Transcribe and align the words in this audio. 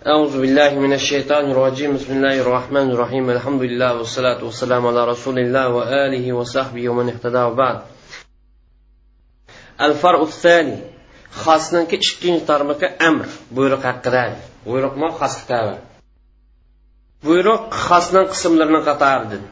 أعوذ 0.00 0.40
بالله 0.40 0.78
من 0.78 0.92
الشيطان 0.92 1.50
الرجيم 1.50 1.94
بسم 1.94 2.12
الله 2.12 2.40
الرحمن 2.40 2.90
الرحيم 2.90 3.30
الحمد 3.30 3.62
لله 3.62 3.90
والصلاة 3.98 4.44
والسلام 4.44 4.86
على 4.86 5.04
رسول 5.04 5.38
الله 5.38 5.68
وآله 5.68 6.32
وصحبه 6.32 6.88
ومن 6.88 7.08
اهتدى 7.08 7.38
وبعد 7.38 7.78
الفرق 9.80 10.20
الثاني 10.20 10.78
xosninki 11.44 11.96
ikkinchi 11.98 12.46
tarmoqi 12.50 12.86
amr 13.08 13.26
buyruq 13.56 13.82
haqida 13.88 14.22
buyruqmi 14.68 15.08
xoslikda 15.20 15.78
buyruq 17.26 17.62
xosning 17.86 18.26
qismlarini 18.32 18.80
qatoridan 18.88 19.42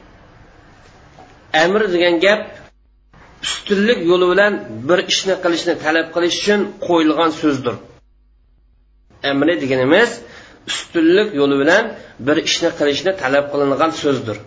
amr 1.65 1.81
degan 1.95 2.15
gap 2.25 2.41
ustunlik 3.47 3.99
yo'li 4.11 4.27
bilan 4.33 4.53
bir 4.89 4.99
ishni 5.13 5.35
qilishni 5.45 5.75
talab 5.85 6.07
qilish 6.15 6.37
uchun 6.43 6.61
qo'yilgan 6.87 7.31
so'zdir 7.43 7.77
amri 9.31 9.55
deganimiz 9.63 10.11
ustunlik 10.70 11.30
yo'li 11.40 11.56
bilan 11.62 11.84
bir 12.28 12.38
ishni 12.48 12.70
qilishni 12.80 13.12
talab 13.22 13.46
qilingan 13.52 13.92
so'zdir. 14.02 14.38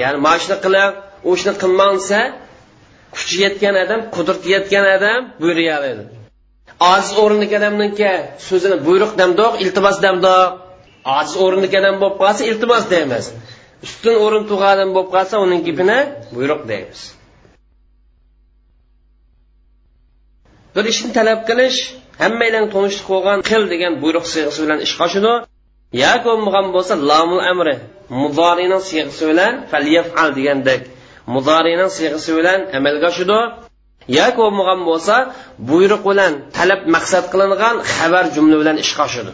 Ya'ni 0.00 0.18
mana 0.26 0.38
shuni 0.42 0.56
qiling 0.64 0.90
u 1.28 1.30
ishni 1.38 1.52
qilmasa 1.62 2.18
kuchi 3.14 3.36
yetgan 3.44 3.74
odam 3.84 4.00
qudrati 4.14 4.48
yetgan 4.54 4.84
odam 4.96 5.20
buyuryoladi 5.40 6.04
ojiz 6.80 7.10
o'rinlik 7.22 7.52
odamniki 7.58 8.12
so'zini 8.48 8.76
buyruq 8.86 9.12
damdoq 9.20 9.52
iltimos 9.64 9.96
damdoq. 10.06 10.48
Ojiz 11.18 11.34
o'rinlik 11.44 11.74
odam 11.80 11.94
bo'lib 12.02 12.16
qolsa 12.22 12.42
iltimos 12.50 12.84
deymiz. 12.94 13.24
Ustun 13.86 14.14
o'rin 14.24 14.42
tug'an 14.50 14.72
odam 14.76 14.90
bo'lib 14.96 15.10
qolsa 15.14 15.34
uning 15.44 15.60
gapini 15.68 15.98
buyruq 16.36 16.62
deymiz. 16.70 17.00
Bir 20.74 20.84
ishni 20.92 21.10
talab 21.18 21.40
qilish 21.48 21.78
hammanglarni 22.22 22.68
tunishlik 22.74 23.06
bo'lgan 23.12 23.38
qil 23.48 23.62
degan 23.72 23.92
buyruq 24.02 24.26
siyg'isi 24.32 24.60
bilan 24.64 24.78
ish 24.86 24.94
qoshidi. 25.00 25.32
Yoki 26.02 26.24
bo'lmagan 26.28 26.66
bo'lsa 26.74 26.94
lamul 27.10 27.42
amri 27.52 27.74
mudoriyning 28.22 28.82
siyg'isi 28.88 29.24
bilan 29.30 29.52
falyafal 29.70 30.28
degandek 30.38 30.82
mudoriyning 31.34 31.90
siyg'isi 31.96 32.30
bilan 32.38 32.60
amalga 32.78 33.06
oshidi. 33.12 33.38
Yoki 34.18 34.38
bo'lmagan 34.42 34.80
bo'lsa 34.88 35.14
buyruq 35.70 36.02
bilan 36.10 36.32
talab 36.56 36.80
maqsad 36.94 37.24
qilingan 37.32 37.76
xabar 37.94 38.24
jumla 38.34 38.56
bilan 38.62 38.76
ish 38.84 38.92
qoshidi. 39.00 39.32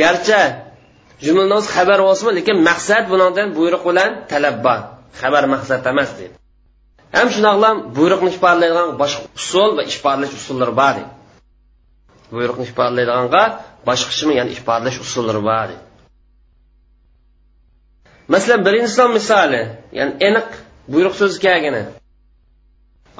Garchi 0.00 0.42
jumlani 1.24 1.54
o'zi 1.58 1.68
xabar 1.76 1.98
bo'lsin 2.08 2.28
lekin 2.38 2.56
maqsad 2.68 3.02
bundan 3.10 3.48
buyruq 3.58 3.82
bilan 3.88 4.10
talab 4.32 4.56
bor. 4.66 4.80
Xabar 5.20 5.44
maqsad 5.54 5.82
emas 5.92 6.10
deydi 6.18 6.36
ham 7.16 7.28
shundoqlam 7.34 7.76
buyruqni 7.96 8.30
ifodalaydigan 8.34 8.88
boshqa 9.02 9.22
usul 9.40 9.70
va 9.78 9.82
ifodalash 9.92 10.34
usullari 10.40 10.72
bor 10.80 10.92
deydi 10.98 11.12
buyruqni 12.36 12.64
ifodalaydiganga 12.70 13.42
boshqachimi 13.88 14.34
ya'ni 14.38 14.50
ifodalash 14.56 14.98
usullari 15.04 15.42
bor. 15.50 15.70
Masalan 18.32 18.60
birinchi 18.66 19.04
misoli 19.18 19.62
ya'ni 19.98 20.12
aniq 20.28 20.48
buyruq 20.92 21.14
so'zi 21.20 21.38
kelgani 21.46 21.82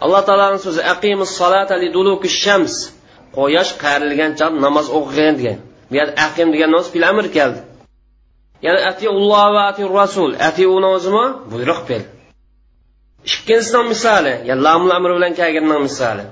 alloh 0.05 0.21
taoloni 0.29 0.59
so'zi 0.67 0.83
aqimus 0.95 1.31
solata 1.41 1.75
liduluki 1.83 2.29
shams. 2.43 2.75
Quyosh 3.37 3.73
qayrilgan 3.85 4.33
chog 4.41 4.53
namoz 4.65 4.87
o'qigin 4.99 5.35
degan. 5.41 5.59
Bu 5.89 5.95
yerda 5.99 6.13
aqim 6.27 6.49
degan 6.55 6.71
noz 6.77 6.87
fil 6.93 7.05
amr 7.11 7.27
keldi. 7.37 7.61
Ya'ni 8.67 8.81
atiulloh 8.91 9.47
va 9.57 9.63
ati 9.71 9.83
rasul 10.01 10.31
ati 10.49 10.65
o'zimi 10.73 11.27
buyruq 11.53 11.81
ber 11.89 12.03
ikkinchisidan 13.29 13.87
misoli 13.93 14.33
ya'ni 14.49 14.63
lamul 14.67 14.93
amr 14.99 15.11
bilan 15.17 15.33
kelganning 15.41 15.83
misoli. 15.89 16.25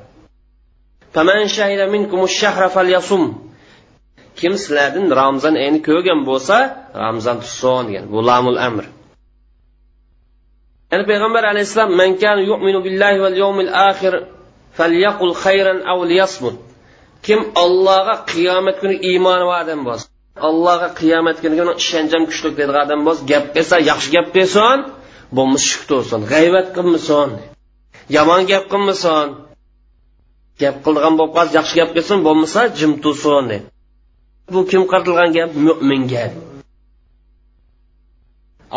Kim 4.41 4.53
sizlardan 4.63 5.07
ramzon 5.21 5.55
oyini 5.63 5.81
ko'rgan 5.89 6.21
bo'lsa 6.29 6.57
ramzon 7.05 7.37
tutsin 7.45 7.83
degan 7.89 8.05
bu 8.13 8.19
lamul 8.29 8.59
amr. 8.69 8.85
Ya'ni 10.91 11.05
payg'ambar 11.11 11.43
alayhissalom 11.53 11.93
man 12.01 12.11
kan 12.23 12.39
yu'minu 12.51 12.81
billahi 12.87 13.19
val 13.25 13.37
yawmil 13.43 13.73
akhir 13.91 14.13
falyaqul 14.79 15.35
khayran 15.45 15.79
aw 15.93 15.99
liyasmut. 16.11 16.57
Kim 17.27 17.41
allohga 17.65 18.15
qiyomat 18.33 18.77
kuni 18.83 18.97
iymoni 19.11 19.45
bor 19.49 19.57
odam 19.63 19.81
bo'lsa 19.89 20.07
allohga 20.49 20.89
qiyomat 21.01 21.37
kuniga 21.43 21.65
ishonchim 21.83 22.23
kuchli 22.31 22.51
deydigan 22.59 22.79
odam 22.85 23.01
bo'lsa 23.07 23.23
gap 23.33 23.45
qilsa 23.55 23.77
yaxshi 23.91 24.09
gap 24.17 24.27
qilsin 24.37 24.79
bo'lmasa 25.37 25.65
shuk 25.71 25.83
tursin 25.91 26.21
g'ayvat 26.33 26.69
qilmasin 26.77 27.31
yomon 28.17 28.43
gap 28.51 28.65
qilmasin 28.73 29.27
gap 30.61 30.77
qilgan 30.85 31.15
bo'lib 31.19 31.33
qolsa 31.37 31.53
yaxshi 31.59 31.75
gap 31.81 31.91
qilsin 31.97 32.19
bo'lmasa 32.27 32.61
jim 32.79 32.93
tursin 33.03 33.47
bu 34.55 34.61
kim 34.71 34.83
qaratilgan 34.91 35.31
gap? 35.37 35.51
Mo'minga 35.67 36.25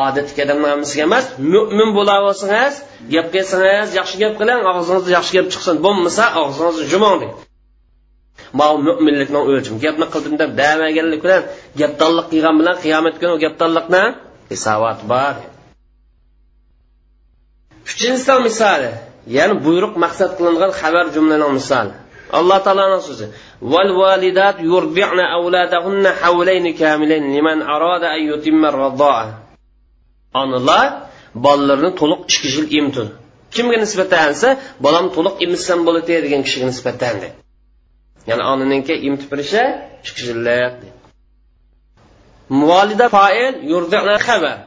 odatdagi 0.03 0.41
odamlarga 0.45 1.01
emas 1.07 1.25
mo'min 1.53 1.89
bo'la 1.97 2.15
olsangiz 2.29 2.75
gap 3.13 3.27
qilsangiz 3.33 3.89
yaxshi 3.99 4.15
gap 4.23 4.33
qiling 4.39 4.61
og'zingizda 4.71 5.11
yaxshi 5.17 5.33
gap 5.37 5.47
chiqsin. 5.53 5.75
Bo'lmasa 5.85 6.23
og'zingizni 6.41 6.85
jumong 6.93 7.15
deydi 7.21 7.35
ma 8.57 8.65
mo'minlikni 8.87 9.39
o'lchim. 9.51 9.75
Gapni 9.85 10.05
qildim 10.13 10.35
deb 10.41 10.51
damaganlik 10.61 11.21
bilan 11.25 11.41
gapdonlik 11.81 12.27
qilgan 12.31 12.55
bilan 12.59 12.75
qiyomat 12.83 13.15
kuni 13.19 13.31
u 13.35 13.39
gapdonlikni 13.45 14.03
hisobot 14.51 14.99
bor. 15.11 15.35
Uchinchi 17.91 18.33
misoli. 18.47 18.91
Ya'ni 19.37 19.55
buyruq 19.65 19.93
maqsad 20.03 20.31
qilingan 20.37 20.71
xabar 20.81 21.05
jumlaning 21.15 21.51
misoli 21.59 21.93
alloh 22.39 22.59
taoloning 22.65 23.03
so'zi 23.07 23.25
val 23.73 23.89
validat 24.01 24.57
yurdi'na 24.71 25.23
avladahunna 25.37 26.11
havlayni 26.21 26.71
kamilayn 26.81 27.23
liman 27.35 27.59
arada 27.75 28.07
an 28.15 28.21
yutimma 28.31 28.69
radaa 28.83 29.23
onalar 30.41 30.87
bolalarini 31.45 31.91
to'liq 31.99 32.21
ikki 32.31 32.47
yil 32.55 32.67
emtir 32.79 33.07
kimga 33.55 33.77
nisbatan 33.83 34.31
bolam 34.85 35.05
to'liq 35.15 35.35
emizsam 35.45 35.79
bo'ladi 35.87 36.13
degan 36.25 36.41
kishiga 36.45 36.65
nisbatan 36.71 37.15
ya'ni 38.29 38.43
onaninki 38.53 38.93
emtib 39.07 39.29
berishi 39.33 39.63
ikki 40.07 40.21
yillik 40.29 40.75
muvolida 42.49 43.09
foil 43.09 43.53
yurdi'na 43.71 44.15
xabar. 44.27 44.57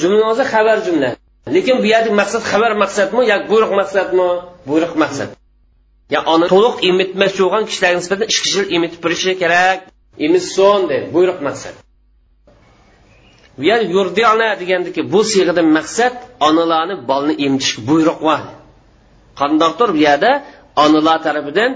Jumla 0.00 0.24
o'zi 0.32 0.44
xabar 0.52 0.78
jumla. 0.86 1.10
Lekin 1.54 1.76
bu 1.82 1.86
yerda 1.94 2.10
maqsad 2.20 2.42
xabar 2.52 2.72
maqsadmi 2.82 3.22
yoki 3.32 3.46
buyruq 3.52 3.72
maqsadmi? 3.80 4.28
Buyruq 4.70 4.94
maqsad. 5.02 5.28
Ya 6.14 6.20
ona 6.32 6.46
to'liq 6.54 6.76
emitmoqchi 6.90 7.40
bo'lgan 7.44 7.64
kishilarga 7.68 7.98
nisbatan 8.00 8.28
yil 8.54 8.66
emitib 8.76 9.00
berishi 9.04 9.32
kerak. 9.42 9.78
Emisson 10.26 10.80
deydi 10.90 11.06
buyruq 11.16 11.38
maqsad. 11.48 11.74
Bu 13.58 13.62
yer 13.70 13.80
yurdiona 13.94 14.48
degandiki 14.60 15.00
bu 15.12 15.20
siyg'adan 15.32 15.68
maqsad 15.78 16.14
onalarni 16.48 16.94
bolni 17.10 17.34
emitish 17.46 17.74
buyruq 17.88 18.18
bor 18.28 18.40
qandoqdir 19.40 19.88
bu 19.96 20.00
yerda 20.08 20.30
onalar 20.84 21.18
tarafidan 21.26 21.70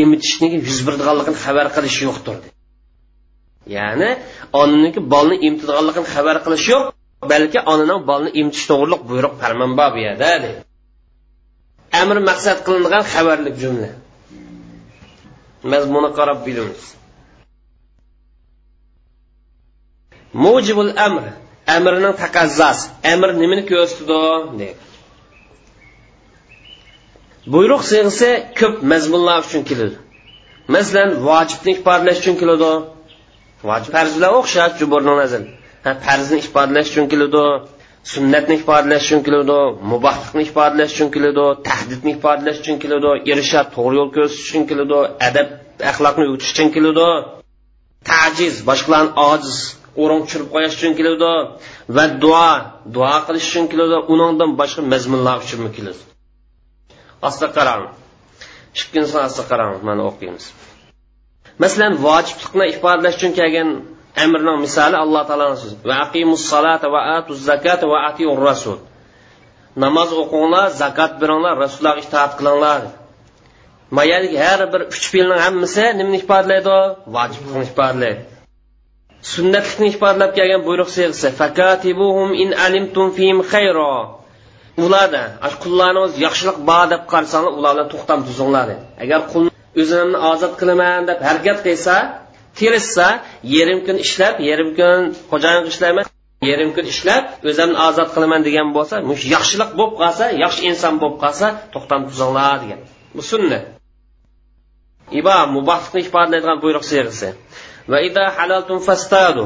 emitishni 0.00 0.48
yuz 0.68 0.78
beradiganligini 0.86 1.38
xabar 1.44 1.66
qilish 1.76 1.98
yo'qdir. 2.06 2.36
Ya'ni 3.76 4.10
onaniki 4.60 5.00
bolni 5.12 5.36
emitadiganligini 5.46 6.08
xabar 6.14 6.36
qilish 6.46 6.66
yo'q 6.74 6.84
balki 7.28 7.60
onaning 7.72 8.00
bolani 8.08 8.30
imtish 8.40 8.64
to'g'riliq 8.70 9.02
buyruq 9.10 9.34
farmon 9.42 9.72
bor 9.78 9.90
bu 9.94 9.98
yerda 10.06 10.28
deydi 10.44 10.50
amr 12.00 12.16
maqsad 12.30 12.58
qilingan 12.66 13.04
xabarlik 13.12 13.56
jumla. 13.62 13.90
Mazmuni 15.72 16.10
qarab 16.18 16.38
bilamiz. 16.46 16.82
Mujibul 20.44 20.92
amr 21.06 21.24
amrning 21.76 22.14
taqazzosi 22.22 22.84
amr 23.12 23.28
nimani 23.42 23.62
ko'rsatdi 23.70 24.18
deydi 24.60 24.80
buyruq 27.54 27.82
siyg'isi 27.90 28.30
ko'p 28.60 28.74
mazmunlar 28.92 29.38
uchun 29.46 29.62
keladi. 29.70 29.96
Masalan 30.74 31.10
vojibni 31.28 31.70
ifodalash 31.76 32.18
uchun 32.22 32.36
keladi. 32.40 32.70
Vojib 33.68 33.90
farzlar 33.96 34.30
o'xshash 34.40 34.72
juburning 34.80 35.16
nazar 35.22 35.42
farzni 36.04 36.36
ifodalash 36.44 36.88
uchun 36.92 37.06
keladi 37.12 37.44
sunnatni 38.12 38.54
ifodalash 38.60 39.04
uchun 39.06 39.20
keladi 39.26 39.58
mubohlikni 39.92 40.42
ifodalash 40.48 40.92
uchun 40.94 41.08
keladi 41.14 41.44
tahdidni 41.68 42.10
ifodalash 42.16 42.58
uchun 42.62 42.76
keladi 42.82 43.10
irshad 43.32 43.66
to'g'ri 43.76 43.94
yo'l 44.00 44.10
ko'rsatish 44.16 44.46
uchun 44.48 44.62
keladi 44.70 44.98
adab 45.28 45.48
axloqni 45.90 46.24
o'tish 46.32 46.50
uchun 46.54 46.68
keladi 46.76 47.08
tajiz 48.10 48.54
boshqalarni 48.68 49.12
ojiz 49.30 49.56
o'rin 50.02 50.20
tushirib 50.24 50.48
qo'yish 50.54 50.74
uchun 50.78 50.92
keladi 50.98 51.32
va 51.96 52.04
duo 52.22 52.48
duo 52.94 53.14
qilish 53.26 53.46
uchun 53.50 53.64
keladi 53.72 53.96
undan 54.12 54.50
boshqa 54.60 54.80
mazmunlar 54.92 55.36
uchun 55.44 55.60
keladi. 55.76 56.00
Asta 57.28 57.46
qarang. 57.56 57.82
Ikkinchisini 58.80 59.20
asta 59.28 59.42
qarang 59.50 59.72
mana 59.88 60.02
o'qiymiz. 60.10 60.44
Masalan 61.62 61.92
vojiblikni 62.06 62.64
ifodalash 62.74 63.16
uchun 63.18 63.32
kelgan 63.38 63.68
amrning 64.24 64.58
misoli 64.66 64.96
alloh 65.04 65.22
taoloni 65.28 65.56
so'zi. 65.62 65.76
Va 65.88 65.94
aqimus 66.06 66.42
salata 66.52 66.88
va 66.94 67.00
atuz 67.18 67.38
zakata 67.50 67.86
va 67.92 67.98
atiur 68.08 68.38
rasul. 68.48 68.78
Namoz 69.76 70.10
o'qinglar 70.22 70.68
zakot 70.82 71.12
beringlar 71.20 71.54
rasullarga 71.64 72.02
itoat 72.06 72.32
qilinglar. 72.38 72.82
Mayalik 73.96 74.34
har 74.44 74.60
bir 74.72 74.80
uch 74.92 75.06
fe'lning 75.12 75.40
hammasi 75.46 75.84
nimani 75.98 76.16
ifodalaydi 76.22 76.76
vojiblikni 77.14 77.64
ifodalaydi 77.70 78.30
sunnatlikni 79.22 79.88
ifodalab 79.94 80.30
kelgan 80.38 80.62
buyruq 80.68 80.90
siyg'isi 80.96 81.28
fakatibuhum 81.40 82.30
in 82.42 82.50
alimtum 82.66 83.06
fihim 83.16 83.38
khayro 83.52 83.92
ularda 84.84 85.22
qullarni 85.62 86.00
o'zi 86.06 86.16
yaxshilik 86.26 86.58
bor 86.70 86.84
deb 86.92 87.02
qarasanglar 87.12 87.52
ular 87.58 87.72
bilan 87.74 87.88
to'xtam 87.92 88.20
tuzinglar 88.28 88.68
agar 89.04 89.20
qul 89.32 89.44
o'zimni 89.82 90.18
ozod 90.32 90.52
qilaman 90.60 91.00
deb 91.10 91.18
harakat 91.28 91.58
qilsa 91.66 91.94
tirishsa 92.60 93.06
yarim 93.56 93.80
kun 93.86 93.96
ishlab 94.06 94.34
yarim 94.48 94.70
kun 94.78 95.00
xo'jayin 95.30 95.64
ishlayman 95.72 96.06
yarim 96.50 96.70
kun 96.76 96.86
ishlab 96.92 97.24
o'zimni 97.50 97.78
ozod 97.88 98.08
qilaman 98.14 98.40
degan 98.48 98.68
bo'lsa 98.76 98.96
mush 99.10 99.22
yaxshilik 99.34 99.70
bo'lib 99.78 99.94
qolsa 100.02 100.24
yaxshi 100.44 100.62
inson 100.70 100.94
bo'lib 101.02 101.16
qolsa 101.24 101.46
to'xtam 101.74 102.00
tuzinglar 102.08 102.56
degan. 102.62 102.80
Bu 103.16 103.22
sunnat 103.30 103.64
ibo 105.20 105.36
mubohlikni 105.56 106.00
ifodalaydigan 106.06 106.58
buyruq 106.64 106.84
siyg'isi 106.90 107.28
va 107.90 107.98
ida 108.08 108.24
halaltum 108.36 108.78
fastadu. 108.88 109.44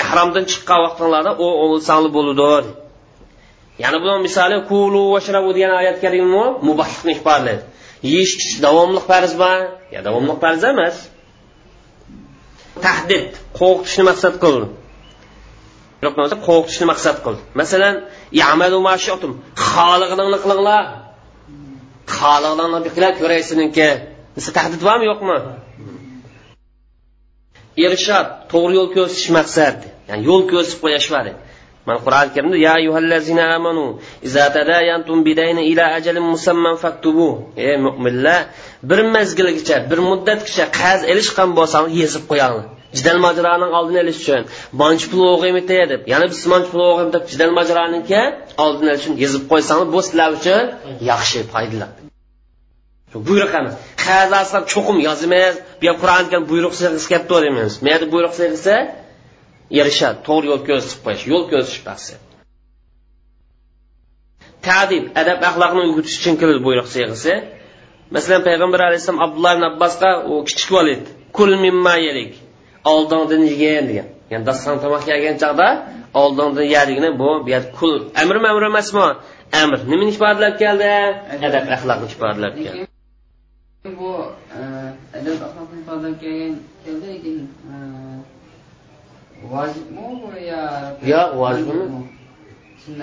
Ihromdan 0.00 0.44
chiqqan 0.50 0.78
vaqtinglarda 0.84 1.32
u 1.44 1.46
o'lsangli 1.64 2.10
bo'ladi 2.16 2.70
ya'ni 3.82 3.98
buni 4.02 4.18
misoli 4.26 4.56
kulu 4.70 5.02
vashrabu 5.14 5.50
degan 5.56 5.72
oyat 5.80 5.96
karima 6.04 6.44
mubohlikni 6.68 7.12
ifodalaydi 7.18 7.64
yeyish 8.10 8.34
ichish 8.38 8.56
davomli 8.66 9.00
farzmi 9.08 9.54
yo 9.94 10.00
davomli 10.06 10.34
farz 10.42 10.62
emas. 10.72 10.96
Tahdid 12.86 13.30
qo'rqitishni 13.58 14.04
maqsad 14.10 14.34
qildi. 14.44 14.66
Qo'rqitishni 16.48 16.86
maqsad 16.92 17.16
qildi. 17.24 17.42
Masalan 17.60 17.96
yamalu 18.42 18.78
xolig'ingni 19.70 20.38
qilinglar 20.44 20.84
xolig'ingni 22.18 22.90
qilib 22.96 23.14
ko'raysininki 23.22 23.88
desa 24.36 24.50
tahdid 24.58 24.80
bormi 24.88 25.04
yo'qmi? 25.10 25.38
Irshod 27.84 28.26
to'g'ri 28.52 28.72
yo'l 28.78 28.88
ko'rsatish 28.96 29.30
maqsad 29.38 29.76
ya'ni 30.08 30.22
yo'l 30.28 30.42
ko'rsatib 30.50 30.80
qo'yish 30.84 31.08
mana 31.86 31.98
qur'oni 32.06 32.30
karimda 32.34 32.56
ya 32.66 32.72
ayyuhallazina 32.80 33.44
amanu 33.56 33.84
iza 34.28 34.44
tadayantum 34.56 35.18
bidayni 35.28 35.62
ila 35.72 35.84
ajalin 35.98 36.26
musamman 36.34 36.76
faktubu. 36.84 37.28
Ey 37.56 37.76
mo'minlar 37.86 38.40
bir 38.90 39.00
mezgilgacha 39.14 39.76
bir 39.90 39.98
muddatgacha 40.10 40.64
qarz 40.80 41.00
ilishgan 41.12 41.48
bo'lsangiz 41.58 41.94
yezib 42.02 42.24
qo'yinglar 42.30 42.66
jidal 42.98 43.18
majroning 43.26 43.72
oldini 43.78 43.98
olish 44.04 44.20
uchun 44.22 44.42
manch 44.82 45.04
pul 45.10 45.20
o'g'imite 45.34 45.78
deb 45.92 46.02
yana 46.12 46.26
biz 46.32 46.40
manch 46.52 46.68
pul 46.72 46.80
o'g'im 46.90 47.08
deb 47.14 47.24
jidal 47.32 47.52
majroninki 47.58 48.22
oldini 48.64 48.88
olish 48.92 49.02
uchun 49.04 49.14
yezib 49.24 49.42
qo'ysangiz 49.50 49.88
bu 49.94 50.00
sizlar 50.06 50.30
uchun 50.38 50.62
yaxshi 51.10 51.40
foydali 51.52 51.86
buyruq 53.28 53.52
emas 53.60 53.74
qarz 54.04 54.32
aslab 54.42 54.64
cho'qim 54.72 54.98
yozmaymiz. 55.08 55.56
Bu 55.82 55.92
qur'on 56.02 56.24
qur'oni 56.30 56.48
buyruq 56.52 56.74
sig'isi 56.80 57.06
kelib 57.12 57.28
deymiz 57.44 57.72
bu 57.82 57.86
yerda 57.92 58.06
buyruq 58.14 58.34
sig'isi 58.40 58.74
erishadi 59.78 60.18
to'g'ri 60.28 60.46
yo'l 60.50 60.62
ko'rsatib 60.68 61.00
qo'yish 61.04 61.24
yo'l 61.32 61.44
ko'rsatish 61.52 61.82
bahsi. 61.88 62.14
Tadib 64.66 65.04
adab 65.20 65.38
axloqni 65.48 65.80
o'rgatish 65.86 66.16
uchun 66.20 66.34
keladi 66.40 66.60
buyruq 66.66 66.88
siyg'isi 66.94 67.32
masalan 68.14 68.42
payg'ambar 68.48 68.80
alayhissalom 68.88 69.20
abdulloh 69.26 69.52
ibn 69.56 69.64
abbosga 69.70 70.10
u 70.30 70.34
kichik 70.48 70.70
bola 70.76 70.90
edi 70.96 71.10
kul 71.36 71.50
mimma 71.64 71.94
yelik 72.06 72.32
oldingdan 72.92 73.42
yegin 73.50 73.84
degan. 73.90 74.08
Ya'ni 74.30 74.44
daston 74.50 74.76
tomoq 74.84 75.04
yegan 75.12 75.36
chog'da 75.42 75.68
oldingdan 76.22 76.66
yedigini 76.74 77.10
bu 77.20 77.30
bu 77.46 77.58
kul 77.78 77.96
amr 78.22 78.36
mamr 78.44 78.62
emasmi 78.70 79.06
amr 79.62 79.78
nimani 79.90 80.10
ifodalab 80.16 80.54
keldi? 80.62 80.90
Adab 81.48 81.64
axloqni 81.74 82.06
ifodalab 82.16 82.54
keldi. 82.64 82.84
Bu 84.00 84.10
e, 84.56 84.60
adab 85.18 85.38
axloqni 85.46 85.76
ifodalab 85.82 86.16
kelgan 86.22 86.54
keldi 86.84 87.06
lekin 87.14 87.38
e, 87.72 87.76
vojibmi 89.52 90.06
bu 90.22 90.28
yo 90.50 90.62
yo'q 91.12 91.30
vojibmi 91.42 91.84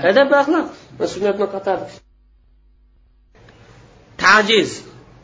adab 0.09 0.29
axloq. 0.41 0.67
Sunnatni 1.13 1.47
qator 1.55 1.77
tajiz. 4.23 4.71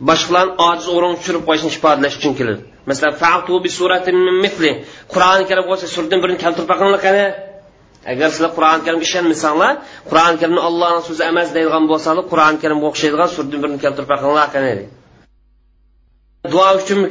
Boshqalarni 0.09 0.53
ojiz 0.69 0.87
o'rin 0.95 1.13
tushirib 1.19 1.43
qo'yishni 1.47 1.69
ifodalash 1.77 2.15
uchun 2.19 2.33
keladi. 2.39 2.61
Masalan 2.89 3.15
fatu 3.21 3.53
bi 3.65 3.69
suratin 3.79 4.15
min 4.27 4.35
mithli. 4.45 4.71
Qur'oni 5.13 5.43
karim 5.49 5.65
bo'lsa 5.71 5.85
surdan 5.95 6.19
birini 6.23 6.39
keltirib 6.43 6.67
boqinglar 6.71 7.01
qani 7.07 7.25
agar 8.11 8.27
sizlar 8.33 8.51
qur'oni 8.57 8.81
karimga 8.85 9.05
ishonmasanglar 9.09 9.73
qur'oni 10.09 10.37
karimni 10.41 10.61
allohni 10.69 11.01
so'zi 11.07 11.23
emas 11.31 11.47
deydigan 11.55 11.83
bo'lsanglar 11.91 12.25
qur'oni 12.31 12.57
karimga 12.63 12.85
o'xshaydigan 12.91 13.29
surdan 13.35 13.59
birini 13.63 13.79
keltirib 13.85 14.09
boqinglar 14.13 14.47
qani 14.55 14.73
duo 16.53 16.67
uchunmi 16.79 17.07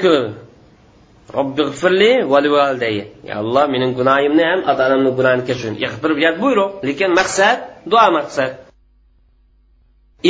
robbi 1.30 1.62
g'firli 1.68 2.12
va 2.32 2.38
validayya 2.56 3.06
ya 3.28 3.34
alloh 3.42 3.64
mening 3.74 3.92
gunohimni 3.98 4.44
ham 4.50 4.60
ota 4.70 4.82
onamni 4.88 5.10
gunohini 5.18 5.44
kechir 5.48 5.72
yaxfir 5.84 6.10
yat 6.26 6.36
buyruq 6.42 6.70
lekin 6.88 7.10
maqsad 7.20 7.58
duo 7.90 8.06
maqsad. 8.18 8.50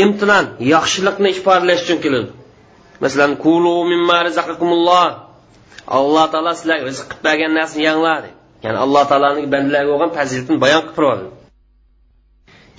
Imtinon 0.03 0.47
yaxshilikni 0.75 1.29
ifodalash 1.37 1.83
uchun 1.85 1.99
keladi 2.05 2.31
masalan 3.03 3.33
kulu 3.45 3.75
mimma 3.93 4.17
razaqakumulloh. 4.27 5.09
Alloh 5.99 6.25
taolo 6.33 6.53
sizlarga 6.59 6.85
rizq 6.91 7.05
qilib 7.11 7.23
bergan 7.27 7.53
narsani 7.59 7.83
yanglar 7.89 8.23
ya'ni 8.65 8.79
alloh 8.85 9.03
taoloni 9.11 9.43
bandalarga 9.55 9.91
bo'lgan 9.93 10.11
fazilatini 10.17 10.59
bayon 10.65 10.83
qilib 10.85 10.97
turadi. 10.99 11.27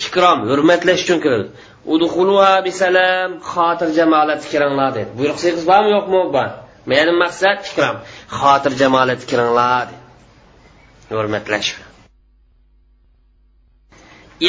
Ikrom 0.06 0.39
hurmatlash 0.50 1.01
uchun 1.06 1.19
keladi 1.25 1.48
udxuluha 1.94 2.54
bisalam 2.68 3.30
xotir 3.51 3.89
jamolat 3.98 4.42
kiringlar 4.51 4.89
dedi 4.98 5.12
buyruq 5.18 5.38
siz 5.44 5.66
bormi 5.69 5.89
yo'qmi 5.95 6.21
bor 6.36 6.50
meni 6.91 7.12
maqsad 7.24 7.57
ikrom 7.69 7.97
xotir 8.39 8.74
jamolat 8.81 9.21
kiringlar 9.30 9.88
hurmatlash 11.09 11.71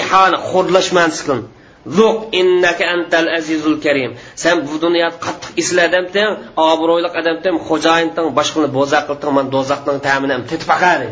ihona 0.01 0.39
xo'rlash 0.51 0.91
mansiqin 0.99 1.41
zuq 1.97 2.19
innaka 2.41 2.85
antal 2.95 3.29
azizul 3.39 3.77
karim. 3.85 4.11
Sen 4.43 4.57
bu 4.67 4.75
dunyoda 4.85 5.17
qattiq 5.25 5.51
isli 5.63 5.81
odamding 5.89 6.31
obro'li 6.71 7.09
odamding 7.21 7.57
xo'jayinding 7.69 8.29
boshqani 8.39 8.69
bo'zaq 8.79 9.03
qilding 9.09 9.33
men 9.39 9.47
do'zaxning 9.55 9.99
ta'mini 10.07 10.37
tetib 10.51 10.69
baqadi 10.75 11.09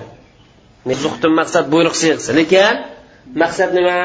zuqdan 1.04 1.32
maqsad 1.40 1.64
buyruq 1.72 1.96
sig'si 2.02 2.30
lekin 2.38 2.74
maqsad 3.42 3.70
nima? 3.78 3.98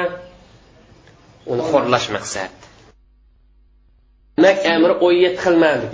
Uni 1.52 1.64
xo'rlash 1.72 2.08
maqsad. 2.16 2.52
Demak 4.38 4.60
amri 4.75 4.94
o'yet 5.08 5.36
qilmadi 5.44 5.86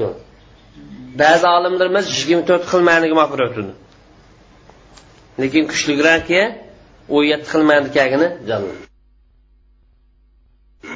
ba'zi 1.21 1.45
olimlarimiz 1.57 2.06
yigirma 2.18 2.44
to'rt 2.50 2.63
xil 2.71 2.82
ma'niga 2.89 3.15
ma'qul 3.22 3.39
o'tadi 3.48 3.74
lekin 5.41 5.63
kuchliroqki 5.72 6.41
u 7.15 7.17
yetti 7.32 7.48
xil 7.53 7.63
ma'ni 7.70 7.89
kelgani 7.98 8.27
jalil 8.50 8.72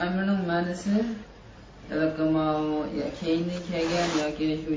amrning 0.05 0.41
ma'nisi 0.51 0.93
keyindan 3.19 3.59
kelgan 3.69 4.09
yoki 4.21 4.45
shu 4.62 4.71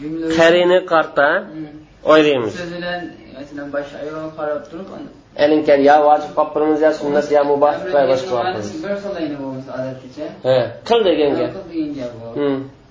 jumla 0.00 0.26
qarini 0.40 0.78
qarta 0.92 1.28
oylaymiz 2.14 2.52
so'z 2.58 2.70
bilan 2.76 3.00
masalan 3.36 3.68
bosh 3.74 3.90
ayol 4.00 4.26
qarab 4.38 4.60
turib 4.70 4.88
elinkan 5.44 5.80
yo 5.88 5.96
vojib 6.08 6.32
qolib 6.36 6.50
turimiz 6.54 6.80
yo 6.86 6.90
sunnat 7.00 7.26
yo 7.36 7.42
mubah 7.52 7.74
bir 7.84 7.90
xil 8.22 9.32
bo'lmasa 9.42 9.70
odatgacha. 9.78 10.26
Qil 10.88 11.00
degan 11.08 11.32
gap. 11.38 11.52
Qil 11.54 11.64
degan 11.72 11.90
gap 11.98 12.82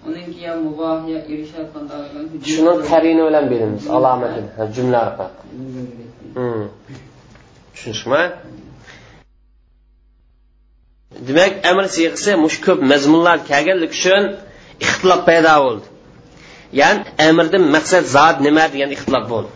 shuni 2.51 2.73
qarini 2.89 3.23
bilan 3.27 3.45
beramiz 3.51 3.83
alomatini 3.97 4.49
jumla 4.75 4.99
orqali. 5.07 5.35
Tushunishmi? 7.73 8.23
Demak 11.27 11.53
amr 11.71 11.85
siyg'isi 11.95 12.31
mush 12.45 12.57
ko'p 12.65 12.79
mazmunlar 12.91 13.37
kelganligi 13.49 13.95
uchun 13.99 14.23
ixtilof 14.85 15.21
paydo 15.29 15.55
bo'ldi. 15.65 15.85
Ya'ni 16.79 17.01
amrdan 17.29 17.63
maqsad 17.75 18.03
zot 18.15 18.35
nima 18.47 18.65
degan 18.73 18.89
ixtilof 18.97 19.25
bo'ldi. 19.33 19.51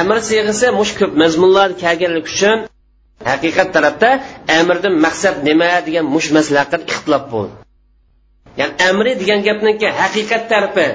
Amr 0.00 0.16
siyg'isi 0.28 0.66
mush 0.80 0.92
ko'p 1.00 1.12
mazmunlar 1.22 1.68
kelganligi 1.82 2.28
uchun 2.34 2.58
haqiqat 3.30 3.68
tarafda 3.76 4.10
amrdan 4.60 4.94
maqsad 5.06 5.36
nima 5.48 5.70
degan 5.86 6.04
mush 6.14 6.28
masala 6.36 6.58
haqida 6.62 6.84
ixtilof 6.92 7.24
bo'ldi 7.34 7.54
ya'ni 8.60 8.74
amri 8.88 9.12
degan 9.20 9.40
gapniki 9.48 9.88
haqiqat 10.00 10.42
tarafi 10.52 10.88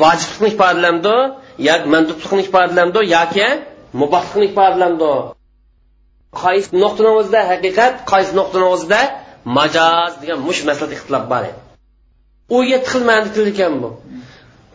vojiblikni 0.00 0.48
ifodalamdi 0.54 1.16
yoki 1.68 1.86
mandublikni 1.94 2.42
ifodalamdi 2.48 3.00
yoki 3.16 3.48
mubohlikni 4.00 4.44
ifodalamdi. 4.50 5.12
Qaysi 6.42 6.70
nuqtani 6.82 7.10
o'zida 7.18 7.40
haqiqat 7.50 7.94
qaysi 8.10 8.32
nuqtani 8.38 8.66
o'zida 8.74 9.00
majoz 9.58 10.12
degan 10.20 10.38
mush 10.46 10.60
masalada 10.68 10.94
ixtilof 10.98 11.24
bor 11.32 11.42
edi. 11.50 11.60
U 12.56 12.58
yetti 12.72 12.88
xil 12.92 13.02
ma'ni 13.10 13.28
ekan 13.52 13.74
bu. 13.82 13.90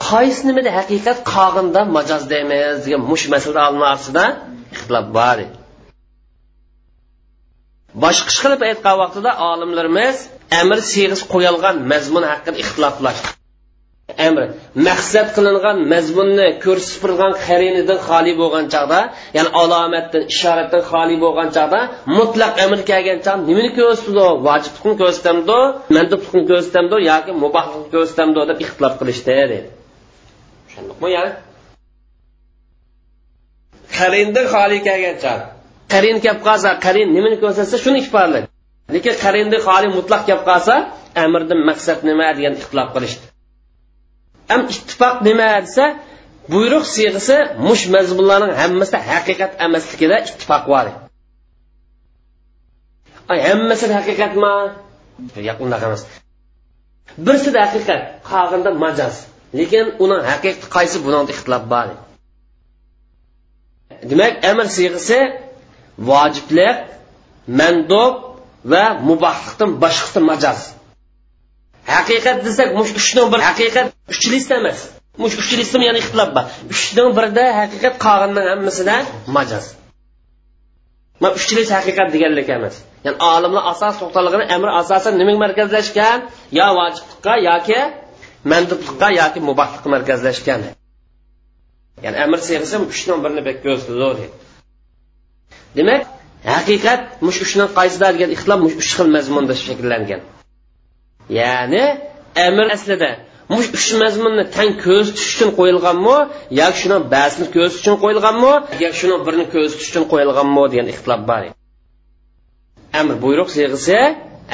Qaysi 0.09 0.41
nimada 0.47 0.71
haqiqat 0.79 1.17
qog'inda 1.33 1.81
majoz 1.97 2.23
deymiz 2.33 2.77
degan 2.85 3.01
mush 3.11 3.25
masalada 3.33 3.61
olimlar 3.69 3.89
orasida 3.93 4.25
ixtilof 4.75 5.07
bor 5.17 5.37
edi. 5.45 5.58
Boshqa 8.03 8.31
qilib 8.41 8.61
aytgan 8.69 8.95
vaqtida 9.03 9.31
olimlarimiz 9.51 10.17
amr 10.61 10.79
siyg'isi 10.91 11.25
qo'yilgan 11.33 11.75
mazmun 11.91 12.23
haqida 12.31 12.57
ixtiloflashdi 12.63 13.29
amr 14.27 14.43
maqsad 14.87 15.27
qilingan 15.35 15.77
mazmunni 15.93 16.47
ko'rsatib 16.65 17.33
qarinidan 17.47 17.99
xoli 18.07 18.33
bo'lgan 18.41 18.65
chog'da 18.73 18.99
ya'ni 19.37 19.49
alomatdan 19.61 20.23
ishoratdan 20.33 20.81
xoli 20.91 21.15
bo'lgan 21.23 21.49
chog'da 21.57 21.79
mutlaq 22.17 22.53
amr 22.65 22.79
kelgan 22.91 23.19
chog'da 23.25 23.43
nimani 23.49 23.71
ko'rsatdi? 23.79 24.25
Vojiblikni 24.47 24.93
ko'rsatamdi 25.01 25.57
mandublikni 25.95 26.43
ko'rsatamdi 26.51 26.97
yoki 27.11 27.31
mubohlikni 27.43 27.87
ko'rsatamdi 27.95 28.39
deb 28.51 28.59
ixtilof 28.65 28.93
qilishdi 28.99 29.31
dedi. 29.41 29.57
Tushundikmi 30.67 31.09
ya'ni 31.17 31.31
qarindan 33.97 34.45
xoli 34.53 34.77
kelgan 34.87 35.17
chog' 35.23 35.58
qarin 35.93 36.17
kelib 36.23 36.41
qolsa 36.47 36.69
qarin 36.85 37.07
nimani 37.15 37.37
ko'rsatsa 37.43 37.77
shuni 37.83 37.99
ifodalaydi 38.05 38.47
lekin 38.95 39.13
qarinni 39.23 39.57
xoli 39.67 39.87
mutlaq 39.97 40.21
kelib 40.27 40.43
qolsa 40.49 40.75
amrdan 41.25 41.59
maqsad 41.69 41.99
nima 42.09 42.27
degan 42.37 42.53
ixtilof 42.59 42.89
qilishdi. 42.95 43.25
Ham 44.51 44.61
ittifoq 44.73 45.15
nima 45.27 45.49
desa 45.65 45.85
buyruq 46.53 46.85
siyg'isi 46.95 47.37
mush 47.67 47.83
mazmunlarning 47.95 48.53
hammasida 48.61 48.99
haqiqat 49.11 49.51
emasligida 49.65 50.17
ittifoq 50.27 50.63
bor. 50.71 50.85
Hammasi 53.47 53.85
haqiqatmi 53.99 54.53
yo'q 55.47 55.59
unaqa 55.65 55.85
emas 55.89 56.01
birsida 57.25 57.59
haqiqat 57.65 58.01
qolganda 58.31 58.69
majoz 58.83 59.15
lekin 59.59 59.85
uning 60.03 60.21
haqiqati 60.31 60.65
qaysi 60.75 60.97
buning 61.05 61.25
ixtilof 61.33 61.63
bor? 61.73 61.87
Demak 64.09 64.33
amr 64.51 64.67
siyg'isi 64.77 65.19
vojiblik 66.07 66.77
mandub 67.59 68.13
va 68.71 68.83
mubohlikdan 69.09 69.69
boshqasi 69.83 70.19
majoz. 70.29 70.59
Haqiqat 71.95 72.37
desak 72.47 72.69
mush 72.79 72.91
uchning 72.99 73.27
bir 73.33 73.41
haqiqat 73.49 73.87
uch 74.13 74.25
list 74.33 74.51
emas. 74.59 74.79
Mush 75.21 75.35
uch 75.41 75.51
listmi 75.59 75.85
yana 75.89 75.99
ixtilof 76.03 76.29
bor. 76.35 76.45
Uchdan 76.73 77.09
birida 77.17 77.45
haqiqat 77.59 77.95
qolganning 78.05 78.47
hammasida 78.53 78.95
majoz. 79.37 79.65
Mana 81.21 81.33
uch 81.39 81.49
list 81.57 81.71
haqiqat 81.77 82.07
deganlik 82.15 82.49
emas. 82.57 82.75
Ya'ni 83.05 83.17
olimlar 83.33 83.63
asos 83.73 83.95
to'xtalg'ini 84.01 84.45
amri 84.55 84.71
asosan 84.81 85.13
nimaga 85.21 85.39
markazlashgan? 85.45 86.19
Yo 86.59 86.67
vojiblikqa 86.79 87.33
yoki 87.49 87.79
mandubliqqa 88.51 89.07
yoki 89.21 89.39
mubohlikqa 89.49 89.87
markazlashgan. 89.95 90.61
Ya'ni 92.05 92.17
amr 92.25 92.39
siyg'isi 92.47 92.75
uchdan 92.93 93.17
birini 93.23 93.41
bek 93.47 93.57
ko'rsatdi 93.65 94.27
demak 95.77 96.01
haqiqat 96.53 97.01
mush 97.25 97.39
uchni 97.45 97.65
qaysida 97.77 98.07
degan 98.15 98.29
ixtilof 98.35 98.59
mush 98.65 98.75
uch 98.81 98.91
xil 98.97 99.07
mazmunda 99.15 99.53
shakllangan. 99.65 100.21
Ya'ni 101.39 101.83
amr 102.47 102.65
aslida 102.75 103.09
mush 103.53 103.67
uch 103.77 103.87
mazmunni 104.01 104.45
tang 104.55 104.71
ko'z 104.85 105.05
tutish 105.15 105.31
uchun 105.35 105.49
qo'yilganmi 105.59 106.17
yoki 106.61 106.77
shuni 106.81 106.97
ba'zini 107.13 107.47
ko'z 107.55 107.71
uchun 107.79 107.95
qo'yilganmi 108.03 108.53
yoki 108.83 108.97
shuni 109.01 109.15
birini 109.25 109.45
ko'z 109.53 109.69
tutish 109.73 109.89
uchun 109.91 110.05
qo'yilganmi 110.11 110.63
degan 110.71 110.87
ixtilof 110.93 111.21
bor. 111.29 111.43
Amr 112.99 113.15
buyruq 113.23 113.49
siyg'isi 113.55 113.99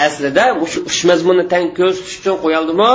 aslida 0.06 0.46
shu 0.72 0.80
uch 0.90 1.00
mazmunni 1.10 1.46
tang 1.54 1.66
ko'z 1.80 1.96
tutish 2.00 2.18
uchun 2.22 2.36
qo'yildimi 2.44 2.92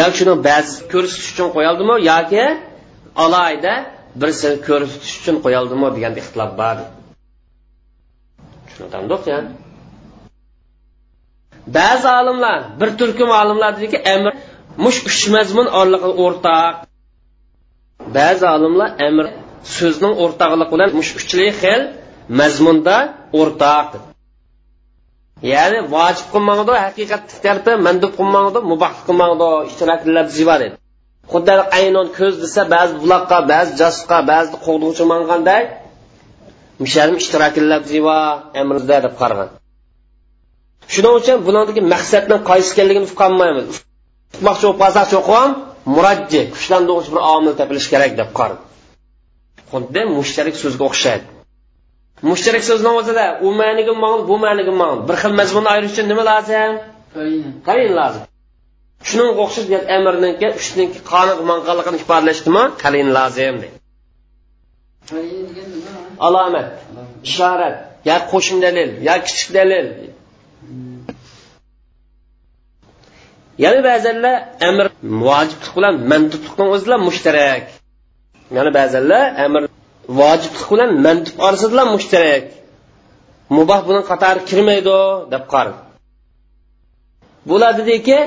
yoki 0.00 0.16
shuni 0.18 0.34
ba'zi 0.48 0.72
ko'rsatish 0.92 1.30
uchun 1.32 1.48
qo'yildimi 1.56 1.96
yoki 2.10 2.44
alohida 3.24 3.74
birsini 4.20 4.56
ko'rsatish 4.68 5.14
uchun 5.20 5.36
qo'yildimi 5.44 5.88
degan 5.96 6.12
ixtilof 6.22 6.52
bor. 6.60 6.76
Tushunardiq 8.76 9.22
yani 9.32 9.48
ba'zi 11.66 12.08
olimlar 12.20 12.58
bir 12.80 12.90
turkum 12.98 13.30
olimlar 13.40 13.70
dediki 13.76 13.98
amr 14.14 14.32
mush 14.84 14.98
uch 15.08 15.22
mazmun 15.34 15.66
orlig'i 15.80 16.10
o'rtaq. 16.24 16.74
Ba'zi 18.16 18.46
olimlar 18.56 18.90
amr 19.08 19.26
so'zning 19.76 20.14
o'rtoqligi 20.24 20.70
bilan 20.74 20.90
mush 20.98 21.10
uchli 21.20 21.46
xil 21.60 21.80
mazmunda 22.40 22.96
o'rtaq. 23.40 23.88
Ya'ni 25.52 25.80
vojib 25.94 26.26
qilmangdi 26.34 26.74
haqiqat 26.86 27.24
tarpi 27.44 27.72
mandub 27.86 28.12
qilmangdi 28.18 28.58
mubah 28.72 28.92
qilmangdi 29.06 29.48
ishtirokli 29.68 30.10
bor 30.50 30.60
edi. 30.66 30.76
Xuddi 31.32 31.52
aynon 31.78 32.06
ko'z 32.18 32.34
desa 32.44 32.62
ba'zi 32.74 32.94
buloqqa 33.02 33.38
ba'zi 33.52 33.72
jasqa 33.82 34.18
ba'zi 34.30 34.54
qo'g'duvchi 34.66 35.04
manganday 35.12 35.62
misharim 36.84 37.16
amrizda 38.62 38.96
deb 39.06 39.14
qaragan 39.20 39.48
shuning 40.94 41.14
uchun 41.20 41.36
bulardagi 41.46 41.82
maqsadni 41.94 42.36
qaysi 42.50 42.68
ekanligini 42.74 43.06
uqolmaymiz 43.14 43.68
uqmoqchi 44.36 44.64
bo'lib 44.66 44.78
qolsak 44.82 45.06
cho'qim 45.14 45.48
murajji 45.94 46.40
kuchlantiruvchi 46.54 47.10
bir 47.14 47.20
omil 47.34 47.52
topilishi 47.60 47.88
kerak 47.94 48.12
deb 48.20 48.30
qaradi 48.38 48.62
xuddi 49.72 50.02
mushtarak 50.18 50.56
so'zga 50.62 50.84
o'xshaydi. 50.90 51.26
Mushtarak 52.30 52.62
so'zni 52.70 52.90
o'zida 53.00 53.24
u 53.46 53.48
ma'niga 53.60 53.92
ma'lum 54.02 54.22
bu 54.30 54.36
ma'niga 54.44 54.72
ma'lum. 54.82 55.00
Bir 55.08 55.16
xil 55.22 55.32
mazmunni 55.40 55.68
ayirish 55.74 55.92
uchun 55.94 56.06
nima 56.12 56.24
lozim? 56.30 56.72
Qarin 57.68 57.90
lozim. 57.98 58.22
Shuning 59.08 59.30
o'xshash 59.44 59.66
gap 59.72 59.84
amrniki 59.96 60.48
uchniki 60.60 60.98
qoniq 61.12 61.38
manqanligini 61.50 61.98
ifodalashdimi? 62.02 62.62
Qarin 62.82 63.08
lozim 63.18 63.54
deydi 63.62 63.76
alomat 66.26 66.68
ishorat 67.28 67.76
yo 68.08 68.16
qo'shim 68.30 68.58
dalil 68.64 68.90
yo 69.08 69.14
kichik 69.26 69.48
dalil. 69.58 69.86
Yana 73.64 73.80
ba'zanlar 73.88 74.36
amr 74.68 74.86
vojiblik 75.26 75.70
bilan 75.76 75.94
mandublikni 76.10 76.64
o'zlar 76.74 76.98
mushtarak. 77.08 77.64
Yana 78.56 78.70
ba'zanlar 78.78 79.22
amr 79.44 79.62
vojiblik 80.20 80.64
bilan 80.72 80.90
mandub 81.06 81.34
orasida 81.46 81.84
mushtarak. 81.94 82.44
Muboh 83.56 83.80
buni 83.88 84.02
qatori 84.10 84.40
kirmaydi 84.50 84.98
deb 85.32 85.44
qar 85.52 85.68
bular 87.50 87.72
dediki 87.80 88.18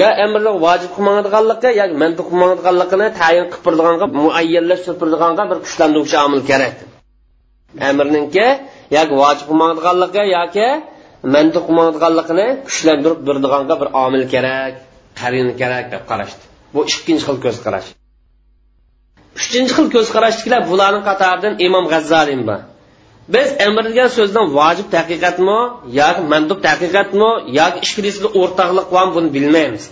yo 0.00 0.08
amrni 0.24 0.50
vojib 0.64 0.90
qilmaydiganligi 0.96 1.70
yoki 1.80 1.96
mandub 2.02 2.24
qilmaydiganligini 2.30 3.08
tayin 3.20 3.46
qilib 3.52 3.62
turdiganga 3.66 4.06
muayyanlashtirib 4.22 4.98
turdiganga 5.02 5.42
bir 5.50 5.58
kuchlantiruvchi 5.64 6.16
omil 6.26 6.42
kerak. 6.50 6.76
Amirninki 7.88 8.46
yoki 8.96 9.14
vojib 9.22 9.46
qilmaydiganligi 9.50 10.22
yoki 10.36 10.68
mandu 11.34 11.58
qilmaydiganligini 11.66 12.46
kuchlantirib 12.66 13.20
turdiganga 13.26 13.74
bir 13.80 13.88
omil 14.04 14.24
kerak 14.34 14.74
qarin 15.20 15.48
kerak 15.60 15.84
deb 15.94 16.02
qarashdi. 16.10 16.42
Bu 16.74 16.80
ikkinchi 16.92 17.24
xil 17.28 17.38
ko'z 17.44 17.58
qarash 17.66 17.88
uchinchi 19.38 19.72
xil 19.76 19.86
ko'z 19.94 20.08
qarashdikilar 20.14 20.60
bularning 20.70 21.04
qatoridan 21.08 21.54
imom 21.66 21.84
g'azzalin 21.92 22.42
bor. 22.48 22.60
Biz 23.34 23.48
amr 23.66 23.82
degan 23.88 24.08
so'zdan 24.18 24.46
vojib 24.58 24.86
taqiqatmi 24.96 25.58
yoki 26.00 26.22
mandub 26.32 26.58
taqiqatmi 26.68 27.30
yoki 27.58 27.78
ikkilisida 27.86 28.28
o'rtoqlik 28.40 28.86
bormi 28.94 29.12
buni 29.16 29.28
bilmaymiz. 29.36 29.84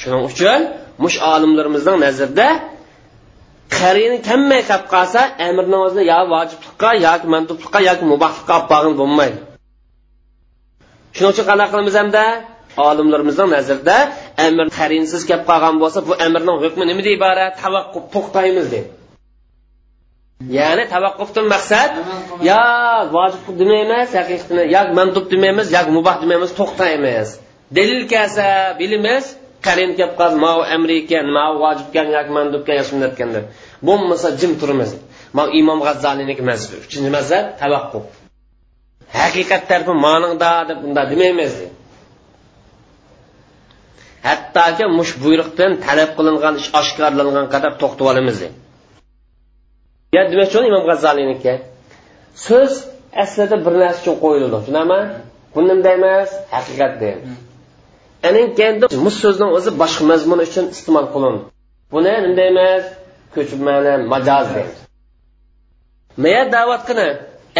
Shuning 0.00 0.22
uchun 0.30 0.60
mush 1.04 1.16
olimlarimizning 1.32 1.96
nazarida 2.06 2.48
qarini 3.76 4.18
kammay 4.28 4.62
qolib 4.70 4.86
qolsa 4.94 5.20
amirni 5.48 5.78
o'zini 5.86 6.04
yo 6.12 6.20
vojibliqqa 6.34 6.90
yoki 7.06 7.26
mandublikqa 7.34 7.80
yoki 7.88 8.04
mubahliqqa 8.12 8.52
olib 8.58 8.68
borgan 8.72 8.94
bo'lmaydi. 9.00 9.38
Shuning 11.14 11.32
uchun 11.34 11.44
qanaqa 11.50 11.70
qilamiz 11.72 11.96
hamda? 12.00 12.24
Olimlarimizning 12.88 13.48
nazarida 13.56 13.96
amr 14.46 14.66
qarinsiz 14.78 15.22
kelib 15.28 15.44
qolgan 15.50 15.74
bo'lsa 15.82 15.98
bu 16.08 16.12
amrning 16.26 16.58
hukmi 16.64 16.84
nimadan 16.90 17.12
iborat? 17.18 17.52
Tavaqquf 17.62 18.04
to'xtaymiz 18.14 18.66
deydi 18.74 18.90
ya'ni 20.58 20.84
tavaqqufdan 20.94 21.46
maqsad 21.54 21.90
yo 22.50 22.62
vojib 23.16 23.46
demaymiz 23.60 24.08
haqiqatni 24.18 24.62
yo 24.74 24.82
mandub 24.98 25.24
demaymiz 25.32 25.66
yo 25.76 25.80
mubah 25.96 26.16
demaymiz 26.22 26.50
to'xtaymiz. 26.60 27.28
Dalil 27.76 28.02
kelsa 28.12 28.46
bilamiz 28.80 29.24
qarin 29.66 29.90
kelib 29.98 30.14
qolsa 30.20 30.36
mau 30.46 30.58
amri 30.76 30.96
ekan 31.02 31.26
mau 31.38 31.52
vojib 31.64 31.86
ekan 31.90 32.06
yoki 32.16 32.30
mandub 32.36 32.60
ekan 32.64 32.76
yoki 32.78 32.88
sunnat 32.92 33.12
ekan 33.16 33.30
deb 33.36 33.44
bo'lmasa 33.86 34.28
jim 34.40 34.52
turamiz. 34.60 34.90
Ma 35.36 35.44
imom 35.60 35.78
g'azzaliyniki 35.86 36.42
mazhab 36.50 36.80
uchinchi 36.86 37.10
mazhab 37.18 37.44
tavaqquf 37.60 38.04
haqiqat 39.20 39.62
tarafi 39.70 39.94
moningda 40.06 40.50
deb 40.68 40.78
unda 40.86 41.02
demaymiz 41.12 41.54
hattoki 44.28 44.84
mush 44.98 45.12
buyruqdan 45.24 45.72
talab 45.86 46.10
qilingan 46.18 46.54
ish 46.60 46.68
oshkorlangan 46.80 47.46
qadar 47.54 47.72
to'xtab 47.80 48.06
olamiz 48.12 48.36
ya 50.16 50.22
demoqchi 50.32 50.58
imom 50.70 50.84
g'azzaliyniki. 50.90 51.52
So'z 52.46 52.72
aslida 53.22 53.56
bir 53.64 53.74
narsa 53.82 54.00
uchun 54.02 54.16
qo'yildi. 54.24 54.56
Tushunami 54.56 55.00
bunday 55.54 55.94
emas 56.00 56.30
haqiqat 56.54 56.92
deydi 57.02 57.47
mus 59.04 59.16
so'zni 59.22 59.46
o'zi 59.56 59.70
boshqa 59.82 60.02
mazmun 60.10 60.38
uchun 60.46 60.64
iste'mol 60.74 61.06
qilindi. 61.14 61.42
Buni 61.92 62.14
nima 62.24 62.44
emas 62.52 62.84
ko'chib 63.34 63.60
ma'na 63.68 63.92
majoz 64.12 64.46
deydi 64.56 64.78
maya 66.22 66.42
da'vat 66.56 66.82
qilin 66.88 67.12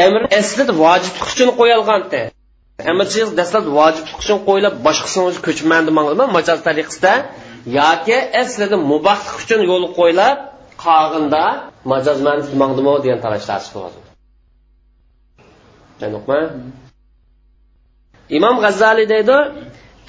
amr 0.04 0.22
aslida 0.40 0.72
vojiblik 0.84 1.24
uchun 1.32 1.48
qo'yilgandi 1.60 2.20
amr 2.90 3.06
dastlab 3.40 3.64
vojiblik 3.78 4.16
uchun 4.22 4.38
qo'yilib 4.48 4.74
boshqasini 4.86 5.24
o'zi 5.28 5.40
ko'chman 5.46 5.82
demoqda 5.88 6.24
majoz 6.36 6.58
tariqasida 6.68 7.12
yoki 7.78 8.16
aslida 8.42 8.76
mubahlik 8.92 9.36
uchun 9.42 9.60
yo'l 9.70 9.84
qo'yilib 9.98 10.36
qolg'inda 10.84 11.44
majoz 11.92 12.18
demoqdimi 12.52 12.92
degan 13.04 13.20
talashlar 13.24 13.60
imom 18.38 18.56
g'azzaliy 18.64 19.06
deydi 19.14 19.36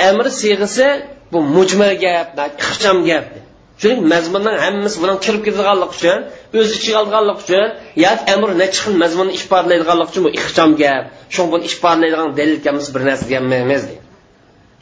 amr 0.09 0.25
siyg'isi 0.39 0.87
bu 1.31 1.39
mujmal 1.55 1.93
gap 2.05 2.27
ixcham 2.63 2.97
gap. 3.09 3.27
Shuning 3.81 4.01
mazmunning 4.13 4.57
hammasi 4.65 4.97
bilan 5.03 5.17
kirib 5.25 5.41
ketadiganlik 5.47 5.91
uchun 5.95 6.19
o'z 6.59 6.69
ichiga 6.77 6.97
olganlik 7.03 7.37
uchun 7.43 7.65
yoki 8.05 8.23
amr 8.33 8.49
necha 8.61 8.79
xil 8.83 8.95
mazmunni 9.03 9.33
ifodalaydiganligi 9.39 10.09
uchun 10.11 10.23
bu 10.27 10.31
ixcham 10.39 10.69
gap. 10.81 11.03
Shu 11.33 11.41
buni 11.51 11.63
ifodalaydigan 11.69 12.29
dalil 12.39 12.57
emas 12.71 12.87
bir 12.93 13.01
narsa 13.09 13.23
deganmiz 13.29 13.83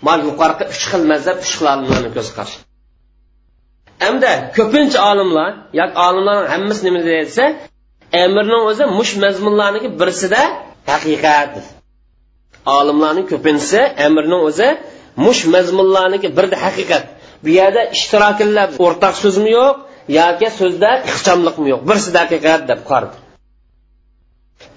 man 0.08 0.20
yuqorqi 0.28 0.64
uch 0.74 0.84
xil 0.92 1.04
mazhab 1.12 1.38
uch 1.44 1.52
xil 1.58 1.68
olimlarni 1.74 2.10
ko'z 2.18 2.30
qarashi. 2.38 2.58
Hamda 4.06 4.32
ko'pincha 4.58 5.00
olimlar 5.12 5.52
yoki 5.80 5.96
olimlarning 6.08 6.50
hammasi 6.54 6.82
nima 6.88 7.02
desa 7.12 7.44
amirning 8.24 8.64
o'zi 8.70 8.84
mush 8.98 9.14
mazmunlarniki 9.24 9.90
birsida 10.02 10.42
haqiqat 10.92 11.54
olimlarning 12.80 13.26
ko'pinchisi 13.32 13.80
amirning 14.08 14.42
o'zi 14.50 14.68
mush 15.26 15.42
mazmunlarniki 15.54 16.30
birda 16.38 16.58
haqiqat. 16.66 17.04
Bu 17.44 17.50
yerda 17.60 17.82
ishtirokillar 17.96 18.68
o'rtaq 18.86 19.16
so'zmi 19.24 19.50
yo'q 19.60 19.76
yoki 20.20 20.48
so'zda 20.60 20.90
ixchamliqmi 21.10 21.68
yo'q. 21.74 21.82
Birsida 21.90 22.20
haqiqat 22.26 22.62
deb 22.72 22.82
qardi 22.92 23.16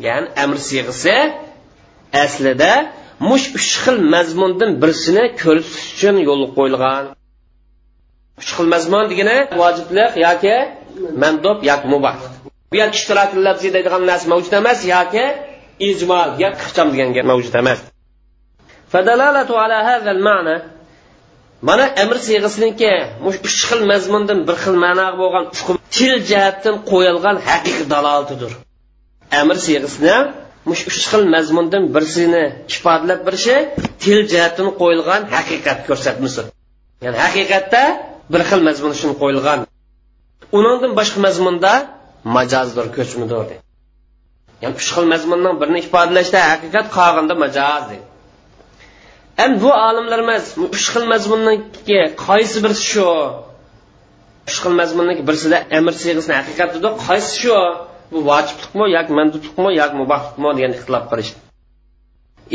ya'ni 0.06 0.28
amr 0.42 0.59
siyg'isi 0.68 1.14
aslida 2.25 2.73
mush 3.28 3.47
uch 3.59 3.70
xil 3.82 3.97
mazmundan 4.14 4.70
birisini 4.82 5.25
ko'rsatish 5.42 5.88
uchun 5.94 6.16
yo'l 6.28 6.42
qo'yilgan. 6.56 7.04
Uch 8.40 8.50
xil 8.56 8.66
mazmun 8.75 9.04
degani 9.12 9.37
vojiblik 9.61 10.12
yoki 10.26 10.56
mandob 11.23 11.59
yoki 11.70 11.87
mubah. 11.94 12.16
Bu 12.70 12.75
yer 12.80 12.88
ishtirok 12.99 13.30
deydigan 13.62 14.02
narsa 14.11 14.26
mavjud 14.32 14.52
emas 14.61 14.78
yoki 14.94 15.25
ijmo 15.88 16.20
yoki 16.42 16.61
ixcham 16.66 16.88
degan 16.92 17.11
gap 17.16 17.25
mavjud 17.32 17.54
emas. 17.62 17.78
فدلالة 18.91 19.50
على 19.60 19.74
هذا 19.74 20.12
المعنى 20.12 20.75
mana 21.62 21.86
amr 22.03 22.17
siyg'isiniki 22.27 22.91
uch 23.29 23.38
xil 23.67 23.82
mazmundan 23.91 24.39
bir 24.48 24.55
xil 24.63 24.75
ma'noga 24.86 25.15
bo'lgan 25.22 25.46
til 25.96 26.15
jihatdan 26.29 26.75
qo'yilgan 26.91 27.38
haqiqiy 27.48 27.86
dalolatidir 27.94 28.51
amr 29.41 29.58
siyg'isini 29.65 30.17
mush 30.70 30.84
uch 30.89 31.00
xil 31.12 31.24
mazmundan 31.36 31.84
birsini 31.96 32.44
ifodalab 32.74 33.20
berishi 33.27 33.58
til 34.03 34.20
jihatdan 34.32 34.67
qo'yilgan 34.82 35.22
haqiqat 35.36 35.79
ko'rsatmasi 35.88 36.41
ya'ni 37.05 37.17
haqiqatda 37.25 37.84
bir 38.34 38.41
xil 38.50 38.62
mazmun 38.67 38.91
uchun 38.98 39.12
qo'yilgan 39.22 39.60
uningdan 40.58 40.91
boshqa 41.00 41.20
mazmunda 41.27 41.74
majozdir 42.38 42.86
ko'chmidir 42.98 43.46
ya'ni 44.63 44.75
uch 44.79 44.89
xil 44.96 45.05
mazmunning 45.13 45.55
birini 45.62 45.79
ifodalashda 45.86 46.39
haqiqat 46.51 46.86
qolganda 46.98 47.34
majoz 47.44 47.84
deydi 47.91 48.05
Endi 49.44 49.56
bu 49.64 49.70
olimlarimiz 49.88 50.44
uch 50.75 50.87
xil 50.92 51.04
mazmunniki 51.12 51.99
qaysi 52.26 52.58
birisi 52.64 52.84
shu? 52.92 53.08
Uch 54.49 54.58
xil 54.62 54.75
mazmunniki 54.80 55.22
birisida 55.28 55.58
amr 55.78 55.92
siyg'isini 56.02 56.34
haqiqat 56.40 56.70
dedi 56.76 56.88
qaysi 57.06 57.32
shu? 57.42 57.56
Bu 58.12 58.18
vojiblikmi 58.30 58.87
yoki 58.96 59.12
mandublikmi 59.18 59.70
yoki 59.80 59.94
mubahlikmi 60.02 60.49
degan 60.56 60.72
ixtilof 60.76 61.04
qilishdi 61.12 61.38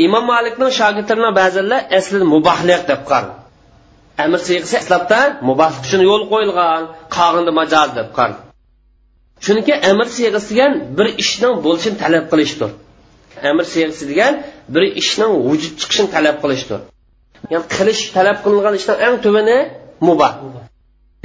imom 0.04 0.24
malikning 0.32 0.70
shogirdlarining 0.78 1.34
ba'zilar 1.40 1.80
aslida 1.98 2.26
mubahlik 2.34 2.82
deb 2.90 3.00
qaradi 3.10 3.32
amr 4.24 4.38
siyg'isi 4.48 4.76
aslabda 4.82 5.20
mubahlik 5.48 5.82
uchun 5.88 6.02
yo'l 6.10 6.22
qo'yilgan 6.32 6.82
qog'inda 7.16 7.52
majoz 7.60 7.88
deb 7.98 8.08
qaradi 8.18 8.40
chunki 9.44 9.72
amr 9.90 10.06
siyg'isi 10.16 10.48
degan 10.52 10.72
bir 10.98 11.06
ishning 11.22 11.54
bo'lishini 11.64 11.96
talab 12.02 12.24
qilishdir. 12.32 12.70
Amr 13.50 13.64
siyg'isi 13.72 14.04
degan 14.10 14.32
bir 14.74 14.82
ishning 15.00 15.32
vujud 15.48 15.74
chiqishini 15.80 16.08
talab 16.16 16.36
qilishdir. 16.42 16.80
Ya'ni 17.52 17.66
qilish 17.76 18.02
talab 18.16 18.38
qilingan 18.44 18.74
ishdan 18.80 18.96
eng 19.06 19.16
tuvani 19.24 19.58
mubah. 20.08 20.32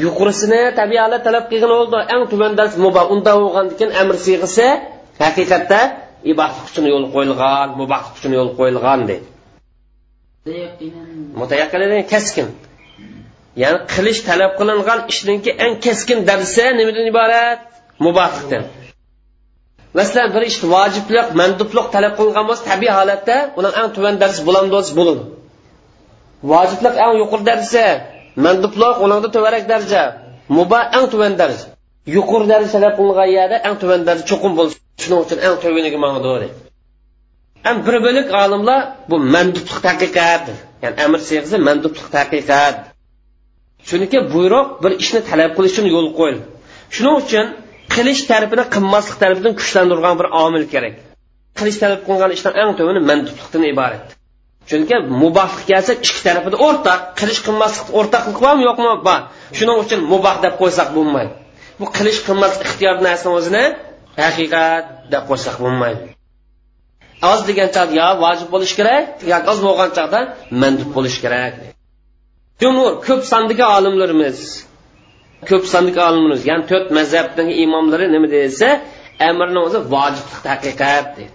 Yuqorisini 0.05 0.61
tabiatlar 0.79 1.21
talab 1.27 1.45
qilgan 1.51 1.71
oldi 1.79 1.99
eng 2.13 2.23
tuvan 2.31 2.51
dars 2.59 2.73
mubah. 2.85 3.05
Unda 3.13 3.31
bo'lgandan 3.41 3.75
keyin 3.79 3.91
amr 4.01 4.15
siyg'isi 4.25 4.67
haqiqatda 5.23 5.79
ibohlik 6.31 6.65
uchun 6.69 6.85
yo'l 6.93 7.05
qo'yilgan 7.13 7.67
mubahlik 7.81 8.13
uchun 8.19 8.31
yo'l 8.37 8.51
qo'yilgan 8.59 8.99
deydi 9.09 9.27
mutayaqqin 11.39 11.81
keskin. 12.13 12.47
Ya'ni 13.61 13.79
qilish 13.93 14.21
talab 14.29 14.51
qilingan 14.59 14.99
ishningki 15.11 15.51
eng 15.65 15.73
keskin 15.85 16.19
darsi 16.29 16.65
nimadan 16.79 17.05
iborat? 17.11 17.59
Mubahlikdan 18.05 18.63
masalan 19.97 20.29
bir 20.35 20.43
ish 20.49 20.59
vojiblik 20.73 21.27
mandublik 21.39 21.87
talab 21.95 22.13
qilingan 22.19 22.45
bo'lsa 22.49 22.63
tabiiy 22.71 22.93
holatda 22.99 23.35
uning 23.59 23.73
eng 23.81 23.89
tuvan 23.95 24.15
darsi 24.21 24.41
bo'ladi 24.47 24.67
bo'lin. 24.71 24.89
Bo'ladi 24.99 25.23
vojiblik 26.51 26.95
eng 27.05 27.13
yuqori 27.21 27.43
darsa 27.51 27.85
mandublik 28.45 28.95
uningda 29.05 29.29
to'varak 29.35 29.63
darja 29.73 30.03
muba 30.57 30.79
eng 30.97 31.05
tuvan 31.13 31.33
darja. 31.41 31.65
Yuqori 32.15 32.45
darja 32.51 32.69
talab 32.75 32.93
qilingan 32.99 33.29
yerda 33.37 33.57
eng 33.67 33.75
tuvan 33.81 34.01
darja 34.07 34.23
cho'qim 34.31 34.53
bo'lsin 34.59 34.79
shuning 35.01 35.19
uchun 35.25 35.39
eng 35.45 35.55
tuvaniga 35.63 35.99
mangdi 36.05 36.47
ham 37.65 37.77
bir 37.85 37.95
bo'lik 38.05 38.27
olimlar 38.43 38.81
bu 39.09 39.15
mandublik 39.33 39.77
taqiqat 39.87 40.45
ya'ni 40.83 40.97
amr 41.05 41.19
siyg'isi 41.29 41.57
mandublik 41.67 42.07
taqiqat 42.17 42.75
chunki 43.87 44.19
buyruq 44.33 44.67
bir 44.83 44.91
ishni 45.03 45.21
talab 45.29 45.51
qilish 45.57 45.73
uchun 45.73 45.85
yo'l 45.95 46.07
qo'yil 46.19 46.37
shuning 46.95 47.15
uchun 47.23 47.45
qilish 47.93 48.21
tarafini 48.31 48.63
qilmaslik 48.75 49.17
tarafidan 49.21 49.53
kuchlantirgan 49.59 50.15
bir 50.19 50.27
omil 50.45 50.63
kerak. 50.73 50.95
Qilish 51.59 51.77
talab 51.81 52.01
qilingan 52.07 52.31
ishdan 52.37 52.53
eng 52.61 52.71
tovini 52.79 53.01
mandublikdan 53.09 53.63
iborat. 53.73 54.05
Chunki 54.69 54.95
mubahlik 55.21 55.63
kelsa 55.71 55.91
ikki 56.05 56.21
tarafida 56.27 56.57
o'rtaq 56.67 56.99
qilish 57.19 57.41
qilmaslik 57.47 57.87
o'rtaqlik 57.99 58.37
bormi 58.45 58.63
yo'qmi? 58.69 58.91
Bor. 59.07 59.21
Shuning 59.57 59.77
uchun 59.83 59.99
mubah 60.13 60.35
deb 60.45 60.53
qo'ysak 60.61 60.89
bo'lmaydi. 60.97 61.33
Bu 61.79 61.85
qilish 61.97 62.19
qilmas 62.27 62.53
ixtiyor 62.65 62.95
narsani 63.07 63.33
o'zini 63.39 63.63
haqiqat 64.23 64.85
deb 65.13 65.23
qo'ysak 65.29 65.55
bo'lmaydi. 65.63 66.03
Oz 67.31 67.39
degan 67.49 67.69
chog'da 67.75 67.93
yo 68.01 68.07
vojib 68.23 68.47
bo'lishi 68.53 68.75
kerak 68.79 69.05
yoki 69.31 69.47
oz 69.53 69.59
bo'lgan 69.67 69.89
chog'da 69.97 70.19
mandub 70.61 70.89
bo'lishi 70.95 71.19
kerak. 71.25 71.53
Jumhur 72.61 72.91
ko'p 73.07 73.21
sondagi 73.31 73.65
olimlarimiz 73.77 74.39
ko'p 75.49 75.63
sonli 75.73 75.91
olimimiz 76.07 76.41
ya'ni 76.49 76.65
to'rt 76.71 76.87
mazhabdagi 76.97 77.53
imomlari 77.65 78.05
nima 78.15 78.27
desa 78.35 78.67
amrni 79.29 79.59
o'zi 79.67 79.79
vojiblik 79.93 80.43
haqiqat 80.53 81.07
deydi. 81.17 81.33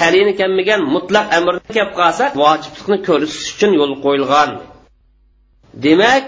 Qarini 0.00 0.32
kelmagan 0.40 0.80
mutlaq 0.94 1.26
amrni 1.38 1.70
kelib 1.76 1.92
qolsa 2.00 2.24
vojiblikni 2.42 2.98
ko'rsatish 3.08 3.50
uchun 3.54 3.70
yo'l 3.80 3.92
qo'yilgan 4.04 4.50
demak 5.86 6.24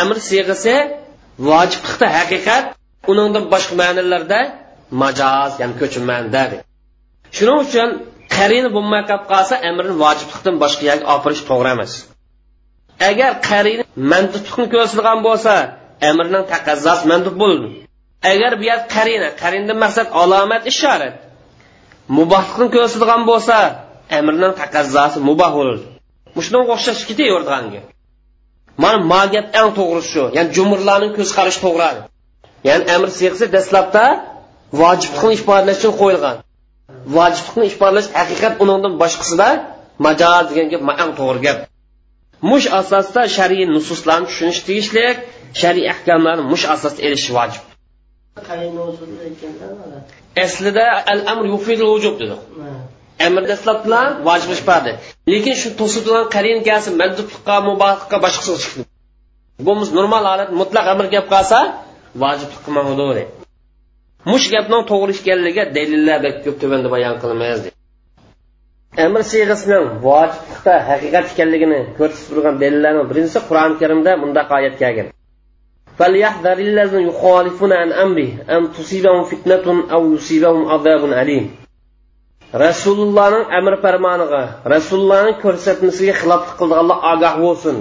amr 0.00 0.16
siyg'isi 0.28 0.74
vojiblikda 1.50 2.06
haqiqat 2.18 2.64
uningdan 3.10 3.44
boshqa 3.52 3.74
ma'nolarda 3.82 4.40
majoz 5.02 5.52
ya'ni 5.60 5.74
ko'chirmanda 5.80 6.42
shuning 7.36 7.58
uchun 7.66 7.88
qarini 8.36 8.68
bo'lmay 8.76 9.02
qolib 9.10 9.24
qolsa 9.32 9.54
amrni 9.70 9.94
vojiblikdan 10.04 10.54
boshqa 10.62 10.82
yoqqa 10.90 11.06
olib 11.12 11.22
borish 11.26 11.42
to'g'ri 11.50 11.70
emas. 11.76 11.92
Agar 13.10 13.30
qarini 13.48 13.84
mantiqni 14.12 14.64
ko'rsatilgan 14.72 15.18
bo'lsa 15.28 15.54
amrning 16.10 16.44
taqazzosi 16.52 17.04
mandub 17.10 17.36
bo'ldi. 17.42 17.68
Agar 18.32 18.52
bu 18.60 18.64
yer 18.70 18.80
qarina 18.94 19.28
qarindan 19.42 19.78
maqsad 19.84 20.08
alomat 20.22 20.62
ishorat 20.72 21.14
mubohlikni 22.18 22.66
ko'rsatgan 22.74 23.22
bo'lsa 23.30 23.56
amrning 24.18 24.52
taqazzosi 24.62 25.18
muboh 25.28 25.52
bo'ladi 25.58 25.84
shunga 26.46 26.72
o'xshash 26.74 27.02
ketaverganga 27.08 27.80
mana 28.82 28.98
ma 29.12 29.22
gap 29.34 29.46
eng 29.60 29.70
to'g'risi 29.78 30.08
shu. 30.12 30.24
Ya'ni 30.36 30.50
jumurlarning 30.56 31.12
ko'z 31.18 31.30
qarashi 31.36 31.60
to'g'ri 31.66 32.02
ya'ni 32.68 32.84
amr 32.94 33.08
siyg'isi 33.18 33.46
dastlabda 33.56 34.04
vojiblikni 34.80 35.32
ifodalash 35.38 35.78
uchun 35.80 35.94
qo'yilgan. 36.02 36.36
Vojiblikni 37.16 37.64
ifodalash 37.72 38.08
haqiqat 38.18 38.52
undan 38.62 38.92
boshqasida 39.02 39.48
majoz 40.06 40.44
degan 40.50 40.66
gap 40.72 40.82
eng 41.02 41.12
to'g'ri 41.20 41.40
gap. 41.46 41.58
Mush 42.50 42.66
asosda 42.80 43.22
shar'iy 43.36 43.64
nususlarni 43.74 44.26
tushunish 44.30 44.60
tegishli. 44.68 45.06
Shar'iy 45.60 45.86
ahkomlarni 45.94 46.44
mush 46.52 46.64
asosda 46.74 47.00
erishish 47.06 47.32
vojib. 47.38 47.62
Aslida 50.44 50.86
al 51.12 51.20
amr 51.32 51.44
yufidul 51.52 51.90
vujub 51.94 52.14
dedi 52.20 52.36
amr 53.26 53.42
dastlab 53.50 53.78
bilan 53.86 54.08
vojib 54.28 54.50
ishbadi 54.56 54.92
lekin 55.32 55.54
shu 55.62 55.68
to'siqlan 55.80 56.24
qarin 56.34 56.58
kelsa 56.68 56.90
mandublikqa 57.00 57.56
mubohlikqa 57.68 58.16
boshqa 58.24 58.52
chiqdi. 58.62 58.82
Bu 59.66 59.72
normal 59.98 60.22
holat 60.30 60.50
mutlaq 60.60 60.86
amr 60.94 61.06
gap 61.14 61.26
qolsa 61.34 61.58
vojiblik 62.22 62.60
qilmadi 62.66 63.24
mush 64.30 64.46
gapning 64.54 64.82
to'g'ri 64.90 65.12
ekanligiga 65.20 65.64
dalillar 65.76 66.20
ko'p 66.44 66.56
tuvanda 66.62 66.88
bayon 66.94 67.14
qilmaymiz 67.22 67.62
amr 69.04 69.22
siyg'asining 69.32 69.84
vojiblikda 70.06 70.74
haqiqat 70.90 71.26
ekanligini 71.32 71.80
ko'rsatib 71.98 72.28
turgan 72.30 72.54
dalillarning 72.62 73.06
birinchisi 73.10 73.40
qur'oni 73.48 73.76
karimda 73.82 74.10
bunday 74.22 74.44
oyat 74.56 74.74
kelgan. 74.82 75.08
فليحذر 75.99 76.57
الذين 76.59 77.07
يخالفون 77.09 77.73
عن 77.73 77.91
أمره 77.91 78.29
أن 78.49 78.73
تصيبهم 78.73 79.23
فتنة 79.23 79.65
أو 79.91 80.13
يصيبهم 80.13 80.67
عذاب 80.67 81.05
أليم 81.05 81.61
rasulullohning 82.53 83.45
amr 83.59 83.73
farmoniga 83.83 84.41
rasulullohning 84.73 85.35
ko'rsatmasiga 85.43 86.13
xiloflik 86.21 86.55
qildiganlar 86.59 86.97
ogoh 87.11 87.35
bo'lsin 87.43 87.75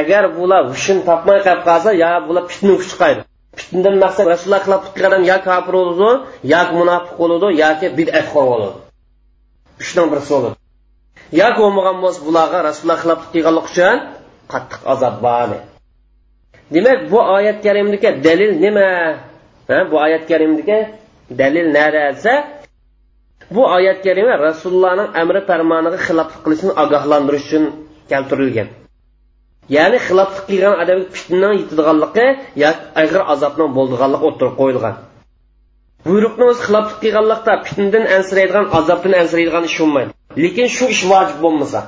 agar 0.00 0.24
bular 0.38 0.62
hushin 0.72 0.98
topmay 1.08 1.38
qolib 1.46 1.62
qolsa 1.68 1.90
yo 2.02 2.10
bular 2.28 2.44
fitna 2.52 2.74
chiqadi 2.90 3.20
fitnadan 3.60 3.96
maqsad 4.04 4.26
rasululloh 4.32 4.62
xiloflik 4.66 4.92
qilgan 4.96 5.22
yo 5.30 5.36
kofir 5.48 5.74
bo'ladi 5.78 6.10
yoki 6.54 6.72
munofiq 6.80 7.14
bo'ladi 7.20 7.48
yoki 7.62 7.86
bid'atxor 7.98 8.44
bo'ladi 8.52 8.78
uchdan 9.82 10.06
birisi 10.12 10.30
bo'ladi 10.34 10.56
yoki 11.40 11.58
bo'lmagan 11.64 11.96
bo'lsa 12.04 12.20
bularga 12.28 12.58
rasululloh 12.68 12.98
xiloflik 13.02 13.30
qilganlik 13.34 13.66
uchun 13.70 13.96
qattiq 14.52 14.80
azob 14.92 15.14
bor 15.26 15.50
Demak 16.73 16.99
bu 17.11 17.19
oyat 17.35 17.57
karimniki 17.65 18.09
dalil 18.25 18.51
nima? 18.63 18.89
Bu 19.91 19.95
oyat 20.05 20.23
karimniki 20.31 20.77
dalil 21.39 21.67
nada 21.73 22.03
desa 22.15 22.33
bu 23.55 23.63
oyat 23.75 23.99
karima 24.05 24.33
rasulullohning 24.47 25.09
amri 25.21 25.41
farmoniga 25.49 25.99
xiloflik 26.07 26.41
qilishni 26.45 26.71
ogohlantirish 26.83 27.45
uchun 27.47 27.63
keltirilgan. 28.11 28.67
Ya'ni 29.75 29.97
xiloflik 30.07 30.45
qilgan 30.51 30.75
odamga 30.83 31.07
fitna 31.15 31.49
yetadiganligi 31.59 32.25
yoki 32.63 32.83
ag'ir 33.01 33.21
azobning 33.33 33.69
bo'ldiganligi 33.77 34.23
o'tirib 34.29 34.55
qo'yilgan. 34.61 34.95
Buyruqni 36.07 36.43
o'zi 36.51 36.61
xiloflik 36.67 36.99
qilganlikda 37.03 37.53
fitnadan 37.67 38.05
ansiraydigan 38.17 38.65
azobdan 38.79 39.13
ansiraydigan 39.21 39.63
ish 39.69 39.77
bo'lmaydi 39.81 40.11
lekin 40.43 40.67
shu 40.75 40.85
ish 40.95 41.03
vojib 41.11 41.37
bo'lmasa 41.45 41.79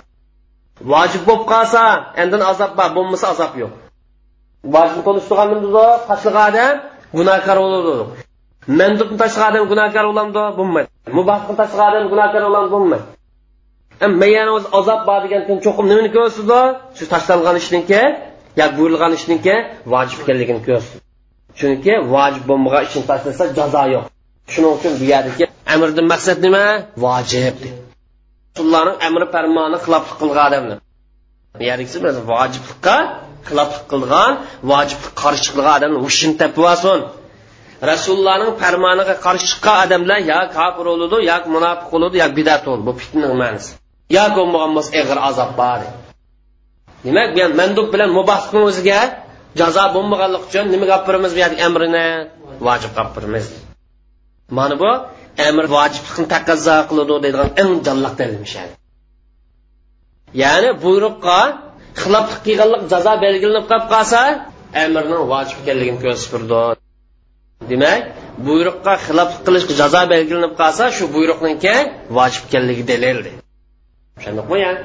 vojib 0.94 1.24
bo'lib 1.30 1.46
qolsa 1.54 1.82
endi 2.22 2.36
azob 2.52 2.72
bor 2.80 2.90
bo'lmasa 2.98 3.26
azob 3.34 3.54
yo'q. 3.62 3.74
Vojibni 4.74 5.02
tonishtirganimizda 5.08 5.86
tashlagan 6.10 6.50
odam 6.52 6.74
gunohkor 7.18 7.58
bo'ladi 7.64 7.94
mandubni 8.80 9.18
tashlagan 9.24 9.52
odam 9.56 9.66
gunohkor 9.72 10.06
bo'lamdi 10.10 10.42
bo'lmaydi. 10.60 10.90
Mubahni 11.18 11.54
tashlagan 11.62 11.94
odam 11.94 12.08
gunohkor 12.14 12.42
bo'lamdi 12.48 12.72
bo'lmaydi. 12.76 13.06
Mayani 14.22 14.52
o'zi 14.58 14.68
azob 14.80 15.02
bor 15.10 15.20
degan 15.26 15.42
cho'qim 15.66 15.86
nimani 15.92 16.10
ko'rsatdi 16.18 16.60
shu 16.98 17.04
tashlangan 17.14 17.56
ishniki 17.62 18.02
yo 18.60 18.66
buyurilgan 18.78 19.12
ishniki 19.20 19.56
vojib 19.94 20.20
ekanligini 20.24 20.62
ko'rsatdi 20.68 21.06
chunki 21.60 21.94
vojib 22.14 22.44
bo'lmagan 22.50 22.82
ishni 22.88 23.04
tashlasa 23.10 23.44
jazo 23.58 23.84
yo'q. 23.94 24.06
Shuning 24.54 24.72
uchun 24.78 24.94
bu 25.00 25.06
yerdagi 25.14 25.44
amrdan 25.74 26.06
maqsad 26.14 26.38
nima? 26.46 26.64
Vojib. 27.06 27.58
Allohning 28.62 28.98
amri 29.08 29.26
farmoni 29.34 29.78
xiloflik 29.86 30.18
qilgan 30.22 30.46
odamni 30.50 30.76
yerdagisi 31.70 31.98
vojiblikqa 32.32 32.96
xiloflik 33.48 33.86
qilgan 33.92 34.32
vojibga 34.72 35.10
qarshi 35.22 35.50
qilgan 35.54 35.74
odamni 35.80 36.00
hushini 36.06 36.36
topib 36.42 36.64
rasulullohning 37.92 38.52
farmoniga 38.62 39.16
qarshi 39.26 39.46
chiqqan 39.52 39.76
odamlar 39.86 40.20
yo 40.32 40.40
kofir 40.58 40.86
bo'ladi 40.92 41.18
yo 41.30 41.38
munofiq 41.56 41.88
bo'ladi 41.94 42.16
yo 42.22 42.28
bidat 42.38 42.62
bo'ladi 42.66 42.84
bu 42.88 42.92
fitnaning 43.02 43.36
ma'nosi. 43.44 43.72
Yo 44.16 44.26
bo'lmagan 44.38 44.72
bo'lsa 44.78 44.92
ig'ir 45.02 45.18
azob 45.30 45.52
bor. 45.62 45.82
Demak 47.06 47.30
bu 47.36 47.44
mandub 47.60 47.88
bilan 47.94 48.10
mubahni 48.20 48.60
o'ziga 48.70 49.00
jazo 49.60 49.86
bo'lmaganlik 49.96 50.42
uchun 50.48 50.66
nimaga 50.74 50.94
olib 50.96 51.06
boramiz 51.08 51.32
bu 51.36 51.40
yerda 51.44 51.58
amrini? 51.68 52.08
Vojib 52.68 52.92
qilib 52.96 53.12
boramiz 53.18 53.46
mana 54.58 54.76
bu 54.80 54.92
amr 55.48 55.66
vojiblikni 55.76 56.26
taqozo 56.34 56.78
qiladi 56.90 57.14
deydigan 57.24 57.50
eng 57.62 57.72
jonliq 57.86 58.14
dalil 58.20 58.42
ya'ni 60.42 60.70
buyruqqa 60.84 61.40
xiloflik 62.02 62.40
qilganlik 62.48 62.84
jazo 62.94 63.14
belgilanib 63.26 63.66
qolib 63.72 63.88
qolsa 63.94 64.22
amrning 64.84 65.24
vojib 65.34 65.58
ekanligini 65.62 66.00
ko'rsatib 66.06 66.52
demak 67.72 68.02
buyruqqa 68.48 68.94
xiloflik 69.06 69.42
qilishga 69.48 69.74
jazo 69.82 70.02
belgilanib 70.14 70.54
qolsa 70.62 70.84
shu 70.98 71.06
buyruqniki 71.16 71.76
vojib 72.18 72.44
ekanligi 72.48 72.84
dalildi 72.92 73.32
tushundikmi 74.16 74.58
yani 74.66 74.82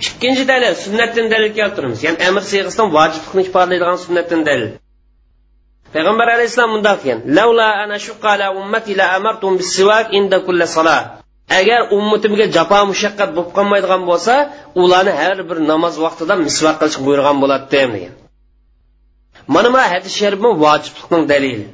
ikkinchi 0.00 0.44
dalil 0.48 0.74
sunnatdan 0.84 1.26
dalil 1.32 1.50
keltiramiz 1.58 2.00
ya'ni 2.06 2.18
amr 2.28 2.42
siyg'isidan 2.50 2.88
vojiblikni 2.96 3.42
ifodalaydigan 3.48 3.98
sunnatdan 4.06 4.40
dalil. 4.48 4.70
Payg'ambar 5.94 6.28
alayhissalom 6.36 6.72
bundoq 6.76 6.98
degan 7.02 7.18
lavla 7.36 7.68
ana 7.82 7.96
shuqqala 8.06 8.46
ummati 8.60 8.92
la 9.00 9.06
amartum 9.18 9.52
bis-siwak 9.60 10.06
inda 10.18 10.38
kulli 10.46 10.66
salah. 10.76 11.00
Agar 11.60 11.80
ummatimga 11.96 12.46
jafo 12.56 12.80
mushaqqat 12.92 13.30
bo'lib 13.36 13.50
qolmaydigan 13.56 14.02
bo'lsa 14.10 14.34
ularni 14.82 15.12
har 15.20 15.38
bir 15.48 15.58
namoz 15.72 15.94
vaqtida 16.04 16.34
misvaq 16.46 16.76
qilishga 16.80 17.02
buyurgan 17.06 17.36
bo'lardi 17.42 17.68
degan. 17.94 18.14
Mana 19.54 19.68
bu 19.74 19.78
hadis 19.92 20.12
sharifni 20.20 20.50
vojiblikning 20.64 21.24
dalili. 21.32 21.66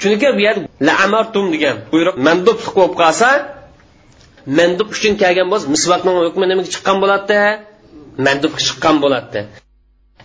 Chunki 0.00 0.28
bu 0.36 0.40
yer 0.48 0.56
la 0.86 0.92
amartum 1.04 1.46
degan 1.54 1.76
buyruq 1.92 2.16
mandublik 2.26 2.70
bo'lib 2.76 2.94
qolsa 3.02 3.28
mandub 4.58 4.88
uchun 4.94 5.12
kelgan 5.22 5.46
bo'lsa 5.52 5.66
misvaqning 5.74 6.16
hukmi 6.26 6.44
nimaga 6.50 6.70
chiqqan 6.74 6.96
bo'ladi 7.02 7.38
mandubga 8.26 8.60
chiqqan 8.68 8.96
bo'ladi 9.04 9.40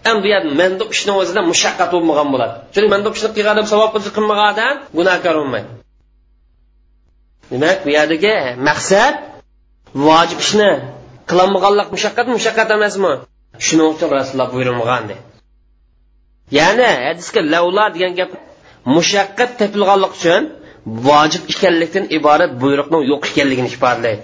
ham 0.06 0.18
bu 0.24 0.28
yer 0.34 0.44
mandub 0.60 0.90
ishni 0.96 1.12
o'zida 1.22 1.42
mushaqqat 1.52 1.90
bo'lmagan 1.96 2.28
bo'ladi. 2.34 2.56
Chunki 2.74 2.90
mandub 2.96 3.14
ishni 3.18 3.30
qilgan 3.38 3.54
odam 3.56 3.68
savob 3.74 3.90
qilmagan 4.16 4.48
odam 4.54 4.76
gunohkor 4.98 5.36
bo'lmaydi. 5.40 5.70
Demak 7.52 7.78
bu 7.86 7.90
yerdagi 7.98 8.36
maqsad 8.68 9.16
vojib 10.08 10.40
ishni 10.46 10.72
qilolmaganlik 11.30 11.88
mushaqqat 11.96 12.28
mushaqqat 12.36 12.70
emasmi? 12.78 13.14
Shuning 13.66 13.88
uchun 13.94 14.10
rasululloh 14.18 14.50
buyurmagan 14.56 15.04
ya'ni 16.58 16.90
hadisga 17.08 17.42
lavla 17.54 17.86
degan 17.96 18.14
gap 18.20 18.32
mushaqqat 18.96 19.50
topilganlik 19.60 20.12
uchun 20.18 20.44
vojib 21.08 21.44
ekanlikdan 21.54 22.06
iborat 22.18 22.52
buyruqning 22.64 23.04
yo'q 23.12 23.22
ekanligini 23.32 23.70
ifodalaydi 23.76 24.24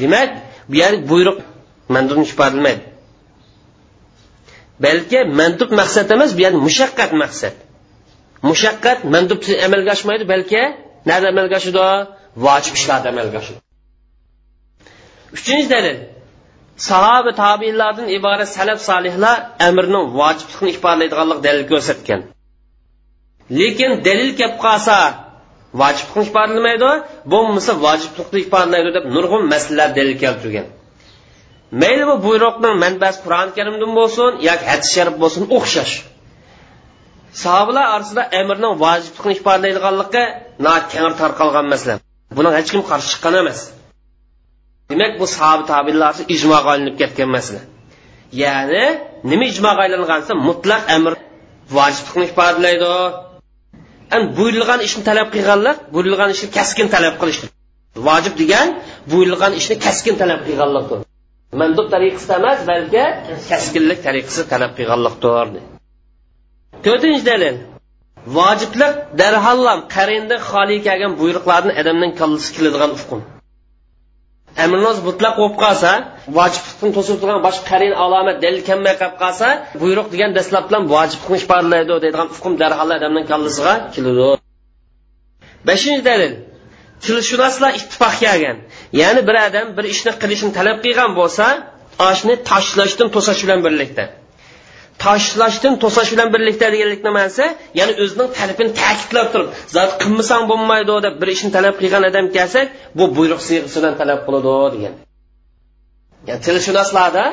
demak 0.00 0.30
bu 0.70 0.74
ya'ni 0.82 0.98
buyruq 1.10 1.38
mandubni 1.94 2.26
ifodalaydi 2.32 2.82
balki 4.84 5.18
mandub 5.40 5.70
maqsad 5.80 6.08
emas 6.16 6.30
bu 6.36 6.40
ya'ni 6.44 6.58
mushaqqat 6.66 7.10
maqsad. 7.22 7.54
Mushaqqat 8.50 8.98
mandubsiz 9.14 9.56
amalga 9.66 9.90
oshmaydi 9.96 10.24
balki 10.32 10.62
nada 11.10 11.26
amalga 11.32 11.56
oshadi? 11.60 11.86
Vojib 12.44 12.74
ishlarda 12.78 13.08
amalga 13.14 13.36
oshadi. 13.42 13.60
Uchinchi 15.36 15.66
dalil. 15.74 15.98
Sahoba 16.88 17.30
tobiinlardan 17.42 18.08
iborat 18.16 18.50
salaf 18.56 18.78
solihlar 18.88 19.36
amrning 19.68 20.06
vojiblikni 20.20 20.70
ifodalaydiganlik 20.76 21.38
dalil 21.46 21.64
ko'rsatgan. 21.72 22.20
Lekin 23.58 23.90
dalil 24.08 24.30
kelib 24.38 24.56
qolsa 24.64 24.96
vojiblikni 25.80 26.22
ifodalamaydi 26.30 26.90
bo'lmasa 27.32 27.72
vojiblikni 27.86 28.38
ifodalaydi 28.46 28.90
deb 28.96 29.04
nurg'un 29.14 29.42
masalalar 29.52 29.88
dalil 29.98 30.16
keltirgan 30.24 30.66
mayli 31.82 32.04
bu 32.10 32.16
buyruqning 32.26 32.74
manbasi 32.84 33.18
qur'oni 33.24 33.50
karimdan 33.56 33.92
bo'lsin 33.98 34.30
yoki 34.48 34.64
hadis 34.72 34.88
sharif 34.96 35.14
bo'lsin 35.22 35.42
o'xshash. 35.56 35.94
Sahobalar 37.42 37.86
orasida 37.96 38.22
amirning 38.40 38.74
vojiblikni 38.84 39.32
ifodalaydiganligi 39.38 40.24
keng 40.92 41.14
tarqalgan 41.20 41.66
masala. 41.72 41.94
Buni 42.36 42.50
hech 42.56 42.68
kim 42.72 42.82
qarshi 42.90 43.08
chiqqan 43.12 43.34
emas. 43.42 43.60
Demak 44.90 45.12
bu 45.20 45.26
sahoba 45.36 45.64
tobilar 45.72 46.14
ijmoga 46.34 46.68
olinib 46.74 46.96
ketgan 47.00 47.28
masala. 47.36 47.62
Ya'ni 48.42 48.84
nima 49.30 49.44
ijmoga 49.52 49.80
aylangansa 49.86 50.32
mutlaq 50.48 50.82
amr 50.96 51.12
vojiblikni 51.76 52.24
ifodalaydi 52.30 52.92
an 54.14 54.22
buyurilgan 54.36 54.80
ishni 54.88 55.02
talab 55.08 55.28
qilganlar 55.34 55.74
buyurilgan 55.94 56.30
ishni 56.34 56.48
kaskin 56.58 56.86
talab 56.94 57.14
qilishdir. 57.20 57.48
Vojib 58.08 58.34
degan 58.42 58.68
buyurilgan 59.10 59.52
ishni 59.60 59.74
kaskin 59.86 60.14
talab 60.22 60.40
qilganlikdir 60.48 60.98
mandub 61.60 61.86
tariqasida 61.94 62.34
emas 62.42 62.60
balki 62.70 63.04
kaskinlik 63.50 63.98
tariqasida 64.06 64.44
talab 64.52 64.72
qilganlikdir 64.78 65.62
to'rtinchi 66.84 67.22
dalil. 67.30 67.56
Vojiblik 68.38 68.94
darhollam 69.20 69.80
qarindan 69.94 70.40
xoli 70.50 70.76
kelgan 70.86 71.12
buyruqlarni 71.20 71.72
odamning 71.80 72.12
kallasi 72.20 72.48
keladigan 72.56 72.90
ufqun. 72.98 73.20
Amrnoz 74.64 74.98
mutlaq 75.08 75.34
bo'lib 75.40 75.56
qolsa 75.64 75.90
vojiblikni 76.38 76.90
to'silib 76.96 77.18
turgan 77.22 77.40
boshqa 77.46 77.64
qarin 77.70 77.94
alomat 78.04 78.36
dalil 78.44 78.62
kelmay 78.68 78.94
qolib 79.00 79.16
qolsa 79.22 79.46
buyruq 79.82 80.06
degan 80.14 80.30
dastlab 80.38 80.64
bilan 80.68 80.82
vojiblikni 80.94 81.36
ifodalaydi 81.42 81.88
deydigan 82.04 82.28
hukm 82.36 82.52
darhol 82.62 82.90
odamning 82.98 83.26
kallasiga 83.32 83.74
keladi 83.94 84.28
beshinchi 85.68 86.02
dalil. 86.10 86.32
Tilshunoslar 87.04 87.72
ittifoq 87.80 88.14
kelgan. 88.24 88.56
Ya'ni 89.00 89.22
bir 89.28 89.36
odam 89.46 89.66
bir 89.76 89.84
ishni 89.94 90.12
qilishni 90.22 90.50
talab 90.58 90.78
qilgan 90.84 91.10
bo'lsa 91.20 91.46
oshni 92.10 92.34
tashlashdan 92.50 93.08
to'sash 93.14 93.40
bilan 93.44 93.60
birlikda. 93.66 94.04
Tashlashdan 95.04 95.74
to'sash 95.82 96.10
bilan 96.14 96.28
birlikda 96.34 96.66
deganlik 96.74 97.02
nimasi 97.08 97.44
ya'ni 97.78 97.92
o'zining 98.02 98.28
talabini 98.38 98.70
ta'kidlab 98.80 99.28
turib 99.32 99.48
zot 99.76 99.90
qilmasang 100.02 100.42
bo'lmaydi 100.50 100.94
deb 101.06 101.14
bir 101.20 101.28
ishni 101.36 101.50
talab 101.56 101.74
qilgan 101.80 102.02
odam 102.10 102.26
kelsak 102.36 102.66
bu 102.98 103.04
buyruq 103.16 103.40
siyg'isidan 103.48 103.94
talab 104.00 104.20
qiladi 104.26 104.54
degan. 104.74 104.94
Ya'ni 106.28 106.40
tilshunoslarda 106.46 107.24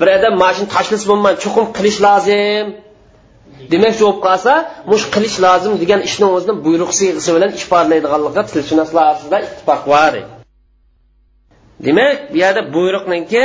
bir 0.00 0.08
odam 0.16 0.34
mana 0.42 0.54
shuni 0.56 0.68
tashlasa 0.76 1.04
bo'lmaydi 1.10 1.38
chuqur 1.44 1.64
qilish 1.76 1.98
lozim. 2.06 2.66
Demoqchi 3.72 4.02
bo'lib 4.06 4.20
qolsa 4.26 4.52
mush 4.90 5.04
qilish 5.14 5.36
lozim 5.46 5.72
degan 5.82 6.00
ishni 6.08 6.26
o'zini 6.36 6.54
buyruq 6.66 6.90
siyg'isi 6.98 7.30
bilan 7.36 7.50
ifodalaydiganligiga 7.60 8.42
tilshunoslar 8.52 9.02
orasida 9.10 9.36
ittifoq 9.46 9.82
bor. 9.94 10.14
Demak 11.84 12.32
bu 12.32 12.36
yerda 12.42 12.62
buyruqniki 12.76 13.42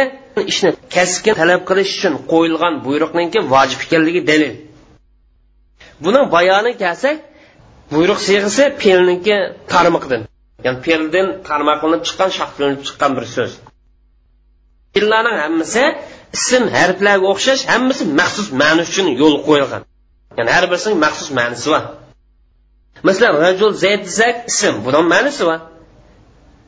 ishni 0.52 0.70
kasbga 0.96 1.34
talab 1.42 1.62
qilish 1.70 1.92
uchun 1.98 2.14
qo'yilgan 2.32 2.74
buyruqniki 2.86 3.40
vojib 3.54 3.80
ekanligi 3.86 4.22
dalil. 4.32 4.54
Buning 6.04 6.26
bayoni 6.36 6.72
kelsak 6.84 7.16
buyruq 7.94 8.20
siyg'isi 8.28 8.64
fe'lniki 8.82 9.36
tarmoqdan. 9.74 10.22
Ya'ni 10.66 10.80
fe'ldan 10.86 11.28
tarmoq 11.50 11.78
qilinib 11.82 12.04
chiqqan 12.08 12.30
shaxslanib 12.38 12.82
chiqqan 12.88 13.12
bir 13.18 13.26
so'z. 13.36 13.52
Fe'llarning 14.94 15.38
hammasi 15.44 15.84
ism 16.38 16.64
harflarga 16.76 17.26
o'xshash 17.34 17.62
hammasi 17.74 18.04
maxsus 18.20 18.48
ma'no 18.62 18.84
uchun 18.90 19.08
yo'l 19.22 19.36
qo'yilgan. 19.48 19.82
Ya'ni 20.38 20.52
har 20.56 20.66
birisining 20.72 21.00
maxsus 21.06 21.30
ma'nosi 21.40 21.68
bor. 21.74 21.84
Masalan 23.08 23.34
rajul 23.46 23.72
zayd 23.84 24.02
desak 24.08 24.36
ism 24.52 24.74
buni 24.86 25.00
ma'nosi 25.14 25.44
bor. 25.50 25.60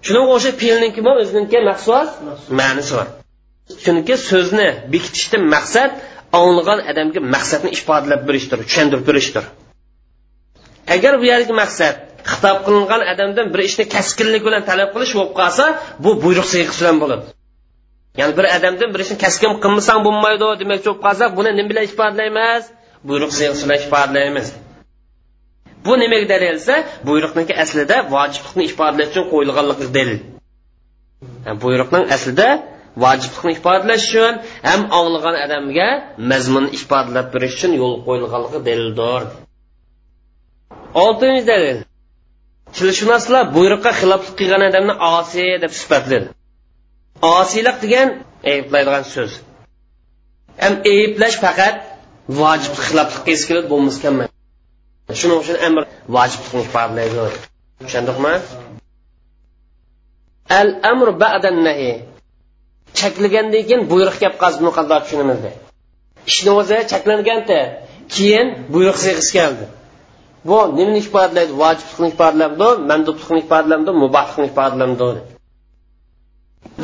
Shunga 0.05 0.21
o'xshab 0.35 0.55
fe'lniki 0.63 0.99
ham 1.05 1.17
o'ziniki 1.23 1.59
maxsus 1.69 2.09
ma'nosi 2.59 2.93
bor. 2.97 3.07
Chunki 3.83 4.15
so'zni 4.29 4.67
bekitishdan 4.93 5.43
maqsad 5.55 5.91
anglagan 6.39 6.79
odamga 6.91 7.19
maqsadni 7.35 7.69
ifodalab 7.77 8.21
berishdir 8.27 8.57
tushuntirib 8.69 9.03
berishdir. 9.09 9.43
Agar 10.95 11.13
bu 11.21 11.25
yerdagi 11.31 11.53
maqsad 11.63 11.95
xitob 12.31 12.57
qilingan 12.65 13.01
odamdan 13.13 13.47
bir 13.53 13.61
ishni 13.69 13.83
kaskinlik 13.95 14.43
bilan 14.47 14.61
talab 14.69 14.89
qilish 14.95 15.13
bo'lib 15.17 15.33
qolsa 15.39 15.65
bu 16.03 16.11
buyruq 16.23 16.47
siyg'isi 16.53 16.79
bilan 16.81 16.97
bo'ladi. 17.03 17.25
Ya'ni 18.19 18.33
bir 18.37 18.45
odamdan 18.57 18.89
bir 18.93 19.01
ishni 19.05 19.17
kaskin 19.25 19.51
qilmasang 19.63 19.99
bo'lmaydi 20.07 20.47
demoqchi 20.61 20.87
bo'lib 20.89 21.01
qolsa 21.05 21.23
buni 21.37 21.51
nima 21.57 21.69
bilan 21.71 21.83
ifodalaymiz 21.89 22.63
buyruq 23.09 23.31
siyg'isi 23.37 23.63
bilan 23.65 23.79
ifodalaymiz 23.85 24.47
bu 25.85 25.93
nimaga 26.01 26.27
dalil 26.33 26.55
desa 26.59 26.75
buyruqniki 27.07 27.53
aslida 27.63 27.97
vojiblikni 28.15 28.63
ifodalash 28.69 29.09
uchun 29.11 29.25
qo'yilganligi 29.33 29.87
dalil. 29.97 30.19
Buyruqning 31.63 32.05
aslida 32.15 32.47
vojiblikni 33.03 33.51
ifodalash 33.57 34.05
uchun 34.09 34.33
ham 34.69 34.81
anglagan 34.99 35.35
odamga 35.45 35.87
mazmunni 36.31 36.69
ifodalab 36.77 37.27
berish 37.33 37.55
uchun 37.57 37.71
yo'l 37.81 37.95
qo'yilganligi 38.07 38.59
dalildir. 38.67 39.21
Oltinchi 41.03 41.43
dalil. 41.51 41.77
Tilshunoslar 42.77 43.43
buyruqqa 43.57 43.91
xiloflik 43.99 44.35
qilgan 44.39 44.61
odamni 44.69 44.93
osiy 45.15 45.51
deb 45.63 45.71
sifatladi 45.81 46.27
osiylik 47.39 47.77
degan 47.83 48.09
ayblaydigan 48.51 49.05
so'z. 49.13 49.31
Ham 50.63 50.73
ayblash 50.93 51.37
faqat 51.45 51.75
vojib 52.39 52.73
xiloflik 52.85 53.23
qilsa 53.27 53.45
keladi 53.49 53.67
bo'lmasa 53.73 53.99
shuning 55.19 55.39
uchun 55.43 55.57
amr 55.67 55.83
vojiblikni 56.15 56.61
ifodalaydi 56.67 57.25
tushundikmi 57.81 58.33
al 60.59 60.69
amr 60.91 61.07
ba'dan 61.23 61.57
nahi 61.67 61.91
cheklagandan 62.99 63.63
keyin 63.67 63.81
buyruq 63.91 64.15
kelib 64.21 64.35
qolsa 64.41 64.57
buni 64.61 64.71
qandoq 64.77 65.01
tushunamiz 65.05 65.43
ishni 66.29 66.51
o'zi 66.59 66.77
cheklanganda 66.91 67.59
keyin 68.15 68.47
buyruq 68.73 68.97
sig'isi 69.05 69.31
keldi. 69.37 69.65
Bu 70.47 70.57
nimani 70.77 70.99
ifodalaydi 71.05 71.53
vojiblikni 71.61 72.07
ifodalamdi 72.13 72.67
mandublikni 72.89 73.39
ifodalamdi 73.45 73.91
mubohlikni 74.03 74.45
ifodalamdi 74.51 75.09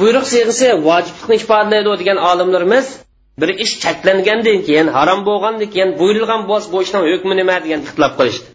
buyruq 0.01 0.25
sig'isi 0.33 0.67
vojiblikni 0.87 1.35
ifodalaydi 1.41 1.89
degan 2.01 2.17
olimlarimiz 2.31 2.87
bir 3.39 3.49
ish 3.63 3.73
chaklangandan 3.83 4.59
keyin 4.67 4.87
harom 4.97 5.19
bo'lgandan 5.29 5.69
keyin 5.73 5.89
buyurilgan 5.99 6.41
bo'lsa 6.49 6.67
bu 6.73 6.77
ishning 6.85 7.03
hukmi 7.13 7.33
nima 7.41 7.55
degan 7.63 7.79
ixtilof 7.85 8.13
qilishdi 8.19 8.47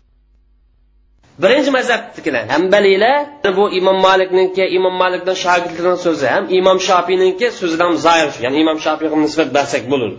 birinchi 1.42 1.70
mazhabnikilar 1.78 2.44
hambalilar 2.54 3.16
bu 3.58 3.64
imom 3.78 3.98
malikniki 4.08 4.64
imom 4.78 4.94
malikni 5.02 5.34
shogirdlarini 5.44 5.98
so'zi 6.06 6.26
ham 6.34 6.44
imom 6.58 6.78
shofiyniki 6.88 7.46
so'zidan 7.60 7.92
zoir 8.06 8.30
ya'ni 8.44 8.56
imom 8.64 8.78
shofiyga 8.86 9.16
nisbat 9.26 9.48
bersak 9.56 9.82
bo'ladi 9.92 10.16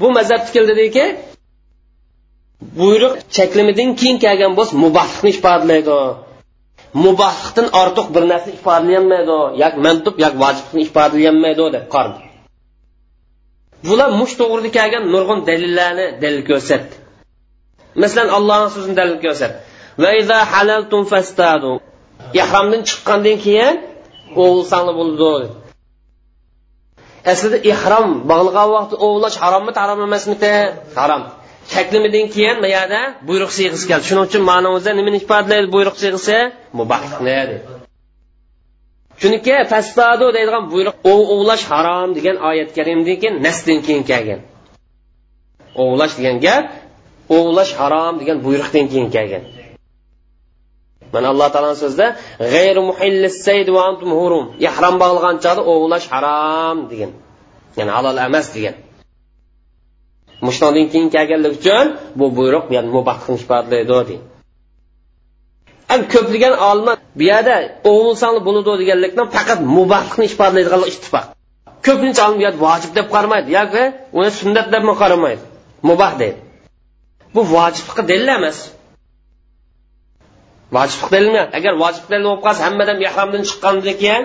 bu 0.00 0.06
mazhab 0.16 0.42
dediki 0.70 1.04
buyruq 2.78 3.14
chaklimidan 3.36 3.90
keyin 4.00 4.18
kelgan 4.24 4.52
bo'lsa 4.58 4.74
mubahlikni 4.84 5.30
ifodalaydi. 5.36 5.98
Mubahlikdan 7.04 7.66
ortiq 7.82 8.06
bir 8.14 8.24
narsa 8.32 8.48
ifodalayolmaydi 8.58 9.38
yak 9.62 9.74
mandub 9.84 10.16
yak 10.24 10.34
vojibni 10.42 10.80
ifodalayolmaydi 10.86 11.64
deb 11.76 11.84
qardi. 11.94 12.18
Bular 13.88 14.08
mush 14.20 14.34
to'g'rida 14.40 14.70
kelgan 14.78 15.04
nurg'un 15.14 15.40
dalillarni 15.48 16.06
dalil 16.22 16.42
ko'rsatdi. 16.50 16.94
Masalan 18.02 18.28
allohning 18.36 18.70
so'zini 18.76 18.94
dalil 19.00 19.18
ko'rsatdi. 19.24 19.58
Ihromdan 22.40 22.82
chiqqandan 22.88 23.36
keyin 23.46 23.74
o'g'ilsanglar 24.42 24.94
bo'ladi 25.00 25.48
aslida 27.30 27.58
ihrom 27.72 28.08
bog'lagan 28.30 28.68
vaqtda 28.76 28.96
o'g'irlash 29.04 29.36
harommi 29.42 29.72
harom 29.82 30.00
emasmi 30.08 30.36
harom. 30.98 31.22
Taklimidan 31.74 32.26
keyin 32.34 32.56
bu 32.62 32.68
yerda 32.76 33.00
buyruq 33.28 33.50
siyg'isi 33.58 33.84
keldi. 33.90 34.04
Shuning 34.08 34.24
uchun 34.28 34.42
ma'nomizda 34.50 34.90
nimani 34.98 35.18
ifodalaydi 35.22 35.68
buyruq 35.76 35.96
siyg'isi 36.02 36.36
mubahlikni 36.78 37.32
chunki 39.22 39.54
fastado 39.72 40.26
deydigan 40.36 40.64
buyruq 40.72 40.96
ovlash 41.12 41.64
harom 41.70 42.10
degan 42.16 42.36
oyat 42.48 42.70
karimdan 42.76 43.16
keyin 43.22 43.34
nasdan 43.46 43.78
keyin 43.86 44.02
kelgan. 44.10 44.40
Ovlash 45.84 46.14
degan 46.18 46.36
gap 46.46 46.64
ovlash 47.38 47.72
harom 47.80 48.14
degan 48.20 48.38
buyruqdan 48.46 48.84
keyin 48.92 49.08
kelgan. 49.16 49.44
Mana 51.12 51.26
alloh 51.32 51.48
taoloni 51.54 51.78
so'zida 51.84 52.06
va 53.76 53.84
ihrom 54.66 54.94
bog'lagan 55.02 55.36
chog'da 55.44 55.62
ovlash 55.74 56.06
harom 56.12 56.78
degan 56.90 57.10
ya'ni 57.78 57.92
halol 57.96 58.16
emas 58.26 58.46
degan. 58.56 58.74
Mushundan 60.46 60.86
keyin 60.92 61.08
kelganligi 61.14 61.56
uchun 61.60 61.86
bu 62.18 62.26
buyruq 62.38 62.64
yani 62.76 62.88
mubahni 62.96 63.34
ifodalaydi 63.38 63.88
deydi 63.92 64.16
ham 65.92 66.00
ko'plagan 66.12 66.54
olimlar 66.68 66.96
bu 67.18 67.22
yerda 67.30 67.56
o'g'ilsangli 67.90 68.40
bo'ladi 68.46 68.72
deganlikdan 68.82 69.26
faqat 69.36 69.60
mubahni 69.76 70.24
ifodalaydigan 70.30 70.82
ittifoq. 70.92 71.24
Ko'pincha 71.86 72.20
olim 72.26 72.36
bu 72.40 72.44
yerda 72.46 72.60
vojib 72.66 72.92
deb 72.98 73.06
qaramaydi 73.14 73.48
yoki 73.58 73.84
uni 74.18 74.30
sunnat 74.40 74.66
deb 74.74 74.82
qaramaydi? 75.02 75.42
Mubah 75.88 76.12
deydi. 76.20 76.38
Bu 77.34 77.40
vojiblikqa 77.54 78.02
dalil 78.10 78.30
emas. 78.38 78.58
Vojiblik 80.76 81.08
dalil 81.14 81.34
agar 81.58 81.72
vojib 81.82 82.04
dalil 82.10 82.24
bo'lib 82.28 82.42
qolsa 82.46 82.60
hammadan 82.66 82.98
ehromdan 83.08 83.42
chiqqandan 83.48 83.94
keyin 84.02 84.22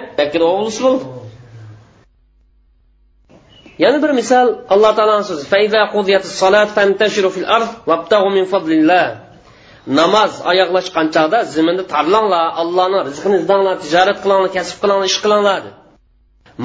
o'g'lisi 0.53 0.81
bo'ldi. 0.87 1.05
Yana 3.83 3.97
bir 4.03 4.11
misol 4.19 4.47
alloh 4.73 4.91
taoloni 4.97 5.25
so'zi 5.29 5.45
namoz 9.99 10.31
oyoqlashgan 10.51 11.07
chog'da 11.15 11.39
ziminda 11.55 11.83
tarlanglar 11.93 12.45
allohni 12.61 12.99
rizqini 13.07 13.35
izlanglar 13.41 13.75
tijorat 13.83 14.17
qilinglar 14.23 14.49
kasb 14.57 14.75
qilinglar 14.81 15.07
ish 15.11 15.19
qilinglar 15.23 15.61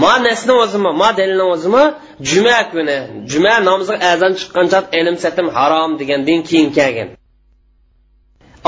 ma 0.03 0.15
nasni 0.27 0.53
o'zimi 0.63 0.91
ma 1.01 1.09
dalilni 1.19 1.47
o'zimi? 1.55 1.85
Juma 2.31 2.59
kuni 2.73 2.99
juma 3.33 3.55
namoziga 3.69 3.99
azon 4.13 4.33
chiqqan 4.41 4.67
chog 4.73 4.85
ilm 4.99 5.17
satim 5.25 5.49
harom 5.57 5.91
degandan 6.01 6.41
keyin 6.49 6.69
kelgan. 6.79 7.09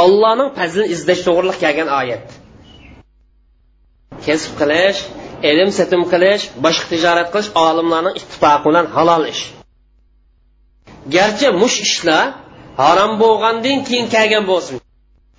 Allohning 0.04 0.50
fazlini 0.58 0.86
izlash 0.94 1.22
to'g'riliq 1.26 1.58
kelgan 1.64 1.88
oyat. 2.00 2.26
Kasb 4.26 4.50
qilish 4.60 4.98
ilm 5.50 5.70
satim 5.78 6.02
qilish 6.12 6.42
boshqa 6.64 6.86
tijorat 6.92 7.28
qilish 7.32 7.50
olimlarning 7.66 8.14
ittifoqi 8.20 8.64
bilan 8.68 8.86
halol 8.96 9.24
ish. 9.34 9.42
Garchi 11.14 11.48
mush 11.62 11.76
ishlar 11.86 12.26
harom 12.82 13.12
bo'lgandan 13.22 13.78
keyin 13.88 14.06
kelgan 14.14 14.44
bo'lsin. 14.52 14.76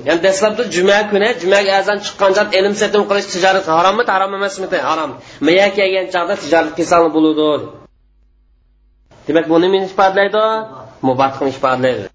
Ya'ni 0.08 0.21
dastlabda 0.28 0.63
juma 0.76 1.00
kuni 1.12 1.30
jumaga 1.41 1.71
azon 1.82 1.98
chiqqanda 2.06 2.41
ilm 2.60 2.74
satim 2.82 3.04
qilish 3.10 3.28
tijorat 3.34 3.65
harommi 3.76 4.04
harom 4.13 4.32
emasmi 4.39 4.67
harom. 4.89 5.12
Miya 5.48 5.67
kelgan 5.78 6.08
chog'da 6.13 6.36
tijorat 6.43 6.71
qilsang 6.78 7.04
bo'ladi 7.15 7.65
demak 9.28 9.45
bu 9.52 9.56
nimani 9.63 9.86
ifodalaydi 9.89 10.45
mubatni 11.08 11.50
ifodalaydi 11.54 12.06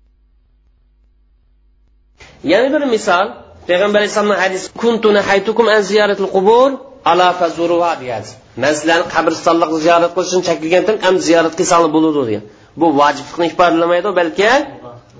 yana 2.52 2.68
bir 2.74 2.82
misol 2.94 3.26
payg'ambar 3.68 3.98
alayhissalomni 4.00 4.36
hadisi 4.44 4.66
kuntuna 4.82 5.20
haytukum 5.28 5.66
an 5.74 5.80
ziyaratil 5.90 6.30
qubur? 6.36 6.70
Ala 7.12 7.28
fazuruha 7.40 7.92
deyadi 8.02 8.28
man 8.62 8.72
sizlarni 8.78 9.06
qabristonlikni 9.14 9.78
ziyorat 9.86 10.10
qilish 10.16 10.30
uchun 10.30 10.42
chekilgan 10.48 10.84
am 11.08 11.14
ziyorat 11.26 11.54
qilsanglar 11.58 11.90
bo'ladi 11.96 12.20
degan 12.28 12.44
bu 12.80 12.86
vojiblikni 13.00 13.46
ifodalamaydi 13.52 14.10
balki 14.20 14.50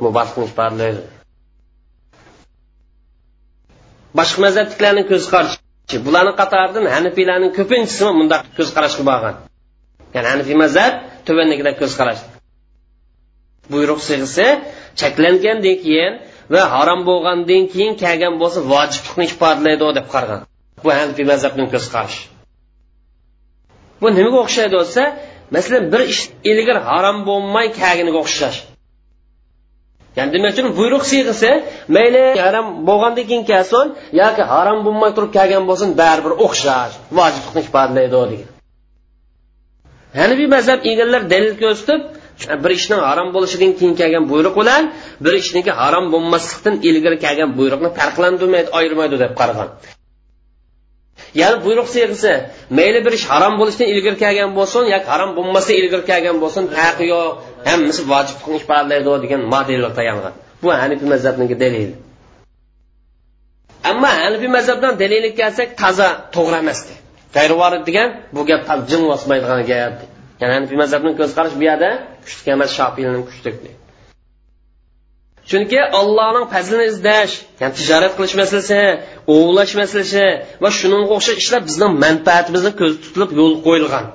mubahlikni 0.07 0.45
ifodalaydi 0.51 1.03
boshqa 4.19 4.39
mazhabliklarning 4.47 5.07
ko'z 5.13 5.25
qarashi 5.33 5.97
bularni 6.07 6.33
qatoridan 6.41 6.85
hanafiylarning 6.97 7.53
ko'pinchisi 7.59 8.05
bundaq 8.19 8.43
ko'z 8.59 8.69
qarashga 8.77 9.03
borgan 9.11 9.37
ya'ni 10.15 10.29
hanifiy 10.33 10.57
mazhab 10.65 10.93
tuvandagidek 11.27 11.77
ko'z 11.83 11.93
qarash. 12.01 12.23
Buyruq 13.73 14.01
sig'isi 14.09 14.47
cheklangandan 15.01 15.77
keyin 15.85 16.13
va 16.53 16.63
harom 16.75 17.01
bo'lgandan 17.11 17.65
keyin 17.73 17.93
kelgan 18.03 18.35
bo'lsa 18.43 18.59
vojiblikni 18.73 19.25
ifodalaydi 19.31 19.87
deb 19.99 20.07
qaragan 20.15 20.41
bu 20.85 20.89
hanifiy 20.99 21.27
mazhabning 21.33 21.69
ko'z 21.75 21.87
qarashi. 21.95 22.23
Bu 24.01 24.07
nimaga 24.19 24.39
o'xshaydi 24.45 24.75
bo'lsa 24.81 25.03
masalan 25.55 25.85
bir 25.93 26.03
ish 26.13 26.23
ilgari 26.51 26.81
harom 26.91 27.19
bo'lmay 27.29 27.67
kelganiga 27.81 28.19
o'xshash. 28.25 28.59
Ya'ni 30.16 30.31
demak 30.35 30.53
uchun 30.55 30.66
buyruq 30.79 31.03
siyg'isi 31.12 31.51
mayli 31.96 32.23
harom 32.44 32.66
bo'lgandan 32.88 33.25
keyin 33.31 33.44
kelsin 33.53 33.87
yoki 34.23 34.42
harom 34.53 34.79
bo'lmay 34.87 35.11
turib 35.16 35.33
kelgan 35.38 35.64
bo'lsin 35.70 35.88
baribir 36.01 36.33
o'xshash 36.44 36.94
vojiblikni 37.18 37.61
ifodalaydi 37.66 38.16
degan. 38.33 38.51
Hanifiy 40.20 40.49
mazhab 40.57 40.81
egalari 40.90 41.27
dalil 41.33 41.55
ko'rsatib 41.62 42.01
bir 42.64 42.70
ishning 42.79 43.01
harom 43.09 43.29
bo'lishidan 43.37 43.73
keyin 43.79 43.94
kelgan 44.01 44.25
buyruq 44.33 44.55
bilan 44.61 44.83
bir 45.25 45.33
ishniki 45.42 45.73
harom 45.81 46.05
bo'lmaslikdan 46.14 46.75
ilgari 46.88 47.18
kelgan 47.25 47.51
buyruqni 47.59 47.90
farqlantirmaydi 47.99 48.68
ayirmaydi 48.79 49.16
deb 49.25 49.33
qaragan. 49.40 49.68
Ya'ni 51.40 51.57
buyruq 51.64 51.88
siyg'isi 51.95 52.33
mayli 52.79 52.99
bir 53.07 53.12
ish 53.19 53.27
harom 53.33 53.55
bo'lishdan 53.61 53.88
ilgari 53.95 54.16
kelgan 54.25 54.51
bo'lsin 54.59 54.83
yoki 54.95 55.09
harom 55.12 55.31
bo'lmasa 55.38 55.71
ilgari 55.81 56.05
kelgan 56.11 56.37
bo'lsin 56.43 56.64
farqi 56.77 57.05
yo'q 57.12 57.29
hammasi 57.69 58.03
vojib 58.12 58.37
ifodalaydi 58.59 59.11
degan 59.25 59.40
modelga 59.55 59.90
tayangan 59.99 60.35
bu 60.62 60.69
hanifiy 60.81 61.09
mazhabniki 61.14 61.57
dalili. 61.62 61.95
Ammo 63.90 64.11
hanifiy 64.23 64.51
mazhabdan 64.59 64.93
dalilga 65.03 65.31
kelsak 65.40 65.69
toza 65.83 66.09
to'g'ri 66.35 66.57
emas 66.64 66.81
g'ayrivorid 67.35 67.83
degan 67.88 68.09
bu 68.35 68.40
gap 68.49 68.61
jin 68.90 69.03
bosmaydigan 69.11 69.61
gap 69.71 69.95
ya'ni 70.40 70.53
hanifiy 70.57 70.79
mazhabning 70.83 71.14
ko'z 71.21 71.31
qarashi 71.37 71.57
bu 71.61 71.64
yerda 71.71 71.90
kuchli 72.27 72.49
emas 72.57 72.71
shofiyning 72.79 73.25
kuchli 73.29 73.51
chunki 75.51 75.81
allohning 76.01 76.47
fazlini 76.55 76.85
izlash 76.93 77.33
ya'ni 77.61 77.75
tijorat 77.79 78.13
qilish 78.19 78.35
masalasi 78.43 78.81
ovlash 79.37 79.75
masalasi 79.81 80.25
va 80.63 80.69
shunga 80.79 80.99
o'xshash 81.15 81.39
ishlar 81.43 81.61
bizning 81.69 81.93
manfaatimizni 82.05 82.73
ko'z 82.81 82.93
tutilib 83.05 83.31
yo'l 83.41 83.55
qo'yilgan. 83.67 84.07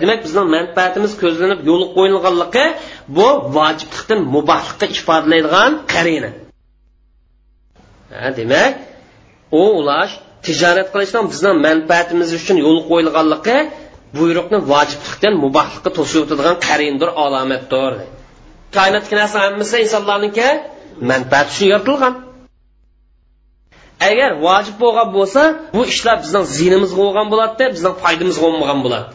Demak 0.00 0.18
bizning 0.26 0.46
manfaatimiz 0.56 1.12
ko'zlanib 1.22 1.60
yo'l 1.70 1.82
qo'yilganligi 1.96 2.66
bu 3.16 3.28
vojiblikdan 3.56 4.20
mubahlikqa 4.34 4.86
ifodalaydigan 4.94 5.72
qarina. 5.94 6.30
Demak 8.38 8.72
ovlash 9.64 10.12
tijorat 10.46 10.88
qilishdan 10.94 11.24
bizning 11.32 11.56
manfaatimiz 11.68 12.28
uchun 12.38 12.56
yo'l 12.66 12.78
qo'yilganligi 12.90 13.56
buyruqni 14.18 14.58
vojiblikdan 14.72 15.34
mubahlikka 15.44 15.90
to'sib 15.98 16.18
o'tadigan 16.24 16.56
qarindir 16.68 17.08
alomatdir. 17.24 17.92
Koinotdagi 18.76 19.14
narsa 19.20 19.36
hammasi 19.44 19.76
insonlarniki 19.84 20.48
manfaat 21.10 21.46
uchun 21.52 21.66
yaratilgan. 21.72 22.14
Agar 24.08 24.30
vojib 24.46 24.76
bo'lgan 24.82 25.08
bo'lsa 25.16 25.42
bu 25.76 25.82
ishlar 25.92 26.16
bizning 26.24 26.44
zinimizga 26.58 26.98
bo'lgan 27.04 27.26
bo'ladi 27.32 27.64
bizning 27.74 27.94
foydamizga 28.02 28.42
bo'lmagan 28.46 28.78
bo'ladi. 28.84 29.06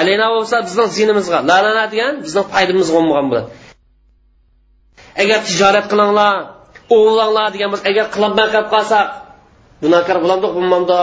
Alina 0.00 0.26
bo'lsa 0.36 0.56
bizning 0.66 0.88
zinimizga 0.98 1.38
lalana 1.50 1.84
degan 1.92 2.12
bizning 2.26 2.46
foydamizga 2.52 2.92
bo'lmagan 2.98 3.26
bo'ladi. 3.30 3.48
Agar 5.22 5.38
tijorat 5.48 5.86
qilinglar 5.92 6.34
ovlanglar 6.94 7.48
degan 7.54 7.68
bo'lsa 7.72 7.84
agar 7.92 8.06
qilolmay 8.14 8.46
qolib 8.54 8.68
qolsak 8.74 9.06
gunohkor 9.82 10.16
bo'lamdiq 10.24 10.52
bo'lmamdi 10.56 10.98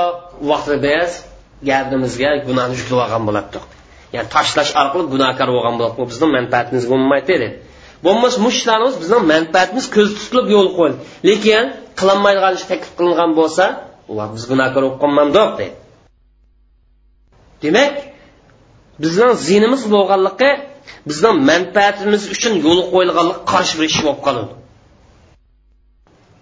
vaqtida 0.49 0.77
biz 0.85 1.11
gardimizga 1.69 2.29
gunohni 2.47 2.75
yuklab 2.79 2.99
olgan 3.05 3.23
bo'ladi 3.27 3.59
ya'ni 4.15 4.29
tashlash 4.35 4.71
orqali 4.81 5.05
gunohkor 5.13 5.49
bo'lgan 5.55 5.73
bo'ladi 5.79 5.95
bu 5.99 6.03
bizni 6.11 6.27
manfaatimizga 6.37 6.89
bo'lmaydi 6.93 7.27
dedi 7.33 7.47
bo'lmasa 8.05 8.37
mushlarimiz 8.47 8.95
bizni 9.01 9.19
manfaatimiz 9.33 9.85
ko'z 9.95 10.09
tutilib 10.19 10.47
yo'l 10.55 10.69
qo'ydi 10.77 10.97
lekin 11.29 11.63
qilinmaydigan 11.99 12.53
ish 12.59 12.65
taklif 12.71 12.91
qilingan 12.99 13.31
bo'lsa 13.39 13.65
ular 14.11 14.27
biz 14.35 14.43
gunohkor 14.51 14.81
bo'lib 14.83 14.97
qolmandoq 15.03 15.49
deydi 15.59 15.75
demak 17.63 17.93
bizning 19.03 19.31
zinimiz 19.47 19.83
bo'lganligi 19.95 20.51
bizning 21.09 21.37
manfaatimiz 21.51 22.23
uchun 22.35 22.53
yo'l 22.65 22.81
qo'yilganlik 22.93 23.39
qarshi 23.51 23.73
bir 23.79 23.85
ish 23.91 23.99
bo'lib 24.05 24.21
qoladi. 24.27 24.53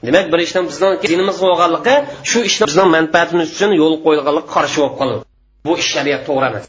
Demak 0.07 0.25
bir 0.33 0.39
ishdan 0.45 0.65
bizning 0.71 0.93
dinimiz 1.11 1.37
bo'lganligi 1.45 1.95
shu 2.29 2.39
ishda 2.49 2.65
bizning 2.69 2.89
manfaatimiz 2.97 3.47
uchun 3.55 3.71
yo'l 3.81 3.95
qo'yilganlik 4.05 4.47
qarshi 4.55 4.77
bo'lib 4.81 4.95
qoladi. 4.99 5.23
Bu 5.67 5.73
ish 5.81 5.89
shariat 5.95 6.21
to'g'ri 6.27 6.45
emas. 6.51 6.65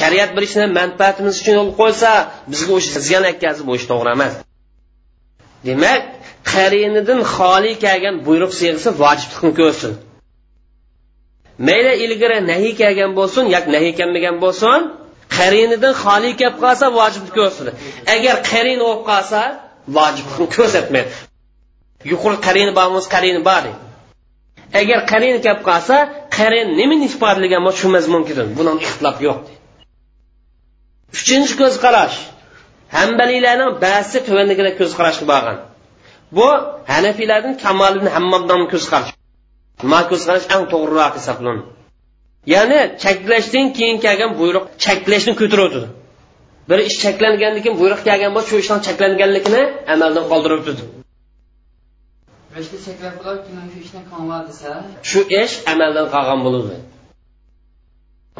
Shariat 0.00 0.30
bir 0.36 0.42
ishni 0.48 0.66
manfaatimiz 0.80 1.34
uchun 1.40 1.54
yo'l 1.60 1.70
qo'ysa 1.80 2.10
bizga 2.52 2.72
o'sha 2.78 3.00
ziyon 3.08 3.24
yetkazib 3.30 3.64
bu 3.68 3.72
ish 3.78 3.86
to'g'ri 3.90 4.10
emas. 4.16 4.34
Demak 5.68 6.02
qarinidan 6.52 7.20
xoli 7.34 7.72
kelgan 7.84 8.16
buyruq 8.26 8.52
siyg'isi 8.60 8.88
vojiblikni 9.02 9.52
ko'rsin. 9.60 9.92
Mayli 11.68 11.92
ilgari 12.04 12.38
nahiy 12.50 12.72
kelgan 12.82 13.10
bo'lsin 13.18 13.44
yoki 13.54 13.68
nahiy 13.76 13.92
kelmagan 14.00 14.36
bo'lsin 14.44 14.80
qarinidan 15.38 15.94
xoli 16.04 16.30
kelib 16.40 16.56
qolsa 16.64 16.86
vojibni 16.98 17.30
ko'rsin. 17.38 17.66
Agar 18.14 18.36
qarin 18.50 18.78
bo'lib 18.84 19.02
qolsa 19.10 19.40
vojiblikni 19.96 20.46
ko'rsatmaydi 20.56 21.14
yuqori 22.04 22.36
qarini 22.46 22.72
bormiz 22.78 23.04
qarini 23.14 23.40
bor 23.48 23.64
agar 24.80 24.98
qarin 25.12 25.36
kelib 25.44 25.62
qolsa 25.68 25.96
qarin 26.38 26.66
nimani 26.80 27.04
ifodalagan 27.10 27.62
bo'lsa 27.66 27.78
shu 27.82 27.88
mazmunga 27.96 28.44
buni 28.58 28.70
ixtilof 28.86 29.16
yo'q 29.26 29.38
uchinchi 31.16 31.54
ko'z 31.60 31.74
qarash 31.84 32.16
hambaliylarning 32.96 33.70
ba'zi 33.86 34.18
tuvandagilar 34.26 34.72
ko'z 34.80 34.92
qarashga 34.98 35.24
borgan 35.32 35.58
bu 36.36 36.48
hanafiylardan 36.92 37.54
kamoliddin 37.64 38.10
hammomdan 38.16 38.62
ko'z 38.72 38.84
qarash 38.92 39.12
ma 39.92 40.00
ko'z 40.10 40.22
qarash 40.28 40.46
eng 40.54 40.64
to'g'riroq 40.72 41.12
hisoblanadi. 41.18 41.62
Ya'ni 42.54 42.80
cheklashdan 43.02 43.66
keyin 43.76 43.96
kelgan 44.04 44.30
buyruq 44.40 44.64
cheklashni 44.84 45.32
ko'tarib 45.40 45.74
bir 46.68 46.78
ish 46.88 46.96
cheklangandan 47.02 47.60
keyin 47.64 47.76
buyruq 47.82 48.00
kelgan 48.08 48.30
bo'lsa 48.36 48.48
shu 48.50 48.56
ishdan 48.62 48.80
cheklanganligini 48.86 49.62
amaldan 49.94 50.24
qoldirib 50.30 50.58
o'tadi 50.62 50.82
shu 55.10 55.20
ish 55.42 55.54
amaldan 55.72 56.06
qolgan 56.14 56.40
bo'ladi 56.46 56.76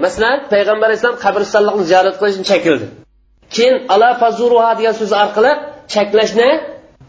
masalan 0.04 0.36
payg'ambar 0.52 0.86
alayhissalom 0.88 1.18
qabristonlikni 1.24 1.84
ziyorat 1.90 2.16
qilishni 2.20 2.44
chekildi. 2.50 2.86
Keyin 3.54 3.74
ala 3.94 4.08
fazuruha 4.22 4.70
degan 4.78 4.94
so'z 5.00 5.12
orqali 5.22 5.52
cheklashni 5.94 6.48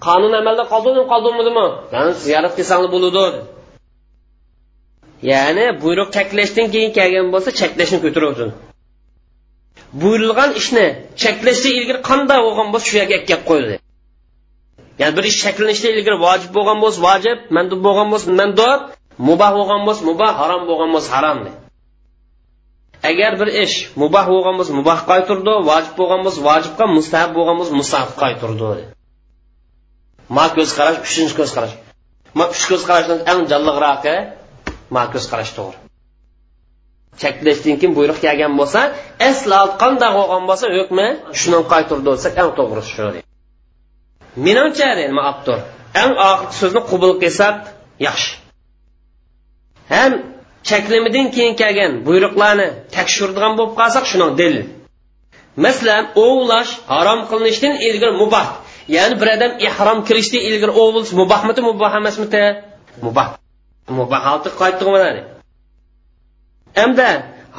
qonun 0.08 0.34
amalda 0.42 0.64
qoldimi 0.74 1.04
qoldirmadimi? 1.12 1.68
Ya'ni 1.96 2.12
ziyorat 2.26 2.54
qilsanglar 2.58 2.90
bo'ladi 2.96 3.40
ya'ni 5.32 5.66
buyruq 5.84 6.10
cheklashdan 6.16 6.68
keyin 6.74 6.92
kelgan 6.98 7.28
bo'lsa 7.34 7.50
cheklashni 7.60 8.00
ko'taradi 8.06 8.46
buyurilgan 10.02 10.52
ishni 10.62 10.86
chaklashdan 11.22 11.74
ilgari 11.80 12.00
qanday 12.10 12.40
bo'lgan 12.48 12.68
bo'lsa 12.74 12.88
shu 12.90 12.96
yerga 13.02 13.18
kelib 13.30 13.44
qo'ydi 13.52 13.76
ya'ni 15.02 15.14
bir 15.18 15.24
ish 15.32 15.38
shakllanishdan 15.46 15.92
ilgari 15.98 16.18
vojib 16.26 16.52
bo'lgan 16.58 16.78
bo'lsa 16.84 17.00
vojib 17.08 17.38
mandub 17.56 17.80
bo'lgan 17.88 18.08
bo'lsa 18.14 18.28
mandub 18.42 18.80
muboh 19.28 19.52
bo'lgan 19.58 19.82
bo'lsa 19.88 20.02
muboh 20.10 20.32
harom 20.42 20.62
bo'lgan 20.70 20.90
bo'lsa 20.96 21.10
harom 21.16 21.38
agar 23.04 23.40
bir 23.40 23.50
ish 23.64 23.76
mubah 24.02 24.26
bo'lgan 24.34 24.56
bo'lsa 24.60 24.74
mubah 24.80 25.00
qaytirdi 25.12 25.54
vojib 25.70 25.94
bo'lgan 26.00 26.22
bo'lsa 26.26 26.40
vojibga 26.50 26.86
mustahab 26.98 27.32
bo'lgan 27.38 27.56
bo'lsa 27.60 27.74
mustahab 27.82 28.12
qaytirdi. 28.22 28.72
Ma 30.38 30.46
ko'z 30.56 30.70
qarash 30.78 30.98
uchinchi 31.08 31.34
ko'z 31.40 31.52
qarash. 31.56 31.76
Ma 32.38 32.46
uch 32.54 32.64
ko'z 32.72 32.84
qarashdan 32.90 33.20
eng 33.32 33.42
jonliqrog'i 33.52 34.16
ma 34.96 35.04
ko'z 35.14 35.26
qarash 35.32 35.52
to'g'ri. 35.58 35.78
Cheklashdan 37.22 37.76
keyin 37.80 37.94
buyruq 37.98 38.20
kelgan 38.26 38.54
bo'lsa 38.60 38.82
asli 39.30 39.60
qanday 39.82 40.12
bo'lgan 40.18 40.44
bo'lsa 40.50 40.66
hukmi 40.78 41.08
shuni 41.40 41.60
qaytirdi 41.74 42.10
desak 42.16 42.34
eng 42.42 42.52
to'g'risi 42.60 42.92
shu 42.96 43.08
menimcha 44.46 44.90
deydi 45.00 45.22
abdur 45.32 45.60
eng 46.02 46.14
oxirgi 46.30 46.56
so'zni 46.60 46.82
qubul 46.92 47.14
qilsak 47.22 47.56
yaxshi. 48.08 48.32
Ham 49.94 50.14
chaklimidan 50.68 51.28
keyin 51.36 51.54
kelgan 51.62 51.92
buyruqlarni 52.08 52.68
tekshiradigan 52.96 53.54
bo'lib 53.58 53.74
qolsak 53.80 54.06
shuning 54.12 54.32
dalil 54.40 54.66
masalan 55.66 56.04
ovlash 56.26 56.72
harom 56.92 57.20
qilinishdan 57.30 57.74
ilgari 57.88 58.16
mubah. 58.24 58.48
Ya'ni 58.96 59.16
bir 59.22 59.28
odam 59.36 59.52
ihrom 59.68 60.00
kirishdan 60.08 60.42
ilgari 60.50 60.74
ovlish 60.84 61.12
mubahmidi 61.22 61.62
mubah 61.70 61.92
emasmidi? 62.00 62.44
Mubah. 63.06 63.28
Mubah 64.00 64.22
holda 64.28 64.50
qaytib 64.62 64.88
hamda 66.80 67.10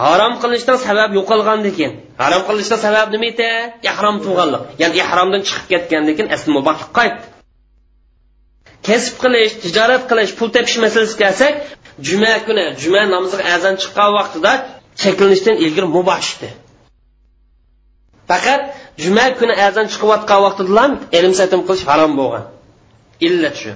harom 0.02 0.34
qilinishdan 0.42 0.78
sabab 0.86 1.10
yo'qolgandan 1.18 1.72
keyin 1.78 1.92
harom 2.22 2.42
qilinishdan 2.48 2.80
sabab 2.86 3.08
nima 3.14 3.26
edi? 3.32 3.50
Ihrom 3.90 4.16
tug'anliq 4.24 4.62
ya'ni 4.82 4.94
ihromdan 5.02 5.42
chiqib 5.48 5.66
ketgandan 5.72 6.14
keyin 6.16 6.30
asli 6.36 6.50
mubohlik 6.58 6.90
qaytdi. 6.98 7.24
Kasb 8.86 9.14
qilish 9.22 9.52
tijorat 9.64 10.02
qilish 10.10 10.32
pul 10.38 10.48
tepish 10.56 10.76
masalasiga 10.84 11.20
kelsak 11.22 11.54
juma 12.08 12.32
kuni 12.46 12.64
juma 12.82 13.02
namoziga 13.14 13.44
azon 13.54 13.74
chiqqan 13.82 14.10
vaqtida 14.18 14.52
cheklanishdan 15.02 15.56
ilgari 15.64 15.88
muboh 15.96 16.18
ishdi. 16.26 16.48
Faqat 18.30 18.60
juma 19.04 19.26
kuni 19.38 19.54
azon 19.68 19.86
chiqayotgan 19.92 20.40
vaqtida 20.46 20.84
ilm 21.18 21.32
satim 21.40 21.60
qilish 21.66 21.84
harom 21.90 22.12
bo'lgan. 22.20 22.44
Illat 23.26 23.54
shu. 23.62 23.72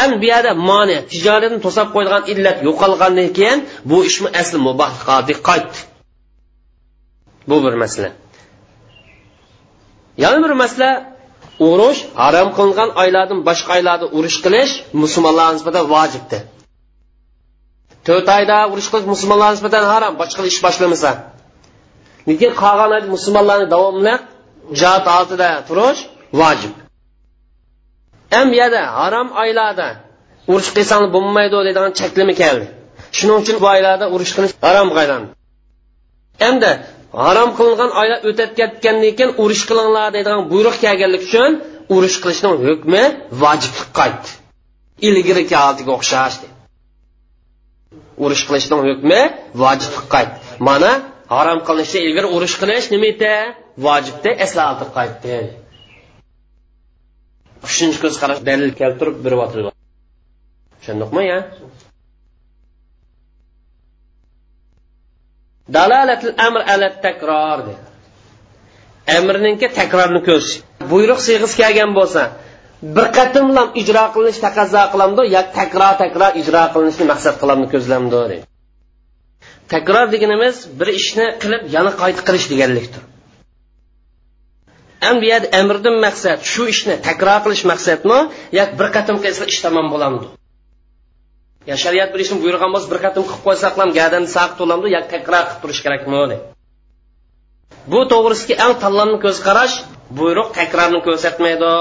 Ham 0.00 0.10
bu 0.20 0.26
yerda 0.32 0.52
moni 0.70 0.96
tijoratni 1.12 1.58
to'sab 1.66 1.86
qo'ydigan 1.94 2.22
illat 2.32 2.58
yo'qolgandan 2.68 3.28
keyin 3.38 3.58
bu 3.90 3.96
ishmi 4.10 4.28
asli 4.40 4.58
muboh 4.68 4.92
qaytdi. 5.48 5.78
Bu 7.48 7.56
bir 7.64 7.74
masala. 7.82 8.10
Yana 10.22 10.38
bir 10.44 10.52
masala 10.62 10.90
urush 11.68 12.00
harom 12.22 12.48
qilingan 12.56 12.90
oylardan 13.02 13.38
boshqa 13.48 13.70
oylarda 13.78 14.06
urush 14.18 14.38
qilish 14.44 14.72
musulmonlarga 15.02 15.52
nisbatan 15.56 15.84
vojibdir. 15.94 16.42
To'rt 18.08 18.28
oyda 18.38 18.56
urush 18.72 18.88
qilish 18.92 19.08
musulmonlarga 19.14 19.54
nisbatan 19.56 19.84
harom 19.92 20.14
boshqa 20.20 20.40
ish 20.50 20.60
boshlamasa. 20.66 21.10
Lekin 22.28 22.50
qolgan 22.62 23.04
musulmonlarni 23.14 23.66
davomli 23.74 24.14
jihat 24.80 25.04
oldida 25.16 25.48
turish 25.68 26.00
vojib. 26.40 26.72
Ham 28.34 28.46
bu 28.52 28.82
harom 29.00 29.28
oylarda 29.42 29.88
urush 30.52 30.70
qilsang 30.76 31.04
bo'lmaydi 31.14 31.56
deydigan 31.66 31.92
cheklama 32.00 32.34
keldi 32.42 32.66
shuning 33.18 33.36
uchun 33.42 33.56
bu 33.62 33.66
oylarda 33.74 34.06
urush 34.14 34.32
qilish 34.36 34.52
harom 34.66 34.88
aylandi 35.02 35.30
hamda 36.44 36.70
harom 37.24 37.50
qilingan 37.58 37.90
oylar 38.00 38.18
o'tib 38.28 38.50
ketgandan 38.58 39.12
keyin 39.18 39.30
urush 39.42 39.64
qilinglar 39.68 40.08
deydigan 40.16 40.40
buyruq 40.52 40.76
kelganligi 40.84 41.24
uchun 41.28 41.50
urush 41.94 42.16
qilishning 42.22 42.56
hukmi 42.66 43.02
vojiblik 43.42 43.88
qaytdi 43.98 44.28
ilgiriki 45.08 45.54
holatiga 45.60 45.90
o'xshashdi 45.98 46.46
urush 48.24 48.44
qilishning 48.48 48.80
hukmi 48.88 49.20
vojibga 49.62 50.02
qaytdi. 50.14 50.36
Mana 50.68 50.90
harom 51.34 51.60
qilinishdan 51.68 52.02
ilgari 52.08 52.28
urush 52.36 52.56
qilish 52.60 52.86
nima 52.94 53.06
edi? 53.14 53.32
Vojibda 53.86 54.30
eslati 54.44 54.84
qaytdi. 54.96 55.36
Uchinchi 57.68 57.98
ko'z 58.04 58.14
qarash 58.22 58.40
dalil 58.48 58.70
keltirib 58.80 59.16
beryotdi 59.24 59.58
tushundikmi 60.80 61.22
ya? 61.32 61.38
Dalalatil 65.76 66.34
amr 66.46 66.60
ala 66.72 66.88
takror 67.04 67.58
amrninki 69.16 69.68
takrorni 69.78 70.20
ko'rish 70.28 70.52
buyruq 70.92 71.20
siyg'isi 71.26 71.56
kelgan 71.62 71.90
bo'lsa 71.98 72.22
bir 72.82 73.06
qatimlam 73.18 73.68
ijro 73.80 74.04
qilinish 74.14 74.40
taqozo 74.46 74.82
qilamdi 74.92 75.22
yo 75.34 75.42
takror 75.58 75.94
takror 76.02 76.32
ijro 76.40 76.62
qilinishni 76.74 77.04
maqsad 77.12 77.34
qilamdi 77.42 77.66
ko'zlamdi 77.74 78.16
deydi. 78.30 78.46
Takror 79.72 80.06
deganimiz 80.14 80.56
bir 80.78 80.88
ishni 81.00 81.26
qilib 81.42 81.62
yana 81.74 81.92
qayta 82.00 82.22
qilish 82.28 82.46
deganlikdir. 82.52 83.02
Ham 85.04 85.16
bu 85.22 85.26
yerda 85.32 85.48
amrdan 85.60 85.96
maqsad 86.06 86.38
shu 86.52 86.62
ishni 86.74 86.94
takror 87.08 87.38
qilish 87.44 87.64
maqsadmi 87.72 88.18
yo 88.58 88.64
bir 88.78 88.88
qatim 88.96 89.16
qilsa 89.24 89.44
ish 89.52 89.60
tamom 89.64 89.86
bo'lamdi? 89.94 90.26
Ya 91.70 91.76
shariat 91.84 92.10
bir 92.14 92.20
ishni 92.24 92.36
buyurgan 92.42 92.70
bo'lsa 92.74 92.88
bir 92.92 93.00
qatim 93.06 93.22
qilib 93.28 93.42
qo'ysak 93.46 93.74
ham 93.80 93.90
gadan 93.98 94.24
saq 94.36 94.50
to'lamdi 94.60 94.88
yo 94.96 95.00
takror 95.14 95.42
qilib 95.48 95.60
turish 95.62 95.80
kerakmi 95.84 96.38
bu 97.92 98.00
to'g'risida 98.12 98.54
eng 98.64 98.74
tanlanma 98.82 99.18
ko'z 99.24 99.38
qarash 99.46 99.74
buyruq 100.18 100.48
takrorni 100.58 101.00
ko'rsatmaydi. 101.06 101.72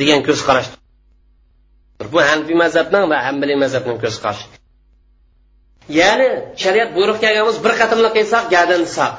Degan 0.00 0.20
ko'z 0.28 0.40
qarash 0.48 0.68
bu 2.12 2.18
hanfiy 2.30 2.56
mazhabning 2.62 3.04
va 3.12 3.18
hambaliy 3.26 3.58
mazhabning 3.64 3.98
ko'z 4.04 4.16
qarash 4.24 4.42
ya'ni 5.98 6.28
shariat 6.62 6.90
buyruq 6.96 7.18
kelgan 7.24 7.46
bir 7.64 7.72
qatimli 7.80 8.10
qilsak 8.16 8.44
gadan 8.54 8.82
saq. 8.96 9.14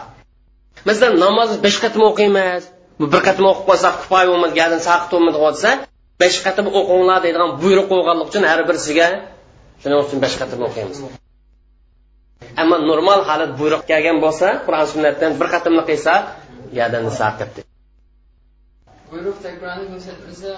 Masalan 0.88 1.14
namozni 1.26 1.58
besh 1.66 1.78
qatim 1.84 2.02
o'qiymiz 2.10 2.64
bu 3.00 3.06
bir 3.14 3.22
qatim 3.28 3.46
o'qib 3.52 3.66
qolsak 3.70 3.96
kifoya 4.02 4.26
bo'lmadi 4.32 4.54
gadan 4.62 4.82
saq 4.88 5.02
bo'lmadi 5.12 5.38
desa 5.56 5.72
besh 6.22 6.38
qatim 6.46 6.66
o'qinglar 6.80 7.20
deydigan 7.26 7.52
buyruq 7.64 7.88
qo'yganlik 7.92 8.28
uchun 8.32 8.44
har 8.52 8.60
birisiga 8.70 9.08
shuning 9.82 10.00
uchun 10.06 10.18
besh 10.24 10.36
qatim 10.42 10.60
o'qiymiz. 10.68 10.98
Ammo 12.62 12.76
normal 12.92 13.20
holat 13.30 13.52
buyruq 13.60 13.84
kelgan 13.90 14.18
bo'lsa 14.26 14.48
qur'on 14.66 14.88
sunnatdan 14.94 15.32
bir 15.40 15.48
qatimli 15.54 15.84
qilsa 15.90 16.14
gadan 16.78 17.04
saqib 17.20 17.71
buyruq 19.12 19.38
takrorni 19.46 19.86
ko'rsatmasa 19.92 20.52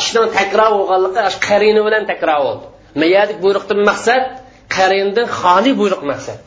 ishni 0.00 0.22
takror 0.38 0.70
bo'lganligi 0.78 1.40
qarini 1.48 1.80
bilan 1.86 2.04
takror 2.10 2.40
bo'ldi. 2.46 2.66
Mayadik 3.02 3.38
buyruqdan 3.44 3.80
maqsad 3.90 4.22
qarindan 4.76 5.26
xoli 5.40 5.72
buyruq 5.80 6.02
maqsad. 6.10 6.40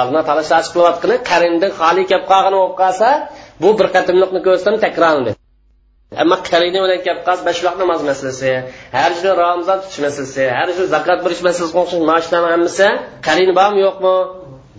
Alloh 0.00 0.22
taolo 0.28 0.44
shart 0.50 0.66
qilyotgani 0.74 1.16
qarindan 1.30 1.72
xoli 1.80 2.02
kelib 2.10 2.24
qolgan 2.32 2.54
bo'lib 2.58 2.74
qolsa 2.82 3.08
bu 3.62 3.68
bir 3.78 3.86
qatimliqni 3.94 4.40
ko'rsam 4.48 4.74
takrorlandi 4.84 5.32
ammo 6.22 6.36
qarini 6.50 6.78
bilan 6.84 7.00
kelib 7.06 7.22
qolsa 7.26 7.42
besh 7.48 7.60
vaqt 7.66 7.78
namoz 7.82 8.00
masalasi 8.10 8.50
har 8.98 9.10
yili 9.16 9.30
ramazon 9.44 9.78
tutish 9.82 10.00
masalasi 10.06 10.44
har 10.58 10.68
yili 10.72 10.84
zakot 10.94 11.18
berish 11.24 11.42
masalasiga 11.48 11.78
o'xshash 11.82 12.04
mana 12.10 12.20
shularni 12.26 12.50
hammasi 12.54 12.88
qarini 13.26 13.52
bormi 13.60 13.80
yo'qmi? 13.86 14.14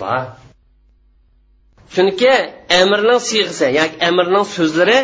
Bor. 0.01 0.23
Chunki 1.95 2.31
amirning 2.81 3.19
siyg'isi 3.29 3.67
yoki 3.79 3.97
amirning 4.09 4.45
so'zlari 4.55 4.97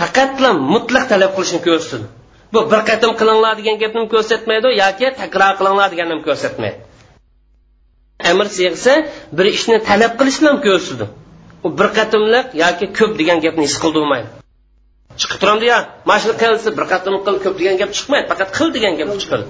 faqatla 0.00 0.50
mutlaq 0.72 1.04
talab 1.12 1.30
qilishni 1.36 1.60
ko'rsatadi 1.68 2.06
bu 2.52 2.60
bir 2.72 2.80
qatim 2.90 3.12
qilinglar 3.20 3.54
degan 3.60 3.76
gapni 3.82 4.02
ko'rsatmaydi 4.14 4.68
yoki 4.82 5.06
takror 5.20 5.52
qilinglar 5.58 5.88
deganni 5.92 6.16
ko'rsatmaydi. 6.28 6.78
Amr 8.30 8.46
siyg'isi 8.56 8.92
bir 9.36 9.46
ishni 9.56 9.76
talab 9.90 10.12
qilishni 10.20 10.46
ham 10.50 10.58
ko'rsatadi 10.66 11.06
u 11.66 11.68
bir 11.78 11.88
qatimliq 11.98 12.46
yoki 12.64 12.86
ko'p 12.98 13.12
degan 13.20 13.38
gapni 13.44 13.62
his 13.68 13.76
qildirmaydi 13.84 14.28
chiqib 15.20 15.38
turamdi 15.42 15.66
ya 15.72 15.78
mana 16.08 16.20
shuni 16.22 16.34
qilsa 16.42 16.68
bir 16.78 16.84
qatim 16.92 17.14
qil 17.26 17.36
ko'p 17.44 17.54
degan 17.60 17.76
gap 17.80 17.90
chiqmaydi 17.96 18.26
faqat 18.30 18.48
qil 18.56 18.68
degan 18.76 18.92
gap 19.00 19.08
chiqadi. 19.22 19.44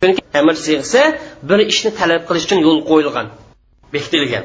Chunki 0.00 0.22
amr 0.40 0.54
siyg'isi 0.66 1.02
bir 1.48 1.58
ishni 1.72 1.90
talab 2.00 2.22
qilish 2.28 2.44
uchun 2.48 2.58
yo'l 2.66 2.78
qo'yilgan 2.90 3.26
bekitilgan. 3.94 4.44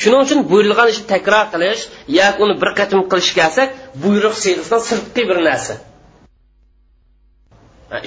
Shuning 0.00 0.20
uchun 0.24 0.38
buyurilgan 0.50 0.88
ishni 0.92 1.06
takror 1.14 1.44
qilish 1.54 1.82
yoki 2.18 2.42
uni 2.44 2.54
bir 2.62 2.70
qatim 2.78 3.00
qilish 3.12 3.30
kelsak 3.38 3.68
buyruq 4.04 4.34
siyg'isidan 4.42 4.82
sirtqi 4.88 5.22
bir 5.30 5.38
narsa. 5.48 5.74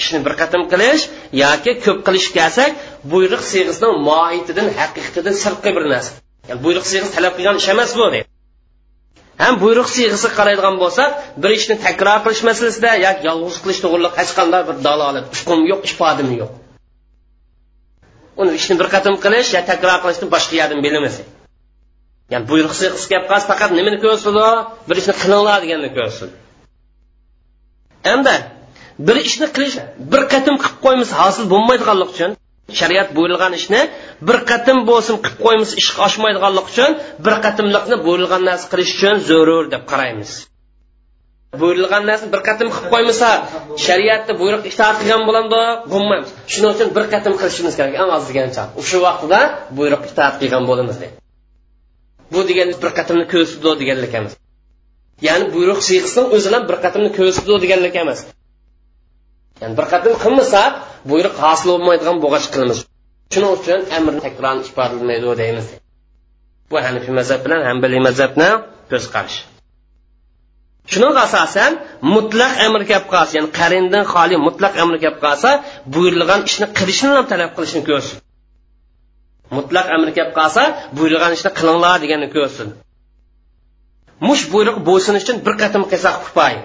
Ishni 0.02 0.20
bir 0.26 0.34
qatim 0.42 0.64
qilish 0.72 1.04
yoki 1.44 1.72
ko'p 1.86 2.00
qilish 2.08 2.28
kelsak 2.38 2.72
buyruq 3.12 3.44
siyg'isidan 3.52 3.94
mohiyatidan 4.08 4.68
haqiqatidan 4.80 5.36
sirtqi 5.44 5.72
bir 5.78 5.86
narsa. 5.94 6.12
Yani 6.50 6.60
buyruq 6.66 6.86
siyg'isi 6.92 7.12
talab 7.18 7.34
qilgan 7.38 7.56
ish 7.62 7.70
emas 7.76 7.92
bu 8.00 8.08
deydi 8.14 8.28
ham 9.44 9.54
buyruq 9.64 9.88
siyg'isi 9.96 10.28
qaraydigan 10.38 10.76
bo'lsak 10.84 11.10
bir 11.44 11.52
ishni 11.60 11.76
takror 11.86 12.20
qilish 12.26 12.44
masalasida 12.50 12.92
yoki 13.06 13.24
yolg'iz 13.30 13.58
qilish 13.64 13.80
to'g'riliq 13.84 14.14
hech 14.20 14.32
qanday 14.40 14.62
bir 14.70 14.76
dalolat 14.88 15.26
uchqum 15.36 15.60
yo'q 15.72 15.82
ifodami 15.90 16.36
yo'q. 16.42 16.52
Uni 18.42 18.52
ishni 18.60 18.76
bir 18.82 18.88
qatim 18.96 19.16
qilish 19.26 19.50
yo 19.56 19.62
takror 19.72 19.98
qilishni 20.04 20.28
boshqa 20.36 20.54
yerdan 20.62 20.80
bilmasak 20.86 21.35
ya'ni 22.34 22.46
buyruqsiz 22.52 22.90
qilib 22.94 23.08
kelib 23.12 23.26
qolsa 23.32 23.46
faqat 23.52 23.70
nimani 23.80 23.98
ko'rsatdi 24.06 24.48
bir 24.90 24.96
ishni 25.02 25.14
qilinglar 25.22 25.58
deganni 25.64 25.90
ko'rsatdi 25.98 26.36
endi 28.14 28.36
bir 29.08 29.18
ishni 29.30 29.48
qilish 29.56 29.76
bir 30.12 30.22
qatim 30.34 30.56
qilib 30.64 30.78
qo'ymiz 30.86 31.10
hosil 31.20 31.44
bo'lmaydiganlik 31.54 32.10
uchun 32.16 32.32
shariat 32.80 33.10
buyurilgan 33.18 33.54
ishni 33.60 33.82
bir 34.28 34.38
qatim 34.52 34.78
bo'lsin 34.90 35.16
qilib 35.24 35.40
qo'ymiz 35.46 35.70
ish 35.82 35.90
oshmaydiganlik 36.06 36.66
uchun 36.72 36.92
bir 37.26 37.36
qatimliqni 37.46 37.96
buyurilgan 38.06 38.42
narsa 38.50 38.66
qilish 38.74 38.92
uchun 38.98 39.16
zarur 39.30 39.64
deb 39.74 39.84
qaraymiz. 39.92 40.32
Buyurilgan 41.62 42.04
narsani 42.10 42.30
bir 42.36 42.42
qatim 42.50 42.68
qilib 42.74 42.88
qo'ymasa 42.94 43.30
shariatni 43.86 44.34
buyruq 44.42 44.64
itoat 44.72 44.96
qilgan 45.02 45.22
bo'ladi 45.30 45.62
bo'lmaymiz. 45.94 46.30
Shuning 46.54 46.72
uchun 46.76 46.88
bir 46.98 47.06
qatim 47.14 47.34
qilishimiz 47.42 47.74
kerak 47.80 47.94
eng 48.02 48.10
oz 48.18 48.24
degancha 48.30 48.64
o'sha 48.80 48.98
vaqtda 49.08 49.40
buyruq 49.78 50.02
itoat 50.12 50.34
qilgan 50.42 50.64
bo'lamiz 50.70 50.98
deydi. 51.02 51.16
Bu 52.34 52.40
degani 52.50 52.74
bir 52.84 52.92
qatimni 52.98 53.26
ko'rsatdi 53.34 53.72
deganlik 53.82 54.14
emas 54.20 54.34
ya'ni 55.28 55.46
buyruq 55.56 55.80
siyg'isini 55.88 56.26
o'zi 56.36 56.50
ham 56.56 56.64
bir 56.70 56.78
qatimni 56.86 57.10
ko'rsatdi 57.18 57.54
deganlik 57.64 57.96
emas 58.04 58.20
ya'ni 59.62 59.74
bir 59.80 59.86
qatim 59.94 60.14
qilmasak 60.24 60.72
buyruq 61.12 61.36
hosil 61.46 61.68
bo'lmaydigan 61.74 62.18
bo'lg'ach 62.24 62.48
qilamiz. 62.54 62.80
Shuning 63.34 63.52
uchun 63.58 63.80
amrni 63.98 64.22
takroran 64.26 64.58
ifodalanmaydi 64.70 65.28
deymiz. 65.42 65.68
Bu 66.70 66.76
hanifiy 66.86 67.14
mazhab 67.20 67.40
bilan 67.46 67.62
hambaliy 67.70 68.02
mazhabni 68.08 68.50
ko'z 68.92 69.06
qarashi 69.16 69.42
shuning 70.92 71.16
asosan 71.26 71.72
mutlaq 72.16 72.54
amr 72.66 72.82
kelib 72.90 73.08
qolsa 73.14 73.32
ya'ni 73.38 73.50
qarindan 73.60 74.04
xoli 74.14 74.36
mutlaq 74.48 74.74
amr 74.84 74.96
kelib 75.04 75.18
qolsa 75.26 75.50
buyurilgan 75.94 76.42
ishni 76.50 76.68
qilishni 76.78 77.10
ham 77.18 77.26
talab 77.32 77.52
qilishni 77.58 77.82
ko'rsin 77.90 78.18
mutlaq 79.58 79.88
amr 79.96 80.10
kelib 80.18 80.32
qolsa 80.40 80.64
buyurgan 80.98 81.32
ishni 81.38 81.52
qilinglar 81.60 81.96
deganni 82.04 82.28
ko'rsin. 82.36 82.68
Mush 84.28 84.44
buyruq 84.54 84.78
bo'ysunish 84.88 85.24
uchun 85.26 85.38
bir 85.46 85.54
qatim 85.62 85.84
qilsa 85.92 86.10
kifoya 86.24 86.62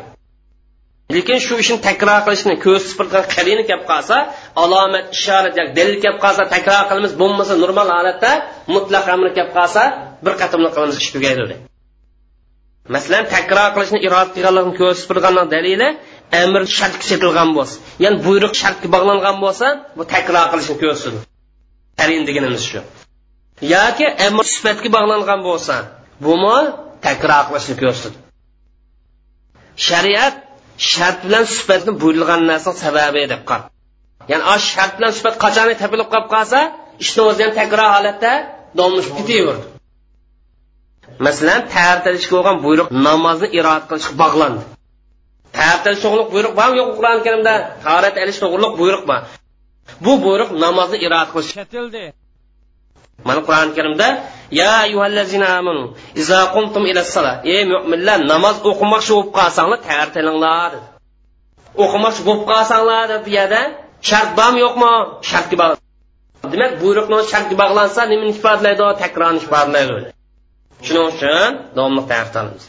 lekin 1.14 1.38
shu 1.46 1.54
ishni 1.62 1.78
takror 1.88 2.20
qilishni 2.26 2.54
ko'z 2.64 2.82
supurgan 2.90 3.24
kelib 3.34 3.82
qolsa 3.90 4.16
alomat 4.64 5.04
ishorat 5.16 5.54
yoki 5.60 5.72
dalil 5.78 5.96
kelib 6.02 6.18
qolsa 6.24 6.42
takror 6.54 6.82
qilamiz 6.90 7.12
bo'lmasa 7.20 7.52
normal 7.64 7.88
holatda 7.96 8.30
mutlaq 8.74 9.04
amr 9.14 9.28
kelib 9.36 9.52
qolsa 9.58 9.82
bir 10.24 10.34
qatimni 10.40 10.70
qilamiz 10.74 10.96
ish 11.02 11.10
tugaydi 11.14 11.56
masalan 12.94 13.24
takror 13.34 13.68
qilishni 13.74 13.98
iroda 14.06 14.30
qilganligini 14.36 14.74
ko'rsatgan 14.80 15.46
dalili 15.54 15.88
amr 16.42 16.62
shartga 16.78 17.04
setilgan 17.10 17.50
bo'lsa 17.58 17.76
ya'ni 18.04 18.16
buyruq 18.26 18.54
shartga 18.62 18.88
bog'langan 18.94 19.36
bo'lsa 19.44 19.66
bu 19.98 20.02
takror 20.14 20.46
qilishni 20.52 20.76
ko'rsin. 20.82 21.14
Qarin 21.98 22.22
deganimiz 22.28 22.62
shu. 22.70 22.80
Yoki 23.74 24.06
amr 24.26 24.44
sifatga 24.54 24.88
bog'langan 24.96 25.40
bo'lsa 25.48 25.74
bumi 26.26 26.58
takror 27.06 27.42
qilishni 27.48 27.74
ko'rsin 27.82 28.12
shariat 29.88 30.34
shart 30.92 31.18
bilan 31.24 31.44
sifatni 31.56 31.92
buyurilgan 32.02 32.40
narsa 32.50 32.70
sababi 32.84 33.22
deb 33.32 33.42
qol 33.50 33.62
ya'ni 34.30 34.44
a 34.54 34.56
shart 34.70 34.92
bilan 34.98 35.12
sifat 35.18 35.34
qachon 35.44 35.66
topilib 35.82 36.08
qolib 36.12 36.28
qolsa 36.34 36.60
ishni 37.04 37.22
o'zi 37.30 37.40
ham 37.44 37.52
takror 37.60 37.88
holatda 37.96 38.32
domlashib 38.78 39.14
ketaverdi. 39.18 39.66
Masalan 41.26 41.60
tartilishga 41.74 42.32
bo'lgan 42.36 42.56
buyruq 42.66 42.88
namozni 43.06 43.48
iroat 43.58 43.84
qilishga 43.90 44.14
bog'landi. 44.22 44.62
Tartilish 45.58 46.00
to'g'riliq 46.04 46.28
buyruq 46.34 46.52
bormi 46.58 46.76
yo'q 46.80 46.90
qur'oni 46.98 47.20
karimda? 47.26 47.54
Tahorat 47.84 48.14
ilish 48.22 48.38
to'g'riliq 48.42 48.72
buyruq 48.80 49.02
bor. 49.10 49.20
Bu 50.04 50.12
buyruq 50.24 50.50
namozni 50.64 50.98
iroat 51.06 51.28
qilish. 51.34 51.52
Ketildi. 51.60 52.04
Mana 53.28 53.40
qur'oni 53.46 53.72
karimda 53.78 54.08
ya 54.60 54.70
ayyuhallazina 54.84 55.48
amanu 55.58 55.84
iza 56.20 56.38
qumtum 56.54 56.82
ila 56.90 57.02
salat 57.14 57.38
ey 57.54 57.62
mo'minlar 57.72 58.18
namoz 58.32 58.56
o'qimoqchi 58.70 59.10
bo'lib 59.16 59.30
qolsanglar 59.38 59.78
tartilinglar. 59.88 60.72
O'qimoqchi 61.82 62.22
bo'lib 62.28 62.44
qolsanglar 62.52 63.04
deb 63.12 63.22
bu 63.26 63.30
yerda 63.38 63.62
shart 64.08 64.30
bormi 64.38 64.58
yo'qmi? 64.66 64.92
Shartga 65.30 65.56
bog'lan 65.62 65.78
demak 66.52 66.72
buyruqni 66.82 67.18
shartga 67.32 67.54
bog'lansa 67.62 68.00
nimani 68.12 68.32
ifodalaydi? 68.36 68.84
Takrorni 69.02 69.38
ifodalaydi 69.44 69.96
shuning 70.86 71.06
uchun 71.12 71.50
davomli 71.76 72.02
tartamiz 72.12 72.62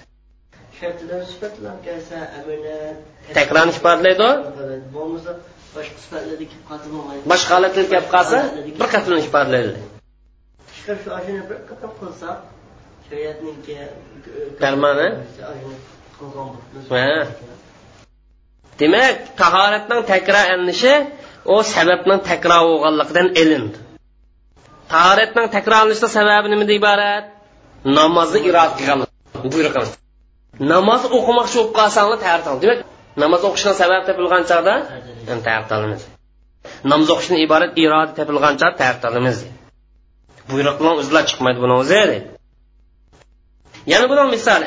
takrorni 3.37 3.71
ifodalaydi 3.77 4.29
bo'lmasa 4.95 5.31
boshqa 5.37 5.50
sifatlarda 5.50 5.50
kelib 5.50 5.50
qolsa 5.50 5.50
bo'lmaydi 5.50 5.50
boshqa 7.31 7.51
holatlar 7.57 7.85
kelib 7.91 8.07
qolsa 8.13 8.37
bir 8.79 8.87
ifodalaydi 9.27 9.81
shukur 10.75 10.97
shu 11.03 11.09
oshini 11.17 11.41
bir 11.49 11.57
qatam 11.69 11.91
qilsak 11.99 12.37
shariatniki 13.07 13.77
farmoni 14.61 15.07
demak 18.79 19.15
tahoratning 19.41 20.01
takror 20.13 20.45
ilinishi 20.53 20.93
u 21.53 21.55
sababning 21.73 22.19
takror 22.29 22.61
bo'lganligidan 22.69 23.27
ilindi. 23.41 23.77
Tahoratning 24.93 25.47
takrorlanishni 25.55 26.07
sababi 26.17 26.47
nimada 26.53 26.73
iborat? 26.79 27.25
Namozni 27.97 28.39
iroat 28.49 28.71
qilgan 28.77 28.99
buyruq 29.53 29.75
namoz 30.71 31.01
o'qimoqchi 31.17 31.57
bo'lib 31.59 31.73
qolsanglar 31.79 32.17
demak 32.63 32.79
namoz 33.21 33.41
o'qishdan 33.49 33.75
sabab 33.81 34.01
topilgan 34.07 34.43
chog'da 34.51 34.75
tahorat 35.47 36.01
namoz 36.91 37.07
o'qishdan 37.15 37.37
iborat 37.45 37.71
iroda 37.83 38.11
topilgan 38.19 38.53
chog'da 38.61 38.77
tahorat 39.01 39.39
buyruq 40.51 40.75
bilan 40.79 40.95
o'zlar 41.01 41.23
chiqmaydi 41.29 41.59
buni 41.63 41.75
o'zi 41.81 42.03
yana 43.91 44.05
buning 44.11 44.29
misol 44.35 44.61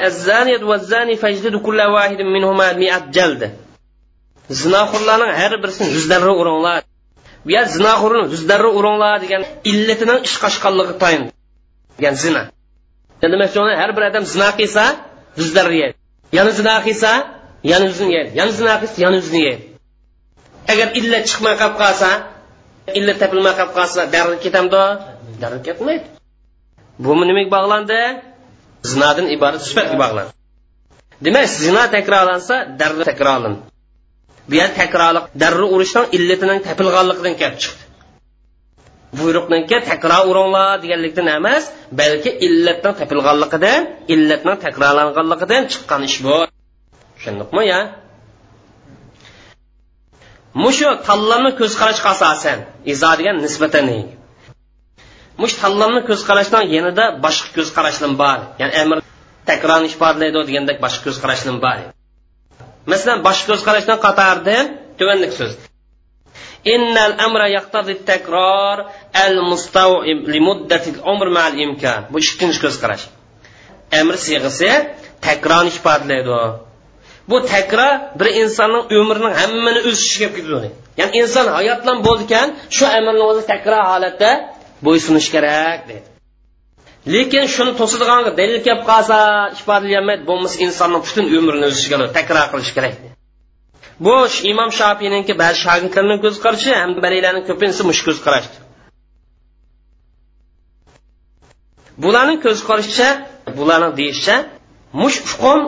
zinoxurlarning 4.50 5.32
har 5.40 5.52
birisini 5.62 5.88
yuz 5.96 6.06
darra 6.12 6.32
uringlar 6.40 6.80
bu 7.44 7.50
yer 7.56 7.66
zinoxurni 7.76 8.22
yuz 8.34 8.42
darra 8.50 8.70
uringlar 8.78 9.16
degan 9.24 9.42
illatining 9.70 10.20
ish 10.28 10.36
qoshqanligi 10.44 10.94
tayin 11.02 11.24
degan 11.98 12.14
zina. 12.24 12.42
Demak 13.22 13.50
har 13.82 13.90
bir 13.96 14.02
odam 14.10 14.24
zino 14.34 14.48
qilsa 14.58 14.84
yuz 15.40 15.50
darra 15.56 15.74
yeydi 15.82 15.96
yana 16.36 16.50
zino 16.58 16.74
qilsa 16.86 17.10
yana 17.70 17.84
yuzini 17.90 18.12
yeydi 18.16 18.30
yana 18.38 18.50
zino 18.58 18.72
qilsa 18.82 18.98
yana 19.04 19.16
yuzini 19.20 19.40
yeydi 19.48 19.64
agar 20.72 20.88
illat 21.00 21.24
chiqmay 21.30 21.54
qolib 21.60 21.76
qolsa 21.82 22.10
illat 22.98 23.16
topilmay 23.22 23.54
qolib 23.58 23.72
qolsa 23.78 24.00
darrov 24.14 24.38
ketamdi 24.44 24.82
darrov 25.42 25.62
ketmaydi. 25.68 26.06
Bu 27.02 27.10
nimaga 27.30 27.50
bog'landi? 27.56 28.00
Zinodan 28.90 29.26
iborat 29.34 29.62
sifatga 29.68 29.96
bog'landi. 30.02 30.32
Demak 31.24 31.46
zino 31.64 31.82
takrorlansa 31.96 32.54
darrov 32.80 33.00
takrorlanadi 33.10 33.60
bu 34.48 34.54
yer 34.60 34.70
takrorliq 34.80 35.24
darrov 35.42 35.68
urishdan 35.76 36.04
illatining 36.16 36.60
topilganligidan 36.68 37.34
kelib 37.40 37.58
chiqdi. 37.62 37.82
Buyruqniki 39.18 39.76
takror 39.90 40.22
uringlar 40.30 40.70
deganlikdan 40.82 41.26
emas 41.38 41.64
balki 42.00 42.30
illatdan 42.46 42.94
topilganligidan 43.00 43.80
illatning 44.14 44.58
takrorlanganligidan 44.64 45.62
chiqqan 45.72 46.00
ish 46.08 46.18
bu. 46.24 46.36
Tushundikmi 47.24 47.64
ya? 47.72 47.80
Mushu 50.54 50.86
tanlamni 51.08 51.50
ko'z 51.58 51.72
qarashga 51.80 52.08
asosan 52.14 52.58
izo 52.92 53.10
degan 53.18 53.36
nisbatan 53.44 53.88
mush 55.40 55.54
tanlamni 55.62 56.00
ko'z 56.08 56.20
qarashdan 56.28 56.64
yanada 56.74 57.04
boshqa 57.24 57.48
ko'z 57.56 57.68
qarashlim 57.76 58.12
bor. 58.22 58.38
Ya'ni 58.60 58.74
amr 58.82 58.96
takrorni 59.48 59.88
ifodalaydi 59.92 60.40
degandek 60.48 60.78
boshqa 60.84 61.02
ko'z 61.06 61.18
qarashlim 61.24 61.56
bor. 61.64 61.78
Masalan 62.90 63.18
boshqa 63.26 63.46
ko'z 63.50 63.62
qarashdan 63.68 63.98
qatordan 64.06 64.64
tuvanlik 64.98 65.32
so'z. 65.38 65.54
Innal 66.74 67.12
amra 67.26 67.46
يقتضي 67.48 67.94
takror 68.06 68.84
المستوعب 69.26 70.18
لمدة 70.28 70.82
العمر 70.86 71.28
مع 71.28 71.48
الإمكان 71.48 72.02
umr 72.02 72.08
ma 72.08 72.08
al 72.08 72.12
bu 72.12 72.18
ikkinchi 72.18 72.60
ko'z 72.64 72.76
qarash 72.82 73.04
amr 74.00 74.14
siyg'isi 74.26 74.70
takrorni 75.26 75.70
ifodalaydi 75.76 76.73
bu 77.30 77.36
takror 77.52 77.92
bir 78.18 78.28
insonning 78.42 78.84
umrining 79.00 79.34
hammani 79.40 79.80
o'z 79.88 79.98
ishiga 80.06 80.28
ketadi 80.36 80.68
ya'ni 81.00 81.12
inson 81.22 81.46
hayot 81.58 81.78
bilan 81.82 81.98
bo'lgan 82.08 82.48
shu 82.76 82.84
amalni 82.98 83.24
o'zi 83.30 83.42
takror 83.52 83.82
holatda 83.92 84.30
bo'ysunish 84.86 85.28
kerak 85.34 85.80
deydi 85.88 86.08
lekin 87.14 87.44
shuni 87.54 87.72
to'sadigan 87.80 88.20
dalil 88.40 88.58
kelib 88.66 88.82
qolsa 88.90 89.18
ifodalayolmaydi 89.58 90.22
bo'lmasa 90.30 90.56
insonni 90.66 90.98
butun 91.06 91.24
umrini 91.38 91.64
o'z 91.70 91.76
ishiga 91.80 91.96
takror 92.18 92.46
qilish 92.52 92.72
kerak 92.78 92.94
bu 94.00 94.14
imom 94.42 94.70
shofiyninki 94.80 95.34
ba'zi 95.42 95.58
shogirdlarning 95.66 96.20
ko'z 96.24 96.36
qarashi 96.44 96.70
hambariylarning 96.82 97.44
ko'pinchasi 97.48 97.82
mush 97.90 98.00
ko'z 98.06 98.18
qarashdi. 98.26 98.56
Bularning 102.04 102.38
ko'z 102.46 102.58
qarashicha 102.68 103.08
bularni 103.58 103.90
deyishicha 104.00 104.36
mush 105.02 105.18
hukm 105.30 105.60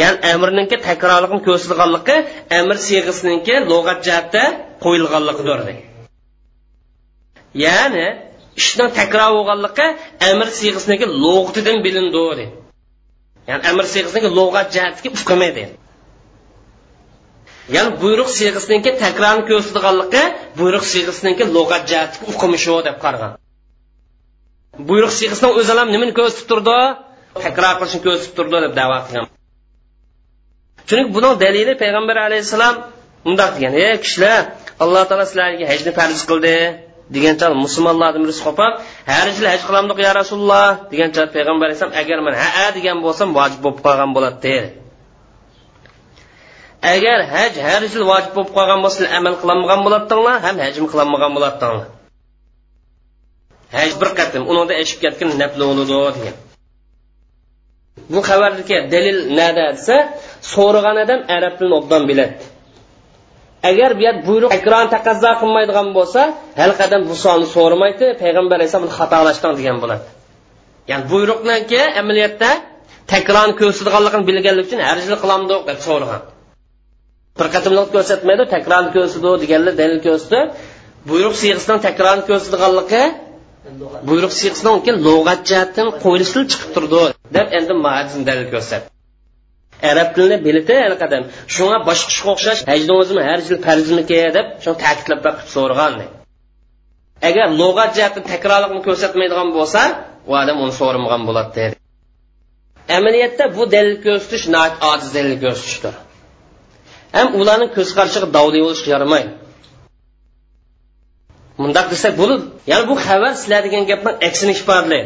ya'ni 0.00 0.18
amrniki 0.34 0.76
takrorligini 0.88 1.40
ko'rsatilganligi 1.46 2.16
amr 2.58 2.76
siyg'isininki 2.86 3.54
lug'at 3.70 3.98
jihatda 4.06 4.42
qo'yilganligidir 4.84 5.58
ya'ni 7.64 8.06
ishning 8.60 8.90
takror 8.98 9.30
bo'lganligi 9.36 9.86
amr 10.30 10.48
siyg'isiniki 10.58 11.06
lug'atidan 11.24 11.78
bilindi 11.86 12.44
ya'ni 13.48 13.62
amr 13.70 13.84
siyg'isiniki 13.92 14.30
lug'at 14.38 14.68
jihatga 14.74 15.08
hukmi 15.20 15.48
ya'ni 17.74 17.90
buyruq 18.02 18.30
siyg'isiniki 18.38 18.90
takrorni 19.04 19.42
ko'rsatganligi 19.50 20.22
buyruq 20.58 20.84
siyg'isiniki 20.92 21.44
lug'at 21.56 21.82
jihatga 21.90 22.22
hukmi 22.30 22.58
deb 22.88 22.96
qaragan 23.04 23.32
buyruq 24.88 25.12
siyg'isini 25.18 25.48
o'zi 25.60 25.72
ham 25.78 25.88
nimani 25.94 26.12
ko'rsatib 26.18 26.46
turdi 26.50 26.78
takror 27.44 27.74
qilishni 27.78 28.00
ko'rsatib 28.06 28.34
turdi 28.38 28.56
deb 28.64 28.72
davo 28.80 28.98
qilgan. 29.06 29.26
Chunki 30.88 31.10
buning 31.16 31.34
dalili 31.44 31.72
payg'ambar 31.82 32.16
alayhissalom 32.26 32.74
bundoq 33.24 33.50
degan 33.56 33.72
ey 33.84 33.94
kishilar 34.04 34.42
alloh 34.82 35.02
taolo 35.08 35.24
sizlarga 35.30 35.64
hajni 35.72 35.90
farz 35.98 36.20
qildi 36.30 36.56
degancha 37.14 37.46
musulmonlarni 37.64 38.18
birisi 38.24 38.42
qopib 38.46 38.72
har 39.12 39.26
yili 39.36 39.48
haj 39.52 39.62
qilamdiq 39.68 39.98
ya 40.06 40.12
rasululloh 40.20 40.68
degancha 40.92 41.22
payg'ambar 41.34 41.64
alayhisalom 41.68 41.94
agar 42.02 42.18
man 42.26 42.34
ha 42.42 42.66
degan 42.76 42.96
bo'lsam 43.06 43.28
vojib 43.38 43.60
bo'lib 43.64 43.80
qolgan 43.86 44.10
bo'ladi 44.16 44.56
agar 46.94 47.18
haj 47.34 47.52
har 47.66 47.80
yil 47.86 48.04
vojib 48.12 48.32
bo'lib 48.36 48.52
qolgan 48.56 48.80
bo'lsa 48.84 49.02
amal 49.18 49.34
qilolmagan 49.40 49.80
bo'ladinglar 49.86 50.36
ham 50.46 50.56
hajm 50.64 50.84
qilolmagan 50.92 51.30
bo'ladinglar 51.36 51.88
haj 53.76 53.90
bir 54.00 54.10
qatim 54.18 54.42
unida 54.52 54.74
eshib 54.82 54.98
ketgan 55.04 55.28
nafli 55.42 55.62
bo'ladi 55.68 56.12
degan. 56.18 56.36
Bu 58.12 58.20
xabardagi 58.28 58.76
dalil 58.94 59.18
nada 59.38 59.66
desa 59.76 59.96
so'ragan 60.54 60.96
odam 61.04 61.20
arab 61.36 61.54
tilini 61.58 61.76
obdan 61.80 62.02
biladi. 62.10 62.34
Agar 63.70 63.90
bu 63.98 64.02
yer 64.06 64.16
buyruq 64.28 64.50
takrorni 64.56 64.90
taqozo 64.96 65.30
qilmaydigan 65.42 65.88
bo'lsa 65.98 66.20
hal 66.60 66.72
qadam 66.80 67.00
bu 67.10 67.14
sonni 67.24 67.46
so'ramaydi 67.56 68.06
payg'ambar 68.22 68.56
alayhissalom 68.58 68.84
buni 68.86 68.94
xatolashgan 69.00 69.52
degan 69.60 69.76
bo'ladi. 69.82 70.04
Ya'ni 70.90 71.04
buyruqniki 71.12 71.82
amaliyotda 72.00 72.50
takrorni 73.12 73.54
ko'rsatganligini 73.60 74.24
bilganlik 74.30 74.64
uchun 74.68 74.80
har 74.88 74.98
yili 75.04 75.16
qilamdi 75.22 75.54
deb 75.68 75.78
so'ragan. 75.88 76.22
Bir 77.38 77.46
qatimliq 77.54 77.88
ko'rsatmaydi 77.94 78.44
takrorni 78.54 78.90
ko'rsatdi 78.96 79.30
deganlar 79.42 79.74
dalil 79.82 80.00
ko'rsatdi. 80.06 80.40
Buyruq 81.10 81.34
siyg'isidan 81.42 81.78
takrorni 81.86 82.22
ko'rsatganligi 82.30 83.04
buyruq 84.08 84.32
siyg'isidan 84.40 84.76
keyin 84.84 84.98
lug'at 85.06 85.40
jihatdan 85.50 85.88
qo'yilishi 86.04 86.40
chiqib 86.52 86.70
turdi 86.76 87.02
deb 87.36 87.46
endi 87.58 87.74
dalil 88.28 88.48
ko'rsatdi. 88.54 88.91
Arab 89.90 90.08
tilini 90.14 90.36
biladi 90.46 90.74
hali 90.84 90.96
qadam 91.02 91.22
shunga 91.54 91.78
boshqishga 91.88 92.28
o'xshash 92.34 92.60
hajdingizmi 92.72 93.22
har 93.28 93.38
yil 93.46 93.58
farzmiki 93.66 94.20
deb 94.36 94.46
shuni 94.62 94.76
ta'kidlab 94.84 95.20
baqib 95.26 95.46
so'ragan 95.56 95.92
agar 97.28 97.46
lug'at 97.60 97.90
jihatdan 97.96 98.24
takrorlikni 98.32 98.80
ko'rsatmaydigan 98.88 99.48
bo'lsa 99.58 99.80
u 100.30 100.32
odam 100.42 100.56
uni 100.64 100.74
so'ramagan 100.80 101.22
bo'ladi 101.28 101.64
amaliyotda 102.98 103.44
bu 103.56 103.62
dalil 103.74 103.96
ko'rsatish 104.06 104.44
ojiz 104.92 105.10
dalil 105.16 105.36
ko'rsatishdir. 105.44 105.94
Ham 107.16 107.28
ularning 107.40 107.70
ko'z 107.76 107.88
qarashiga 107.96 108.28
davli 108.36 108.58
bo'lishga 108.66 108.90
yaramaydi 108.94 109.32
mundoq 111.62 111.86
desak 111.92 112.12
bo'ladi 112.20 112.44
ya'ni 112.70 112.84
bu 112.90 112.94
xabar 113.06 113.32
sizlar 113.40 113.60
degan 113.66 113.84
gapni 113.90 114.10
aksini 114.28 114.52
ifodalaydi 114.56 115.00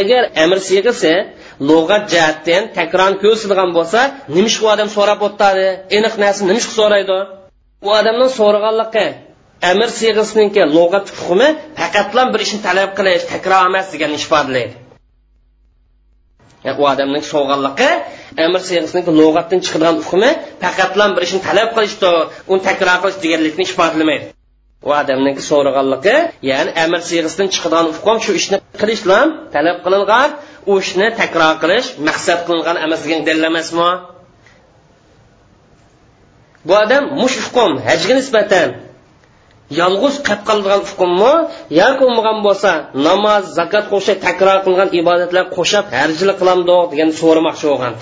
agar 0.00 0.22
amr 0.44 0.58
siyg'isi 0.68 1.12
lug'at 1.68 2.04
jihatdan 2.12 2.62
takron 2.78 3.14
ko'rsilgan 3.24 3.70
bo'lsa 3.76 4.00
nimish 4.36 4.58
u 4.64 4.66
odam 4.74 4.88
so'rab 4.96 5.20
o'tadi? 5.28 5.66
Aniq 5.96 6.14
narsa 6.24 6.42
nimish 6.50 6.68
so'raydi? 6.78 7.18
U 7.86 7.88
odamdan 7.98 8.30
so'raganligi 8.38 9.06
amir 9.70 9.90
siyg'isiniki 10.00 10.62
lug'at 10.76 11.06
hukmi 11.18 11.48
faqatlan 11.80 12.28
bir 12.34 12.40
ishni 12.46 12.60
talab 12.68 12.90
qilish 12.98 13.24
takror 13.32 13.62
emas 13.70 13.86
degan 13.94 14.10
ifodalaydi 14.18 14.74
e, 16.68 16.70
u 16.80 16.82
odamning 16.92 17.24
so'rganligi 17.32 17.90
amir 18.46 18.62
siyg'isiniki 18.68 19.10
lug'atdan 19.20 19.60
chiqadigan 19.64 19.96
hukmi 20.06 20.30
faqatlan 20.64 21.10
bir 21.16 21.22
ishni 21.28 21.40
talab 21.48 21.68
qilishdi 21.76 22.12
uni 22.52 22.62
takror 22.68 22.96
qilish 23.02 23.18
deganlikni 23.24 23.64
ifodalamaydi 23.70 24.26
u 24.88 24.90
odamniki 25.00 25.42
so'raganligi 25.50 26.16
ya'ni 26.50 26.70
amir 26.84 27.00
siyg'isidan 27.10 27.48
chiqadigan 27.54 27.86
hukm 27.96 28.16
shu 28.24 28.32
ishni 28.40 28.56
qilishlam 28.80 29.28
talab 29.54 29.78
qilingan 29.84 30.28
u 30.70 30.72
ishni 30.82 31.08
takror 31.20 31.54
qilish 31.62 31.88
maqsad 32.08 32.38
qilingan 32.46 32.76
emas 32.86 33.00
degan 33.04 33.20
dalil 33.28 33.44
emasmi 33.50 33.90
bu 36.66 36.72
odam 36.84 37.04
mush 37.20 37.36
hukm 37.44 37.72
hajga 37.88 38.14
nisbatan 38.20 38.68
yolg'iz 39.80 40.14
qilib 40.26 40.42
qoladigan 40.48 40.82
hukmmi 40.90 41.32
yoki 41.80 42.02
bo'lmagan 42.02 42.38
bo'lsa 42.46 42.70
namoz 43.06 43.44
zakot 43.58 43.84
qo'shib 43.92 44.18
takror 44.26 44.58
qilgan 44.66 44.88
ibodatlar 45.00 45.44
qo'shib 45.56 45.84
harjilik 45.98 46.36
qilamdi 46.40 46.76
degan 46.92 47.10
so'ramoqchi 47.20 47.66
bo'lgan. 47.72 47.94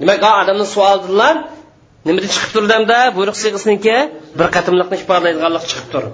Demak 0.00 0.22
odamni 0.42 0.66
savoldilar 0.74 1.34
nimadan 2.06 2.30
chiqib 2.34 2.50
turdimda 2.56 2.98
buyruq 3.16 3.36
siyg'isniki 3.42 3.96
bir 4.38 4.46
qatimliqni 4.56 4.96
ifodalaydiganlik 5.02 5.64
chiqib 5.70 5.88
tur 5.92 6.04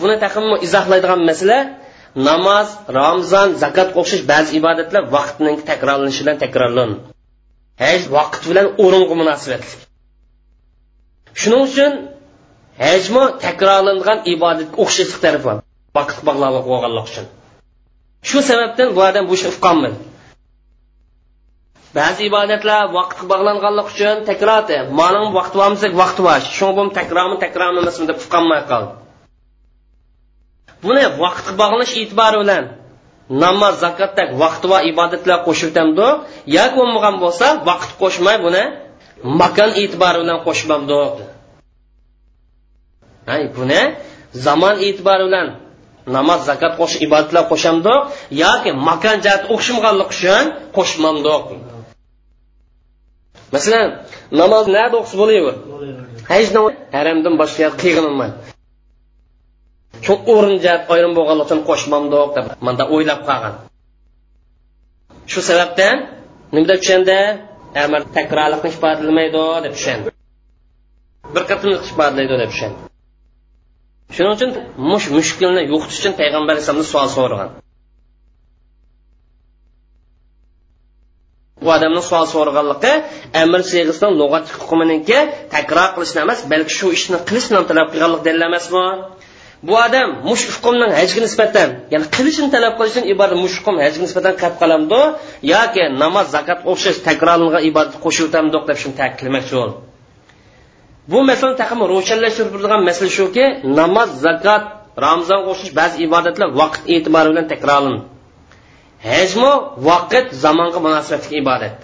buni 0.00 0.16
taqim 0.24 0.46
izohlaydigan 0.66 1.20
masala 1.30 1.58
namoz 2.16 2.68
ramzon 2.98 3.48
zakot 3.62 3.88
o'xshash 4.00 4.24
ba'zi 4.32 4.50
ibodatlar 4.60 5.02
vaqtning 5.16 5.56
takrorlanishi 5.70 6.20
bilan 6.24 6.38
takrorlan 6.44 6.90
haj 7.84 8.00
vaqt 8.16 8.42
bilan 8.50 8.66
o'ringa 8.84 9.14
munosabatli 9.22 9.74
shuning 11.40 11.62
uchun 11.68 11.92
hajmi 12.84 13.24
takrorlangan 13.44 14.18
ibodatga 14.34 14.76
o'xshashlik 14.84 15.20
tarafi 15.24 15.52
vaqt 15.98 16.18
bog'liq 16.28 16.64
bo'lganlik 16.70 17.06
uchun. 17.10 17.26
Shu 18.28 18.38
sababdan 18.48 18.88
bu 18.96 19.00
odam 19.08 19.24
bu 19.28 19.34
ishni 19.38 19.48
uqqanmadi 19.54 19.96
ba'zi 21.98 22.20
ibodatlar 22.30 22.82
vaqtga 22.98 23.24
bog'langanlik 23.32 23.86
uchun 23.92 24.16
takror 24.30 24.62
mana 25.00 25.20
vaqt 25.38 25.54
bormasa 25.60 25.86
vaqt 26.02 26.18
bor 26.26 26.40
shu 26.56 26.68
takrormi 26.98 27.36
takrormi 27.44 27.78
emasmi? 27.82 28.04
deb 28.10 28.18
uqqanmay 28.24 28.62
qoldi. 28.70 28.92
Buni 30.88 31.04
vaqtga 31.22 31.52
bog'lash 31.62 31.92
e'tibori 32.02 32.36
bilan 32.42 32.64
namoz 33.44 33.74
zakotdek 33.84 34.28
vaqti 34.42 34.66
va 34.72 34.78
ibodatlar 34.90 35.38
qo'shibtamdi 35.46 36.08
yoki 36.56 36.74
bo'lmagan 36.80 37.14
bo'lsa 37.24 37.46
vaqt 37.68 37.90
qo'shmay 38.02 38.36
buni 38.46 38.62
makon 39.40 39.70
e'tibori 39.82 40.18
bilan 40.22 40.38
qo'shmamdi 40.46 41.00
buni 43.56 43.80
zamon 44.46 44.76
e'tibori 44.86 45.24
bilan 45.28 45.48
namoz 46.16 46.40
zakot 46.50 46.72
qo'sh 46.80 46.94
ibodatlar 47.06 47.44
qo'shamdi 47.52 47.94
yoki 48.44 48.70
makon 48.88 49.16
jihati 49.24 49.46
o'xshamaganligi 49.54 50.06
uchun 50.14 50.44
qo'shmamdi 50.76 51.34
masalan 53.54 53.88
namoz 54.40 54.64
nada 54.76 54.94
o'qisa 55.00 55.16
bo'laver 55.22 55.54
hech 56.32 56.48
haramdan 56.96 57.34
boshqa 57.40 57.66
qiyg'inolmaydi 57.82 58.55
shu 60.04 60.14
o'rin 60.34 60.56
jihat 60.64 60.82
ayrim 60.94 61.12
bo'lganligi 61.18 61.46
uchun 61.48 61.60
qo'shmamdiq 61.68 62.28
deb 62.36 62.46
manda 62.66 62.84
o'ylab 62.94 63.20
qolgan. 63.28 63.54
Shu 65.32 65.40
sababdan 65.50 65.96
nima 66.54 66.66
deb 66.70 66.78
tushandi 66.82 67.18
amir 67.84 68.02
takrorlikni 68.16 68.68
ifodalamaydi 68.74 69.44
deb 69.64 69.72
tushundi. 69.76 70.08
Bir 71.34 71.42
qatimlik 71.50 71.82
ifodalaydi 71.90 72.34
deb 72.42 72.50
tushundi. 72.52 72.80
Shuning 74.14 74.32
uchun 74.36 74.50
mush 74.90 75.06
mushkulni 75.16 75.62
yo'qotish 75.72 75.98
uchun 76.00 76.14
payg'ambar 76.20 76.52
alayhisalomdan 76.54 76.88
savol 76.94 77.10
so'ragan. 77.18 77.50
Bu 81.64 81.68
odamni 81.76 82.02
savol 82.10 82.28
so'raganligi 82.34 82.92
amir 83.42 83.60
siyg'isidan 83.70 84.12
lug'at 84.20 84.46
hukminiki 84.58 85.18
takror 85.54 85.88
qilishni 85.96 86.20
emas 86.26 86.40
balki 86.52 86.72
shu 86.78 86.86
ishni 86.98 87.18
qilish 87.28 87.46
bilan 87.50 87.64
talab 87.70 87.88
qilganlik 87.92 88.22
dalil 88.26 88.42
emasmi 88.50 88.84
bu 89.62 89.72
odam 89.86 90.08
mush 90.28 90.44
hajga 91.00 91.20
nisbatan 91.26 91.68
ya'ni 91.92 92.06
qilishini 92.16 92.48
talab 92.54 92.72
qilishdan 92.78 93.04
iborat 93.12 93.36
mush 93.44 93.56
hajga 93.84 94.00
nisbatan 94.06 94.34
qilib 94.40 94.56
qolamdi 94.62 95.00
yoki 95.54 95.82
namoz 96.02 96.26
zakot 96.36 96.58
o'xshash 96.70 96.98
takrorlangan 97.08 97.62
ibodat 97.70 97.94
qo'shiltamdiq 98.04 98.62
deb 98.68 98.76
shuni 98.82 98.94
ta'kidlamoqchi 99.00 99.54
bo'ldi 99.60 99.76
bu 101.10 101.18
masalani 101.30 101.56
taqim 101.62 101.78
ro'shanlashtirib 101.92 102.50
turadigan 102.52 102.82
masala 102.88 103.10
shuki 103.18 103.44
namoz 103.80 104.10
zakot 104.26 104.62
ramzon 105.04 105.40
o'xshash 105.50 105.72
ba'zi 105.80 105.96
ibodatlar 106.06 106.48
vaqt 106.60 106.82
e'tibori 106.94 107.28
bilan 107.32 107.46
takrorlanadi. 107.52 108.04
Hajmu 109.10 109.52
vaqt 109.88 110.26
zamonga 110.44 110.80
munosabatli 110.86 111.34
ibodat. 111.42 111.76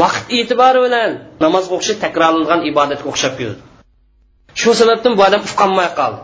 Vaqt 0.00 0.24
e'tibori 0.38 0.80
bilan 0.86 1.10
namozga 1.44 1.72
o'xshash 1.78 1.98
takrorlangan 2.04 2.60
ibodatga 2.70 3.06
o'xshab 3.12 3.34
keldi. 3.40 3.60
Shu 4.60 4.70
sababdan 4.80 5.12
bu 5.18 5.22
odam 5.28 5.42
uqqanmay 5.48 5.88
qoldi. 5.98 6.20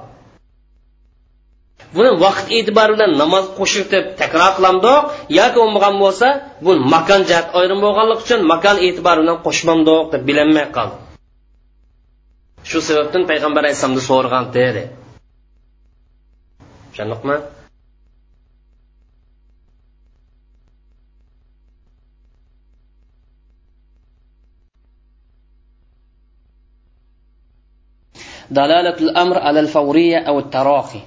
Buni 1.97 2.11
vaqt 2.25 2.47
e'tibori 2.57 2.93
bilan 2.97 3.13
namoz 3.23 3.45
qo'shib 3.59 3.87
deb 3.95 4.05
takror 4.21 4.53
qilamdoq 4.59 5.03
yoki 5.39 5.59
bo'lmagan 5.63 5.95
bo'lsa 6.03 6.29
bu 6.65 6.73
makon 6.95 7.23
jihat 7.29 7.47
ayrim 7.59 7.79
bo'lganligi 7.85 8.21
uchun 8.25 8.41
makon 8.53 8.77
e'tibori 8.87 9.21
bilan 9.25 9.39
qo'shmamdoq 9.47 10.05
deb 10.13 10.23
bilinmay 10.29 10.67
qoldi. 10.77 10.97
Shu 12.71 12.79
sababdan 12.89 13.23
payg'ambar 13.31 13.61
alayhissalomni 13.65 14.03
so'rgan 14.11 14.45
dedi. 14.59 14.83
Tushundiqmi? 16.91 17.37
Dalalatul 28.59 29.11
amr 29.23 29.37
alal 29.49 29.69
favriya 29.75 30.19
aw 30.31 30.37
taraxi 30.55 31.01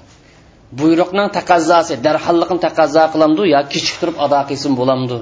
buyruqning 0.80 1.30
taqazzosi 1.38 1.94
darholliqni 2.06 2.60
taqazzo 2.68 3.04
qilamdi 3.14 3.44
yo 3.56 3.62
kechiktirib 3.74 4.18
ado 4.26 4.40
qilsin 4.50 4.72
bo'lamdi 4.80 5.18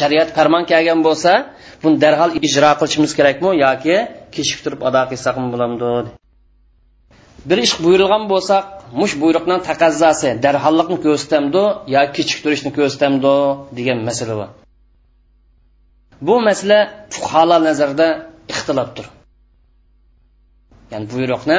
shariat 0.00 0.28
farmon 0.36 0.64
kelgan 0.72 1.00
bo'lsa 1.06 1.32
buni 1.82 1.96
darhol 2.04 2.30
ijro 2.46 2.70
qilishimiz 2.80 3.12
kerakmi 3.18 3.50
yoki 3.64 3.96
kechiktirib 4.34 4.80
ado 4.88 5.02
qilsakmi 5.10 5.46
bo'lamdi 5.54 5.88
bir 7.48 7.58
ish 7.66 7.74
buyurilgan 7.84 8.24
bo'lsa 8.32 8.56
mush 9.00 9.14
buyruqning 9.22 9.60
taqazzosi 9.68 10.30
darholliqni 10.44 10.96
ko'rsatamdi 11.04 11.62
yo 11.94 12.02
kechiktirishni 12.16 12.70
ko'rsatamdi 12.78 13.34
degan 13.78 13.98
masala 14.08 14.34
bor. 14.40 14.50
Bu 16.26 16.34
masala 16.48 16.78
fuqarolar 17.14 17.60
nazarida 17.68 18.08
ixtilofdir. 18.52 19.06
Ya'ni 20.92 21.06
buyruqni 21.12 21.58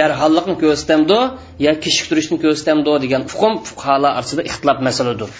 darhollikni 0.00 0.54
ko'rsatamdi 0.62 1.18
yo 1.66 1.72
kechiktirishni 1.84 2.36
ko'rsatamdi 2.44 2.92
degan 3.04 3.22
hukm 3.32 3.52
fuqarolar 3.68 4.12
orasida 4.18 4.42
ixtilof 4.50 4.78
masaladir. 4.88 5.30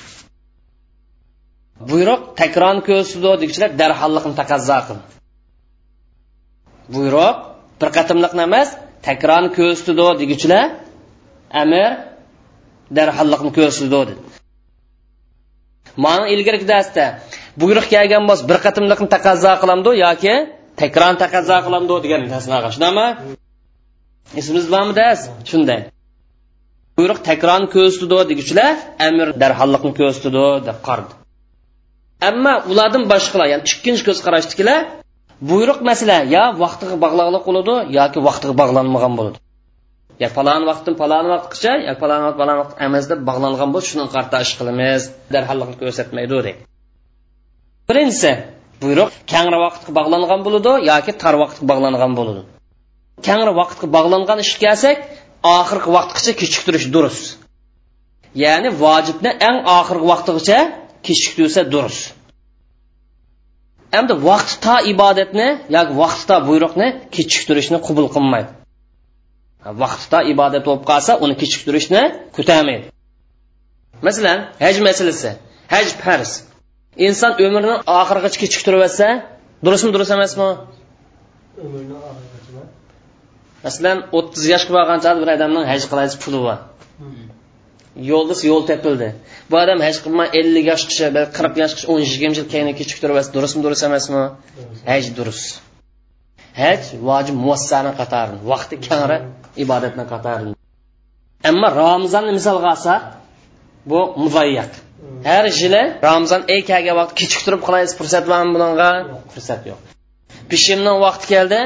Buyruq 1.91 2.21
takrorni 2.41 2.83
ko'rsatdi 2.89 3.31
degichilar 3.43 3.71
darhollikni 3.81 4.35
taqazzo 4.41 4.79
qil 4.87 4.99
buyruq 6.95 7.37
bir 7.81 7.89
qatimliq 7.97 8.33
emas 8.47 8.69
takrorni 9.09 9.51
ko'rsatdi 9.59 10.07
deguchilar 10.23 10.65
amir 11.63 11.91
darhollikni 12.99 13.51
ko'rsatdi 13.59 13.91
dedi. 13.95 14.15
Mana 16.05 16.25
ilgarigi 16.35 16.67
darsda 16.73 17.05
buyruq 17.63 17.87
kelgan 17.95 18.25
bo'lsa 18.29 18.45
bir 18.51 18.59
qatimliqni 18.67 19.09
taqozo 19.15 19.53
qilamdi 19.63 19.91
yoki 20.05 20.35
takrorni 20.83 21.19
taqozo 21.25 21.57
qilamdi 21.67 21.95
degan 22.05 22.21
shundami 22.75 23.07
esimiz 24.41 24.65
bormi 24.75 24.95
dars 25.01 25.21
shunday. 25.51 25.81
Buyruq 26.99 27.19
takrorni 27.29 27.69
ko'rsatdi 27.75 28.19
deguchilar 28.31 28.73
amir 29.09 29.29
darholliqni 29.43 29.93
ko'rsatdi 30.01 30.45
deb 30.69 30.79
qardi. 30.89 31.13
Ammo 32.29 32.55
ulardan 32.71 33.05
boshqalar 33.13 33.47
ya'ni 33.53 33.65
ikkinchi 33.71 34.03
ko'z 34.09 34.19
qarashdikilar 34.27 34.79
buyruq 35.51 35.79
masala 35.89 36.19
yo 36.35 36.45
vaqtiga 36.65 36.97
bog'liqlik 37.05 37.45
bo'ladi 37.49 37.75
yoki 37.99 38.19
vaqtiga 38.29 38.55
bog'lanmagan 38.61 39.13
bo'ladi. 39.19 39.39
Ya 40.23 40.29
falon 40.37 40.63
vaqtdan 40.71 40.95
falon 41.03 41.25
vaqtgacha 41.35 41.73
yo 41.89 41.93
falon 42.03 42.21
vaqt 42.27 42.37
falon 42.41 42.57
vaqt 42.63 42.75
emas 42.87 43.05
deb 43.11 43.21
bog'langan 43.29 43.71
bo'lsa 43.75 43.89
shuni 43.93 44.07
qarta 44.15 44.37
ish 44.45 44.53
qilamiz 44.59 45.03
darholliqni 45.35 45.77
ko'rsatmaydi 45.83 46.35
deydi 46.37 46.53
birinchisi 47.89 48.33
buyruq 48.83 49.11
kangri 49.33 49.59
vaqtga 49.65 49.91
bog'langan 49.99 50.41
bo'ladi 50.47 50.73
yoki 50.91 51.13
tar 51.23 51.35
vaqtga 51.43 51.65
bog'langan 51.71 52.13
bo'ladi. 52.19 52.43
Kangri 53.27 53.53
vaqtga 53.61 53.87
bog'langan 53.97 54.39
ishga 54.45 54.59
kelsak 54.65 54.97
oxirgi 55.59 55.91
vaqtgacha 55.97 56.33
kechiktirish 56.41 56.87
durust. 56.95 57.25
Ya'ni 58.45 58.71
vojibni 58.83 59.31
eng 59.49 59.59
oxirgi 59.79 60.07
vaqtigacha 60.13 60.59
kechiktirsa 61.07 61.63
durust. 61.73 62.03
Endi 63.99 64.15
vaqtda 64.31 64.75
ibodatni 64.93 65.49
yoki 65.77 65.93
vaqtda 66.03 66.37
buyruqni 66.49 66.89
kechiktirishni 67.15 67.79
qabul 67.87 68.07
qilmaydi. 68.15 68.51
Vaqtda 69.83 70.19
ibodat 70.33 70.63
bo'lib 70.69 70.85
qolsa 70.91 71.13
uni 71.25 71.35
kechiktirishni 71.43 72.03
ko'tarmaydi 72.37 72.87
masalan 74.07 74.39
haj 74.65 74.77
masalasi 74.89 75.31
haj 75.75 75.87
farz. 76.03 76.31
Inson 77.07 77.33
umrini 77.45 77.75
oxirigacha 78.01 78.39
kechiktirib 78.43 78.81
yotsa 78.85 79.09
durustmi 79.65 79.91
durust 79.95 80.13
emasmi? 80.17 80.49
Umrni 81.65 81.97
masalan 83.67 83.99
o'ttiz 84.19 84.45
yoshga 84.53 84.73
borgan 84.79 84.99
chog'da 85.05 85.21
bir 85.23 85.31
odamning 85.37 85.65
haj 85.73 85.83
qiladigan 85.91 86.21
puli 86.25 86.41
bor. 86.47 86.59
Yo'lda 88.11 88.35
yo'l 88.51 88.63
topildi 88.71 89.09
bu 89.51 89.55
odam 89.65 89.79
haj 89.87 89.97
qilmay 90.05 90.29
ellik 90.41 90.65
yoshgacha 90.73 91.07
qirq 91.37 91.55
yoshgacha 91.63 91.87
o'n 91.93 92.01
yigirma 92.07 92.35
yil 92.39 92.49
keyin 92.53 92.73
kechiktirib 92.81 93.17
durustmi 93.37 93.61
durust 93.67 93.83
emasmi? 93.91 94.25
Haj 94.91 95.05
durust. 95.19 95.47
Haj 96.63 96.81
vojib 97.09 97.37
muvassani 97.45 97.93
qatori 98.01 98.35
vaqti 98.53 98.75
kangra 98.89 99.17
ibodatni 99.65 100.05
qatori 100.13 100.53
ammo 101.51 101.69
ramazonni 101.83 102.33
misolga 102.39 102.69
olsak 102.75 103.01
bu 103.91 104.01
muvayyaq 104.25 104.73
har 105.29 105.45
yili 105.61 105.83
ramazon 106.09 106.43
ey 106.55 106.61
kelgan 106.71 106.97
vaqt 107.01 107.15
kechiktirib 107.21 107.61
qilaysiz 107.67 107.95
fursat 107.99 108.25
bormi 108.33 108.53
bunga? 108.55 108.91
Fursat 109.33 109.63
yo'q. 109.71 109.81
Pishimning 110.51 110.99
vaqti 111.07 111.27
keldi 111.35 111.61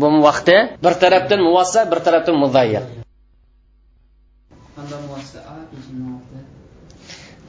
bu 0.00 0.06
vaqti 0.28 0.56
bir 0.84 0.94
tarafdan 1.02 1.40
muvassa 1.48 1.80
bir 1.92 1.98
tarafdan 2.06 2.36
muvayyaq 2.44 2.86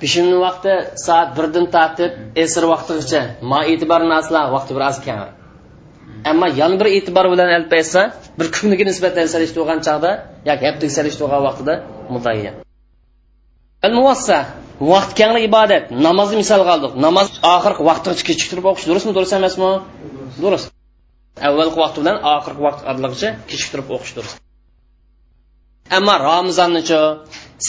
pishimni 0.01 0.37
vaqti. 0.45 0.73
Soat 1.05 1.29
birdan 1.37 1.65
tortib 1.75 2.11
esir 2.43 2.63
vaqtigacha 2.73 3.21
ma 3.51 3.59
e'tibor 3.71 4.01
naslar 4.13 4.45
vaqti 4.55 4.71
biroz 4.77 4.97
kam. 5.05 5.19
Ammo 6.31 6.47
yana 6.61 6.75
bir 6.79 6.87
e'tibor 6.97 7.25
bilan 7.33 7.49
olib 7.57 7.71
aytsa 7.79 8.01
bir 8.39 8.47
kuniga 8.55 8.85
nisbatan 8.89 9.27
solishtirgan 9.33 9.79
chog'da 9.87 10.11
yoki 10.49 10.63
haftaga 10.69 10.93
solishtirgan 10.97 11.41
vaqtida 11.47 11.73
mudayyan. 12.13 12.55
Al 13.85 13.93
muvassa 13.99 14.37
vaqt 14.93 15.11
kengli 15.19 15.39
ibodat. 15.49 15.83
Namozni 16.07 16.35
misolga 16.43 16.71
oldik 16.77 16.93
namoz 17.05 17.27
oxirgi 17.55 17.81
vaqtigacha 17.89 18.23
kechiktirib 18.29 18.65
o'qish 18.71 18.85
durustmi 18.89 19.11
durust 19.17 19.33
emasmi? 19.39 19.71
Durust 20.43 20.78
avvalgi 21.47 21.77
vaqt 21.83 21.95
bilan 22.01 22.17
oxirgi 22.35 22.61
vaqt 22.67 22.81
oraligicha 22.89 23.29
kechiktirib 23.49 23.87
o'qishdir. 23.95 24.25
Ammo 25.97 26.15
ramazonnichi 26.29 26.99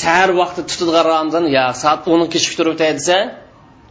sahar 0.01 0.31
vaqti 0.41 0.61
tutilgan 0.71 1.05
ramazon 1.13 1.45
yo 1.57 1.65
soat 1.83 2.01
o'n 2.13 2.23
kechiktirib 2.35 2.73
o'tay 2.75 2.93
desa 2.99 3.17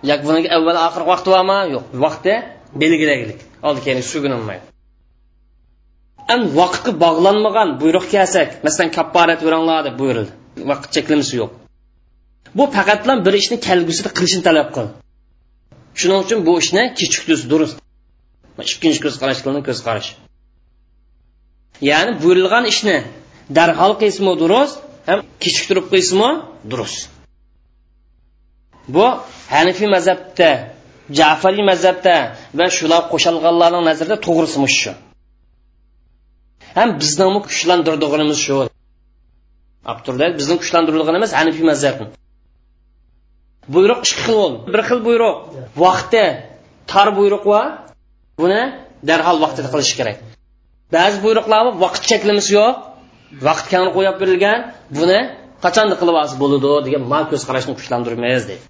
yoki 0.10 0.24
buni 0.28 0.40
avval 0.58 0.78
oxirgi 0.88 1.10
vaqti 1.14 1.28
bormi? 1.36 1.58
Yo'q 1.76 1.86
vaqti 2.06 2.34
belgilaylik. 2.82 3.40
Oldi 3.68 3.80
keyin 3.86 4.04
sugunilmaydi 4.12 4.66
an 6.34 6.42
vaqtga 6.60 6.92
bog'lanmagan 7.04 7.70
buyruq 7.82 8.06
kelsak 8.14 8.50
masalan 8.66 8.90
kapparat 8.98 9.40
beringlar 9.48 9.80
deb 9.88 9.96
buyurildi. 10.02 10.32
Vaqt 10.70 10.90
cheklamasi 10.96 11.34
yo'q. 11.42 11.52
Bu 12.58 12.64
faqat 12.78 13.00
bilan 13.04 13.20
bir 13.26 13.34
ishni 13.42 13.58
kelgusida 13.68 14.10
qilishni 14.18 14.42
talab 14.48 14.70
qil. 14.76 14.88
Shuning 16.00 16.20
uchun 16.26 16.40
bu 16.48 16.54
ishni 16.64 16.84
kechiktish 17.00 17.44
durust. 17.52 17.76
Ikkinchi 18.68 19.00
ko'z 19.06 19.16
qarash 19.22 19.42
ko'z 19.68 19.80
qarash 19.88 20.10
ya'ni 21.90 22.12
buyurilgan 22.22 22.66
ishni 22.74 22.98
darhol 23.58 23.94
qilsimi 24.02 24.34
durust 24.42 24.76
ham 25.10 25.20
kechiktirib 25.44 25.86
qo'ysimi 25.94 26.30
durust. 26.72 27.00
Bu 28.96 29.06
hanifiy 29.54 29.90
mazhabda 29.96 30.50
jafariy 31.20 31.64
mazhabda 31.72 32.16
va 32.60 32.66
shular 32.78 33.02
qo'shilganlarning 33.14 33.84
nazarida 33.90 34.18
to'g'risi 34.28 34.58
shu? 34.80 34.92
Ham 36.78 36.90
bizni 37.02 37.26
kuchlantirdig'imiz 37.48 38.40
shu? 38.46 38.58
Abturda 39.92 40.26
bizni 40.40 40.56
kuchlantirganimiz 40.62 41.32
hanifiy 41.40 41.66
mazhabni 41.72 42.08
buyruq 43.74 44.00
ikki 44.06 44.16
xil 44.24 44.36
bo'ldi. 44.42 44.58
Bir 44.74 44.82
xil 44.90 45.00
buyruq. 45.08 45.38
Vaqti 45.84 46.26
tar 46.92 47.08
buyruq 47.20 47.44
va 47.52 47.62
buni 48.40 48.62
darhol 49.10 49.38
vaqtida 49.44 49.70
qilish 49.74 49.94
kerak. 50.00 50.18
Ba'zi 50.96 51.18
buyruqlarni 51.26 51.72
vaqt 51.84 52.02
cheklamasi 52.12 52.52
yo'q 52.60 52.76
vaqt 53.48 53.66
kamroq 53.72 53.94
qo'yib 53.98 54.16
berilgan 54.22 54.60
buni 54.98 55.20
qachonda 55.66 55.96
qilib 56.02 56.16
olsa 56.22 56.36
bo'ladi 56.44 56.68
degan 56.88 57.04
mal 57.14 57.24
ko'z 57.32 57.42
qarashni 57.48 57.74
kuchlantirmaymiz 57.80 58.44
deydi. 58.50 58.64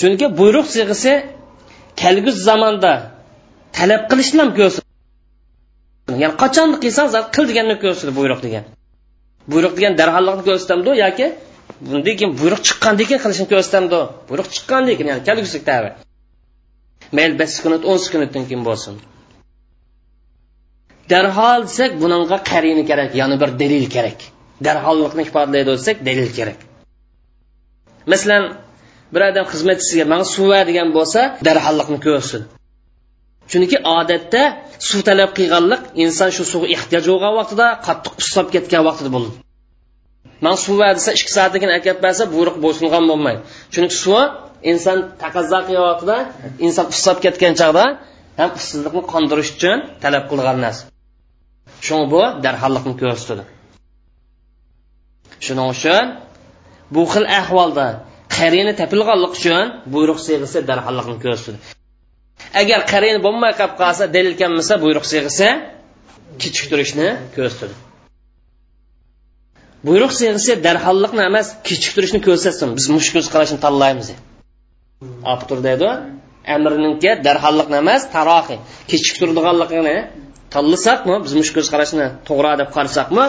Chunki 0.00 0.26
buyruq 0.40 0.66
sig'isi 0.74 1.12
kelgusi 2.02 2.40
zamonda 2.48 2.92
talab 3.78 4.02
qilishni 4.10 4.40
ham 4.42 4.50
ko'rsatadi. 4.58 4.90
Ya'ni 6.22 6.34
qachon 6.42 6.68
qilsang 6.82 7.08
qil 7.34 7.44
deganni 7.50 7.74
ko'rsatadi 7.82 8.12
buyruq 8.20 8.40
degan. 8.46 8.64
Buyruq 9.52 9.72
degan 9.78 9.92
darhollikni 10.00 10.44
ko'rsatamdi 10.48 10.90
yoki 11.04 11.26
bundan 11.88 12.14
keyin 12.18 12.32
buyruq 12.40 12.60
chiqqandan 12.66 13.04
keyin 13.08 13.20
qilishni 13.24 13.46
ko'rsatamdi 13.52 13.98
buyruq 14.28 14.48
chiqqandan 14.54 14.94
keyin 14.98 15.08
ya'ni 15.12 15.22
kelgusi 15.28 15.58
tabi 15.70 15.90
mayli 17.16 17.34
besh 17.40 17.52
sekund 17.56 17.82
o'n 17.90 17.98
sekunddan 18.04 18.44
keyin 18.48 18.62
bo'lsin. 18.68 18.94
Darhol 21.12 21.60
desak 21.68 21.90
buningga 22.02 22.38
qarini 22.50 22.84
kerak 22.90 23.10
yana 23.20 23.36
bir 23.42 23.50
dalil 23.62 23.86
kerak. 23.94 24.18
Darhollikni 24.66 25.22
ifodalaydi 25.28 25.70
desak 25.78 25.96
dalil 26.08 26.30
kerak. 26.38 26.58
Masalan 28.12 28.44
bir 29.14 29.22
odam 29.28 29.46
xizmatchisiga 29.52 30.04
mana 30.12 30.24
suv 30.34 30.50
degan 30.68 30.88
bo'lsa 30.96 31.20
darhollikni 31.46 31.98
ko'rsin. 32.06 32.42
Chunki 33.50 33.76
odatda 33.98 34.42
suv 34.88 35.00
talab 35.08 35.30
qilganlik 35.38 35.82
inson 36.04 36.30
shu 36.36 36.42
suvga 36.52 36.68
ehtiyoj 36.76 37.04
bo'lgan 37.12 37.32
vaqtida 37.40 37.66
qattiq 37.86 38.12
ushlab 38.22 38.48
ketgan 38.54 38.82
vaqtida 38.88 39.10
bo'ladi 39.16 39.34
man 40.44 40.56
suv 40.64 40.80
desa 40.98 41.10
ikki 41.18 41.32
soatdan 41.36 41.58
keyin 41.62 41.74
akab 41.80 41.96
bersa 42.04 42.24
buyruq 42.34 42.56
bo'ysungan 42.64 43.04
bo'lmaydi. 43.10 43.40
Chunki 43.74 43.96
suv 44.04 44.14
inson 44.70 44.98
taqozo 45.22 45.58
qilgan 45.68 46.22
inson 46.66 46.86
ushlab 46.94 47.18
ketgan 47.24 47.52
chog'da 47.60 47.84
ham 48.38 48.50
ussizlikni 48.58 49.02
qondirish 49.12 49.50
uchun 49.56 49.78
talab 50.02 50.24
qilgan 50.30 50.58
narsa. 50.64 50.82
Shuning 51.86 52.06
bu 52.14 52.20
darhollikni 52.44 52.94
ko'rsatadi. 53.02 53.44
Shuning 55.44 55.68
uchun 55.74 56.04
bu 56.94 57.02
xil 57.12 57.24
ahvolda 57.40 57.86
qarini 58.36 58.72
topilganlik 58.80 59.32
uchun 59.38 59.64
buyruq 59.94 60.18
siyg'isi 60.26 60.58
darhollikni 60.70 61.16
ko'rsatadi. 61.24 61.58
Agar 62.60 62.80
qarini 62.92 63.20
bo'lmay 63.26 63.52
qolib 63.60 63.74
qolsa 63.82 64.04
dalil 64.16 64.34
kelmasa 64.40 64.74
buyruq 64.84 65.04
siyg'isi 65.12 65.48
kechiktirishni 66.42 67.08
ko'rsatadi. 67.36 67.74
Buyruq 69.88 70.12
siyg'isi 70.20 70.52
darhollikni 70.66 71.22
emas 71.30 71.46
kechiktirishni 71.68 72.20
ko'rsatsin. 72.28 72.68
Biz 72.78 72.86
mush 72.96 73.08
ko'z 73.14 73.26
qarashni 73.34 73.58
tanlaymiz. 73.66 74.08
Hmm. 75.04 75.32
avtor 75.32 75.58
deydi 75.68 75.88
amrniki 76.54 77.10
darhollikni 77.26 77.76
emas 77.84 78.02
tarohi. 78.14 78.56
Kechiktirdiganligini 78.90 79.96
tanlasaqmi 80.54 81.16
biz 81.24 81.32
mush 81.40 81.50
ko'z 81.56 81.66
qarashni 81.72 82.06
to'g'ri 82.28 82.52
deb 82.60 82.70
qarasaqmi 82.76 83.24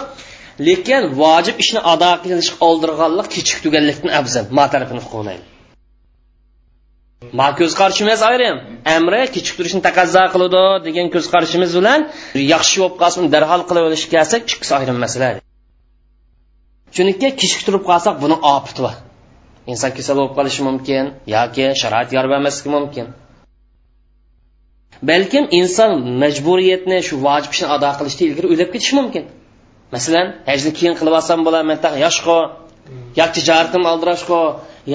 lekin 0.68 1.02
vojib 1.22 1.56
ishni 1.64 1.80
ado 1.94 2.12
qilish 2.24 2.52
oldirganlik 2.68 3.28
kechiktirganlikdan 3.36 4.12
afzal. 4.20 4.46
Ma 4.58 4.66
tarafini 4.74 5.04
qo'llaydi 5.14 5.46
ma 7.40 7.48
ko'z 7.60 7.72
qarashimiz 7.80 8.20
ayrim. 8.30 8.58
Amri 8.96 9.22
kechiktirishni 9.36 9.82
taqozo 9.88 10.24
qiladi 10.34 10.64
degan 10.88 11.08
ko'z 11.14 11.26
qarashimiz 11.34 11.72
bilan 11.80 12.00
yaxshi 12.54 12.76
bo'lib 12.82 12.96
qolsin 13.02 13.24
darhol 13.36 13.62
qilib 13.70 13.84
olish 13.90 14.06
kelsak 14.14 14.42
ikkisi 14.54 14.74
ayrim 14.80 14.98
masala. 15.06 15.30
Chunki 16.96 17.28
kechiktirib 17.42 17.84
qolsak 17.90 18.16
buni 18.24 18.36
opiti 18.56 18.82
bor 18.86 18.96
inson 19.72 19.92
kasal 19.98 20.16
bo'lib 20.20 20.34
qolishi 20.38 20.62
mumkin 20.68 21.04
yoki 21.36 21.66
sharoit 21.82 22.10
yor 22.16 22.26
bermasligi 22.34 22.70
mumkin. 22.78 23.06
Balkim 25.10 25.44
inson 25.60 25.92
majburiyatni 26.24 26.98
shu 27.08 27.16
vojib 27.28 27.52
ishni 27.56 27.68
ado 27.76 27.90
qilishda 28.00 28.24
ilgari 28.28 28.48
o'ylab 28.54 28.70
ketishi 28.74 28.94
mumkin. 29.00 29.24
Masalan 29.96 30.28
hajni 30.50 30.72
keyin 30.78 30.94
qilib 31.00 31.14
olsam 31.20 31.40
bo'lar 31.46 31.62
man 31.70 31.78
yoshqo 32.06 32.38
yoki 33.20 33.34
tijoratim 33.38 33.84
aldirashqo 33.92 34.40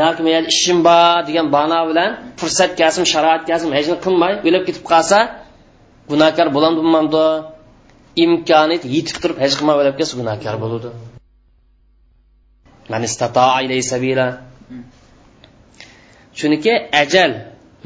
yoki 0.01 0.23
men 0.29 0.43
ishim 0.53 0.79
bor 0.89 1.17
degan 1.29 1.47
bano 1.57 1.81
bilan 1.91 2.11
fursat 2.41 2.71
kelsin 2.81 3.05
sharoit 3.13 3.43
kelsin 3.49 3.71
hajni 3.79 3.97
qilmay 4.05 4.33
o'ylab 4.47 4.63
ketib 4.69 4.85
qolsa 4.93 5.19
gunohkor 6.11 6.49
bo'lamdi 6.57 6.79
bo'lmamdi 6.85 7.25
imkoniyat 8.25 8.83
yetib 8.97 9.17
turib 9.23 9.39
haj 9.43 9.53
qilmay 9.59 9.75
o'ylab 9.81 9.97
kelsa 10.01 10.15
gunohkor 10.21 10.55
bo'ladi 10.63 10.89
chunki 16.39 16.73
ajal 17.03 17.33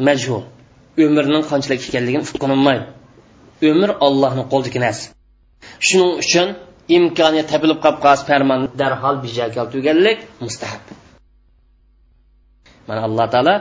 majhul. 0.06 0.42
Umrning 1.04 1.44
qanchalik 1.50 1.80
ekanligini 1.88 2.24
qilinmaydi 2.42 2.84
umr 3.70 3.90
ollohni 4.06 4.44
qo'lidagi 4.52 4.80
narsa 4.86 5.06
shuning 5.86 6.12
uchun 6.22 6.48
imkoniyat 6.96 7.46
topilib 7.52 7.78
qolib 7.84 7.98
qolsa 8.04 8.24
farmon 8.30 8.60
darhol 8.80 9.16
bija 9.24 9.46
keltirganlik 9.56 10.18
mustahab. 10.44 10.82
Mana 12.88 13.00
alloh 13.08 13.26
taolo 13.34 13.54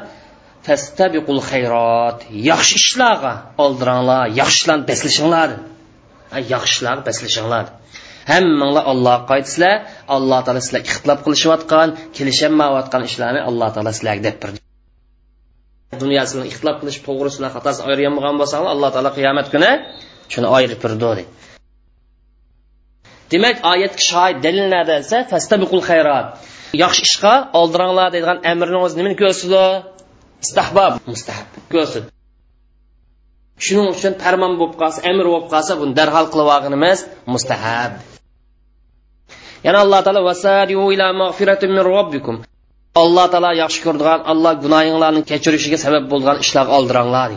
fastabiqul 0.65 1.41
xayrot 1.49 2.19
yaxshi 2.49 2.75
ishlarga 2.83 3.33
oldiringlar 3.63 4.23
yaxshi 4.39 4.57
ishlarni 4.61 4.85
beslashinglar 4.91 5.49
yaxshi 6.53 6.73
ishlarga 6.75 7.03
beslashinglar 7.09 7.65
hammanglar 8.31 8.83
allohga 8.91 9.23
qaytsizlar 9.31 9.75
alloh 10.15 10.39
taolo 10.45 10.61
sizlar 10.65 10.81
ixtilob 10.89 11.19
qilishayotgan 11.25 11.89
kelishamayotgan 12.15 13.01
ishlarni 13.09 13.41
alloh 13.49 13.69
taolo 13.75 13.91
sizlarga 13.97 14.23
deb 14.27 14.37
berdi 14.43 14.59
dunyosini 16.03 16.43
ixtilof 16.51 16.75
qilish 16.81 16.99
to'g'risidan 17.07 17.49
xatosi 17.55 17.79
ayirgan 17.87 18.35
bo'lsanglar 18.41 18.71
alloh 18.75 18.89
taolo 18.95 19.11
qiyomat 19.17 19.47
kuni 19.53 19.71
shuni 20.33 20.47
ayirib 20.57 20.79
berdi 20.83 21.23
demak 23.31 23.57
oyatga 23.73 24.03
shoid 24.11 24.37
dalil 24.45 24.65
nada 24.75 24.93
desa 25.01 25.17
fastabiqul 25.31 25.83
xayrat 25.89 26.27
yaxshi 26.83 27.01
ishga 27.09 27.33
oldiringlar 27.59 28.07
deydigan 28.13 28.39
amrni 28.51 28.77
o'zi 28.85 28.95
nimani 28.99 29.15
ko'rsatdi? 29.23 29.65
Istahbob. 30.45 30.93
Mustahab 31.13 31.47
ko'rsatdi. 31.73 32.09
Shuning 33.65 33.87
uchun 33.95 34.13
farmon 34.23 34.53
bo'lib 34.59 34.75
qolsa 34.81 34.99
amr 35.11 35.25
bo'lib 35.33 35.47
qolsa 35.53 35.73
buni 35.81 35.93
darhol 35.99 36.25
qilib 36.31 36.49
olganimiz 36.55 36.99
mustahab. 37.33 37.91
Yana 39.65 39.79
alloh 39.85 39.99
taolo 40.05 40.21
vasariu 40.29 40.83
ila 40.95 41.07
mag'firatin 41.21 41.69
min 41.75 41.83
robbikum. 41.91 42.35
Alloh 43.01 43.25
taolo 43.33 43.51
yaxshi 43.63 43.79
ko'rdigan 43.85 44.19
alloh 44.31 44.53
gunohinglarni 44.63 45.21
kechirishiga 45.29 45.77
sabab 45.85 46.03
bo'lgan 46.11 46.37
ishlarga 46.43 46.73
oldiranglar 46.79 47.29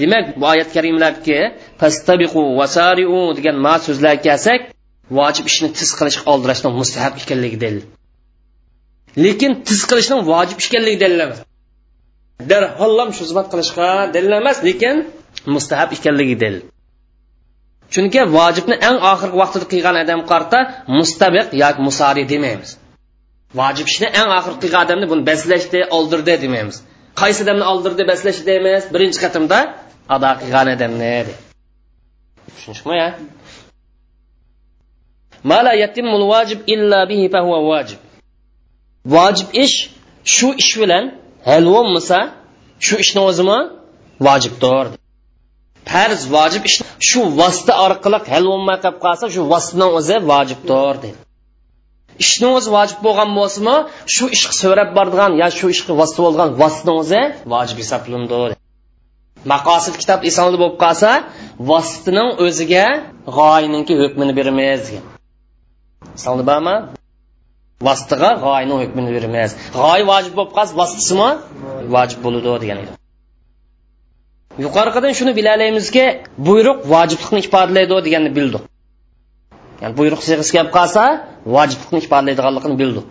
demak 0.00 0.24
bu 0.40 0.44
oyat 0.52 0.68
karimlarga 0.76 1.40
pastabiqu 1.80 2.42
vasariu 2.60 3.20
degan 3.38 3.56
ma 3.66 3.74
so'zlar 3.86 4.16
kelsak 4.26 4.60
vojib 5.18 5.46
ishni 5.50 5.68
tiz 5.78 5.90
qilishga 5.98 6.24
oldirashdan 6.32 6.72
mustahab 6.80 7.14
ekanligi 7.22 7.58
dalil 7.64 7.84
lekin 9.24 9.52
tiz 9.68 9.80
qilishning 9.90 10.20
vojib 10.32 10.58
ekanligi 10.66 10.98
dalil 11.04 11.20
emas 11.26 11.38
darhollam 12.50 13.08
shu 13.16 13.22
xizmat 13.26 13.46
qilishga 13.52 13.88
dalil 14.14 14.32
emas 14.40 14.58
lekin 14.68 14.96
mustahab 15.54 15.88
ekanligi 15.98 16.36
dalil 16.42 16.62
chunki 17.92 18.20
vojibni 18.36 18.76
eng 18.88 18.98
oxirgi 19.12 19.36
vaqtida 19.42 19.66
qilgan 19.72 19.96
odam 20.02 20.20
qarta 20.30 20.58
mustabiq 20.98 21.46
yoki 21.62 21.80
musari 21.88 22.22
demaymiz. 22.32 22.70
Vojib 23.54 23.86
ishni 23.92 24.08
eng 24.20 24.30
oxirgi 24.38 24.60
qilgan 24.64 24.82
odamni 24.86 25.06
buni 25.12 25.22
baslashdi 25.30 25.80
oldirdi 25.96 26.34
demaymiz. 26.44 26.76
Qaysi 27.20 27.40
odamni 27.44 27.64
oldirdi 27.72 28.02
baslashdi 28.12 28.44
deymiz 28.50 28.82
birinchi 28.94 29.18
qatimda 29.24 29.58
ado 30.14 30.30
qilgan 30.40 30.66
odamni 30.76 31.12
tushunishmi 32.56 32.94
ya? 33.02 33.08
Mala 35.50 35.72
yatimul 35.84 36.24
vojib 36.32 36.60
illa 36.74 37.00
bihi 37.10 37.26
fahuva 37.34 37.60
vojib. 37.70 38.00
Vojib 39.14 39.48
ish 39.64 39.76
shu 40.34 40.48
ish 40.62 40.72
bilan 40.80 41.04
hal 41.48 41.64
bo'lmasa 41.74 42.18
shu 42.86 42.94
ishni 43.04 43.20
o'zimi 43.28 43.58
vojibdir. 44.26 44.84
Farz 45.90 46.20
vojib 46.36 46.62
ish 46.70 46.76
shu 47.08 47.20
vosita 47.40 47.72
orqali 47.86 48.18
hal 48.32 48.44
bo'lmay 48.52 48.76
qolib 48.84 48.98
qolsa 49.04 49.24
shu 49.34 49.40
vositani 49.52 49.86
o'zi 49.98 50.16
vojibdir 50.32 50.94
dedi. 51.04 51.27
Ishni 52.24 52.48
o'zi 52.56 52.68
vojib 52.76 52.98
bo'lgan 53.06 53.30
bo'lsimi 53.38 53.76
shu 54.14 54.24
ishni 54.36 54.54
so'rab 54.62 54.88
bordigan 54.98 55.32
yo 55.42 55.48
shu 55.58 55.66
ishga 55.74 55.92
vosita 56.00 56.20
bo'lgan 56.26 56.48
vositani 56.62 56.94
o'zi 57.02 57.20
vojib 57.52 57.78
hisoblanadi 57.82 58.54
maqosid 59.52 59.94
kitob 60.02 60.20
isonli 60.30 60.56
bo'lib 60.62 60.76
qolsa 60.84 61.10
vositaning 61.70 62.28
o'ziga 62.44 62.86
g'oyiniki 63.36 63.94
hukmini 64.02 64.32
beramiz 64.38 64.80
degan 64.88 65.04
eslandi 66.18 66.44
bormi 66.50 66.76
vositaga 67.86 68.30
g'oyani 68.44 68.74
hukmini 68.82 69.10
beramiz 69.16 69.50
g'oy 69.78 70.00
vojib 70.10 70.32
bo'lib 70.38 70.52
qolsa 70.56 70.72
vositasimi 70.80 71.30
vojib 71.94 72.18
bo'ladi 72.24 72.48
degan 72.64 72.78
edi. 72.82 72.92
Yuqoridan 74.64 75.12
shuni 75.18 75.32
bilalamizki 75.38 76.04
buyruq 76.48 76.78
vojiblikni 76.92 77.38
ifodalaydi 77.44 77.94
deganni 78.06 78.30
bildik. 78.38 78.62
Ya'ni 79.82 79.94
buyruq 79.98 80.20
sig'isi 80.28 80.52
kelib 80.56 80.70
qolsa 80.78 81.02
vojiblikni 81.54 81.98
ifodalaydiganligini 82.02 82.76
bildik. 82.82 83.06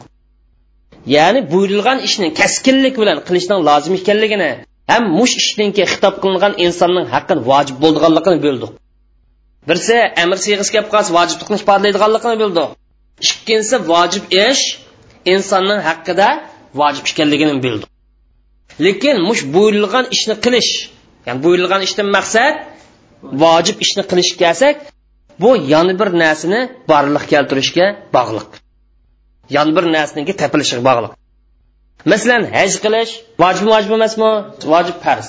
Ya'ni 1.16 1.40
buyurilgan 1.52 2.00
ishni 2.08 2.28
kaskinlik 2.40 2.96
bilan 3.02 3.18
qilishning 3.28 3.60
lozim 3.70 3.94
ekanligini 4.00 4.50
ham 4.92 5.04
mush 5.20 5.34
ishninki 5.42 5.84
xitob 5.92 6.16
qilingan 6.24 6.54
insonning 6.66 7.06
haqqini 7.14 7.42
vojib 7.52 7.76
bo'lganligini 7.84 8.40
bildik. 8.46 8.72
Birsi 9.70 9.98
amr 10.24 10.38
sig'is 10.46 10.70
kelib 10.74 10.90
qolsa 10.94 11.10
vojiblikni 11.18 11.56
ifodalaydiganligini 11.62 12.38
bildik. 12.44 12.70
Ikkinchisi 13.30 13.78
vojib 13.92 14.24
ish 14.48 14.64
insonning 15.34 15.80
haqqida 15.90 16.28
vojib 16.80 17.06
ekanligini 17.12 17.56
bildik. 17.66 17.90
Lekin 18.86 19.16
mush 19.28 19.42
buyurilgan 19.56 20.06
ishni 20.16 20.36
qilish 20.46 20.72
ya'ni 21.28 21.40
buyurilgan 21.46 21.82
ishdan 21.88 22.08
maqsad 22.18 22.54
vojib 23.44 23.78
ishni 23.86 24.04
qilish 24.12 24.32
kelsak 24.42 24.76
bu 25.42 25.50
yana 25.74 25.94
bir 26.00 26.10
narsani 26.24 26.60
borliq 26.92 27.24
keltirishga 27.32 27.86
bog'liq. 28.16 28.50
Yana 29.56 29.72
bir 29.78 29.86
narsaniki 29.96 30.34
tepilishiga 30.42 30.82
bog'liq. 30.90 31.12
Masalan 32.12 32.44
haj 32.58 32.72
qilish 32.84 33.12
vojib 33.44 33.66
vojib 33.74 33.92
emasmi? 33.98 34.32
Vojib 34.74 34.98
farz. 35.06 35.28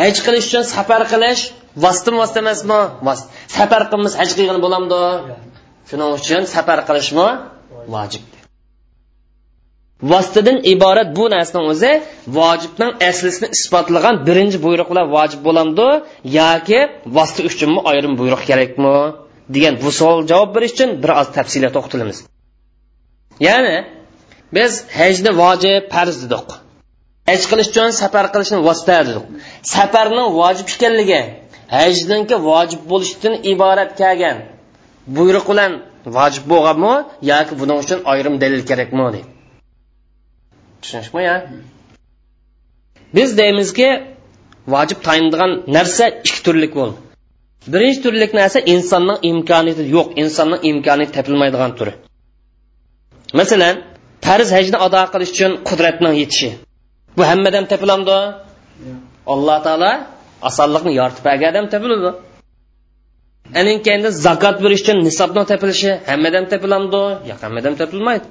Haj 0.00 0.14
qilish 0.26 0.46
uchun 0.50 0.64
safar 0.74 1.02
qilish 1.12 1.42
vositami 1.84 2.16
vosita 2.22 2.40
emasmi? 2.44 2.80
Safar 3.58 3.82
qilmas 3.90 4.14
haj 4.20 4.30
qilgan 4.36 4.58
bo'lamdi 4.64 5.00
shuning 5.88 6.10
uchun 6.18 6.42
safar 6.54 6.78
qilishmi? 6.88 7.26
Vojib 7.94 8.41
vositadan 10.10 10.58
iborat 10.72 11.08
bu 11.18 11.24
narsani 11.34 11.62
o'zi 11.72 11.92
vojibning 12.38 12.92
aslisini 13.08 13.48
isbotlagan 13.56 14.14
birinchi 14.26 14.58
buyruqlar 14.66 15.04
vojib 15.16 15.40
bo'lamdi 15.48 15.88
yoki 16.40 16.80
vosita 17.16 17.40
uchunmi 17.50 17.80
ayrim 17.90 18.12
buyruq 18.20 18.42
kerakmi? 18.50 18.96
degan 19.54 19.74
bu 19.82 19.90
savol 19.98 20.20
javob 20.30 20.50
berish 20.56 20.72
uchun 20.76 20.90
bir 21.02 21.10
oz 21.20 21.28
tafsilot 21.36 21.74
ya'ni 23.48 23.76
biz 24.56 24.72
hajni 24.98 25.30
vojib 25.42 25.82
farz 25.94 26.16
dedik. 26.24 26.48
Haj 27.30 27.42
qilish 27.50 27.68
uchun 27.72 27.88
safar 28.02 28.26
qilishni 28.34 28.58
vosita 28.68 28.96
dedik. 29.08 29.24
Safarning 29.74 30.28
vojib 30.40 30.68
ekanligi 30.74 31.20
hajninki 31.76 32.36
vojib 32.48 32.82
bo'lishidan 32.90 33.34
iborat 33.52 33.90
kelgan 34.00 34.36
buyruq 35.16 35.44
bilan 35.50 35.72
vojib 36.16 36.44
bo'lganmi 36.52 36.94
yoki 37.32 37.54
buning 37.60 37.78
uchun 37.84 37.98
ayrim 38.12 38.34
dalil 38.42 38.62
kerakmi 38.70 39.04
deydi. 39.14 39.28
Tushunishmi 40.82 41.22
ya 41.28 41.36
biz 43.16 43.28
deymizki 43.40 43.88
vojib 44.74 44.98
tayinlagan 45.06 45.52
narsa 45.76 46.04
ikki 46.26 46.40
turlik 46.46 46.72
bo'ldi. 46.78 46.96
Birinchi 47.72 48.00
turlik 48.04 48.32
narsa 48.40 48.58
insonning 48.74 49.18
imkoniyati 49.30 49.82
yo'q 49.96 50.08
insonning 50.22 50.60
imkoniyati 50.70 51.12
topilmaydigan 51.18 51.72
turi 51.78 51.92
masalan 53.38 53.74
farz 54.26 54.48
hajni 54.56 54.78
ado 54.86 55.02
qilish 55.12 55.32
uchun 55.34 55.52
qudratning 55.68 56.14
yetishi. 56.22 56.50
Bu 57.16 57.22
hammadan 57.30 57.64
topilamdi 57.72 58.18
alloh 59.34 59.58
taolo 59.66 59.92
osonlikni 60.48 60.92
yoritib 61.00 61.24
bergan 61.28 61.48
odam 61.52 61.66
topiladi 61.74 62.10
anin 63.60 63.76
keyin 63.86 64.02
zakot 64.26 64.56
berish 64.64 64.82
uchun 64.84 64.96
nisobni 65.08 65.42
topilishi 65.50 65.90
hammadan 66.10 66.44
topilamdi 66.52 67.02
yo'q 67.30 67.40
hammadan 67.44 67.74
topilmaydi 67.80 68.26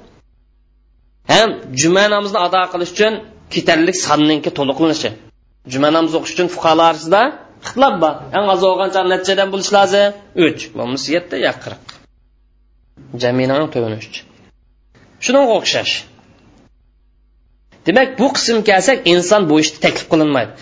ham 1.32 1.50
juma 1.80 2.04
namozini 2.14 2.40
ado 2.46 2.60
qilish 2.72 2.92
uchun 2.94 3.12
ketarlik 3.54 3.96
sonninki 4.06 4.50
to'liqlanishi 4.58 5.10
juma 5.72 5.88
namozi 5.96 6.14
o'qish 6.18 6.34
uchun 6.34 6.48
fuqarolar 6.54 6.86
orasida 6.92 7.22
ixtilof 7.64 7.94
bor 8.02 8.14
eng 8.36 8.46
oz 8.54 8.62
o'lgancha 8.70 9.00
nechadan 9.12 9.48
bo'lishi 9.52 9.72
lozim 9.78 10.10
uch 10.46 10.62
bo'lmasa 10.76 11.08
yetti 11.16 11.36
yo 11.46 11.52
qirq 11.64 11.84
jaminang 13.22 13.66
to'ni 13.74 13.96
uch 14.00 14.16
shunga 15.24 15.42
o'xshash 15.58 15.94
demak 17.86 18.08
bu 18.20 18.26
qism 18.36 18.58
kelsak 18.68 18.98
inson 19.12 19.42
bu 19.50 19.54
ishni 19.62 19.78
taklif 19.84 20.06
qilinmaydi 20.12 20.52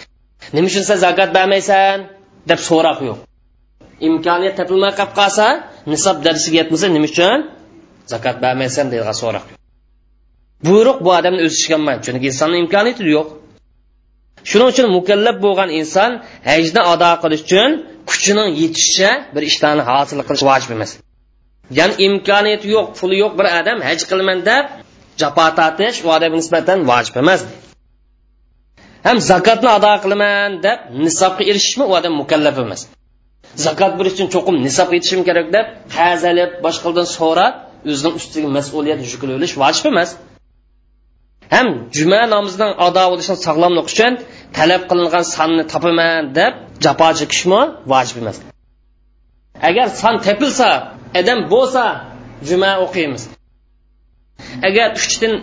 nima 0.55 0.67
uchun 0.71 0.85
sen 0.89 0.99
zakot 1.07 1.31
bermaysan 1.37 1.97
deb 2.51 2.61
so'roq 2.69 2.99
yo'q 3.09 3.19
imkoniyat 4.09 4.55
topilmay 4.61 4.93
qolib 4.99 5.13
qolsa 5.21 5.47
nisob 5.93 6.17
darsiga 6.27 6.57
yetmasa 6.61 6.87
nima 6.97 7.07
uchun 7.13 7.39
zakot 8.13 8.37
bermaysan 8.45 8.87
deydigan 8.93 9.17
so'roq 9.23 9.47
buyruq 10.67 10.99
bu 11.05 11.11
odamni 11.19 11.41
o'z 11.47 11.55
ishiga 11.59 11.77
olmaydi 11.79 12.03
chunki 12.07 12.27
insonni 12.33 12.57
imkoniyati 12.65 13.03
yo'q. 13.17 13.29
Shuning 14.51 14.69
uchun 14.73 14.87
mukallab 14.97 15.37
bo'lgan 15.45 15.71
inson 15.81 16.11
hajni 16.51 16.81
ado 16.93 17.11
qilish 17.23 17.43
uchun 17.47 17.71
kuchining 18.11 18.49
yetishicha 18.63 19.11
bir 19.35 19.43
ishlarni 19.51 19.83
hosil 19.91 20.19
qilish 20.29 20.45
vojib 20.51 20.71
emas. 20.77 20.91
Ya'ni 21.79 21.95
imkoniyati 22.07 22.67
yo'q 22.75 22.87
puli 22.99 23.17
yo'q 23.23 23.33
bir 23.39 23.47
odam 23.59 23.79
haj 23.89 24.01
qilaman 24.11 24.39
deb 24.51 24.65
jafo 25.21 25.47
tortish 25.59 25.99
u 26.07 26.09
odamga 26.17 26.37
nisbatan 26.43 26.79
vojib 26.91 27.15
emas. 27.23 27.41
Ham 29.07 29.17
zakotni 29.31 29.69
ado 29.79 29.93
qilaman 30.05 30.51
deb 30.67 30.79
nisobga 31.05 31.43
erishishmi 31.51 31.85
u 31.91 31.93
odam 31.99 32.13
mukallaf 32.21 32.57
emas. 32.65 32.81
Zakot 33.67 33.93
berish 33.99 34.15
uchun 34.17 34.29
cho'qim 34.35 34.57
nisob 34.67 34.89
yetishim 34.97 35.21
kerak 35.29 35.47
deb 35.57 35.67
hazalib 35.99 36.51
boshqalardan 36.65 37.09
so'rab 37.19 37.55
o'zining 37.93 38.15
ustiga 38.21 38.49
mas'uliyat 38.59 38.99
yuklab 39.13 39.33
olish 39.39 39.55
vojib 39.63 39.87
emas. 39.93 40.11
Ham 41.55 41.69
juma 41.97 42.21
namozidan 42.35 42.73
ado 42.87 43.05
bo'lishini 43.13 43.39
sog'lomlik 43.47 43.87
uchun 43.93 44.13
talab 44.57 44.83
qilingan 44.91 45.25
sonni 45.37 45.65
topaman 45.73 46.23
deb 46.39 46.53
jafo 46.85 47.09
chekishmi 47.21 47.61
vojib 47.93 48.17
emas. 48.23 48.37
Agar 49.69 49.87
son 50.03 50.15
topilsa 50.27 50.69
adam 51.21 51.39
bo'lsa 51.53 51.85
juma 52.49 52.73
o'qiymiz. 52.85 53.23
Agar 54.69 54.89
uchdan 55.01 55.35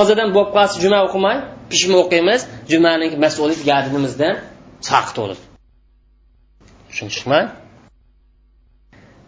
ozadan 0.00 0.28
bo'lib 0.34 0.50
qolsa 0.56 0.76
juma 0.84 0.98
o'qimay 1.06 1.36
pishma 1.70 1.96
o'qiymiz 2.04 2.40
jumaning 2.72 3.12
mas'uliyat 3.24 3.62
yadinimizdan 3.72 4.34
saqit 4.88 5.16
bo'ladi 5.22 5.42
tushunishmi 6.88 7.40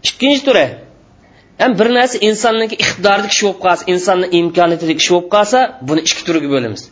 ikkinchi 0.08 0.42
turi. 0.48 0.66
Ham 1.60 1.70
bir 1.78 1.88
narsa 1.98 2.16
insonniki 2.28 2.76
iqtidorida 2.84 3.28
kishi 3.32 3.42
bo'lib 3.46 3.60
qolsa 3.64 3.82
insonni 3.92 4.26
imkoniyatida 4.40 4.94
kishi 5.00 5.10
bo'lib 5.14 5.28
qolsa 5.36 5.58
buni 5.88 6.00
ikki 6.08 6.22
turga 6.28 6.48
bo'lamiz. 6.54 6.82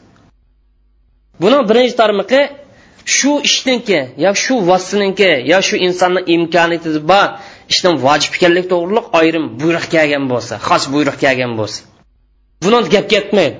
Buni 1.43 1.59
birinchi 1.71 1.95
tarmoqi 2.03 2.41
shu 3.17 3.33
ishninki 3.49 3.99
yo 4.25 4.31
shu 4.45 4.55
vositaninki 4.71 5.31
yo 5.53 5.59
shu 5.69 5.77
insonni 5.87 6.21
imkoniyati 6.35 6.89
bor 7.13 7.29
ishni 7.73 7.91
vojib 8.05 8.33
ekanlik 8.37 8.67
to'g'riliq 8.73 9.07
ayrim 9.21 9.45
buyruq 9.61 9.87
kelgan 9.95 10.25
bo'lsa 10.33 10.55
xos 10.69 10.83
buyruq 10.95 11.17
kelgan 11.25 11.53
bo'lsa. 11.61 11.81
Buni 12.65 12.79
gap 12.95 13.07
ketmaydi. 13.15 13.57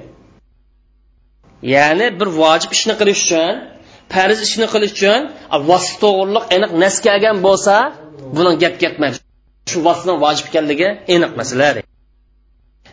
Ya'ni 1.75 2.07
bir 2.21 2.29
vojib 2.41 2.71
ishni 2.77 2.95
qilish 3.01 3.21
uchun 3.27 3.53
farz 4.13 4.39
ishni 4.47 4.67
qilish 4.75 4.93
uchun 4.97 5.21
vosita 5.69 5.97
to'g'riliq 6.05 6.45
aniq 6.57 6.71
nas 6.83 6.97
kelgan 7.07 7.37
bo'lsa 7.47 7.75
buni 8.37 8.53
gap 8.63 8.75
ketmaydi. 8.83 9.24
Shu 9.71 9.79
vositaning 9.87 10.19
vojib 10.25 10.47
ekanligi 10.51 10.89
aniq 11.15 11.33
masala 11.41 11.69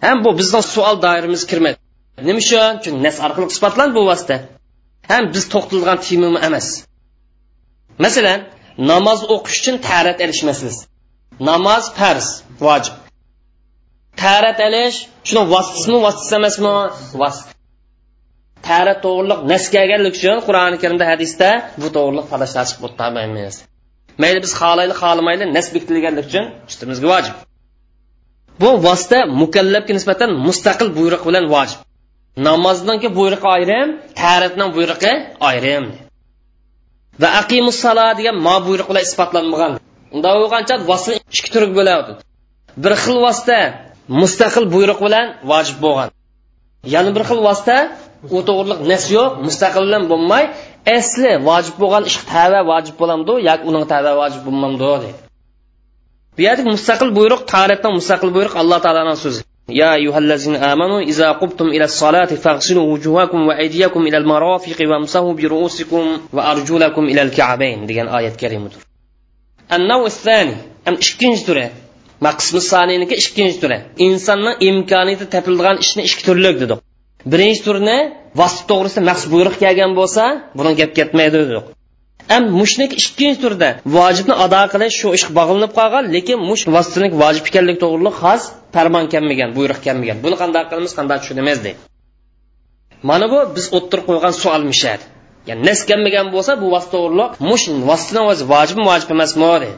ham 0.05 0.17
bu 0.26 0.30
bizning 0.39 0.63
savol 0.74 0.95
doiramiz 1.05 1.43
kirmaydi 1.51 1.80
nima 2.28 2.39
uchun? 2.43 2.74
Chunki 2.84 2.99
nas 3.05 3.17
orqali 3.26 3.45
isbotlandi 3.55 3.93
bu 3.99 4.03
vosita 4.11 4.36
ham 5.11 5.24
biz 5.34 5.43
to'xtalgan 5.53 5.97
temimi 6.07 6.39
emas. 6.47 6.67
Masalan 8.03 8.39
namoz 8.91 9.19
o'qish 9.36 9.57
uchun 9.61 9.76
tarat 9.89 10.17
ilish 10.24 10.43
masalasi 10.49 10.84
namoz 11.49 11.84
farz 11.97 12.28
vojib. 12.65 12.95
Tarat 14.22 14.59
ilish 14.67 14.97
shuni 15.28 15.41
vositasimi 15.53 15.97
vositasi 16.05 16.34
emasmi? 16.39 16.74
Vosita 17.22 17.51
tarat 18.67 18.99
to'g'riliq 19.05 19.39
nas 19.51 19.63
kelganlik 19.76 20.13
uchun 20.19 20.38
qur'oni 20.47 20.78
karimda 20.84 21.05
hadisda 21.11 21.49
bu 21.82 21.88
to'g'riliq 21.95 22.26
talashlar 22.34 22.65
chiqib 22.69 22.84
o'tmaymiz 22.88 23.55
mayli 24.22 24.39
biz 24.45 24.53
xohlaylik 24.61 24.97
xohlamaylik 25.03 25.47
nas 25.57 25.67
bekitilganlik 25.76 26.26
uchun 26.30 26.45
ustimizga 26.69 27.07
vojib. 27.13 27.36
Bu 28.61 28.69
vosita 28.86 29.19
mukallabga 29.41 29.93
nisbatan 29.97 30.30
mustaqil 30.47 30.89
buyruq 30.97 31.22
bilan 31.30 31.45
vojib. 31.55 31.80
Namozniki 32.47 33.09
buyruqi 33.17 33.47
ayrim 33.55 33.89
taratning 34.22 34.69
buyrug'i 34.76 35.13
ayrim. 35.49 35.84
Va 37.22 37.30
aqimus 37.41 37.78
salo 37.84 38.07
degan 38.19 38.36
ma 38.47 38.55
buyruq 38.67 38.88
bilan 38.91 39.03
isbotlanmagan. 39.09 39.72
Unda 40.15 40.30
bo'lgancha 40.39 40.76
vosita 40.89 41.11
ikki 41.36 41.49
turga 41.53 41.74
bo'ladi 41.80 42.11
bir 42.84 42.93
xil 43.03 43.17
vosita 43.26 43.59
mustaqil 44.22 44.65
buyruq 44.76 44.99
bilan 45.05 45.26
vojib 45.51 45.78
bo'lgan. 45.86 46.09
Yana 46.93 47.09
bir 47.15 47.24
xil 47.30 47.39
vosita 47.47 47.78
u 48.37 48.39
to'g'riliq 48.49 48.80
nas 48.93 49.05
yo'q 49.16 49.30
mustaqil 49.47 49.82
bilan 49.89 50.05
bo'lmay 50.12 50.45
asli 50.99 51.32
vojib 51.49 51.76
bo'lgan 51.82 52.05
ish 52.11 52.18
tava 52.32 52.61
vojib 52.70 52.95
bo'lamdi 53.01 53.34
yoki 53.49 53.64
uning 53.70 53.84
tava 53.93 54.12
vojib 54.20 54.43
bo'lmamdi 54.47 54.84
deydi 54.93 55.11
bu 56.37 56.41
yerda 56.47 56.62
mustaqil 56.74 57.11
buyruq 57.18 57.43
tarixdan 57.53 57.93
mustaqil 57.99 58.30
buyruq 58.37 58.55
alloh 58.62 58.78
taoloning 58.87 59.20
so'zi 59.26 59.43
يا 59.68 59.95
أيها 59.95 60.18
الذين 60.18 60.57
آمنوا 60.57 61.01
إذا 61.01 61.28
قمتم 61.32 61.66
إلى 61.66 61.84
الصلاة 61.84 62.24
فاغسلوا 62.24 62.93
وجوهكم 62.93 63.47
وأيديكم 63.49 64.01
إلى 64.07 64.16
المرافق 64.16 64.78
وامسحوا 64.91 65.32
برؤوسكم 65.34 66.18
وأرجلكم 66.32 67.05
إلى 67.05 67.22
الكعبين 67.22 67.87
degan 67.89 68.07
oyat 68.07 68.37
karimadir 68.43 68.80
النوع 69.72 70.07
الثاني 70.07 70.55
أم 70.89 70.95
ikkinchi 70.95 71.47
turi 71.47 71.66
maqsmi 72.20 72.61
soniyniki 72.61 73.14
ikkinchi 73.22 73.61
turi 73.62 73.78
insonning 74.07 74.57
imkoniyati 74.68 75.26
topilgan 75.34 75.76
ishni 75.84 76.03
ikki 76.09 76.22
turlik 76.28 76.57
dedik 76.62 76.78
birinchi 77.32 77.61
turni 77.67 77.97
vosita 78.39 78.63
to'g'risida 78.72 79.03
maqsad 79.09 79.30
buyruq 79.36 79.55
kelgan 79.63 79.91
bo'lsa 79.99 80.24
buni 80.57 80.72
gap 80.80 80.91
ketmaydi 80.97 81.38
dedik 81.43 81.65
am 82.36 82.43
mushnik 82.59 82.91
ikkinchi 83.01 83.39
turda 83.43 83.69
vojibni 83.97 84.36
ado 84.45 84.61
qilish 84.74 84.95
shu 85.01 85.07
ishga 85.17 85.32
bog'linib 85.39 85.72
qolgan 85.80 86.03
lekin 86.15 86.38
mush 86.49 86.63
vositalik 86.76 87.13
vojib 87.22 87.43
ekanligi 87.49 87.80
to'g'riliq 87.84 88.15
xos 88.24 88.41
farmon 88.76 89.05
kelmagan 89.13 89.49
buyruq 89.57 89.80
kelmagan. 89.86 90.17
Buni 90.26 90.36
qanday 90.41 90.63
qilamiz 90.69 90.93
qanday 90.99 91.17
tushunamiz 91.22 91.59
deydi. 91.65 91.80
Mana 93.09 93.26
bu 93.34 93.39
biz 93.55 93.65
o'ttirib 93.78 94.05
qo'ygan 94.09 94.34
savol 94.41 94.63
mishad. 94.72 95.01
Ya'ni 95.49 95.61
nas 95.69 95.80
kelmagan 95.89 96.28
bo'lsa 96.36 96.51
bu 96.61 96.67
vosita 96.76 96.91
to'g'riliq 96.95 97.32
mush 97.49 97.65
vositani 97.89 98.22
o'zi 98.32 98.43
vojibmi 98.53 98.84
vojib 98.91 99.09
emasmi 99.15 99.45
deydi. 99.63 99.69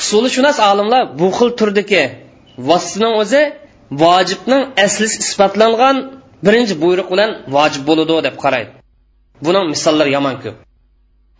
Usuli 0.00 0.28
shunas 0.36 0.58
olimlar 0.70 1.02
bu 1.20 1.26
xil 1.38 1.50
turdagi 1.60 2.04
vositaning 2.68 3.14
o'zi 3.22 3.42
vojibning 4.00 4.62
asli 4.84 5.06
isbotlangan 5.24 5.96
birinchi 6.46 6.74
buyruq 6.84 7.08
bilan 7.12 7.30
vojib 7.56 7.82
bo'ladi 7.88 8.16
deb 8.26 8.36
qaraydi. 8.44 8.70
Buning 9.44 9.66
misollari 9.74 10.10
yomon 10.16 10.36
ko'p. 10.44 10.56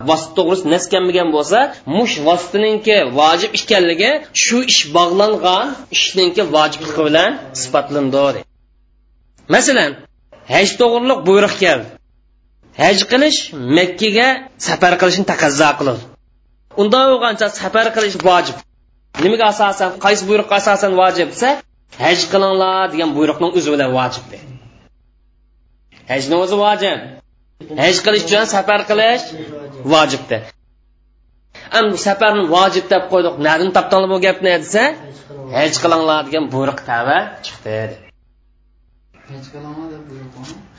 Vosita 0.09 0.31
to'g'risida 0.37 0.69
nas 0.75 0.85
kelmagan 0.93 1.29
bo'lsa 1.35 1.59
mush 1.97 2.15
vositaninki 2.27 2.97
vojib 3.19 3.51
ekanligi 3.59 4.11
shu 4.43 4.57
ish 4.71 4.81
bog'langan 4.97 5.65
ishninki 5.95 6.43
vojibligi 6.55 7.01
bilan 7.07 7.31
isbotlandi 7.57 8.41
masalan 9.55 9.91
haj 10.53 10.67
to'g'riliq 10.79 11.19
buyruq 11.29 11.53
keldi. 11.63 11.87
Haj 12.81 12.97
qilish 13.11 13.39
makkaga 13.77 14.27
safar 14.67 14.93
qilishni 15.01 15.25
taqozo 15.31 15.69
qiladi. 15.79 16.03
Unda 16.81 16.99
bo'lgancha 17.11 17.47
safar 17.61 17.87
qilish 17.95 18.15
vojib. 18.29 18.57
Nimaga 19.23 19.45
asosan 19.53 19.89
qaysi 20.05 20.23
buyruqqa 20.29 20.55
asosan 20.61 20.91
vojib 21.01 21.27
desa 21.33 21.49
haj 22.03 22.19
qilinglar 22.31 22.83
degan 22.93 23.09
buyruqning 23.17 23.51
o'zi 23.57 23.69
bilan 23.73 23.89
vojib 23.97 24.25
hajni 26.11 26.35
o'zi 26.43 26.55
vojib. 26.65 26.99
Haj 27.81 27.95
qilish 28.05 28.25
uchun 28.27 28.45
safar 28.55 28.81
qilish 28.89 29.25
vojibda 29.93 30.37
am 31.77 31.85
safarni 32.05 32.43
vojib 32.55 32.85
deb 32.93 33.03
qo'ydik 33.11 33.35
nadan 33.47 33.69
topdinglar 33.77 34.09
bu 34.13 34.17
gapni 34.25 34.51
desa 34.63 34.83
haj 35.57 35.71
qilinglar 35.83 36.19
degan 36.27 36.45
buyruq 36.53 36.79
tava 36.89 37.17
chiqdi 37.45 37.77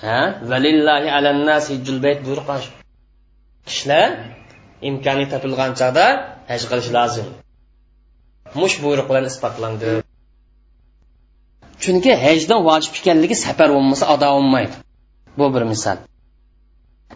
ha? 0.05 0.21
Valillahi 0.51 1.09
alannas 1.19 1.65
hijjul 1.73 1.99
bayt 2.07 2.19
buyruq 2.27 2.49
kishilar 3.69 4.09
imkoniyat 4.89 5.31
topilgan 5.35 5.71
chog'da 5.81 6.07
haj 6.51 6.63
qilish 6.71 6.91
lozim. 6.97 7.27
Mush 8.61 8.77
buyruq 8.85 9.07
bilan 9.11 9.25
isbotlandi 9.31 10.04
chunki 11.83 12.13
hajdan 12.25 12.61
vojib 12.69 12.93
ekanligi 13.01 13.37
safar 13.45 13.69
bo'lmasa 13.77 14.05
ado 14.15 14.29
bo'lmaydi. 14.37 14.75
Bu 15.39 15.47
bir 15.55 15.63
misol. 15.73 15.97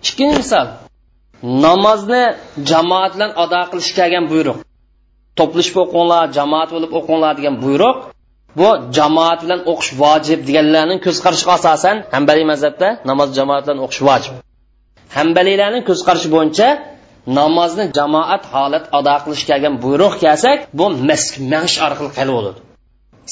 Ikkinchi 0.08 0.36
misol. 0.42 0.66
Namozni 1.64 2.22
jamoat 2.70 3.12
bilan 3.16 3.32
ado 3.42 3.60
qilish 3.70 3.90
kelgan 3.98 4.24
buyruq. 4.32 4.58
To'plashib 5.38 5.76
o'qinglar 5.84 6.24
jamoat 6.38 6.68
bo'lib 6.74 6.90
o'qinglar 6.98 7.32
degan 7.38 7.56
buyruq 7.64 7.96
bu 8.58 8.68
jamoat 8.96 9.38
bilan 9.44 9.60
o'qish 9.72 9.90
vojib 10.02 10.40
deganlarning 10.48 11.00
ko'z 11.06 11.18
qarashiga 11.24 11.52
asosan 11.58 11.96
hambaliy 12.14 12.46
mazhabda 12.52 12.88
namoz 13.10 13.28
jamoat 13.38 13.62
bilan 13.66 13.78
o'qish 13.86 14.02
vojib. 14.08 14.34
Hambaliylarning 15.16 15.84
ko'z 15.88 16.00
qarashi 16.08 16.28
bo'yicha 16.36 16.68
namozni 17.38 17.84
jamoat 17.98 18.42
holat 18.54 18.84
ado 18.98 19.14
qilish 19.24 19.44
kelgan 19.50 19.74
buyruq 19.84 20.14
kelsak 20.24 20.58
bu 20.78 20.86
mask 21.08 21.32
mangish 21.52 21.76
orqali 21.86 22.10
qilib 22.18 22.34
bo'ladi. 22.38 22.60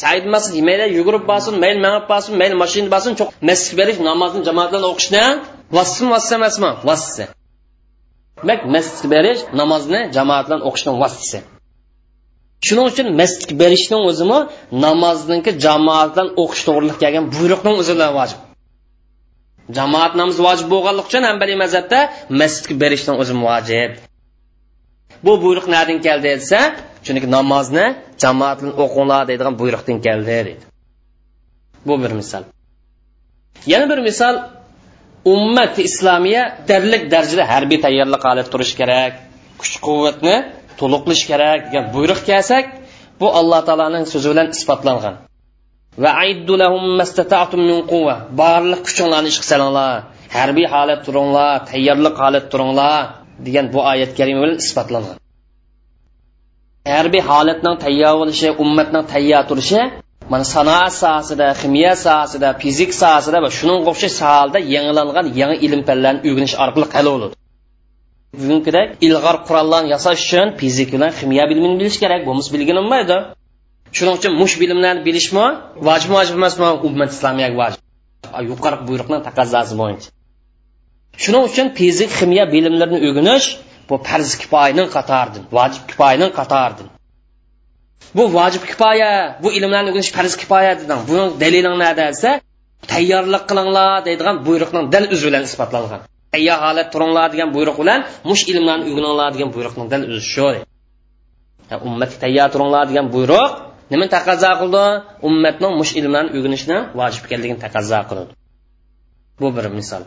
Said 0.01 0.25
masjid 0.35 0.63
mayli 0.69 0.87
yugurib 0.99 1.25
borsin 1.31 1.55
mayli 1.65 1.81
mangib 1.87 2.05
borsin 2.13 2.33
mayli 2.41 2.55
mashinada 2.63 2.91
borsin 2.95 3.13
cho'q 3.19 3.29
masjid 3.49 3.75
berish 3.81 3.99
namozni 4.09 4.41
jamoat 4.49 4.69
bilan 4.73 4.85
o'qishni 4.93 5.25
vassin 5.77 6.07
vassa 6.15 6.33
emasmi? 6.39 6.71
Vassa 6.91 7.25
demak 8.43 8.61
masjidga 8.75 9.09
berish 9.15 9.43
namozni 9.61 10.01
jamoat 10.17 10.45
bilan 10.47 10.61
o'qishni 10.69 10.93
shuning 12.67 12.87
uchun 12.93 13.07
masjidga 13.21 13.55
berishning 13.63 14.03
o'zimi 14.11 14.39
namozniki 14.85 15.51
jamoat 15.65 16.09
bilan 16.15 16.29
o'qish 16.43 16.63
to'g'riliq 16.69 16.99
kelgan 17.03 17.25
buyruqning 17.35 17.77
o'zida 17.83 18.07
vojib. 18.19 18.41
Jamoat 19.79 20.13
namoz 20.21 20.39
vojib 20.47 20.67
bo'lganligi 20.75 21.07
uchun 21.11 21.23
hambaliy 21.31 21.57
mazhabda 21.65 21.99
masjidga 22.41 22.75
berishning 22.83 23.17
o'zi 23.23 23.35
vojib. 23.47 23.91
Bu 25.25 25.33
buyruq 25.45 25.67
nadan 25.75 25.99
keldi 26.07 26.27
desa 26.35 26.61
chunki 27.07 27.29
namozni 27.37 27.87
jamoat 28.23 28.57
bilan 28.61 28.75
o'qinglar 28.85 29.23
deydigan 29.29 29.55
buyruqdan 29.61 29.97
keldi 30.07 30.27
deydi. 30.33 30.53
Bu 31.87 31.95
bir 32.03 32.13
misol 32.21 32.43
yana 33.73 33.87
bir 33.93 33.99
misol 34.09 34.35
ummati 35.35 35.83
islomiya 35.89 36.43
darlik 36.69 37.03
darajada 37.13 37.45
harbiy 37.53 37.79
tayyorlik 37.87 38.23
olib 38.33 38.47
turish 38.53 38.75
kerak 38.81 39.13
kuch 39.61 39.75
quvvatni 39.87 40.37
to'liqlash 40.81 41.25
kerak 41.31 41.61
degan 41.67 41.85
buyruq 41.95 42.21
kelsak 42.31 42.67
bu 43.21 43.27
alloh 43.39 43.61
taoloning 43.69 44.05
so'zi 44.13 44.29
bilan 44.33 44.49
isbotlangan. 44.57 45.15
Va 46.05 46.11
barliq 48.41 48.81
kuchinglarni 48.87 49.29
ishga 49.33 49.47
salinglar 49.53 49.95
harbiy 50.37 50.67
holat 50.75 51.01
turinglar 51.07 51.53
tayyorlik 51.71 52.17
holat 52.23 52.47
turinglar 52.53 52.99
degan 53.47 53.67
bu 53.75 53.81
oyat 53.93 54.11
karima 54.19 54.41
bilan 54.45 54.59
isbotlangan. 54.65 55.17
Harbiy 56.93 57.23
holatning 57.31 57.77
tayyor 57.85 58.15
bo'lishi 58.21 58.49
ummatning 58.63 59.05
tayyor 59.13 59.43
turishi 59.51 59.81
mana 60.33 60.45
sanoat 60.55 60.93
sohasida 61.03 61.47
ximiya 61.61 61.93
sohasida 62.05 62.49
fizik 62.63 62.91
sohasida 63.01 63.39
va 63.45 63.51
shuning 63.59 63.81
o'xshash 63.91 64.15
sohalarda 64.21 64.59
yangilangan 64.75 65.27
yangi 65.41 65.57
ilm 65.67 65.81
fanlarni 65.89 66.21
o'rganish 66.29 66.55
orqali 66.65 66.87
hal 66.95 67.07
bo'ladi 67.15 67.35
bugungidek 68.39 68.89
ilg'or 69.07 69.37
qurollarni 69.47 69.89
yasash 69.95 70.21
uchun 70.27 70.49
fizik 70.61 70.89
bilan 70.95 71.11
ximiya 71.19 71.45
bilimini 71.51 71.77
bilish 71.81 71.99
kerak 72.03 72.21
bo'lmasa 72.29 72.49
bilgin 72.55 72.77
bo'lmaydi 72.81 73.19
shuning 73.97 74.15
uchun 74.19 74.33
mush 74.41 74.55
bilimlarni 74.63 75.03
bilishmi 75.09 75.47
vojib 75.89 76.11
vojib 76.17 76.35
emasmi? 76.39 76.67
Ummat 76.89 77.11
islomiyaga 77.17 77.57
vojib. 77.63 77.81
Yuqori 78.51 78.77
buyruqning 78.89 79.21
taqozosi 79.29 79.75
bo'yicha. 79.81 80.09
Shuning 81.23 81.43
uchun 81.49 81.67
fizik 81.79 82.11
ximiya 82.19 82.45
bilimlarini 82.55 82.99
o'rganish 83.07 83.47
bu 83.89 83.95
farz 84.09 84.31
kifoyaning 84.43 84.89
qatoridan 84.97 85.45
vojib 85.57 85.85
kifoyaning 85.91 86.33
qatoridan 86.39 86.89
bu 88.17 88.25
vojib 88.39 88.63
kifoya 88.71 89.13
bu 89.43 89.49
ilmlarni 89.59 89.89
o'rganish 89.91 90.13
farz 90.17 90.33
kifoya 90.43 90.73
dedim 90.81 90.99
buni 91.09 91.25
daliling 91.43 91.77
nada 91.85 92.05
desa 92.11 92.31
tayyorlik 92.93 93.45
qilinglar 93.51 93.91
deydigan 94.07 94.37
buyruqning 94.47 94.85
dal 94.95 95.05
o'zi 95.15 95.25
bilan 95.29 95.43
isbotlangan. 95.49 96.01
Tayyor 96.35 96.59
holat 96.65 96.89
turinglar 96.95 97.27
degan 97.35 97.51
buyruq 97.57 97.77
bilan 97.83 98.01
mush 98.31 98.43
ilmlarni 98.53 98.85
o'rganinglar 98.91 99.31
degan 99.37 99.51
buyruqning 99.55 99.87
dal 99.93 100.03
o'zi 100.11 100.23
shu. 100.35 100.49
Ummat 101.89 102.13
tayyor 102.23 102.49
turinglar 102.55 102.85
degan 102.91 103.07
buyruq 103.15 103.51
nima 103.93 104.07
taqozo 104.17 104.53
qildi? 104.61 104.85
Ummatning 105.29 105.73
mush 105.81 105.93
ilmlarni 106.01 106.31
o'rganishni 106.37 106.77
vojib 106.99 107.23
ekanligini 107.27 107.61
taqozo 107.65 108.01
qildi. 108.11 108.33
Bu 109.41 109.47
bir 109.57 109.67
misol. 109.79 110.03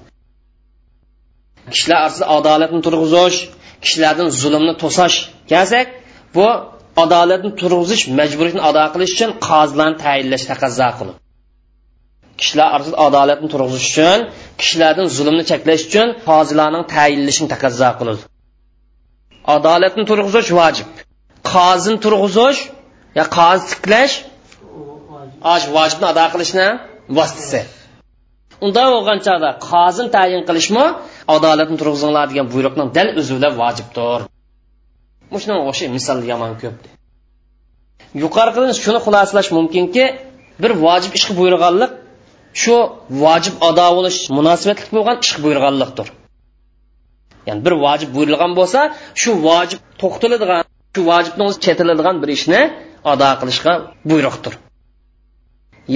Kishilar 1.73 1.97
orasida 2.05 2.25
adolatni 2.38 2.80
turg'izish 2.86 3.38
kishilardan 3.84 4.30
zulmni 4.41 4.73
to'sash 4.84 5.15
kelsak 5.51 5.88
bu 6.36 6.45
adolatni 7.03 7.51
turg'izish 7.61 8.03
majburiyatni 8.19 8.61
ado 8.69 8.84
qilish 8.93 9.13
uchun 9.15 9.32
qozilarni 9.47 9.97
tayinlash 10.05 10.45
taqozo 10.51 10.89
qiladi 10.99 11.19
kishilar 12.39 12.67
orasida 12.75 12.97
adolatni 13.07 13.47
turg'izish 13.53 13.88
uchun 13.91 14.19
kishilardan 14.61 15.07
zulmni 15.17 15.43
cheklash 15.51 15.84
uchun 15.89 16.07
qozilarning 16.30 16.84
tayinlashini 16.95 17.47
taqozo 17.53 17.89
qiladi. 17.99 18.21
Adolatni 19.55 20.03
turg'izish 20.09 20.49
vojib. 20.59 20.88
Qozini 21.51 21.97
turg'izish 22.05 22.59
yo 23.19 23.25
qozi 23.38 23.63
tiklash 23.71 24.13
vojibni 25.77 26.05
ado 26.13 26.25
qilishni 26.34 26.67
vositasi. 27.17 27.61
Unda 28.65 28.84
bo'lgan 28.93 29.19
chog'da 29.27 29.49
qozini 29.69 30.09
tayin 30.15 30.41
qilishmi 30.49 30.86
adolatni 31.36 31.77
turg'izinglar 31.82 32.25
degan 32.32 32.47
buyruqning 32.53 32.89
dal 32.97 33.07
o'zi 33.19 33.32
bilan 33.38 33.53
vojibdir. 33.61 34.19
Shunga 35.41 35.55
o'sha 35.71 35.86
misol 35.95 36.19
yomon 36.32 36.53
ko'p 36.61 36.80
yuqoridan 38.23 38.71
shuni 38.84 38.99
xulosalash 39.05 39.49
mumkinki 39.57 40.03
bir 40.63 40.71
vojib 40.86 41.11
ishga 41.17 41.34
buyurganlik 41.39 41.91
shu 42.61 42.75
vojib 43.23 43.55
ado 43.69 43.88
bo'lish 43.97 44.19
munosabatli 44.38 44.89
bo'lgan 44.95 45.15
ishga 45.25 45.39
buyurganlikdir. 45.45 46.07
Ya'ni 47.47 47.61
bir 47.65 47.73
vojib 47.86 48.09
buyurilgan 48.15 48.51
bo'lsa 48.59 48.80
shu 49.21 49.30
vojib 49.47 49.80
to'xtaladigan 50.01 50.63
shu 50.95 51.01
vojibni 51.11 51.43
o'zi 51.47 51.57
chetiladigan 51.65 52.15
bir 52.21 52.30
ishni 52.38 52.61
ado 53.11 53.30
qilishga 53.41 53.73
buyruqdir. 54.09 54.53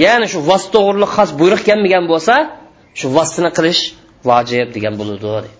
Ya'ni 0.02 0.26
shu 0.32 0.38
vos 0.48 0.64
to'g'riliq 0.74 1.10
xos 1.16 1.30
buyruq 1.40 1.62
kelmagan 1.68 2.04
bo'lsa 2.12 2.34
shu 2.98 3.06
vosini 3.16 3.50
qilish 3.56 3.82
vojib 4.28 4.68
degan 4.76 4.94
bo'ludi 5.00 5.52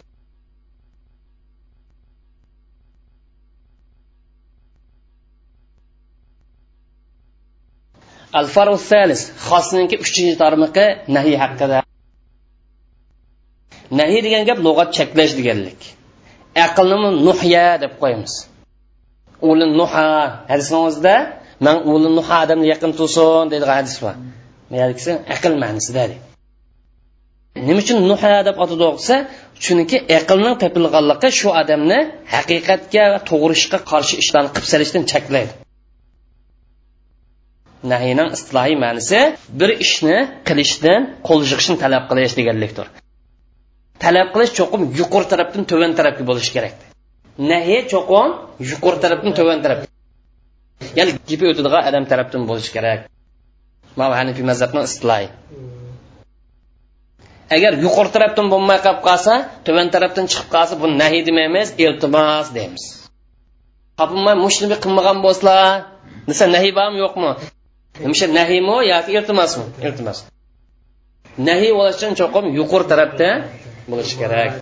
al 8.39 8.47
faru 8.55 8.77
salis 8.91 9.23
xosninki 9.49 9.97
uchinchi 10.05 10.35
tarmoqi 10.43 10.87
nahiy 11.17 11.37
haqida. 11.43 11.79
Nahiy 13.99 14.21
degan 14.27 14.43
gap 14.49 14.59
lug'at 14.67 14.89
cheklash 14.97 15.33
deganlik. 15.39 15.81
Aqlni 16.67 17.11
nuhya 17.29 17.67
deb 17.83 17.93
qo'yamiz. 18.03 18.35
O'g'li 19.47 19.67
nuha 19.81 20.09
hadisni 20.51 20.79
o'zida 20.87 21.17
man 21.67 21.77
o'g'li 21.91 22.09
nuha 22.19 22.37
odamni 22.45 22.67
yaqin 22.75 22.91
tursin 22.99 23.45
deydigan 23.53 23.77
hadis 23.81 23.97
bor. 24.05 24.15
Aql 25.35 25.53
ma'nosida 25.63 26.05
nima 27.57 27.81
uchun 27.83 27.99
nuha 28.11 28.35
deb 28.49 28.57
atadi 28.65 28.85
o'qisa 28.91 29.17
chunki 29.65 29.97
aqlning 30.19 30.57
topilganligi 30.63 31.29
shu 31.39 31.49
odamni 31.61 31.99
haqiqatga 32.35 33.05
to'g'ri 33.29 33.55
ishga 33.61 33.79
qarshi 33.91 34.15
ishlarni 34.23 34.51
qilib 34.55 34.69
solishdan 34.73 35.03
cheklaydi. 35.13 35.53
Nahiyning 37.93 38.29
istilohiy 38.37 38.77
ma'nosi 38.85 39.21
bir 39.61 39.71
ishni 39.85 40.17
qilishdan 40.49 41.01
qo'l 41.29 41.41
yig'ishni 41.51 41.77
talab 41.85 42.05
qilish 42.11 42.35
deganlikdir. 42.41 42.87
Talab 44.05 44.29
qilish 44.35 44.53
cho'qim 44.59 44.83
yuqori 45.01 45.27
tarafdan 45.33 45.63
tuvan 45.71 45.93
tarafga 45.99 46.25
bo'lishi 46.31 46.53
kerak. 46.57 46.75
Nahiy 47.51 47.81
cho'qim 47.93 48.29
yuqori 48.71 48.99
tarafdan 49.05 49.33
tuvan 49.39 49.59
taraf. 49.65 49.79
Ya'ni 50.99 51.13
gipi 51.31 51.45
o'tadigan 51.51 51.83
odam 51.91 52.05
tarafdan 52.13 52.43
bo'lishi 52.51 52.71
kerak. 52.77 53.01
Mana 53.99 54.15
hanifiy 54.21 54.45
mazhabni 54.51 54.81
istilohi. 54.89 55.27
Agar 57.57 57.73
yuqori 57.85 58.11
tarafdan 58.17 58.47
bo'lmay 58.53 58.79
qolib 58.85 59.03
qolsa 59.09 59.33
tuvan 59.67 59.89
tarafdan 59.95 60.27
chiqib 60.33 60.49
qolsa 60.55 60.75
bu 60.83 60.87
nahiy 61.03 61.23
demaymiz 61.29 61.69
iltimos 61.85 62.47
deymiz 62.57 62.85
topilmay 63.99 64.37
mushni 64.45 64.77
qilmagan 64.85 65.19
bo'lsalar 65.27 65.69
desa 66.29 66.45
nahiy 66.55 66.73
bormi 66.79 66.99
yo'qmi 67.05 67.31
Hemşe 68.03 68.35
nahiymi 68.35 68.89
yoki 68.89 69.13
iltimosmi? 69.13 69.65
Iltimos. 69.87 70.19
Nahiy 71.49 71.73
bo'lish 71.79 71.97
uchun 71.99 72.13
cho'qim 72.21 72.45
yuqori 72.59 72.87
tarafda 72.93 73.29
bo'lishi 73.91 74.17
kerak. 74.23 74.53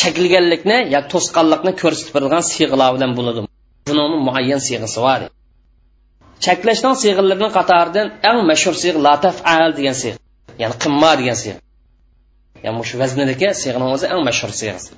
Chekilganlikni 0.00 0.78
yoki 0.94 1.08
to'sqanlikni 1.12 1.72
ko'rsatib 1.82 2.12
berilgan 2.16 2.42
siyg'alar 2.50 2.90
bilan 2.96 3.12
bo'ladi. 3.18 3.40
Buning 3.88 4.12
muayyan 4.28 4.60
siyg'asi 4.66 4.98
bor. 5.06 5.20
chaklashdan 6.44 6.94
siyg'alarining 7.02 7.52
qatoridan 7.58 8.06
eng 8.28 8.38
mashhur 8.50 8.74
siyg'a 8.82 9.00
la 9.06 9.14
degan 9.78 9.96
siyg'a, 10.02 10.18
ya'ni 10.62 10.76
qimma 10.82 11.12
degan 11.20 11.36
siyg'a. 11.42 11.58
Ya'ni 12.66 12.84
shu 12.88 12.96
vaznidagi 13.02 13.48
siyg'aning 13.62 13.90
o'zi 13.96 14.06
eng 14.12 14.22
mashhur 14.28 14.52
siyg'asi. 14.60 14.90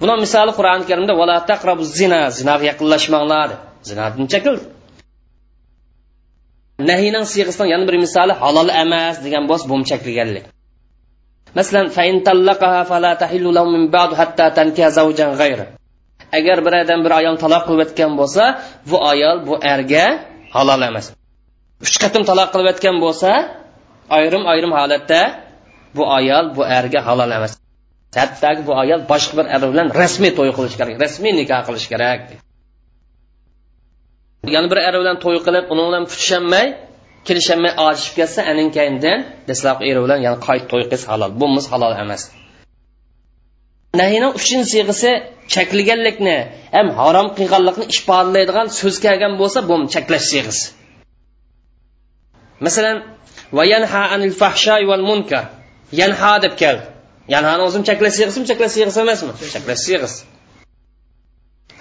buni 0.00 0.14
misoli 0.24 0.52
Qur'oni 0.58 0.84
Karimda 0.90 1.14
vala 1.20 1.36
taqrabu 1.50 1.84
zina, 1.98 2.20
zinoga 2.38 2.64
yaqinlashmanglar. 2.70 3.48
Zinodan 3.88 4.26
chekildi. 4.32 4.64
nahiyning 6.90 7.24
siyg'isining 7.32 7.68
yana 7.72 7.84
bir 7.88 7.96
misoli 8.04 8.34
halol 8.42 8.68
emas 8.84 9.16
degan 9.24 9.44
bo'lsa 9.50 9.64
bum 9.72 9.80
chekilganlik 9.90 10.44
masalan 11.58 11.86
agar 16.38 16.58
bir 16.66 16.72
odam 16.82 17.00
bir 17.04 17.12
ayol 17.20 17.36
taloq 17.44 17.62
qilib 17.66 17.80
o'tgan 17.86 18.12
bo'lsa 18.20 18.44
bu 18.90 18.96
ayol 19.12 19.36
bu 19.48 19.54
erga 19.74 20.06
halol 20.56 20.80
emas 20.88 21.06
uch 21.84 21.96
qatim 22.02 22.22
taloq 22.30 22.48
qilib 22.54 22.68
o'tgan 22.72 22.96
bo'lsa 23.04 23.30
ayrim 24.10 24.46
ayrim 24.52 24.72
holatda 24.78 25.20
bu 25.96 26.02
ayol 26.18 26.56
bu 26.56 26.62
erga 26.78 27.00
halol 27.06 27.30
emas. 27.38 27.52
Hattoki 28.16 28.62
bu 28.68 28.72
ayol 28.82 29.00
boshqa 29.12 29.34
bir 29.38 29.46
er 29.54 29.62
bilan 29.72 29.88
rasmiy 30.00 30.32
to'y 30.38 30.50
qilish 30.56 30.76
kerak 30.80 30.96
rasmiy 31.04 31.32
nikoh 31.40 31.60
qilish 31.68 31.86
kerak. 31.92 32.20
Yana 34.54 34.66
bir 34.72 34.78
er 34.88 34.94
bilan 35.02 35.16
to'y 35.24 35.38
qilib 35.46 35.64
uni 35.72 35.82
bilan 35.88 36.04
kutishanmay 36.10 36.66
kelishanmay 37.26 37.72
ochishib 37.86 38.14
ketsa 38.18 38.40
anin 38.52 38.68
keyindan 38.76 39.18
dastlabki 39.48 39.84
eri 39.90 40.00
bilan 40.04 40.18
yana 40.26 40.38
qayt 40.48 40.64
to'y 40.72 40.84
qilsa 40.90 41.06
halol 41.12 41.32
bo'lmasa 41.40 41.68
halol 41.74 41.92
emas. 42.04 42.22
Nahiyning 44.00 44.32
uchinchi 44.38 44.68
siyg'isi 44.74 45.10
cheklaganlikni 45.54 46.36
ham 46.76 46.86
harom 46.98 47.28
qilganlikni 47.38 47.84
ifodalaydigan 47.94 48.66
so'z 48.80 48.96
kelgan 49.04 49.32
bo'lsa 49.40 49.58
bu 49.68 49.74
cheklash 49.94 50.26
siyg'isi 50.32 50.66
masalan 52.66 52.96
va 53.56 53.64
yanha 53.72 54.02
anil 54.14 54.34
fahshay 54.40 54.82
val 54.90 55.04
munkar. 55.10 55.44
Yanha 56.00 56.32
deb 56.44 56.54
keldi 56.62 56.86
yanhani 57.34 57.62
o'zim 57.68 57.82
cheklash 57.88 58.14
siyg'isimi 58.18 58.46
cheklash 58.50 58.74
yig'isi 58.80 59.00
emasmi? 59.04 59.32
Cheklash 59.54 59.82
siyg'isi 59.86 60.22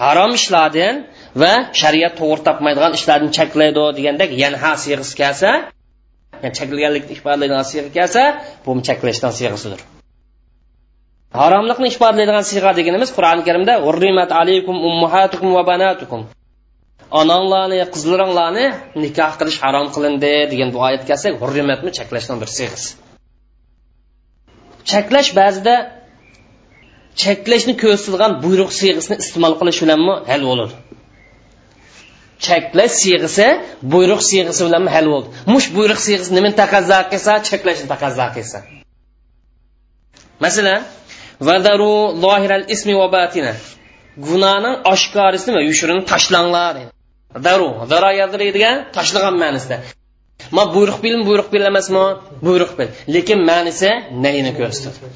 harom 0.04 0.32
ishlardan 0.40 0.96
va 1.42 1.54
shariat 1.82 2.14
to'g'ri 2.20 2.42
topmaydigan 2.48 2.94
ishlarni 3.00 3.30
cheklaydi 3.38 3.84
degandek 3.98 4.30
yanha 4.44 4.72
siyg'isi 4.84 5.14
kelsa 5.22 5.50
cheklaganlikni 6.58 7.14
ifodalaydigan 7.18 7.66
siyg'a 7.72 7.90
kelsa 7.98 8.22
bu 8.66 8.72
cheklashdan 8.88 9.32
siyg'isidir 9.40 9.80
haromlikni 11.42 11.88
ifodalaydigan 11.94 12.46
siyg'a 12.52 12.72
deganimiz 12.80 13.10
qur'oni 13.18 13.44
karimda 13.48 13.74
urrimat 13.88 14.32
alaykum 14.42 14.76
ummahatukum 14.90 15.50
va 15.58 15.64
banatukum. 15.72 16.22
Onanglarni 17.22 17.78
qizlaringlarni 17.94 18.66
nikoh 19.04 19.34
qilish 19.40 19.58
harom 19.64 19.88
qilindi 19.96 20.34
degan 20.52 20.70
bu 20.76 20.80
oyat 20.88 21.04
kelsak 21.10 21.34
hurrimatni 21.42 21.92
cheklashdan 21.98 22.38
bir 22.42 22.50
siyg'isi 22.58 22.90
cheklash 24.92 25.30
ba'zida 25.40 25.76
cheklashni 27.24 27.74
ko'rsatilgan 27.84 28.32
buyruq 28.44 28.72
siyg'isini 28.80 29.16
iste'mol 29.24 29.54
qilish 29.60 29.80
bilanmi? 29.84 30.16
Hal 30.32 30.42
bo'ladi 30.50 30.76
cheklash 32.48 32.96
siyg'isi 33.02 33.48
buyruq 33.94 34.22
siyg'isi 34.30 34.62
bilanmi? 34.68 34.90
Hal 34.96 35.06
bo'ldi. 35.14 35.28
Mush 35.54 35.68
buyruq 35.78 36.00
siyg'isi 36.06 36.32
nimani 36.38 36.56
taqozo 36.62 37.00
qilsa 37.12 37.32
cheklashni 37.50 37.88
taqozo 37.94 38.28
qilsa. 38.36 38.58
Masalan 40.44 40.82
vadaru 41.50 41.94
zohiral 42.24 42.64
ismi 42.76 42.94
va 43.02 43.08
batina. 43.18 43.54
Gunohning 44.28 44.76
oshkorisini 44.94 45.52
va 45.58 45.62
yushirini 45.70 46.04
tashlanglar. 46.12 46.76
Daru 47.48 47.70
daro 47.94 48.10
degan 48.40 48.78
tashlagan 48.96 49.36
ma'nosida 49.44 49.78
ma 50.56 50.64
buyruq 50.76 50.98
bilmi 51.04 51.24
buyruq 51.30 51.48
bil 51.54 51.64
emasmi? 51.72 52.06
Buyruq 52.46 52.72
bil. 52.80 52.90
Lekin 53.16 53.40
ma'nisi 53.50 53.90
nayini 54.24 54.52
ko'rsatadi 54.60 55.08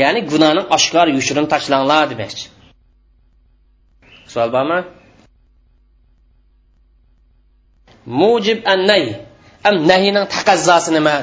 ya'ni 0.00 0.20
gunohni 0.32 0.62
oshkor 0.76 1.06
yushirin 1.16 1.46
tashlanglar 1.52 2.04
demoqchi. 2.12 2.44
Savol 4.32 4.50
bormi? 4.56 4.80
Mujib 8.20 8.58
an 8.72 8.80
nay 8.90 9.04
am 9.68 9.76
nahiyning 9.90 10.26
taqazzosi 10.34 10.90
nima 10.96 11.16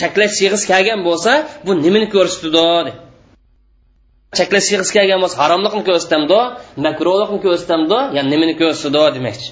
cheklash 0.00 0.34
siyg'isi 0.38 0.66
kelgan 0.72 1.00
bo'lsa 1.08 1.32
bu 1.66 1.72
nimani 1.84 2.06
ko'rsatadi 2.14 2.92
cheklash 4.38 4.66
siyg'isi 4.68 4.92
kelgan 4.96 5.20
bo'lsa 5.24 5.36
haromlikni 5.42 5.82
ko'rsatamdi 5.88 6.38
makruhlikni 6.86 7.38
ko'rsatamdi 7.46 7.98
ya'ni 8.16 8.28
nimani 8.34 8.54
ko'rsatadi 8.60 9.10
demoqchi. 9.18 9.50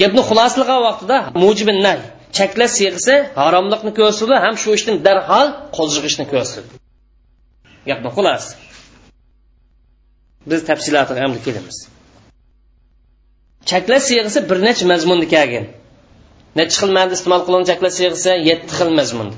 Gapni 0.00 0.22
xulosalig'a 0.28 0.76
vaqtida 0.88 1.16
mujibin 1.42 1.78
nay 1.86 1.98
cheklash 2.38 2.72
siyg'isi 2.78 3.14
haromlikni 3.40 3.92
ko'rsatdi 3.98 4.34
ham 4.44 4.54
shu 4.62 4.70
ishdan 4.78 4.96
darhol 5.06 5.48
qo'zg'ishni 5.76 6.24
ko'rsatdi. 6.32 6.74
Gapni 7.88 8.10
xulosasi 8.16 8.54
biz 10.50 10.60
tafsilotiga 10.70 11.20
endi 11.26 11.38
kelamiz. 11.46 11.76
Cheklash 13.70 14.04
siyg'isi 14.10 14.38
bir 14.50 14.58
necha 14.66 14.84
mazmunda 14.92 15.26
kelgan. 15.34 15.66
Necha 16.58 16.76
xil 16.80 16.90
ma'noda 16.96 17.14
iste'mol 17.18 17.42
qilingan 17.46 17.66
cheklash 17.70 17.94
siyg'isi 17.98 18.32
yetti 18.50 18.72
xil 18.78 18.90
mazmunda. 18.98 19.36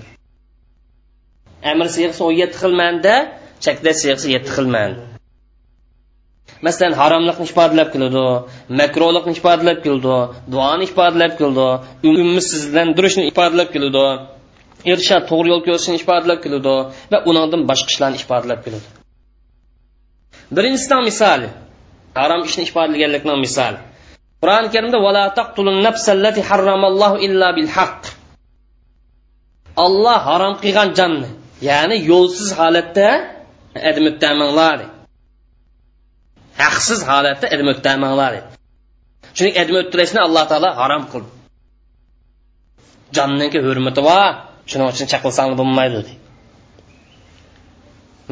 Amr 1.70 1.86
siyg'isi 1.96 2.20
o'n 2.26 2.34
yetti 2.42 2.56
xil 2.62 2.74
ma'noda 2.80 3.14
cheklash 3.64 3.98
siyg'isi 4.02 4.28
yetti 4.34 4.50
xil 4.56 4.68
masalan 6.66 6.94
haromlikni 7.00 7.44
ifodalab 7.50 7.88
keladi 7.94 8.24
makruhlikni 8.80 9.32
ifodalab 9.40 9.78
keladi 9.84 10.16
duoni 10.52 10.84
ifodalab 10.90 11.32
keladi 11.38 11.66
umidsizlantirishni 12.08 13.24
ifodalab 13.32 13.68
keladi 13.74 14.06
irshad 14.92 15.22
to'g'ri 15.30 15.48
yo'l 15.52 15.62
ko'rsatishni 15.66 15.98
ifodalab 16.02 16.38
keladi 16.44 16.74
va 17.12 17.18
undan 17.30 17.62
boshqa 17.70 17.88
ishlarni 17.94 18.18
ifodalab 18.24 18.60
keladi 18.64 18.88
birinchisidan 20.56 21.02
misoli 21.08 21.48
harom 22.20 22.42
ishni 22.48 22.62
ifodalaganlikni 22.68 23.34
misol 23.46 23.74
qur'oni 24.42 24.68
karimda 24.74 24.98
vala 25.06 25.24
taqtulun 25.38 25.76
nafsallati 25.86 26.40
harramallohu 26.48 27.16
illa 27.26 27.48
bil 27.56 27.70
haqq 27.76 28.02
olloh 29.84 30.18
harom 30.28 30.54
qilgan 30.62 30.88
jonni 30.98 31.28
ya'ni 31.68 31.96
yo'lsiz 32.10 32.48
holatda 32.60 33.08
admuttamanglar 33.90 34.78
haqsiz 36.62 37.00
holatda 37.10 37.46
ilm 37.54 37.68
o'ttamanglar 37.74 38.32
chunki 39.36 39.52
ilm 39.62 39.76
o'ttirishni 39.80 40.20
alloh 40.26 40.44
taolo 40.50 40.70
harom 40.80 41.04
qildi 41.12 41.30
jonniki 43.16 43.58
hurmati 43.66 44.00
bor 44.08 44.30
shuning 44.70 44.88
uchun 44.92 45.06
chaqilsang 45.12 45.48
bo'lmaydi 45.60 45.94
deydi 45.98 46.14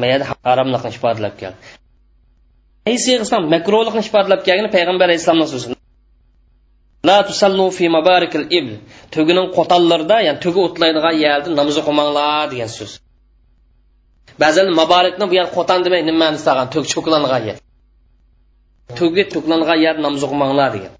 mayada 0.01 0.25
haromlikni 0.45 0.89
ifodalab 0.97 1.35
keldi. 1.41 1.57
Islom 2.95 3.43
makruhlikni 3.55 4.01
ifodalab 4.09 4.41
kelgan 4.47 4.69
payg'ambar 4.75 5.05
alayhissalomni 5.09 5.47
so'zi 5.53 5.75
la 7.09 7.17
tusallu 7.29 7.65
fi 7.77 7.85
mabarikil 7.97 8.45
ibl. 8.59 8.73
Tugining 9.15 9.47
qo'tallarida 9.57 10.17
ya'ni 10.27 10.39
tugi 10.45 10.59
o'tlaydigan 10.67 11.15
yerda 11.25 11.49
namoz 11.59 11.75
o'qimanglar 11.81 12.45
degan 12.53 12.69
so'z. 12.77 12.91
Ba'zan 14.43 14.67
mabarikni 14.79 15.25
bu 15.29 15.33
yer 15.39 15.47
qo'tan 15.57 15.79
demay 15.85 16.01
nima 16.09 16.19
ma'nosi 16.23 16.43
to'k 16.47 16.69
tug 16.73 16.85
cho'klangan 16.93 17.43
yer. 17.49 17.57
Tugi 18.97 19.23
to'klangan 19.33 19.77
yer 19.85 19.95
namoz 20.05 20.21
o'qimanglar 20.27 20.69
degan. 20.75 20.93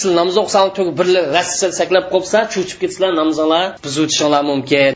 Siz 0.00 0.10
namoz 0.20 0.36
o'qisang 0.42 0.68
tugi 0.76 0.92
bir 0.98 1.08
rassa 1.36 1.66
saklab 1.80 2.04
qolsa 2.14 2.38
cho'chib 2.54 2.78
ketsizlar 2.82 3.10
namozinglar 3.20 3.64
buzib 3.84 4.08
mumkin. 4.50 4.92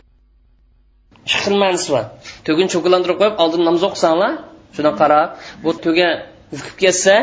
Ikki 1.27 1.39
xil 1.45 1.55
ma'nosi 1.63 1.89
bor 1.95 2.05
tugini 2.47 2.69
cho'klantirib 2.75 3.17
qo'yib 3.21 3.37
oldin 3.43 3.63
namoz 3.69 3.83
o'qisanglar 3.89 4.33
shuna 4.77 4.93
qarab 5.01 5.29
bu 5.65 5.71
tuga 5.85 6.09
ukib 6.57 6.77
ketsa 6.83 7.17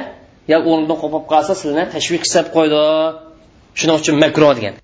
yo 0.51 0.57
o'rnidan 0.69 0.97
qo'pib 1.03 1.23
qolsa 1.31 1.53
sizlarni 1.59 1.85
tashviq 1.95 2.21
qilib 2.25 2.47
qo'ydi. 2.55 2.83
Shuning 3.79 3.97
uchun 4.01 4.15
makro 4.23 4.49
degan. 4.57 4.75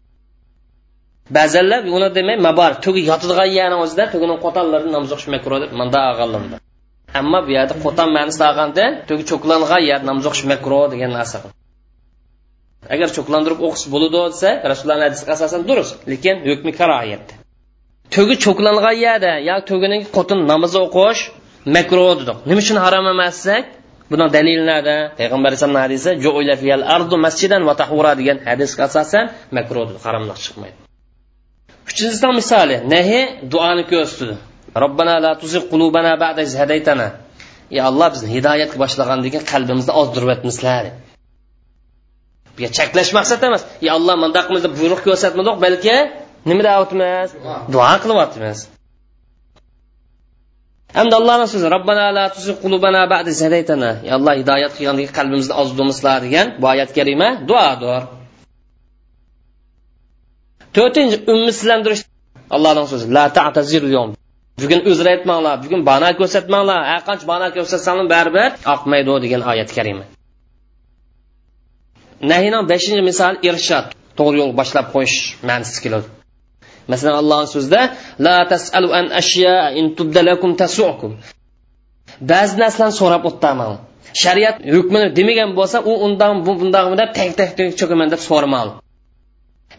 Ba'zanlar 1.36 1.82
uni 1.96 2.10
demay 2.18 2.38
mabar 2.48 2.72
tugi 2.86 3.02
yotadigan 3.12 3.50
yerni 3.58 3.78
o'zida 3.84 4.04
tugini 4.14 4.36
qo'tonlarni 4.46 4.90
namoz 4.96 5.12
o'qish 5.16 5.30
makruh 5.36 5.58
deb 5.64 5.72
manda 5.80 6.00
olganlarda 6.12 6.58
ammo 7.20 7.40
bu 7.48 7.52
yerda 7.58 7.74
qo'ton 7.86 8.10
ma'nosida 8.18 8.46
olganda 8.52 8.86
tugi 9.10 9.24
cho'klangan 9.32 9.82
yer 9.90 10.00
namoz 10.10 10.26
o'qish 10.30 10.46
makruh 10.52 10.84
degan 10.94 11.12
narsa 11.18 11.38
agar 12.94 13.08
cho'klantirib 13.16 13.60
o'qish 13.68 13.86
bo'ladi 13.94 14.20
desa 14.34 14.50
rasululloh 14.72 15.06
hadisiga 15.08 15.32
asosan 15.38 15.62
durust 15.70 15.94
lekin 16.12 16.36
hukmi 16.50 16.72
karoyatda. 16.80 17.34
Tugi 18.16 18.36
cho'klangan 18.46 18.96
yerda 19.06 19.34
yo 19.50 19.56
tugini 19.70 19.98
qo'tin 20.16 20.40
namoz 20.52 20.74
o'qish 20.86 21.22
makruh 21.76 22.14
dedik. 22.20 22.38
Nima 22.50 22.60
uchun 22.64 22.78
harom 22.86 23.06
emas 23.14 23.36
desak 23.38 23.64
buni 24.12 24.26
dalillarda 24.36 24.96
payg'ambar 25.20 25.50
alayhisalomni 25.52 25.82
hadisi 25.86 26.10
ardu 26.96 27.16
masjidan 27.26 27.62
va 27.70 27.74
tahura 27.82 28.12
degan 28.20 28.38
hadisga 28.50 28.82
asosan 28.90 29.26
deb 29.58 30.00
haromlik 30.06 30.40
chiqmaydi. 30.46 30.87
Uchinchisidan 31.98 32.34
misoli 32.40 32.76
nahi 32.94 33.20
duoni 33.52 33.84
ko'rsatdi. 33.92 34.36
Robbana 34.84 35.16
la 35.26 35.32
tuzigh 35.42 35.66
qulubana 35.72 36.14
ba'da 36.24 36.42
iz 36.48 36.54
hadaytana. 36.62 37.08
Ey 37.74 37.82
alloh 37.90 38.08
bizni 38.14 38.30
hidoyatga 38.36 38.78
boshlagandan 38.84 39.30
keyin 39.34 39.46
qalbimizni 39.54 39.94
ozdirib 40.02 40.30
o'tmaslar 40.36 40.84
bu 42.58 42.62
cheklash 42.78 43.12
maqsad 43.18 43.42
emas. 43.50 43.64
Ey 43.84 43.90
alloh 43.98 44.16
bundoq 44.24 44.46
qilmiz 44.48 44.64
deb 44.66 44.74
buyruq 44.80 45.02
ko'rsatmadik 45.08 45.58
balki 45.66 45.96
nima 46.50 46.62
deyapmiz 46.68 47.30
duo 47.74 47.94
qilyapmiz. 48.04 48.60
Hamda 50.98 51.16
allohni 51.22 51.48
so'zi 51.54 51.68
robbana 51.76 52.06
la 52.18 52.26
tuzigh 52.36 52.58
qulubana 52.64 53.02
ba'da 53.14 53.30
iz 53.36 53.40
hadaytana. 53.46 53.92
Ey 54.08 54.12
alloh 54.18 54.34
hidoyat 54.42 54.72
qilgandan 54.78 55.02
keyin 55.04 55.16
qalbimizni 55.20 55.54
ozdirmaslar 55.62 56.18
degan 56.26 56.48
bu 56.62 56.66
oyat 56.74 56.90
karima 56.98 57.30
duodir 57.50 58.02
to'rtinchi 60.78 61.18
ummidsizlantirish. 61.34 62.02
Allohning 62.56 62.88
so'zi 62.92 63.06
la 63.18 63.26
ta'tazir 63.38 63.84
bugun 64.62 64.82
uzr 64.92 65.06
aytmanglar 65.14 65.56
bugun 65.64 65.82
bana 65.90 66.10
ko'rsatmanglar. 66.20 66.80
Har 66.92 67.02
qancha 67.08 67.26
bana 67.34 67.48
ko'rsatsanglar 67.56 68.08
baribir 68.16 68.50
oqmaydi 68.76 69.14
degan 69.24 69.42
oyat 69.52 69.70
karima. 69.78 70.06
Nahiyning 72.32 72.64
beshinchi 72.72 73.04
misoli 73.10 73.38
irshod 73.50 73.86
to'g'ri 74.18 74.38
yo'l 74.42 74.54
boshlab 74.60 74.88
qo'yish 74.96 75.18
ma'nisi 75.50 75.80
keladi. 75.84 76.08
Masalan 76.92 77.16
allohni 77.22 77.50
so'zida 77.56 77.82
la 78.26 78.36
tasalu 78.52 78.90
an 79.00 79.06
ashya 79.22 79.56
in 79.80 79.86
tubdalakum 79.98 80.52
tasukum. 80.62 81.12
Ba'zi 82.32 82.56
narsalarni 82.64 82.96
so'rab 83.02 83.24
o'tdaman 83.30 83.72
shariat 84.24 84.56
hukmini 84.76 85.08
demagan 85.18 85.50
bo'lsa 85.60 85.78
u 85.90 85.94
undan 86.06 86.34
bundoqmi 86.46 86.96
deb 87.02 87.10
tak 87.18 87.30
tak 87.40 87.50
cho'kaman 87.80 88.08
deb 88.14 88.22
so'ramal 88.30 88.68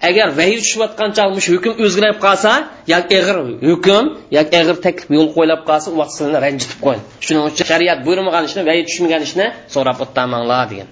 agar 0.08 0.28
vahiy 0.38 0.58
tushayotgan 0.62 1.10
shu 1.44 1.50
hukm 1.56 1.72
o'zgarib 1.84 2.18
qolsa 2.26 2.52
yoki 2.94 3.14
ig'ir 3.20 3.36
hukm 3.70 4.04
yoki 4.38 4.56
ig'ir 4.62 4.76
taklif 4.86 5.08
yo'l 5.16 5.28
qo'yilib 5.36 5.60
qolsa 5.68 5.86
u 5.94 5.96
vaqt 6.00 6.12
sizlarni 6.16 6.38
ranjitib 6.46 6.78
qo'yadi 6.84 7.02
shuning 7.24 7.42
uchun 7.50 7.64
shariat 7.70 7.98
buyurmagan 8.06 8.44
ishni 8.48 8.62
vahiy 8.68 8.84
tushmagan 8.88 9.22
ishni 9.28 9.46
so'rab 9.74 9.98
o'tamanglar 10.04 10.64
degan. 10.72 10.88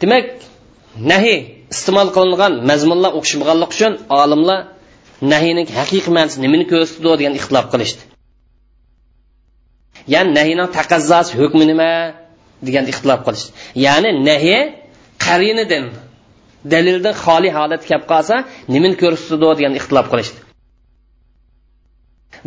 Demak 0.00 0.26
nahiy 1.12 1.38
iste'mol 1.74 2.08
qilingan 2.16 2.52
mazmunlar 2.70 3.12
o'xshamaganligi 3.18 3.72
uchun 3.76 3.92
olimlar 4.22 4.58
nahiyni 5.32 5.62
haqiqiy 5.78 6.12
ma'nosi 6.16 6.36
nimani 6.44 6.64
ko'rsatdi 6.72 7.08
degan 7.20 7.34
ixtilof 7.38 7.66
qilishdi. 7.72 8.02
Ya'ni 10.14 10.30
nahiyning 10.38 10.68
taqazzosi 10.78 11.32
hukmi 11.40 11.64
nima 11.70 11.90
degan 12.66 12.84
ixtilof 12.92 13.20
qilishdi. 13.26 13.50
Ya'ni 13.86 14.10
nahiy 14.28 14.60
qarinidan 15.24 15.84
dalildan 16.72 17.14
xoli 17.24 17.50
holat 17.58 17.82
kelib 17.88 18.04
qolsa 18.12 18.36
nimani 18.74 18.96
ko'rsatdi 19.02 19.46
degan 19.58 19.72
ixtilof 19.80 20.06
qilishdi. 20.12 20.38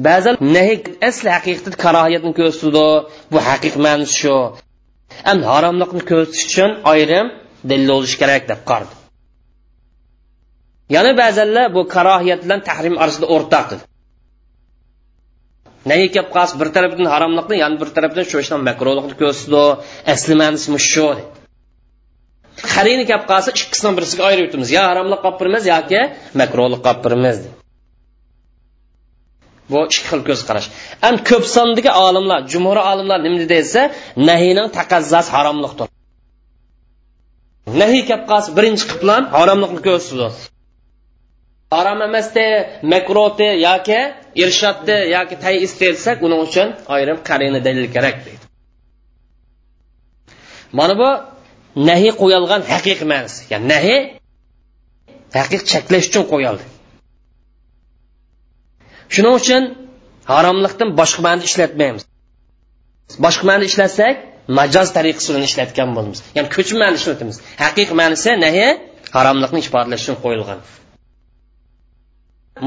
Ba'zan 0.08 0.36
nahi 0.56 0.74
asli 1.10 1.30
haqiqatda 1.38 1.78
karohiyatni 1.86 2.32
ko'rsatdi 2.40 2.88
bu 3.34 3.40
haqiq 3.50 3.76
ma'nosi 3.86 4.16
shu. 4.22 4.38
Ham 5.28 5.40
haromlikni 5.52 6.02
ko'rsatish 6.12 6.46
uchun 6.50 6.72
ayrim 6.94 7.28
dalil 7.70 7.90
bo'lishi 7.94 8.18
kerak 8.22 8.44
deb 8.52 8.62
qardi. 8.70 8.94
Yana 10.96 11.12
ba'zanlar 11.22 11.66
bu 11.76 11.82
karohiyat 11.96 12.40
bilan 12.46 12.60
tahrim 12.70 12.96
orasida 13.04 13.28
o'rtaqdir 13.36 13.80
nahiy 15.90 16.10
kelib 16.16 16.30
qolsa 16.36 16.54
bir 16.62 16.70
tarafdan 16.76 17.08
haromlikni 17.14 17.56
yana 17.64 17.76
bir 17.82 17.90
tarafdan 17.96 18.26
shu 18.32 18.38
ishni 18.44 18.58
makruhlikni 18.70 19.16
ko'rsatdi 19.22 19.64
asli 20.14 20.34
ma'nosi 20.42 20.80
shu 20.92 21.08
qarini 22.74 23.04
kelib 23.10 23.26
qolsa 23.32 23.50
ikkisidan 23.62 23.94
birisiga 23.98 24.24
ayirib 24.30 24.46
o'tamiz 24.50 24.70
yo 24.78 24.82
haromlik 24.90 25.20
qolib 25.26 25.40
birimiz 25.42 25.64
yoki 25.74 26.02
makruhlik 26.42 26.82
qolib 26.86 27.02
birimiz 27.06 27.38
bu 29.72 29.80
ikki 29.86 30.02
xil 30.10 30.22
ko'z 30.30 30.42
qarash. 30.50 30.68
An 31.08 31.16
ko'p 31.30 31.46
sondagi 31.56 31.92
olimlar 32.08 32.40
jumhur 32.54 32.78
olimlar 32.92 33.20
nima 33.26 33.46
desa 33.56 33.82
nahiyning 34.30 34.68
taqazzosi 34.78 35.30
haromliqdir 35.36 35.88
nahiy 37.82 38.04
kelib 38.10 38.26
qolsa 38.32 38.50
birinchi 38.58 38.86
qiblan 38.92 39.24
haromlikni 39.38 39.82
ko'rsatdi 39.88 40.28
harom 41.76 42.00
emasdi 42.08 42.46
makrote 42.94 43.50
yoki 43.68 44.00
irshoddi 44.44 44.96
yoki 45.16 45.36
tay 45.44 45.56
istelsak 45.66 46.18
uning 46.26 46.42
uchun 46.48 46.68
ayrim 46.96 47.18
qarini 47.30 47.60
dalil 47.68 47.88
kerak 47.96 48.18
deydi. 48.26 48.46
Mana 50.78 50.94
bu 51.02 51.10
nahiy 51.90 52.12
qo'yilgan 52.22 52.62
haqiqiy 52.74 53.08
ma'nosi. 53.14 53.40
Ya'ni 53.52 53.68
nahiy 53.74 54.00
haqiq 55.40 55.62
cheklash 55.72 56.08
uchun 56.10 56.26
qo'yildi 56.34 56.66
shuning 59.14 59.34
uchun 59.42 59.64
haromlikdan 60.32 60.90
boshqa 61.00 61.22
ma'noda 61.26 61.46
ishlatmaymiz. 61.50 62.04
Boshqa 63.26 63.44
ma'noda 63.50 63.66
ishlatsak 63.72 64.16
majoz 64.60 64.88
tariqasi 64.98 65.28
bilan 65.30 65.46
ishlatgan 65.50 65.90
bo'lamiz. 65.96 66.20
Ya'ni 66.36 66.50
ko'chma 66.56 66.78
ma'noda 66.84 67.00
ishlatamiz 67.02 67.36
haqiqiy 67.64 67.96
ma'nosi 68.02 68.32
nahiy 68.46 68.70
haromlikni 69.16 69.60
ifodalash 69.66 70.04
uchun 70.06 70.18
qo'yilgan. 70.24 70.60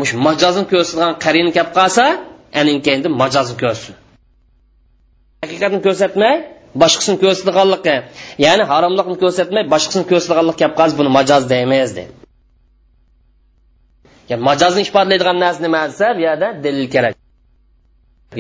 Mush 0.01 0.13
majozni 0.27 0.65
ko'rsatgan 0.73 1.13
qarini 1.25 1.51
kelib 1.57 1.73
qolsa 1.79 2.05
anin 2.61 2.77
keyin 2.85 3.01
majozni 3.23 3.57
ko'rsin. 3.63 3.95
Haqiqatni 5.43 5.79
ko'rsatmay 5.87 6.37
boshqasini 6.81 7.17
ko'rsatganligi 7.25 7.97
ya'ni 8.47 8.65
haromlikni 8.73 9.17
ko'rsatmay 9.23 9.65
boshqasini 9.75 10.05
ko'rsatganlik 10.11 10.57
kelib 10.61 10.75
qolsa 10.81 10.95
buni 11.01 11.11
majoz 11.19 11.43
deymiz 11.53 11.91
deydi 11.99 12.13
ya'ni 14.31 14.43
majozni 14.51 14.81
ifodalaydigan 14.87 15.37
narsa 15.45 15.61
nima 15.67 15.81
desa 15.91 16.07
bu 16.17 16.21
yerda 16.29 16.49
dalil 16.65 16.87
kerak. 16.95 17.15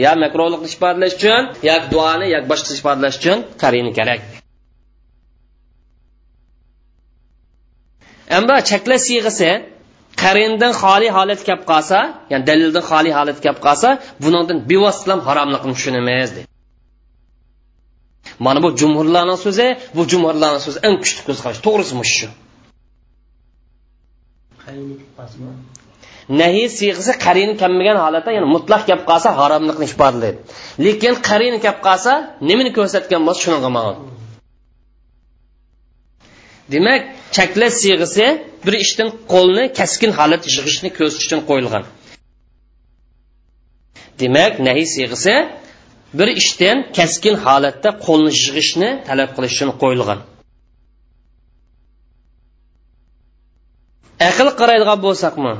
Yo 0.04 0.12
makruhlikni 0.24 0.68
ifodalash 0.76 1.14
uchun 1.18 1.42
yo 1.68 1.74
duoni 1.92 2.26
yo 2.34 2.38
boshqa 2.50 2.72
ifodalash 2.80 3.16
uchun 3.20 3.38
qarini 3.62 3.92
kerak. 3.98 4.20
Endi 8.36 8.54
cheklash 8.70 9.02
siyg'isi 9.08 9.50
qarindan 10.22 10.72
xoli 10.82 11.08
holat 11.16 11.40
kelib 11.48 11.64
qolsa 11.72 11.98
ya'ni 12.32 12.44
dalildan 12.50 12.84
xoli 12.90 13.10
holat 13.18 13.38
kelib 13.44 13.60
qolsa 13.66 13.88
bundan 14.22 14.58
bevosita 14.70 15.14
haromlikni 15.28 15.72
tushunamiz 15.76 16.30
deydi 16.36 16.51
mana 18.46 18.58
bu 18.64 18.68
jumhurlarning 18.80 19.40
so'zi 19.46 19.66
bu 19.96 20.02
jumhurlarning 20.12 20.62
so'zi 20.66 20.78
eng 20.86 20.96
kuchli 21.02 21.22
ko'zqarash 21.28 21.60
to'g'risi 21.66 21.94
shu. 22.16 22.28
Nahiy 26.40 26.68
siyg'isi 26.78 27.12
qarini 27.24 27.54
kelmagan 27.62 27.98
holatda 28.04 28.30
ya'ni 28.36 28.48
mutlaq 28.56 28.82
kelib 28.88 29.04
qolsa 29.10 29.28
haromlikni 29.40 29.84
ifodalaydi 29.90 30.38
lekin 30.86 31.14
qarini 31.28 31.58
kelib 31.64 31.80
qolsa 31.88 32.12
nimani 32.48 32.70
ko'rsatgan 32.78 33.22
bo'lsa 33.26 33.40
shunga 33.46 33.70
ma'lum. 33.76 33.98
Demak 36.72 37.00
chaklash 37.36 37.76
siyg'isi 37.82 38.24
bir 38.66 38.74
ishdan 38.84 39.08
qo'lni 39.32 39.64
kaskin 39.78 40.10
holat 40.18 40.42
yig'ishni 40.48 40.90
ko'rsatish 40.98 41.26
uchun 41.28 41.40
qo'yilgan. 41.48 41.84
Demak 44.20 44.52
nahiy 44.66 44.86
siyg'isi 44.94 45.34
bir 46.18 46.28
ishdan 46.40 46.78
kaskin 46.98 47.34
holatda 47.44 47.90
qo'lni 48.06 48.32
yig'ishni 48.42 48.88
talab 49.08 49.30
qilish 49.36 49.54
uchun 49.56 49.70
qo'yilgan. 49.82 50.18
Aql 54.30 54.48
qaraydigan 54.60 54.98
bo'lsakmi? 55.06 55.52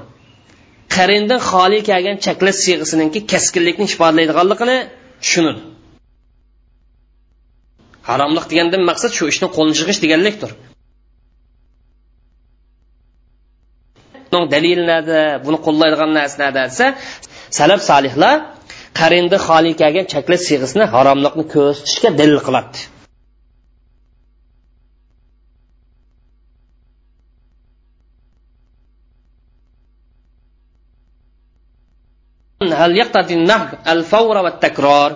Qarindan 0.97 1.41
xoli 1.51 1.79
kelgan 1.89 2.17
chaklash 2.25 2.59
siyg'isininki 2.65 3.21
kaskinlikni 3.33 3.85
ifodalaydiganligini 3.91 4.79
tushunadi 5.23 5.61
haromlik 8.09 8.47
degandan 8.51 8.83
maqsad 8.91 9.13
shu 9.19 9.25
ishni 9.33 9.49
qo'lni 9.57 9.75
yig'ish 9.81 10.01
deganlikdir. 10.05 10.51
Dalil 14.55 14.81
nada 14.93 15.21
buni 15.47 15.59
qo'llaydigan 15.67 16.11
narsa 16.19 16.37
nada 16.45 16.61
desa 16.69 16.87
salaf 17.59 17.81
solihlar 17.91 18.37
qarinda 19.00 19.38
xoli 19.48 19.72
kelgan 19.82 20.06
chaklash 20.14 20.44
siyg'isini 20.50 20.86
haromlikni 20.94 21.44
ko'rsatishga 21.54 22.10
dalil 22.20 22.40
qiladi 22.48 22.80
هل 32.62 32.98
يقتضي 32.98 33.34
النهي 33.34 33.78
الفور 33.94 34.38
والتكرار 34.38 35.12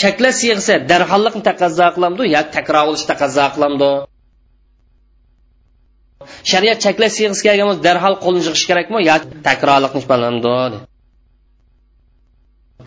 chaklash 0.00 0.38
siyg'isi 0.42 0.74
darhollikni 0.90 1.42
taqozo 1.48 1.86
qilamdi 1.96 2.24
yoki 2.36 2.50
takror 2.56 2.84
qilishni 2.88 3.08
taqozo 3.12 3.44
qilamdi 3.54 3.90
shariat 6.51 6.77
cheklash 6.85 7.13
siyg'isi 7.17 7.41
kelgan 7.47 7.67
bo'lsa 7.69 7.83
darhol 7.87 8.15
qo'lni 8.25 8.41
yig'ish 8.47 8.65
kerakmi? 8.69 8.97
Yoki 9.09 9.25
takrorliqni 9.49 9.99
ifodalamdi 10.03 10.53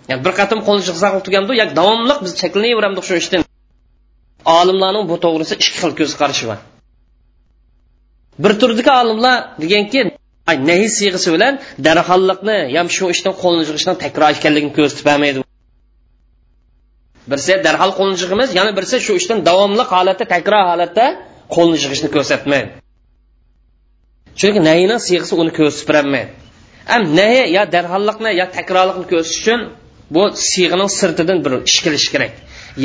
yani 0.08 0.24
bir 0.24 0.32
qatim 0.40 0.60
qo'lni 0.68 0.82
yig'sa 0.88 1.08
turgandu 1.26 1.52
yoki 1.62 1.74
davomli 1.80 2.14
biz 2.24 2.32
cheklanaveramdik 2.42 3.04
shu 3.08 3.14
ishdan 3.22 3.42
olimlarning 4.58 5.04
bu 5.10 5.16
to'g'risida 5.24 5.56
ikki 5.62 5.78
xil 5.82 5.92
ko'z 6.00 6.12
qarashi 6.20 6.44
bor. 6.50 6.58
Bir 8.42 8.52
turdagi 8.60 8.92
olimlar 9.02 9.36
deganki 9.62 10.00
nahiy 10.70 10.90
siyg'isi 10.98 11.28
bilan 11.34 11.54
darhollikni 11.86 12.58
ham 12.78 12.88
shu 12.96 13.04
ishdan 13.14 13.34
qo'lni 13.42 13.62
yig'ishdan 13.68 13.96
takror 14.04 14.30
ekanligini 14.38 14.72
ko'rsatib 14.78 15.04
bermaydi. 15.10 15.38
Birsi 17.30 17.52
darhol 17.66 17.92
qo'lni 17.98 18.16
yig'imiz 18.22 18.48
yana 18.58 18.70
birsi 18.78 18.96
shu 19.06 19.12
ishdan 19.20 19.38
davomli 19.48 19.84
holatda 19.92 20.24
takror 20.34 20.64
holatda 20.70 21.04
qo'lni 21.54 21.76
yig'ishni 21.84 22.08
ko'rsatmaydi. 22.16 22.81
Chunki 24.40 24.60
nayni 24.68 24.96
siyg'isi 25.06 25.34
uni 25.42 25.52
ko'rsatib 25.58 25.88
berolmaydi. 25.90 26.30
Am 26.94 27.02
nayi 27.18 27.42
yo 27.56 27.62
darhollikni 27.74 28.30
yo 28.40 28.46
takrorlikni 28.58 29.06
ko'rsatish 29.12 29.40
uchun 29.42 29.60
bu 30.14 30.22
siyg'ini 30.50 30.86
sirtidan 30.98 31.38
bir 31.44 31.52
ish 31.70 31.80
kelishi 31.84 32.08
kerak. 32.14 32.32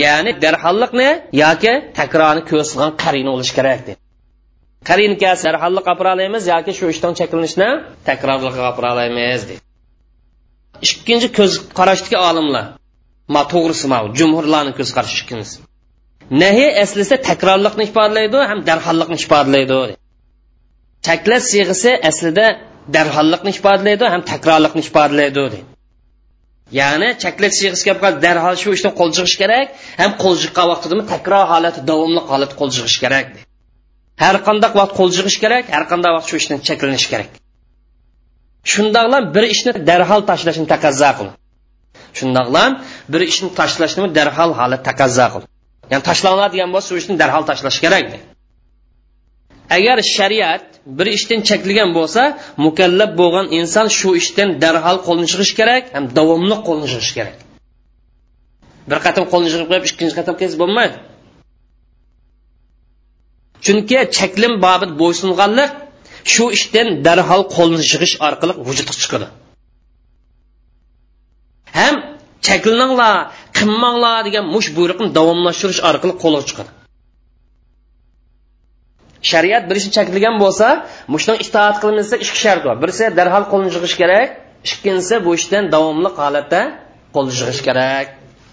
Ya'ni 0.04 0.32
darhollikni 0.44 1.10
yoki 1.44 1.74
takrorni 2.00 2.42
ko'rsatgan 2.52 2.92
qarina 3.04 3.30
bo'lishi 3.34 3.54
kerak 3.60 3.82
deb. 3.88 3.98
Qarin 4.90 5.14
kelsa 5.22 5.44
darhollik 5.48 5.86
olib 5.92 6.02
olamiz 6.14 6.44
yoki 6.54 6.72
shu 6.80 6.86
ishdan 6.94 7.14
cheklanishni 7.20 7.70
takrorlikqa 8.10 8.62
olib 8.70 8.84
olamiz 8.92 9.42
deydi 9.50 9.64
ikkinchi 10.82 11.28
ko'z 11.38 11.54
qarashdagi 11.78 12.18
olimlar 12.30 12.66
ma 13.36 13.42
to'g'risi 13.54 13.88
ma 13.94 14.00
jumhurlarni 14.20 14.74
ko'z 14.80 14.90
qarashi 14.98 15.20
ikkinchisi 15.24 15.58
nahiy 16.44 16.70
aslisa 16.84 17.16
takrorlikni 17.30 17.84
ifodalaydi 17.90 18.40
ham 18.50 18.60
darhollikni 18.70 19.18
ifodalaydi 19.26 19.80
chaklash 21.08 21.46
siyg'isi 21.52 21.92
aslida 22.10 22.46
darhollikni 22.96 23.52
ifodalaydi 23.58 24.06
ham 24.14 24.22
takrorlikni 24.32 24.82
ifodalaydi 24.88 25.60
ya'ni 26.80 27.10
chaklash 27.24 27.56
siyg'isi 27.60 27.84
kelib 27.88 28.00
qoldi 28.04 28.20
darhol 28.28 28.56
shu 28.62 28.70
ishdan 28.78 28.94
qo'l 29.00 29.12
chiqish 29.18 29.36
kerak 29.42 29.68
ham 30.02 30.12
qo'l 30.24 30.36
chiqqan 30.44 30.66
vaqtida 30.72 31.04
takror 31.14 31.44
holati 31.54 31.80
davomli 31.90 32.22
holat 32.32 32.52
qo'l 32.60 32.70
chiqish 32.76 32.98
kerak 33.04 33.28
har 34.24 34.36
qanday 34.48 34.72
vaqt 34.80 34.94
qo'l 35.00 35.12
chiqish 35.18 35.38
kerak 35.44 35.66
har 35.76 35.84
qanday 35.92 36.12
vaqt 36.18 36.28
shu 36.32 36.36
ishdan 36.42 36.60
cheklanish 36.68 37.08
kerak. 37.12 37.32
Shundoqlam 38.72 39.24
bir 39.36 39.46
ishni 39.54 39.72
darhol 39.90 40.22
tashlashni 40.30 40.66
taqozo 40.74 41.12
qil. 41.18 41.30
Shundoqlam 42.20 42.72
bir 43.14 43.22
ishni 43.32 43.50
tashlashni 43.60 44.06
darhol 44.18 44.52
holat 44.60 44.82
taqozo 44.90 45.28
qil. 45.34 45.44
Ya'ni 45.92 46.04
tashlanadigan 46.10 46.70
bo'lsa 46.74 46.88
shu 46.92 46.98
ishni 47.02 47.16
darhol 47.22 47.44
tashlash 47.50 47.80
kerak 47.84 48.06
agar 49.78 49.98
shariat 50.16 50.66
bir 50.98 51.08
ishdan 51.18 51.40
cheklagan 51.50 51.90
bo'lsa 51.98 52.22
mukallab 52.66 53.12
bo'lgan 53.22 53.48
inson 53.60 53.88
shu 54.00 54.10
ishdan 54.22 54.50
darhol 54.64 54.98
qo'lni 55.08 55.26
chiqish 55.32 55.54
kerak 55.60 55.84
ham 55.96 56.06
davomli 56.18 56.56
qo'lni 56.68 56.88
chiqish 56.92 57.14
kerak. 57.18 57.38
Bir 58.90 58.98
qatam 59.06 59.26
qo'lni 59.32 59.50
chiqib 59.52 59.68
qo'yib 59.72 59.86
ikkinchi 59.90 60.16
qatam 60.20 60.36
kesib 60.42 60.58
bo'lmaydi. 60.64 60.98
Chunki 63.66 63.98
chaklim 64.18 64.54
bobit 64.66 64.92
bo'ysunganlik 65.02 65.72
shu 66.34 66.46
ishdan 66.58 66.88
darhol 67.06 67.44
qo'lni 67.56 67.84
chiqish 67.92 68.14
orqali 68.28 68.54
vujudga 68.68 68.94
chiqadi. 69.02 69.28
Ham 71.80 71.96
chaklinanglar 72.48 73.16
qilmanglar 73.58 74.18
degan 74.28 74.46
mush 74.56 74.68
buyruqni 74.78 75.08
davomlashtirish 75.18 75.82
orqali 75.90 76.14
qo'lga 76.24 76.44
chiqadi. 76.50 76.72
Shariat 79.32 79.64
bir 79.70 79.76
ishni 79.80 79.92
cheklagan 79.98 80.36
bo'lsa 80.44 80.68
mushdan 81.14 81.38
itoat 81.46 81.78
qilinsa 81.84 82.16
ikki 82.24 82.40
shart 82.44 82.62
bor 82.68 82.76
birisi 82.84 83.04
darhol 83.20 83.46
qo'lni 83.52 83.70
yig'ish 83.76 83.96
kerak 84.02 84.30
ikkinchisi 84.70 85.16
bu 85.26 85.32
ishdan 85.40 85.64
davomli 85.76 86.10
holatda 86.20 86.62
qo'l 87.16 87.28
yig'ish 87.40 87.62
kerak. 87.68 88.08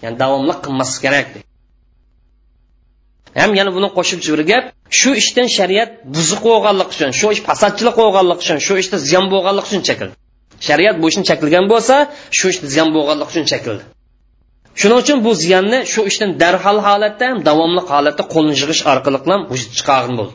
Ya'ni 0.05 0.17
davomli 0.23 0.55
qilmaslik 0.65 1.03
kerak 1.07 1.27
ham 3.41 3.51
yana 3.59 3.71
buni 3.77 3.89
qo'shib 3.99 4.21
bir 4.35 4.43
gap 4.51 4.65
shu 5.01 5.11
ishdan 5.23 5.49
shariat 5.57 5.91
buzuq 6.15 6.41
bo'lganlik 6.49 6.89
uchun 6.95 7.11
shu 7.21 7.27
ish 7.35 7.43
fasadchilik 7.49 7.97
bo'lganlik 8.03 8.39
uchun 8.45 8.59
shu 8.67 8.75
ishda 8.83 8.97
ziyon 9.09 9.27
bo'lganlik 9.33 9.65
uchun 9.71 9.83
chekildi 9.89 10.15
shariat 10.69 10.97
bu 11.03 11.07
ishni 11.11 11.25
chekilgan 11.31 11.65
bo'lsa 11.73 11.95
shu 12.39 12.47
ishda 12.53 12.67
ziyon 12.75 12.89
bo'lganlik 12.97 13.29
uchun 13.33 13.45
chekildi 13.53 13.83
shuning 14.81 14.99
uchun 15.05 15.19
bu 15.27 15.31
ziyonni 15.45 15.79
shu 15.93 16.01
ishdan 16.11 16.31
darhol 16.43 16.79
holatda 16.87 17.25
ham 17.31 17.39
davomli 17.49 17.83
holatda 17.91 18.23
qo'lni 18.35 18.55
yig'ish 18.61 18.83
orqali 18.93 19.19
ham 19.33 19.41
vujud 19.53 19.71
chiqargan 19.79 20.15
bo'ldi. 20.21 20.35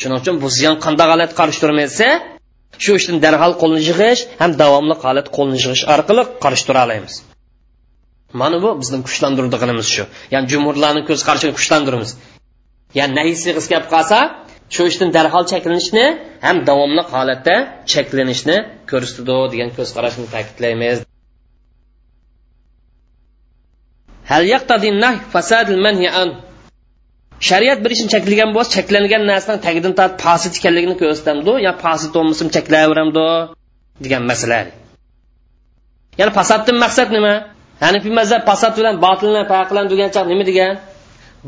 Shuning 0.00 0.18
uchun 0.22 0.36
bu 0.42 0.48
ziyon 0.58 0.76
qanday 0.84 1.06
holat 1.12 1.32
qarishtirmasa 1.40 2.08
turmaysa 2.10 2.78
shu 2.84 2.90
ishdan 3.00 3.16
darhol 3.24 3.52
qo'lni 3.62 3.80
yig'ish 3.88 4.22
ham 4.40 4.50
davomli 4.62 4.94
holat 5.04 5.26
qo'lni 5.36 5.56
yig'ish 5.62 5.82
orqali 5.94 6.22
qarishtira 6.44 6.72
tura 6.78 6.86
olamiz 6.88 7.14
mana 8.32 8.62
bu 8.62 8.80
bizning 8.80 9.02
kuchlantiradiganimiz 9.08 9.88
shu. 9.94 10.04
Ya'ni 10.34 10.46
jumhurlarni 10.52 11.02
ko'z 11.08 11.20
qarashini 11.28 11.52
kuchlantiramiz. 11.58 12.10
Ya'ni 12.98 13.14
nahiy 13.18 13.36
sig'is 13.44 13.66
kelib 13.70 13.88
qolsa 13.94 14.18
shu 14.74 14.82
ishdan 14.90 15.10
darhol 15.16 15.44
cheklanishni 15.52 16.04
ham 16.46 16.56
davomli 16.68 17.02
holatda 17.12 17.54
cheklanishni 17.92 18.56
ko'rsatadi 18.90 19.36
degan 19.52 19.70
ko'z 19.76 19.88
qarashni 19.96 20.26
ta'kidlaymiz. 20.34 20.98
Hal 24.30 24.42
shariat 27.48 27.78
bir 27.84 27.90
ishni 27.96 28.08
cheklagan 28.14 28.50
bo'lsa 28.56 28.70
cheklangan 28.76 29.22
narsani 29.32 29.60
tagidan 29.66 29.92
tortib 29.98 30.18
posit 30.26 30.52
ekanligini 30.58 30.96
ko'rsatamdi 31.02 31.52
yo 31.66 31.72
posit 31.84 32.10
bo'lmasam 32.16 32.48
cheklayveramdi 32.56 33.26
degan 34.04 34.22
masala. 34.30 34.60
Ya'ni 36.20 36.32
fasoddan 36.38 36.76
maqsad 36.84 37.08
nima? 37.16 37.34
Hanifiy 37.84 38.12
mazhab 38.20 38.42
fasod 38.50 38.72
bilan 38.78 38.94
botilni 39.06 39.42
farqlan 39.52 39.86
degan 39.92 40.10
nima 40.32 40.44
degan? 40.50 40.72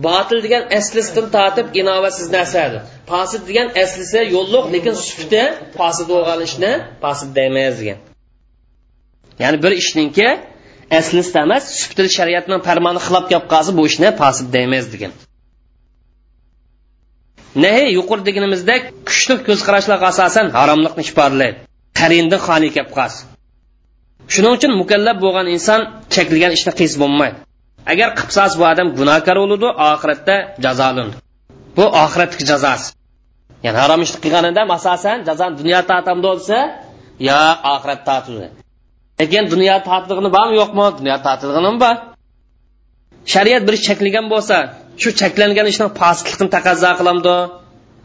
Botil 0.07 0.39
degan 0.45 0.63
aslisidan 0.79 1.27
tortib 1.37 1.67
inovatsiz 1.81 2.29
narsadir. 2.37 2.81
Posit 3.11 3.43
degan 3.49 3.69
aslisi 3.83 4.21
yo'lliq 4.37 4.65
lekin 4.75 4.95
sufti 5.07 5.43
posit 5.81 6.07
bo'lgan 6.13 6.41
ishni 6.49 6.73
posid 7.05 7.29
demaymiz 7.39 7.77
degan. 7.83 7.99
Ya'ni 9.43 9.59
bir 9.65 9.73
ishninki 9.83 10.29
aslisi 10.99 11.39
emas 11.45 11.65
suftil 11.81 12.09
shariatni 12.17 12.57
farmoni 12.69 13.01
xilof 13.07 13.25
gap 13.33 13.45
qolsa 13.53 13.71
bu 13.79 13.83
ishni 13.91 14.09
posid 14.23 14.47
demaymiz 14.57 14.87
degan. 14.95 15.13
Nahi 17.65 17.85
yuqori 17.99 18.23
deganimizdek 18.29 18.83
kuchli 19.09 19.35
ko'z 19.47 19.61
qarashlarga 19.67 20.07
asosan 20.13 20.47
haromlikni 20.59 21.03
ifodalaydi 21.09 21.59
qarindan 22.01 22.41
xoli 22.47 22.69
kelib 22.75 22.91
qolsa 22.99 23.21
shuning 24.33 24.53
uchun 24.59 24.73
mukallab 24.83 25.17
bo'lgan 25.25 25.47
inson 25.57 25.81
chekilgan 26.15 26.53
ishni 26.59 26.73
qilsa 26.79 26.97
bo'lmaydi. 27.03 27.39
Agar 27.93 28.09
qilsas 28.19 28.53
bu 28.59 28.65
odam 28.73 28.89
gunohkor 28.99 29.37
bo'ladi 29.43 29.69
oxiratda 29.91 30.37
jazolanadi 30.65 31.17
bu 31.77 31.85
oxiratdagi 32.05 32.45
jazosi 32.53 32.89
ya'ni 33.65 33.79
harom 33.85 34.01
ishni 34.07 34.19
qilganida 34.25 34.63
asosan 34.79 35.17
jazoni 35.29 35.55
dunyo 35.61 35.81
tortamda 35.91 36.27
bo'lsa 36.29 36.57
yo 37.29 37.43
oxirat 37.75 38.01
tortadi 38.09 38.49
lekin 39.21 39.45
dunyo 39.53 39.77
tortiligini 39.89 40.31
bormi 40.37 40.55
yo'qmi 40.63 40.87
dunyo 41.01 41.17
tortiligini 41.27 41.73
bor 41.85 41.97
shariat 43.33 43.63
bir 43.67 43.75
ish 43.79 43.85
cheklagan 43.89 44.27
bo'lsa 44.33 44.57
shu 45.03 45.11
cheklangan 45.21 45.67
ishni 45.73 45.87
pastlikni 46.01 46.49
taqozo 46.57 46.91
qilamdi. 47.01 47.37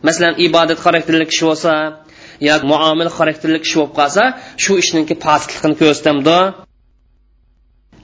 Masalan 0.08 0.34
ibodat 0.48 0.80
xarakterli 0.86 1.26
kishi 1.32 1.44
bo'lsa 1.50 1.74
yo 2.48 2.54
muomil 2.72 3.10
xarakterli 3.18 3.60
kishi 3.64 3.76
bo'lib 3.80 3.94
qolsa 4.00 4.24
shu 4.64 4.74
ishniki 4.82 5.16
pastlikni 5.26 5.76
ko'rsatamdi 5.82 6.38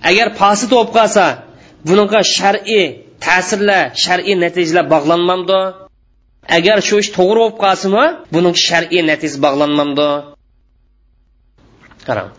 agar 0.09 0.27
pasit 0.41 0.69
bo'lib 0.75 0.91
qolsa 0.97 1.25
bunaqa 1.87 2.19
shar'iy 2.37 2.85
ta'sirlar 3.25 3.83
shar'iy 4.05 4.35
natijalar 4.43 4.85
bog'lanmamdi. 4.93 5.61
Agar 6.57 6.77
shu 6.87 6.95
ish 7.03 7.11
to'g'ri 7.17 7.39
bo'lib 7.43 7.57
qolsimi 7.65 8.05
buning 8.35 8.55
shar'iy 8.67 9.01
natijasi 9.11 9.39
bog'lanmamdi. 9.45 10.09
Qarang 12.07 12.29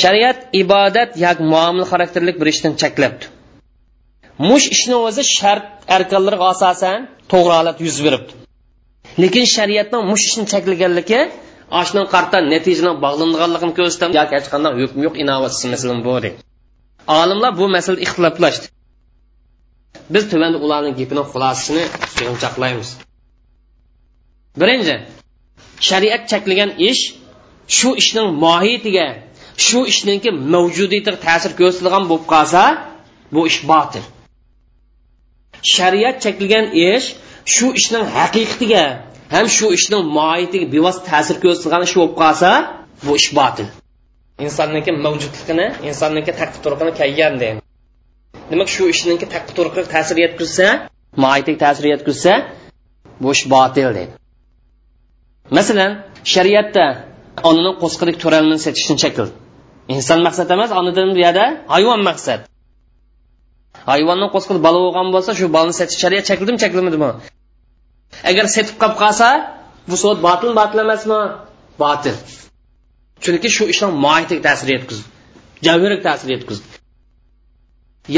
shariat 0.00 0.38
ibodat 0.62 1.10
yoki 1.24 1.42
muomil 1.52 1.84
xarakterlik 1.90 2.36
bir 2.40 2.48
ishdan 2.54 2.72
cheklabdi 2.82 3.24
mush 4.38 4.66
ishni 4.74 4.96
o'zi 5.08 5.22
shart 5.36 5.64
arkanlarga 5.96 6.46
asosan 6.54 6.98
to'g'ri 7.32 7.52
holat 7.58 7.78
yuz 7.86 7.96
beribdi. 8.04 8.32
Lekin 9.22 9.44
shariatning 9.56 10.02
mush 10.10 10.24
ishni 10.28 10.44
cheklaganligi 10.52 11.20
oshning 11.80 12.06
qarta 12.14 12.36
natijaga 12.52 12.92
bog'langanligini 13.04 13.72
ko'rsatdi 13.78 14.16
yoki 14.20 14.34
hech 14.38 14.48
qanday 14.52 14.72
hukm 14.80 14.98
yo'q 15.06 15.14
innovatsiya 15.22 15.68
masalan 15.74 16.00
bu 16.06 16.10
olimlar 17.20 17.52
bu 17.60 17.64
masalada 17.76 18.00
ixtiloflashdi 18.06 18.66
biz 20.14 20.24
tuvanda 20.30 20.58
ularning 20.66 20.94
gapining 21.00 21.26
xulosasini 21.32 21.84
yig'inchoqlaymiz 22.18 22.88
birinchi 24.60 24.94
shariat 25.88 26.22
cheklagan 26.32 26.70
ish 26.90 27.02
shu 27.76 27.90
ishning 28.02 28.28
mohiyatiga 28.44 29.06
shu 29.66 29.80
ishningki 29.92 30.30
mavjudiyatiga 30.54 31.18
ta'sir 31.26 31.52
ko'rsatilgan 31.60 32.04
bo'lib 32.10 32.26
qolsa 32.34 32.62
bu 33.34 33.40
ish 33.50 33.60
botil 33.72 34.04
shariat 35.62 36.16
chekilgan 36.24 36.66
ish 36.90 37.06
shu 37.54 37.66
ishning 37.80 38.04
haqiqatiga 38.16 38.84
ham 39.34 39.46
shu 39.56 39.66
ishning 39.78 40.02
mohiyatiga 40.18 40.66
bevosita 40.74 41.06
ta'sir 41.12 41.36
ko'rsatilgan 41.44 41.82
ish 41.88 41.94
bo'lib 41.98 42.14
qolsa 42.22 42.50
bu 43.04 43.12
ish 43.20 43.30
botil. 43.38 43.68
Insonniki 44.46 44.90
mavjudligini 45.04 45.66
insonniki 45.90 46.32
taqib 46.40 46.60
turqini 46.64 46.92
kaygan 47.00 47.34
deydi 47.42 47.60
demak 48.50 48.68
shu 48.74 48.84
ishniki 48.94 49.26
taqib 49.34 49.52
turqi 49.58 49.80
ta'sir 49.94 50.16
yetkazsa 50.24 50.66
mohiyatiga 51.22 51.58
ta'sir 51.64 51.84
yetkazsa 51.94 52.32
bu 53.22 53.28
ish 53.36 53.44
botil 53.54 53.88
deydi 53.98 54.12
masalan 55.58 55.92
shariatda 56.34 56.84
onaning 57.48 57.76
qo'sqilik 57.82 58.16
to'ralini 58.22 58.58
setishni 58.66 58.96
chekildi 59.02 59.34
inson 59.94 60.18
maqsad 60.26 60.48
emas 60.56 60.70
onadan 60.80 61.08
bu 61.16 61.20
yerda 61.26 61.44
hayvon 61.74 62.00
maqsad. 62.10 62.40
Hayvonni 63.90 64.26
qo'sqida 64.34 64.60
bola 64.66 64.78
bo'lgan 64.84 65.08
bo'lsa 65.14 65.30
shu 65.38 65.44
bolani 65.56 65.74
setish 65.80 65.98
shariat 66.02 66.24
chekildimi 66.30 66.58
chaklamadimi 66.62 67.10
agar 68.30 68.44
setib 68.56 68.76
qolib 68.82 68.96
qolsa 69.02 69.28
bu 69.90 69.96
sot 70.04 70.18
botil 70.26 70.50
botil 70.60 70.78
emasmi 70.86 71.20
botil 71.82 72.16
chunki 73.24 73.48
shu 73.56 73.64
ishning 73.72 73.92
mohiyatiga 74.04 74.42
ta'sir 74.48 74.68
yetkazdi. 74.76 75.04
Javhiriga 75.66 76.02
ta'sir 76.08 76.28
yetkazdi. 76.34 76.66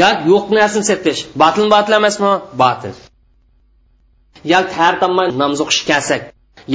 Yoki 0.01 0.21
yo'q 0.31 0.45
narsani 0.57 0.85
setish 0.91 1.19
botil 1.41 1.65
botil 1.75 1.93
emasmi 1.99 2.31
botil 2.63 2.95
yoki 4.53 4.73
har 4.79 4.93
tomon 5.01 5.27
namoz 5.41 5.59
o'qish 5.65 5.81
kelsak 5.89 6.21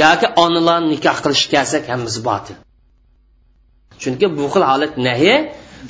yoki 0.02 0.26
onalarni 0.44 0.88
nikoh 0.94 1.16
qilish 1.24 1.44
kelsak 1.52 1.82
hammasi 1.92 2.20
botil 2.28 2.56
chunki 4.02 4.26
bu 4.36 4.44
xil 4.52 4.64
holat 4.70 4.92
nahi 5.06 5.34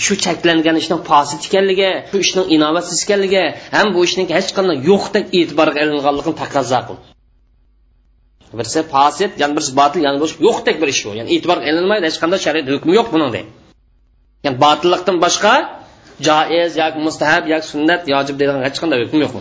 shu 0.05 0.15
cheklangan 0.25 0.77
ishning 0.83 1.01
posit 1.11 1.41
ekanligi 1.49 1.91
shu 2.11 2.19
ishning 2.25 2.47
inovatsiz 2.57 2.99
ekanligi 3.05 3.45
ham 3.77 3.87
bu 3.95 4.01
ishning 4.09 4.29
hech 4.37 4.51
qanday 4.57 4.77
yo'qdek 4.91 5.25
e'tiborga 5.39 5.79
ilinganligini 5.85 6.37
taqozo 6.43 6.81
qil. 6.89 6.97
Birisi 8.59 8.81
posit 8.97 9.31
yana 9.43 9.53
birisi 9.57 9.73
botil 9.81 10.01
yana 10.07 10.19
birisi 10.23 10.37
yo'qdek 10.47 10.77
bir 10.83 10.89
ish 10.95 11.03
bu. 11.07 11.11
Ya'ni 11.19 11.31
e'tiborga 11.35 11.65
ilinmaydi 11.71 12.05
hech 12.09 12.19
qanday 12.23 12.39
shariat 12.47 12.67
hukmi 12.75 12.93
yo'q 12.99 13.09
buning 13.15 13.33
ya'ni 14.45 14.57
botillikdan 14.65 15.17
boshqa 15.25 15.55
joiz 16.27 16.73
yoki 16.83 16.99
mustahab 17.07 17.45
yoki 17.53 17.67
sunnat 17.73 18.03
yojib 18.13 18.37
degan 18.41 18.57
hech 18.67 18.79
qanday 18.83 18.99
hukm 19.05 19.19
yo'q 19.25 19.35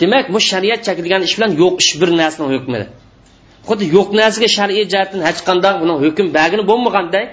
demak 0.00 0.24
bu 0.34 0.38
shariat 0.50 0.80
chakilgan 0.86 1.22
ish 1.28 1.34
bilan 1.36 1.50
yo'q 1.62 1.74
ish 1.82 1.92
bir 2.00 2.10
narsani 2.20 2.46
hukmidir. 2.54 2.88
Xuddi 3.68 3.84
yo'q 3.96 4.08
narsaga 4.20 4.48
shar'iy 4.56 4.84
jihatdan 4.92 5.20
hech 5.28 5.40
qanday 5.48 5.74
buni 5.82 5.94
hukm 6.04 6.26
bagini 6.38 6.64
bo'lmaganday 6.70 7.24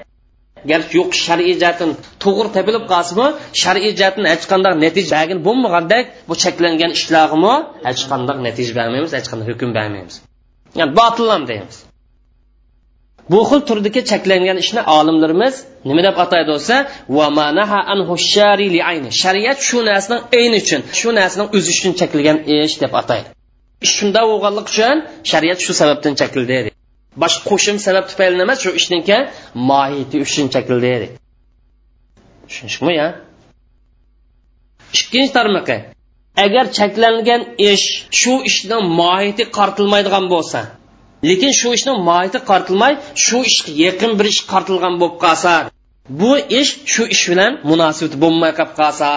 garchi 0.70 0.94
yo'q 1.00 1.12
shar'iy 1.26 1.56
jihatdan 1.62 1.92
to'g'ri 2.24 2.50
topilib 2.56 2.86
qolsimi 2.94 3.28
shar'iy 3.62 3.92
jihatdan 4.00 4.26
hech 4.32 4.46
qanday 4.52 4.74
natija 4.86 5.14
bagin 5.20 5.40
bo'lmagandek 5.48 6.06
bu 6.30 6.34
cheklangan 6.44 6.92
ishlarimi 6.98 7.56
hech 7.88 8.02
qanday 8.12 8.38
natija 8.48 8.74
bermaymiz 8.80 9.12
hech 9.18 9.28
qanday 9.32 9.46
hukm 9.52 9.70
bermaymiz. 9.78 10.16
Ya'ni 10.80 10.92
botillam 11.00 11.44
deymiz. 11.52 11.78
Bu 13.32 13.40
xil 13.50 13.62
turdagi 13.70 14.02
cheklangan 14.12 14.58
ishni 14.64 14.82
olimlarimiz 14.98 15.56
nima 15.90 16.02
deb 16.08 16.16
ataydi 16.24 16.50
bo'lsa 16.54 16.76
shariat 19.24 19.60
shu 19.68 19.78
narsaning 19.90 20.22
ayni 20.40 20.58
uchun 20.64 20.82
shu 21.00 21.10
narsaning 21.20 21.50
o'zi 21.58 21.70
uchun 21.76 21.92
cheklagan 22.02 22.38
ish 22.56 22.76
deb 22.84 22.94
ataydi. 23.02 23.28
Shunda 23.96 24.22
bo'lganlik 24.30 24.68
uchun 24.74 24.96
shariat 25.32 25.60
shu 25.66 25.72
sababdan 25.82 26.14
chekildi 26.22 26.71
bosh 27.16 27.38
qo'shim 27.50 27.78
sabab 27.86 28.06
tufayli 28.10 28.38
nima 28.42 28.54
shu 28.64 28.70
ishniki 28.80 29.18
mohiyati 29.70 30.18
uchun 30.26 30.46
chekildi 30.54 30.92
tushunishmi 32.48 32.94
ya? 33.02 33.08
Ikkinchi 34.94 35.32
tarmoqi 35.38 35.78
agar 36.46 36.66
cheklangan 36.78 37.42
ish 37.72 37.86
shu 38.20 38.34
ishni 38.50 38.78
mohiyati 39.00 39.44
qartilmaydigan 39.58 40.26
bo'lsa 40.34 40.60
lekin 41.30 41.52
shu 41.60 41.70
ishni 41.78 41.92
mohiyati 42.08 42.40
qartilmay 42.50 42.94
shu 43.26 43.38
ishga 43.52 43.72
yaqin 43.86 44.12
bir 44.20 44.26
ish 44.34 44.42
qartilgan 44.52 44.94
bo'lib 45.02 45.18
qolsa 45.26 45.54
bu 46.22 46.32
ish 46.60 46.72
shu 46.94 47.04
ish 47.16 47.24
bilan 47.32 47.52
munosabati 47.72 48.18
bo'lmay 48.24 48.52
qolib 48.60 48.74
qolsa 48.82 49.10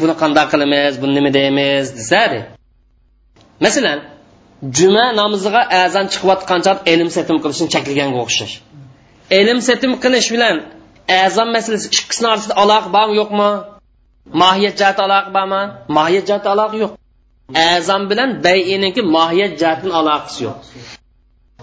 buni 0.00 0.14
qanday 0.22 0.46
qilamiz 0.52 0.92
buni 1.02 1.12
nima 1.18 1.30
deymiz 1.38 1.86
desa 1.98 2.22
masalan 3.64 3.98
juma 4.62 5.12
namoziga 5.20 5.62
azon 5.84 6.06
chiqayotgancha 6.12 6.72
ilm 6.92 7.08
setim 7.16 7.36
qilishni 7.42 7.68
chekilganga 7.74 8.18
o'xshash. 8.24 8.54
Ilm 9.40 9.58
setim 9.68 9.92
qilish 10.02 10.28
bilan 10.34 10.56
azon 11.24 11.48
masalasi 11.56 11.86
ikkisini 11.94 12.26
orasida 12.32 12.54
aloqa 12.62 12.88
bormi 12.96 13.14
yo'qmi? 13.20 13.50
Mohiyat 14.42 14.74
jihati 14.80 15.00
aloqa 15.06 15.30
bormi? 15.36 15.62
Mohiyat 15.96 16.24
jihati 16.28 16.48
aloqa 16.54 16.76
yo'q. 16.82 16.92
Azon 17.74 18.02
bilan 18.10 18.30
bayiniki 18.46 19.02
mohiyat 19.16 19.52
jihatdan 19.60 19.92
aloqasi 20.00 20.38
yo'q. 20.46 20.58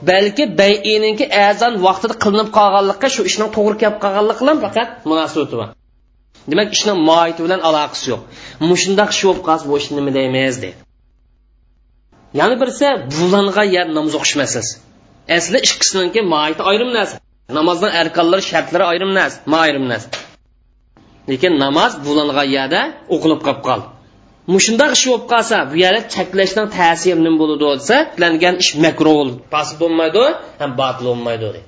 Balki 0.09 0.43
bayininki 0.61 1.25
azon 1.49 1.73
vaqtida 1.87 2.15
qilinib 2.23 2.49
qolganlikqa 2.57 3.07
shu 3.15 3.21
ishning 3.29 3.49
to'g'ri 3.57 3.75
kelib 3.81 3.97
qolganligi 4.03 4.41
bilan 4.43 4.57
faqat 4.65 4.89
munosabati 5.09 5.55
bor. 5.59 5.69
Demak 6.49 6.69
ishning 6.77 6.97
mohiyati 7.09 7.41
bilan 7.45 7.61
aloqasi 7.69 8.05
yo'q. 8.11 8.21
Mushundoq 8.69 9.09
shu 9.17 9.23
bo'lib 9.29 9.43
qolsa 9.47 9.63
bu 9.69 9.73
ishni 9.81 9.93
nima 9.99 10.11
deymiz 10.17 10.57
deydi 10.63 10.84
yana 12.39 12.55
birisi 12.61 12.87
bulangan 13.17 13.67
yer 13.75 13.87
namoz 13.97 14.13
o'qish 14.19 14.35
masalasi 14.41 14.73
asli 15.37 15.57
ikkisiniki 15.67 16.21
moiti 16.33 16.61
ayrim 16.71 16.91
narsa. 16.97 17.15
Namozdan 17.59 17.91
arkonlari 18.01 18.43
shartlari 18.51 18.85
ayrim 18.91 19.11
narsa 19.19 19.37
ma 19.51 19.57
ayrim 19.65 19.85
narsa. 19.91 20.07
Lekin 21.31 21.53
namoz 21.65 21.91
bulangan 22.05 22.47
yerda 22.57 22.81
o'qilib 23.15 23.41
qolib 23.45 23.61
qol. 23.67 23.81
Mushundoq 24.53 24.91
ish 24.97 25.05
bo'lib 25.09 25.25
qolsa 25.33 25.57
bu 25.71 25.75
yerda 25.83 26.01
cheklashning 26.15 26.67
ta'siri 26.77 27.19
nima 27.25 27.37
bo'ladi 27.41 27.65
desa 27.81 27.97
tiklangan 28.09 28.55
ish 28.63 28.71
makro 28.85 29.11
bo'ladi 29.19 29.39
pasib 29.55 29.77
bo'lmaydi 29.83 30.23
ham 30.61 30.71
botil 30.81 31.05
bo'lmaydi 31.11 31.61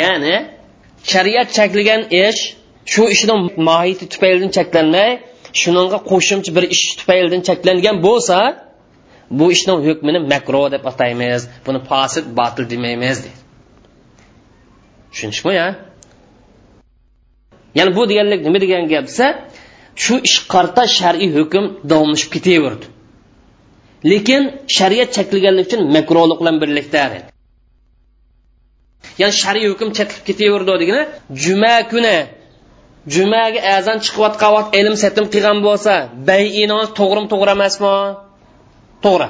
ya'ni 0.00 0.36
shariat 1.12 1.48
cheklagan 1.56 2.02
ish 2.26 2.40
shu 2.92 3.02
ishning 3.14 3.40
mohiyati 3.68 4.04
tufaylidan 4.12 4.50
cheklanmay 4.56 5.10
shunga 5.60 5.98
qo'shimcha 6.10 6.50
bir 6.56 6.64
ish 6.74 6.84
tufaylidan 6.98 7.42
cheklangan 7.48 7.96
bo'lsa 8.06 8.36
bu 9.38 9.46
ishning 9.54 9.80
hukmini 9.88 10.20
makro 10.32 10.62
deb 10.74 10.84
ataymiz 10.90 11.42
buni 11.66 11.80
fasid 11.90 12.24
botil 12.38 12.64
demaymiz 12.72 13.16
deydi. 13.24 13.40
Tushunishmi 15.12 15.52
ya? 15.60 15.68
Ya'ni 17.78 17.90
bu 17.96 18.02
deganlik 18.10 18.40
nima 18.46 18.58
degan 18.64 18.84
gap 18.92 19.04
desa 19.10 19.26
shu 20.02 20.14
ish 20.28 20.38
qarta 20.52 20.82
shar'iy 20.98 21.30
hukm 21.38 21.64
davomlashib 21.90 22.30
ketaverdi. 22.36 22.86
Lekin 24.10 24.42
shariat 24.76 25.10
cheklaganlik 25.16 25.66
uchun 25.68 25.80
makrolik 25.96 26.38
bilan 26.40 26.56
birlikda 26.62 27.02
ya'ni 29.20 29.34
shar'iy 29.42 29.68
hukm 29.72 29.88
cheklib 29.98 30.22
ketaverdi 30.28 30.72
degani 30.82 31.02
juma 31.44 31.74
kuni 31.92 32.16
jumaga 33.06 33.60
azon 33.76 33.98
chiqayotgan 34.04 34.50
vaqt 34.56 34.70
ilm 34.80 34.96
setim 35.04 35.26
qilgan 35.34 35.58
bo'lsa 35.66 35.92
bayinoz 36.30 36.88
to'g'rimi 36.98 37.28
to'g'ri 37.32 37.50
emasmi? 37.56 37.94
To'g'ri. 39.04 39.28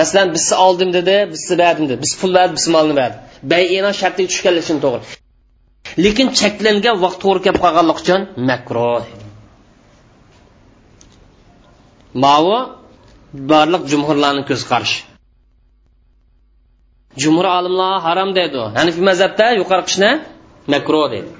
Masalan 0.00 0.28
bizni 0.36 0.56
oldim 0.66 0.90
dedi 0.98 1.16
bizni 1.32 1.54
berdim 1.62 1.86
dedi. 1.90 2.00
Biz 2.04 2.12
pul 2.20 2.30
berdi 2.38 2.52
biz 2.58 2.66
molni 2.74 2.94
berdi. 3.00 3.16
Bayino 3.52 3.90
shartiga 4.00 4.28
tushganlik 4.32 4.64
uchun 4.66 4.78
to'g'ri. 4.84 5.04
Lekin 6.04 6.28
cheklangan 6.40 6.96
vaqt 7.04 7.18
to'g'ri 7.24 7.40
kelib 7.44 7.60
qolganlik 7.64 7.98
uchun 8.02 8.20
makro. 8.50 8.92
Mavu 12.24 12.58
barliq 13.50 13.82
jumhurlarni 13.92 14.42
ko'z 14.50 14.62
qarashi. 14.70 15.00
Jumhur 17.22 17.46
olimlar 17.58 17.92
harom 18.06 18.30
deydi 18.38 18.60
hanifiy 18.78 19.04
mazhabda 19.10 19.46
yuqori 19.60 19.82
qishni 19.88 20.10
makro 20.72 21.02
deydi 21.14 21.30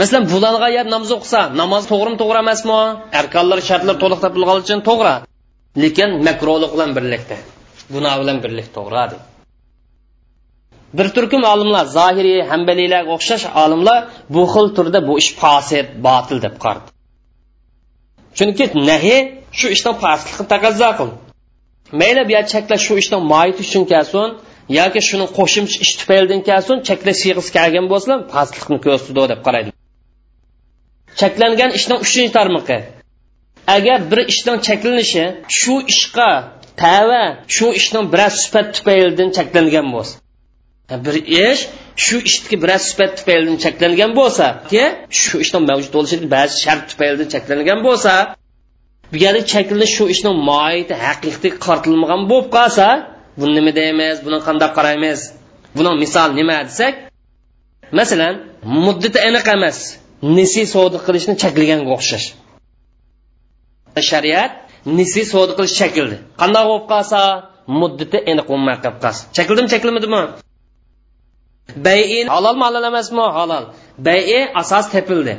masalan 0.00 0.24
bulangan 0.32 0.70
yab 0.78 0.88
namoz 0.94 1.10
o'qisa 1.16 1.40
namoz 1.60 1.82
to'g'rimi 1.90 2.16
to'g'ri 2.22 2.38
emasmi? 2.44 2.80
Arkonlar 3.20 3.58
shartlar 3.68 3.96
to'liq 4.02 4.20
topilgani 4.24 4.60
uchun 4.64 4.80
to'g'ri. 4.88 5.14
Lekin 5.82 6.10
makrolik 6.26 6.70
bilan 6.74 6.90
birlikda 6.96 7.36
gunoh 7.94 8.14
bilan 8.20 8.38
birlik 8.44 8.68
to'g'ri 8.76 8.96
deydi 9.12 9.24
bir 10.98 11.08
turkum 11.16 11.42
olimlar 11.52 11.86
zohiriy 11.98 12.40
hambalilarga 12.50 13.10
o'xshash 13.16 13.44
olimlar 13.62 14.00
bu 14.34 14.42
xil 14.52 14.66
turda 14.76 15.00
bu 15.08 15.14
ish 15.22 15.30
fosid 15.40 15.86
botil 16.06 16.38
deb 16.46 16.54
qardi 16.64 16.88
chunki 18.38 18.64
nahi 18.90 19.16
shu 19.58 19.66
ishdan 19.76 19.94
pastlikni 20.04 20.46
taqozo 20.54 20.90
qil. 20.98 21.10
Mayli 22.00 22.22
bu 22.28 22.32
yer 22.36 22.44
cheklash 22.52 22.82
shu 22.86 22.94
ishdan 23.02 23.22
moyit 23.32 23.58
uchun 23.64 23.84
kelsin 23.92 24.28
yoki 24.78 25.00
shuni 25.08 25.26
qo'shimcha 25.38 25.76
ish 25.84 25.92
tufaylidan 26.00 26.40
kelsin 26.48 26.76
cheklash 26.88 27.18
siyg'isi 27.22 27.50
kelgan 27.58 27.86
bo'lsa 27.92 28.12
pastlikni 28.34 28.78
ko'rsatdi 28.86 29.24
deb 29.32 29.40
qaraydi. 29.46 29.70
Cheklangan 31.20 31.70
ishning 31.78 31.98
uchinchi 32.06 32.32
tarmog'i. 32.38 32.78
Agar 33.76 33.98
bir 34.10 34.20
ishning 34.32 34.58
cheklanishi 34.68 35.24
shu 35.58 35.74
ishga 35.92 36.30
tava 36.82 37.24
shu 37.54 37.66
ishning 37.80 38.06
biroz 38.12 38.34
sifat 38.42 38.66
tufaylidan 38.76 39.28
cheklangan 39.36 39.86
bo'lsa 39.94 40.16
bir 41.06 41.16
ish 41.46 41.60
shu 42.04 42.16
ishdagi 42.28 42.56
biroz 42.64 42.82
sifat 42.90 43.10
tufaylidan 43.18 43.58
cheklangan 43.64 44.10
bo'lsa 44.18 44.46
shu 45.22 45.36
ishning 45.44 45.64
mavjud 45.70 45.92
bo'lishi 45.96 46.16
ba'zi 46.34 46.54
shart 46.64 46.82
tufaylidan 46.90 47.28
cheklangan 47.34 47.80
bo'lsa 47.86 48.12
bu 49.12 49.16
yerda 49.24 49.42
cheklanish 49.52 49.92
shu 49.96 50.04
ishning 50.14 50.36
moiti 50.50 50.94
haqiqiy 51.06 51.52
qartilmagan 51.66 52.22
bo'lib 52.30 52.48
qolsa 52.56 52.86
buni 53.40 53.52
nima 53.58 53.72
deymiz 53.80 54.16
buni 54.26 54.38
qanday 54.46 54.70
qaraymiz? 54.78 55.20
Buni 55.76 55.90
misol 56.02 56.28
nima 56.40 56.56
desak 56.68 56.94
masalan 57.98 58.34
muddati 58.84 59.18
aniq 59.28 59.46
emas. 59.56 59.78
Nisi 60.36 60.62
savdo 60.74 60.98
qilishni 61.06 61.34
cheklaganga 61.42 61.90
o'xshash. 61.96 62.26
Shariat 64.10 64.52
nisi 64.98 65.22
savdo 65.32 65.52
qilish 65.58 65.74
chekildi 65.80 66.16
qanday 66.40 66.64
bo'lib 66.70 66.86
qolsa 66.92 67.20
muddati 67.80 68.18
aniq 68.30 68.46
bo'lmay 68.52 68.76
qolib 68.82 68.98
qolsa 69.04 69.22
chekildimi 69.36 69.68
chekilmadimi 69.74 70.20
bayin 71.86 72.26
halolmi 72.26 72.64
halol 72.68 72.84
emasmi? 72.84 73.20
Halol. 73.38 73.64
Bayi 73.98 74.40
asos 74.54 74.86
tepildi. 74.94 75.34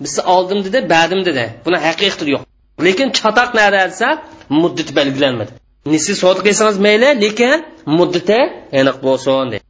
Biz 0.00 0.18
oldim 0.34 0.64
dedi 0.64 0.78
badim 0.90 1.24
dedi. 1.28 1.44
Buni 1.64 1.76
haqiqati 1.86 2.30
yo'q. 2.34 2.42
Lekin 2.86 3.08
chatoq 3.18 3.50
nada 3.58 3.80
desa 3.90 4.08
muddati 4.62 4.92
belgilanmadi. 4.98 5.50
Nisi 5.92 6.12
savdo 6.22 6.40
qilsangiz 6.46 6.78
mayli 6.86 7.08
lekin 7.24 7.58
muddati 7.98 8.38
aniq 8.80 8.96
bo'lsin 9.06 9.46
dedi. 9.52 9.64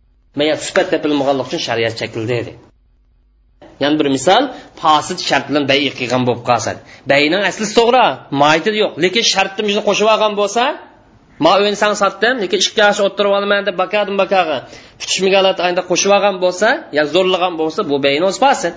Sifat 0.67 0.87
tepilmaganlik 0.93 1.47
uchun 1.49 1.61
shariat 1.69 1.95
chekildi 2.01 2.33
dedi. 2.41 2.53
Yana 3.83 3.95
bir 4.01 4.09
misol 4.17 4.43
fosid 4.81 5.19
shart 5.29 5.45
bilan 5.51 5.65
bay 5.71 5.81
qilgan 5.99 6.23
bo'lib 6.29 6.43
qolsa 6.51 6.71
bayni 7.13 7.37
asli 7.51 7.67
to'g'ri 7.79 8.07
mayti 8.43 8.71
yo'q. 8.83 8.93
Lekin 9.05 9.25
shartni 9.33 9.63
bizni 9.69 9.83
qo'shib 9.89 10.09
olgan 10.15 10.33
bo'lsa 10.41 10.63
ma 11.45 11.53
uyni 11.61 11.77
sotdim 12.03 12.35
lekin 12.43 12.59
ikki 12.65 12.81
yosh 12.85 13.01
o'ttirib 13.07 13.33
olaman 13.39 13.63
deb 13.69 13.77
bakadim 13.83 14.17
bakag'i 14.23 14.59
tutishmagan 15.01 15.45
ayda 15.69 15.83
qo'shib 15.91 16.11
olgan 16.17 16.37
bo'lsa 16.45 16.69
yo 16.97 17.03
zo'rlagan 17.15 17.55
bo'lsa 17.61 17.81
bu 17.91 17.97
baynoz 18.07 18.37
fasid. 18.45 18.75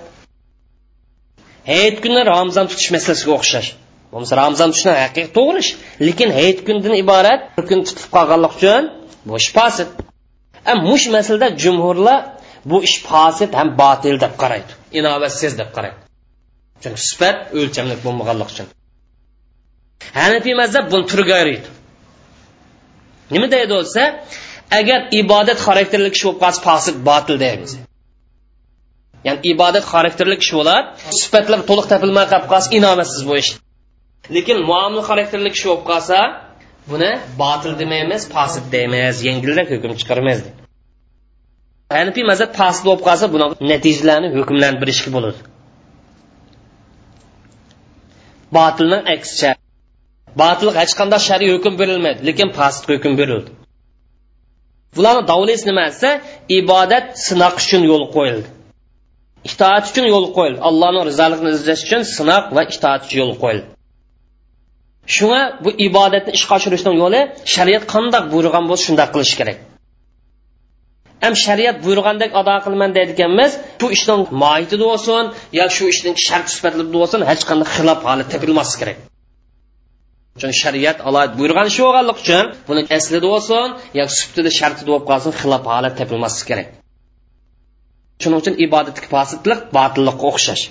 Hayit 1.70 1.96
kuni 2.04 2.20
ramzon 2.32 2.66
tutish 2.70 2.90
masalasiga 2.96 3.32
o'xshash. 3.38 3.68
Bo'lmasa 4.12 4.34
ramzon 4.42 4.68
tutishni 4.72 4.92
haqiqiy 5.04 5.26
to'g'ri 5.36 5.58
ish. 5.64 5.70
Lekin 6.06 6.28
hayit 6.38 6.58
kundan 6.66 6.94
iborat 7.02 7.40
bir 7.56 7.64
kun 7.70 7.80
tutib 7.88 8.06
qolganlik 8.16 8.52
uchun 8.58 8.82
bu 9.26 9.32
ish 9.42 9.50
fasid. 9.56 9.88
Mush 10.88 11.06
masalada 11.16 11.48
jumhurlar 11.62 12.20
bu 12.70 12.76
ish 12.88 12.96
fasid 13.08 13.50
ham 13.58 13.68
botil 13.82 14.16
deb 14.24 14.34
qaraydi. 14.42 14.72
Inovatsiz 15.00 15.52
deb 15.60 15.70
qaraydi 15.76 16.00
chunki 16.82 17.00
sifat 17.10 17.36
o'lchamlik 17.58 18.00
bo'lmaganligi 18.06 18.50
uchun. 18.54 18.66
Hanifiy 20.20 20.54
mazhab 20.62 20.84
buni 20.92 21.04
turiga 21.10 21.34
ayiradi 21.40 21.68
nima 23.34 23.46
deydi 23.54 23.72
bo'lsa 23.76 24.02
agar 24.78 25.00
ibodat 25.20 25.58
xarakterli 25.66 26.10
kishi 26.14 26.24
bo'lib 26.26 26.40
qolsa 26.44 26.60
fosil 26.68 26.94
botil 27.08 27.36
deymiz. 27.44 27.72
Ya'ni 29.26 29.40
ibodat 29.52 29.84
xarakterli 29.92 30.36
kishi 30.42 30.54
bo'ladi 30.60 30.86
sifatlar 31.20 31.60
to'liq 31.70 31.86
topilmay 31.92 32.26
qolib 32.32 32.48
qolsa 32.52 32.68
inobatsiz 32.78 33.22
bo'lish. 33.30 33.50
Lekin 34.36 34.58
muomala 34.70 35.02
xarakterli 35.10 35.50
kishi 35.54 35.66
bo'lib 35.70 35.84
qolsa 35.90 36.18
buni 36.90 37.10
botil 37.42 37.72
demaymiz 37.82 38.22
fosil 38.34 38.64
deymiz 38.74 39.14
yengilroq 39.28 39.68
hukm 39.74 39.92
chiqarmaymiz. 40.00 40.63
Hanifiy 41.92 42.24
mazhab 42.30 42.50
past 42.60 42.80
bo'lib 42.86 43.02
qolsa 43.08 43.26
buni 43.34 43.46
natijalarni 43.72 44.28
hukmlarni 44.38 44.78
bilishga 44.82 45.10
bo'ladi. 45.16 45.40
Botilning 48.56 49.02
aksicha 49.14 49.50
botil 50.42 50.68
hech 50.80 50.92
qanday 51.00 51.20
shariy 51.28 51.50
hukm 51.56 51.74
berilmaydi 51.80 52.20
lekin 52.28 52.48
fasid 52.58 52.84
hukm 52.92 53.12
berildi. 53.20 53.50
Bularni 54.96 55.22
davlis 55.32 55.62
nima 55.70 55.84
desa 55.90 56.10
ibodat 56.58 57.06
sinoq 57.26 57.54
uchun 57.62 57.82
yo'l 57.90 58.04
qo'yildi. 58.16 58.48
Itoat 59.48 59.84
uchun 59.90 60.06
yo'l 60.14 60.26
qo'yildi. 60.36 60.58
Allohni 60.68 61.00
rizoligini 61.10 61.50
izlash 61.56 61.82
uchun 61.86 62.02
sinoq 62.16 62.44
va 62.56 62.62
itoat 62.74 63.00
uchun 63.06 63.18
yo'l 63.22 63.34
qo'yildi. 63.42 63.66
Shunga 65.14 65.42
bu 65.64 65.70
ibodatni 65.86 66.32
ishga 66.38 66.52
oshirishning 66.58 66.96
yo'li 67.02 67.20
shariat 67.54 67.84
qandoq 67.94 68.24
buyurgan 68.32 68.64
bo'lsa 68.70 68.82
shundoq 68.88 69.10
qilish 69.14 69.34
kerak. 69.40 69.58
Ham 71.24 71.34
shariat 71.44 71.76
buyurgandek 71.84 72.30
ado 72.40 72.54
qilaman 72.64 72.90
deydiganmiz. 72.98 73.52
Shu 73.80 73.86
ishning 73.96 74.22
moyitida 74.44 74.84
bo'lsin 74.90 75.24
yo 75.58 75.64
shu 75.76 75.84
ishning 75.94 76.16
shart 76.26 76.46
sifatida 76.54 76.84
bo'lsin 76.96 77.20
hech 77.30 77.42
qanday 77.48 77.68
xilof 77.76 78.00
holat 78.08 78.28
topilmasligi 78.34 78.80
kerak. 78.82 78.98
Chunki 80.40 80.56
shariat 80.64 80.98
alohida 81.08 81.34
buyurgan 81.38 81.66
ish 81.70 81.78
bo'lganligi 81.84 82.20
uchun 82.22 82.44
buni 82.68 82.82
aslida 82.96 83.28
bo'lsin 83.34 83.66
yo 83.98 84.04
suftida 84.18 84.50
shartida 84.58 84.88
bo'lib 84.90 85.06
qolsin 85.10 85.32
xilof 85.40 85.62
holat 85.72 85.94
topilmasligi 86.00 86.46
kerak. 86.50 86.68
Shuning 88.22 88.38
uchun 88.42 88.54
ibodatga 88.66 89.06
fosidlik 89.14 89.60
botillikqa 89.76 90.24
o'xshash. 90.30 90.64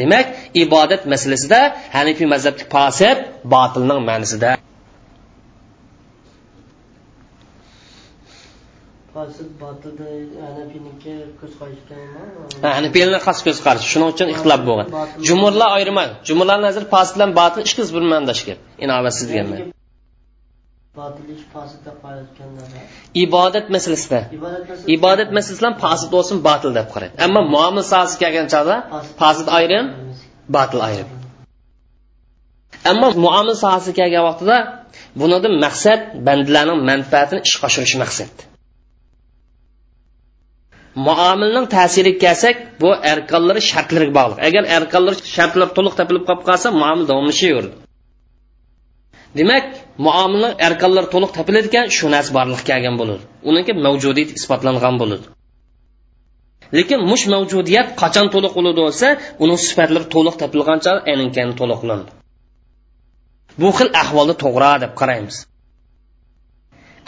Demak 0.00 0.26
ibodat 0.64 1.02
masalasida 1.12 1.60
hanifiy 1.96 2.28
mazhabdagi 2.34 2.66
fosid 2.74 3.18
botilning 3.54 4.00
ma'nosida 4.10 4.50
Fasid 9.16 9.50
botilda 9.62 10.06
Hanafiniki 10.46 11.14
ko'z 13.40 13.58
qarash 13.66 13.86
shuning 13.92 14.08
uchun 14.14 14.28
ixtilof 14.34 14.60
bo'lgan. 14.68 14.88
jumurlar 15.28 15.68
ayirmadi 15.76 16.12
jumurlar 16.28 16.58
nazar 16.66 16.84
fosid 16.92 17.14
bilan 17.16 17.30
botil 17.40 17.60
ikki 17.68 17.82
xil 17.86 17.90
bir 17.96 18.02
deganman 19.30 19.60
Botilish 21.00 21.44
fasidda 21.54 21.92
qolayotganlar. 22.02 22.66
ibodat 23.24 23.66
masalasida. 23.74 24.20
Ibodat 24.38 24.64
masalasi 24.70 24.92
ibodat 24.96 25.30
masalasidan 25.36 25.74
fosid 25.82 26.08
bo'lsin 26.14 26.36
botil 26.48 26.70
deb 26.78 26.88
qaraydi 26.94 27.14
ammo 27.26 27.40
muomala 27.54 27.82
sohasiga 27.92 28.20
kelgan 28.22 28.46
chog'da 28.54 28.76
fosid 29.20 29.48
ayrim 29.58 29.86
botil 30.56 30.80
ayrim. 30.88 31.08
Ammo 32.90 33.08
muomala 33.24 33.54
sohasiga 33.64 33.96
kelgan 34.00 34.24
vaqtida 34.28 34.56
bunidan 35.20 35.54
maqsad 35.64 36.00
bandalarning 36.26 36.80
manfaatini 36.90 37.40
ishga 37.48 37.64
oshirish 37.68 37.96
maqsad 38.04 38.32
muomilning 40.96 41.66
ta'siriga 41.74 42.18
kelsak 42.24 42.56
bu 42.82 42.90
arkonlari 43.12 43.60
shartlariga 43.70 44.14
bog'liq. 44.18 44.38
Agar 44.48 44.62
arkonlar 44.76 45.14
shartlar 45.36 45.68
to'liq 45.76 45.94
topilib 46.00 46.24
qolib 46.28 46.42
qolsa 46.48 46.68
muomil 46.82 47.04
davomlashaveradi. 47.10 47.70
Demak 49.38 49.64
muomilning 50.06 50.54
arkonlari 50.68 51.08
to'liq 51.14 51.30
topiladigan 51.38 51.86
shu 51.96 52.06
narsa 52.14 52.30
borliq 52.38 52.62
kelgan 52.70 52.94
bo'ladi. 53.00 53.22
Uniki 53.50 53.72
mavjudiyat 53.86 54.30
isbotlangan 54.38 54.94
bo'ladi? 55.02 55.26
Lekin 56.76 57.00
mush 57.10 57.24
mavjudiyat 57.34 57.88
qachon 58.02 58.26
to'liq 58.34 58.52
bo'ladi 58.58 58.80
bo'lsa 58.84 59.08
uning 59.44 59.58
sifatlari 59.66 60.06
to'liq 60.14 60.34
topilgancha 60.42 60.92
aninkani 61.12 61.54
to'liqlandi. 61.60 62.10
Bu 63.60 63.68
xil 63.78 63.88
ahvolda 64.02 64.34
to'g'ri 64.44 64.72
deb 64.84 64.92
qaraymiz. 65.00 65.36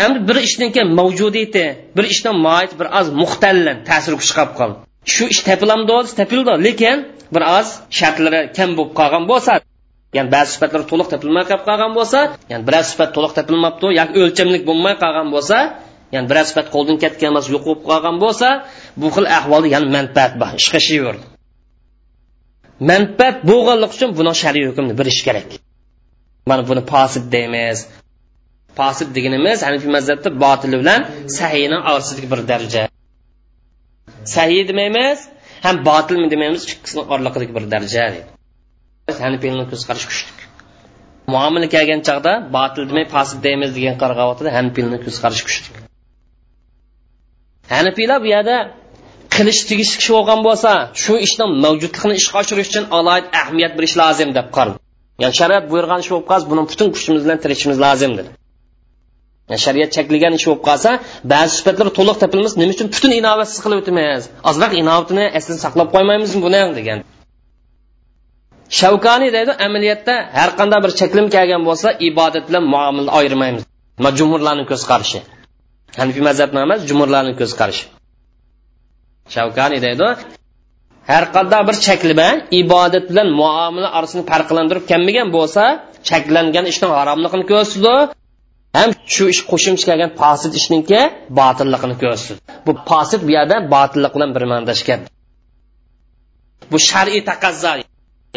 Endi 0.05 0.19
bir 0.29 0.37
ishdan 0.49 0.71
keyin 0.75 0.91
mavjudiyati 1.01 1.65
bir 1.97 2.05
ishdan 2.15 2.37
moyit 2.47 2.73
bir 2.81 2.87
oz 2.99 3.07
muxtallan 3.23 3.79
ta'sir 3.89 4.13
kuchi 4.21 4.33
qolib 4.39 4.55
qoldi. 4.61 4.77
Shu 5.15 5.25
ish 5.35 5.41
tapilamdi 5.49 5.93
tapildi 6.21 6.53
lekin 6.67 6.97
bir 7.35 7.43
oz 7.59 7.69
shartlari 7.99 8.41
kam 8.57 8.71
bo'lib 8.79 8.93
qolgan 9.01 9.25
bo'lsa 9.31 9.53
ya'ni 10.17 10.31
ba'zi 10.35 10.51
sifatlar 10.55 10.83
to'liq 10.91 11.09
topilmay 11.13 11.45
qolib 11.51 11.65
qolgan 11.69 11.93
bo'lsa 11.99 12.21
ya'ni 12.51 12.65
biror 12.69 12.85
sifat 12.91 13.11
to'liq 13.17 13.33
topilmabdi 13.39 13.87
yoki 14.01 14.19
o'lchamlik 14.25 14.63
bo'lmay 14.69 14.95
qolgan 15.03 15.29
bo'lsa 15.35 15.57
ya'ni 16.15 16.27
biror 16.31 16.47
sifat 16.51 16.67
qo'ldan 16.75 16.97
ketgan 17.05 17.29
emas 17.33 17.47
yo'q 17.55 17.65
bo'lib 17.69 17.83
qolgan 17.91 18.17
bo'lsa 18.25 18.49
bu 19.01 19.09
xil 19.15 19.27
ahvolda 19.39 19.69
yana 19.75 19.89
manfaat 19.97 20.33
bor 20.41 20.51
ish 20.61 20.69
qilishaverdi 20.73 21.27
manfaat 22.91 23.37
bo'lganligi 23.51 23.95
uchun 23.97 24.11
buni 24.19 24.33
shariy 24.43 24.65
hukmni 24.69 24.95
bilish 25.01 25.21
kerak. 25.27 25.49
Mana 26.51 26.63
buni 26.71 26.83
posid 26.93 27.25
deymiz 27.35 27.79
posid 28.81 29.09
deganimiz 29.17 29.59
hanifiy 29.67 29.91
mazhabda 29.97 30.31
botili 30.45 30.77
bilan 30.83 31.01
sahiyni 31.39 31.79
orasidagi 31.91 32.29
bir 32.33 32.41
daraja. 32.51 32.83
Sahiy 34.35 34.63
demaymiz 34.71 35.19
ham 35.67 35.77
botilmi 35.91 36.31
demaymiz 36.35 36.63
ikkisini 36.73 37.03
oralig'idagi 37.13 37.53
bir 37.57 37.65
daraja 37.75 38.05
hanifiyni 39.25 39.65
ko'z 39.71 39.83
kuchli 39.89 40.31
muomila 41.35 41.69
kelgan 41.75 42.01
chog'da 42.09 42.33
botil 42.57 42.83
demay 42.91 43.07
posid 43.15 43.39
deymiz 43.47 43.71
degan 43.79 43.97
qarag'avotida 44.03 44.51
hanifiyni 44.59 44.99
ko'z 45.05 45.17
qarash 45.23 45.43
kuchli 45.49 45.69
hanifiylar 47.75 48.19
bu 48.25 48.29
yerda 48.35 48.57
qilish 49.35 49.61
tegish 49.71 49.93
kishi 50.01 50.13
bo'lgan 50.17 50.41
bo'lsa 50.49 50.71
shu 51.03 51.15
ishni 51.27 51.45
mavjudligini 51.65 52.15
ishga 52.21 52.37
oshirish 52.43 52.69
uchun 52.73 52.85
alohida 52.99 53.29
ahamiyat 53.41 53.73
berish 53.79 53.95
lozim 54.01 54.31
deb 54.39 54.49
qaradi. 54.57 54.79
Ya'ni 55.23 55.35
shariat 55.41 55.65
buyurgan 55.73 55.99
ish 56.05 56.11
bo'lib 56.13 56.27
qolsa 56.31 56.47
buni 56.53 56.63
butun 56.71 56.89
kuchimiz 56.97 57.21
bilan 57.25 57.39
tirishimiz 57.45 57.79
lozim 57.85 58.13
dedi. 58.19 58.31
Shariat 59.65 59.91
cheklagan 59.97 60.33
ish 60.39 60.47
bo'lib 60.49 60.63
qolsa 60.69 60.91
ba'zi 61.33 61.53
sifatlar 61.59 61.89
to'liq 61.99 62.17
topilmas 62.23 62.55
nima 62.61 62.73
uchun 62.77 62.89
butun 62.95 63.13
inovatsiz 63.21 63.59
qilib 63.65 63.79
o'tmaymiz? 63.83 64.25
Ozroq 64.51 64.73
inovatini 64.83 65.25
aslini 65.39 65.61
saqlab 65.65 65.89
qo'ymaymizmi 65.95 66.41
buni 66.47 66.61
degan. 66.79 66.99
Shavkoniy 68.79 69.31
deydi 69.37 69.53
amaliyotda 69.67 70.15
har 70.39 70.51
qanday 70.59 70.81
bir 70.85 70.93
cheklim 71.01 71.27
kelgan 71.35 71.63
bo'lsa 71.69 71.89
ibodat 72.09 72.45
bilan 72.49 72.65
muomala 72.75 73.11
ayirmaymiz. 73.19 73.63
Jumurlarni 74.19 74.65
ko'z 74.71 74.83
qarashi. 74.91 75.19
Hanifiy 76.01 76.23
mazhabni 76.29 76.59
emas 76.67 76.81
jumurlarni 76.91 77.35
ko'z 77.41 77.53
qarashi. 77.61 77.85
Shavkoniy 79.35 79.81
deydi 79.87 80.07
har 81.13 81.25
qanday 81.37 81.63
bir 81.69 81.77
cheklima 81.87 82.29
ibodat 82.63 83.05
bilan 83.11 83.29
muomala 83.41 83.89
orasini 83.99 84.25
farqlantirib 84.31 84.85
kelmagan 84.91 85.29
bo'lsa 85.37 85.63
cheklangan 86.09 86.65
ishning 86.73 86.93
haromligini 86.99 87.45
ko'rsatdi 87.53 87.95
ham 88.77 88.91
shu 89.15 89.25
ish 89.33 89.43
qo'shimcha 89.51 89.85
kelgan 89.91 90.11
posid 90.23 90.53
ishninki 90.61 91.01
botilligini 91.41 91.97
ko'rsatdi 92.03 92.41
bu 92.67 92.73
posid 92.91 93.21
bu 93.27 93.31
yerda 93.39 93.57
botillik 93.75 94.13
bilan 94.17 94.31
bir 94.37 94.43
ma'nodashgan 94.51 95.01
bu 96.73 96.79
shar'iy 96.91 97.23
taqazzo 97.31 97.73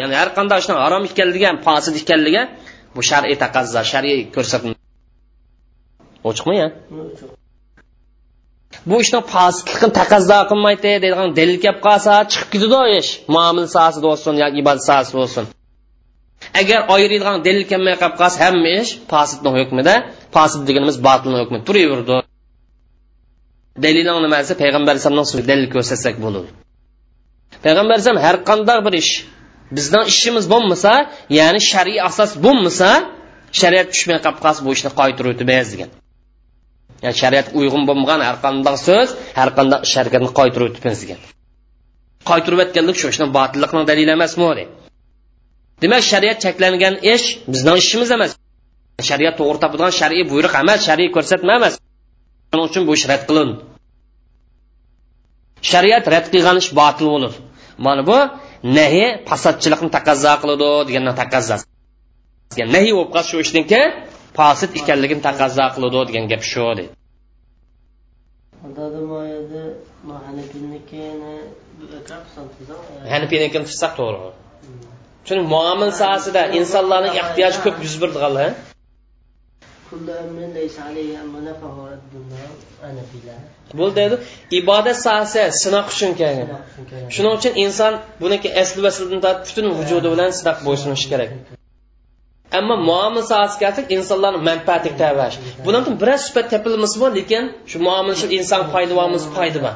ya'ni 0.00 0.14
har 0.20 0.28
qanday 0.38 0.58
ishning 0.62 0.78
harom 0.84 1.02
ekanligi 1.10 1.46
ham 1.50 1.58
posid 1.68 1.94
ekanligi 2.02 2.42
bu 2.96 3.02
shar'iy 3.10 3.36
taqazzo 3.44 3.80
shar'iy 3.92 4.20
ko'rsatma. 4.34 4.74
Ochiqmi 6.30 6.54
ya? 6.62 6.68
Bu 8.90 8.96
ishni 9.04 9.20
posidlikni 9.34 9.88
taqazzo 10.00 10.38
qilmaydi 10.50 10.82
deydigan 10.84 11.28
dalil 11.38 11.58
kelib 11.64 11.80
qolsa 11.86 12.12
chiqib 12.32 12.48
ketadi 12.54 12.96
ish. 13.00 13.10
Muomil 13.34 13.66
sohasida 13.74 14.06
bo'lsin 14.08 14.32
yoki 14.42 14.56
ibodat 14.62 14.84
sohasida 14.88 15.16
bo'lsin. 15.22 15.44
Agar 16.60 16.80
ayiradigan 16.94 17.36
dalil 17.46 17.64
kelmay 17.70 17.94
qolib 18.02 18.16
qolsa 18.20 18.38
hamma 18.44 18.70
ish 18.82 18.90
posibni 19.12 19.50
hukmida 19.58 19.94
posib 20.36 20.60
deganimiz 20.68 20.96
botilni 21.06 21.38
hukmi 21.42 21.58
turaverdi. 21.68 22.16
Dalilning 23.84 24.18
nimasi 24.26 24.52
payg'ambar 24.62 24.92
alayhisalomni 24.94 25.26
so'zi 25.32 25.44
dalil 25.50 25.66
ko'rsatsak 25.74 26.14
bo'ladi. 26.24 26.48
Payg'ambar 27.64 27.92
alayhisalom 27.94 28.20
har 28.26 28.36
qanday 28.50 28.78
bir 28.86 28.94
ish 29.02 29.12
bizning 29.76 30.04
ishimiz 30.12 30.44
bo'lmasa 30.54 30.92
ya'ni 31.38 31.60
shar'iy 31.70 32.00
asos 32.08 32.30
bo'lmasa 32.44 32.88
shariat 33.60 33.88
tushmay 33.92 34.18
qolib 34.24 34.38
qolsa 34.44 34.60
bu 34.66 34.70
ishni 34.76 34.90
qaytarib 35.00 35.30
o'tmaymiz 35.34 35.68
degan. 35.74 35.90
Ya'ni 37.04 37.16
shariatga 37.22 37.54
uyg'un 37.60 37.82
bo'lmagan 37.88 38.20
har 38.28 38.36
qanday 38.44 38.76
so'z 38.88 39.08
har 39.38 39.48
qanday 39.58 39.78
ish 39.86 39.94
harakatni 40.00 40.30
qaytirib 40.38 40.66
o'tibmiz 40.68 40.98
degan. 41.02 41.20
Qaytarib 42.30 42.58
o'tganlik 42.64 42.96
shu 43.00 43.06
ishni 43.12 43.26
botillikning 43.38 43.84
dalili 43.90 44.12
emasmi 44.18 44.44
demak 45.82 46.02
shariat 46.12 46.38
cheklangan 46.44 46.94
ish 47.14 47.26
bizning 47.52 47.76
ishimiz 47.82 48.10
emas. 48.16 48.30
Shariat 49.08 49.34
to'g'ri 49.40 49.58
topadigan 49.62 49.92
shar'iy 50.00 50.24
buyruq 50.32 50.54
emas 50.62 50.80
shar'iy 50.88 51.08
ko'rsatma 51.16 51.52
emas 51.60 51.74
shuning 52.50 52.66
uchun 52.70 52.82
bu 52.88 52.92
ish 52.98 53.06
rad 53.10 53.22
qilin. 53.28 53.50
Shariat 55.70 56.04
rad 56.14 56.26
qilgan 56.32 56.56
ish 56.62 56.70
botil 56.80 57.06
bo'lur. 57.14 57.32
Mana 57.86 58.02
bu 58.10 58.18
nahi 58.76 59.04
fasodchilikni 59.28 59.90
taqozo 59.96 60.32
qiladi 60.42 60.68
degandan 60.88 61.14
taqozosi 61.22 61.64
nahi 62.76 62.90
bo'lib 62.96 63.10
qolsa 63.14 63.28
shu 63.30 63.38
ishniki 63.44 63.80
fosid 64.38 64.70
ekanligini 64.80 65.22
taqozo 65.28 65.64
qiladi 65.74 65.98
degan 66.08 66.24
gap 66.32 66.42
shu 66.52 66.66
deydi 66.78 66.92
hanifinikini 73.12 73.64
tutsak 73.68 73.92
to'g'ri. 73.98 74.20
Chunki 75.26 75.44
muomil 75.54 75.90
sohasida 76.00 76.42
insonlarni 76.58 77.10
ehtiyoji 77.20 77.58
ko'p 77.64 77.76
yuz 77.84 77.94
berdiganlar 78.02 78.50
bu 83.78 83.86
deydi 83.96 84.16
ibodat 84.58 84.98
sohasi 85.06 85.42
sinoq 85.62 85.86
uchun 85.94 86.12
kelgan. 86.20 86.48
Shuning 87.14 87.32
uchun 87.38 87.52
inson 87.64 87.92
buniki 88.22 88.48
asli 88.62 88.80
vaslidan 88.86 89.20
tortib 89.24 89.48
butun 89.48 89.66
vujudi 89.78 90.08
bilan 90.14 90.30
sinoq 90.38 90.58
bo'ysunishi 90.66 91.06
kerak. 91.12 91.30
Ammo 92.58 92.74
muomala 92.88 93.22
sohasiga 93.30 93.60
kelsak 93.62 93.86
insonlarni 93.96 94.40
manfaatiga 94.50 94.96
tavash 95.02 95.36
bundan 95.64 95.82
biroz 96.02 96.20
sifat 96.26 96.46
topilmasmi 96.54 97.08
lekin 97.18 97.44
shu 97.70 97.76
muomala 97.86 98.16
shu 98.20 98.26
inson 98.38 98.62
foyda 98.72 98.94
foyda 99.36 99.60
bor 99.66 99.74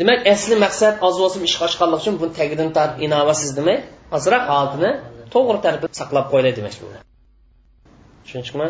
demak 0.00 0.20
asli 0.34 0.56
maqsad 0.64 0.94
oz 1.08 1.14
bo'lsin 1.22 1.42
ish 1.48 1.56
ochganlik 1.66 1.98
uchun 2.02 2.14
buni 2.20 2.32
tagidan 2.40 2.68
tortib 2.76 2.98
inovatsiz 3.06 3.50
demay 3.58 3.78
ozroq 4.16 4.44
holatini 4.52 4.90
to'g'ri 5.34 5.58
tartib 5.64 5.90
saqlab 6.00 6.26
qo'yilay 6.32 6.52
demak 6.58 6.74
bu 6.80 6.88
tushunchikmi 8.24 8.68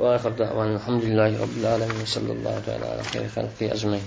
الحمد 0.00 1.02
لله 1.08 1.30
رب 1.44 1.54
العالمين 1.60 2.06
صلى 2.16 2.32
الله 2.36 2.62
على 2.74 2.88
خير 3.10 3.24
خلقه 3.36 3.72
أجمعين 3.76 4.06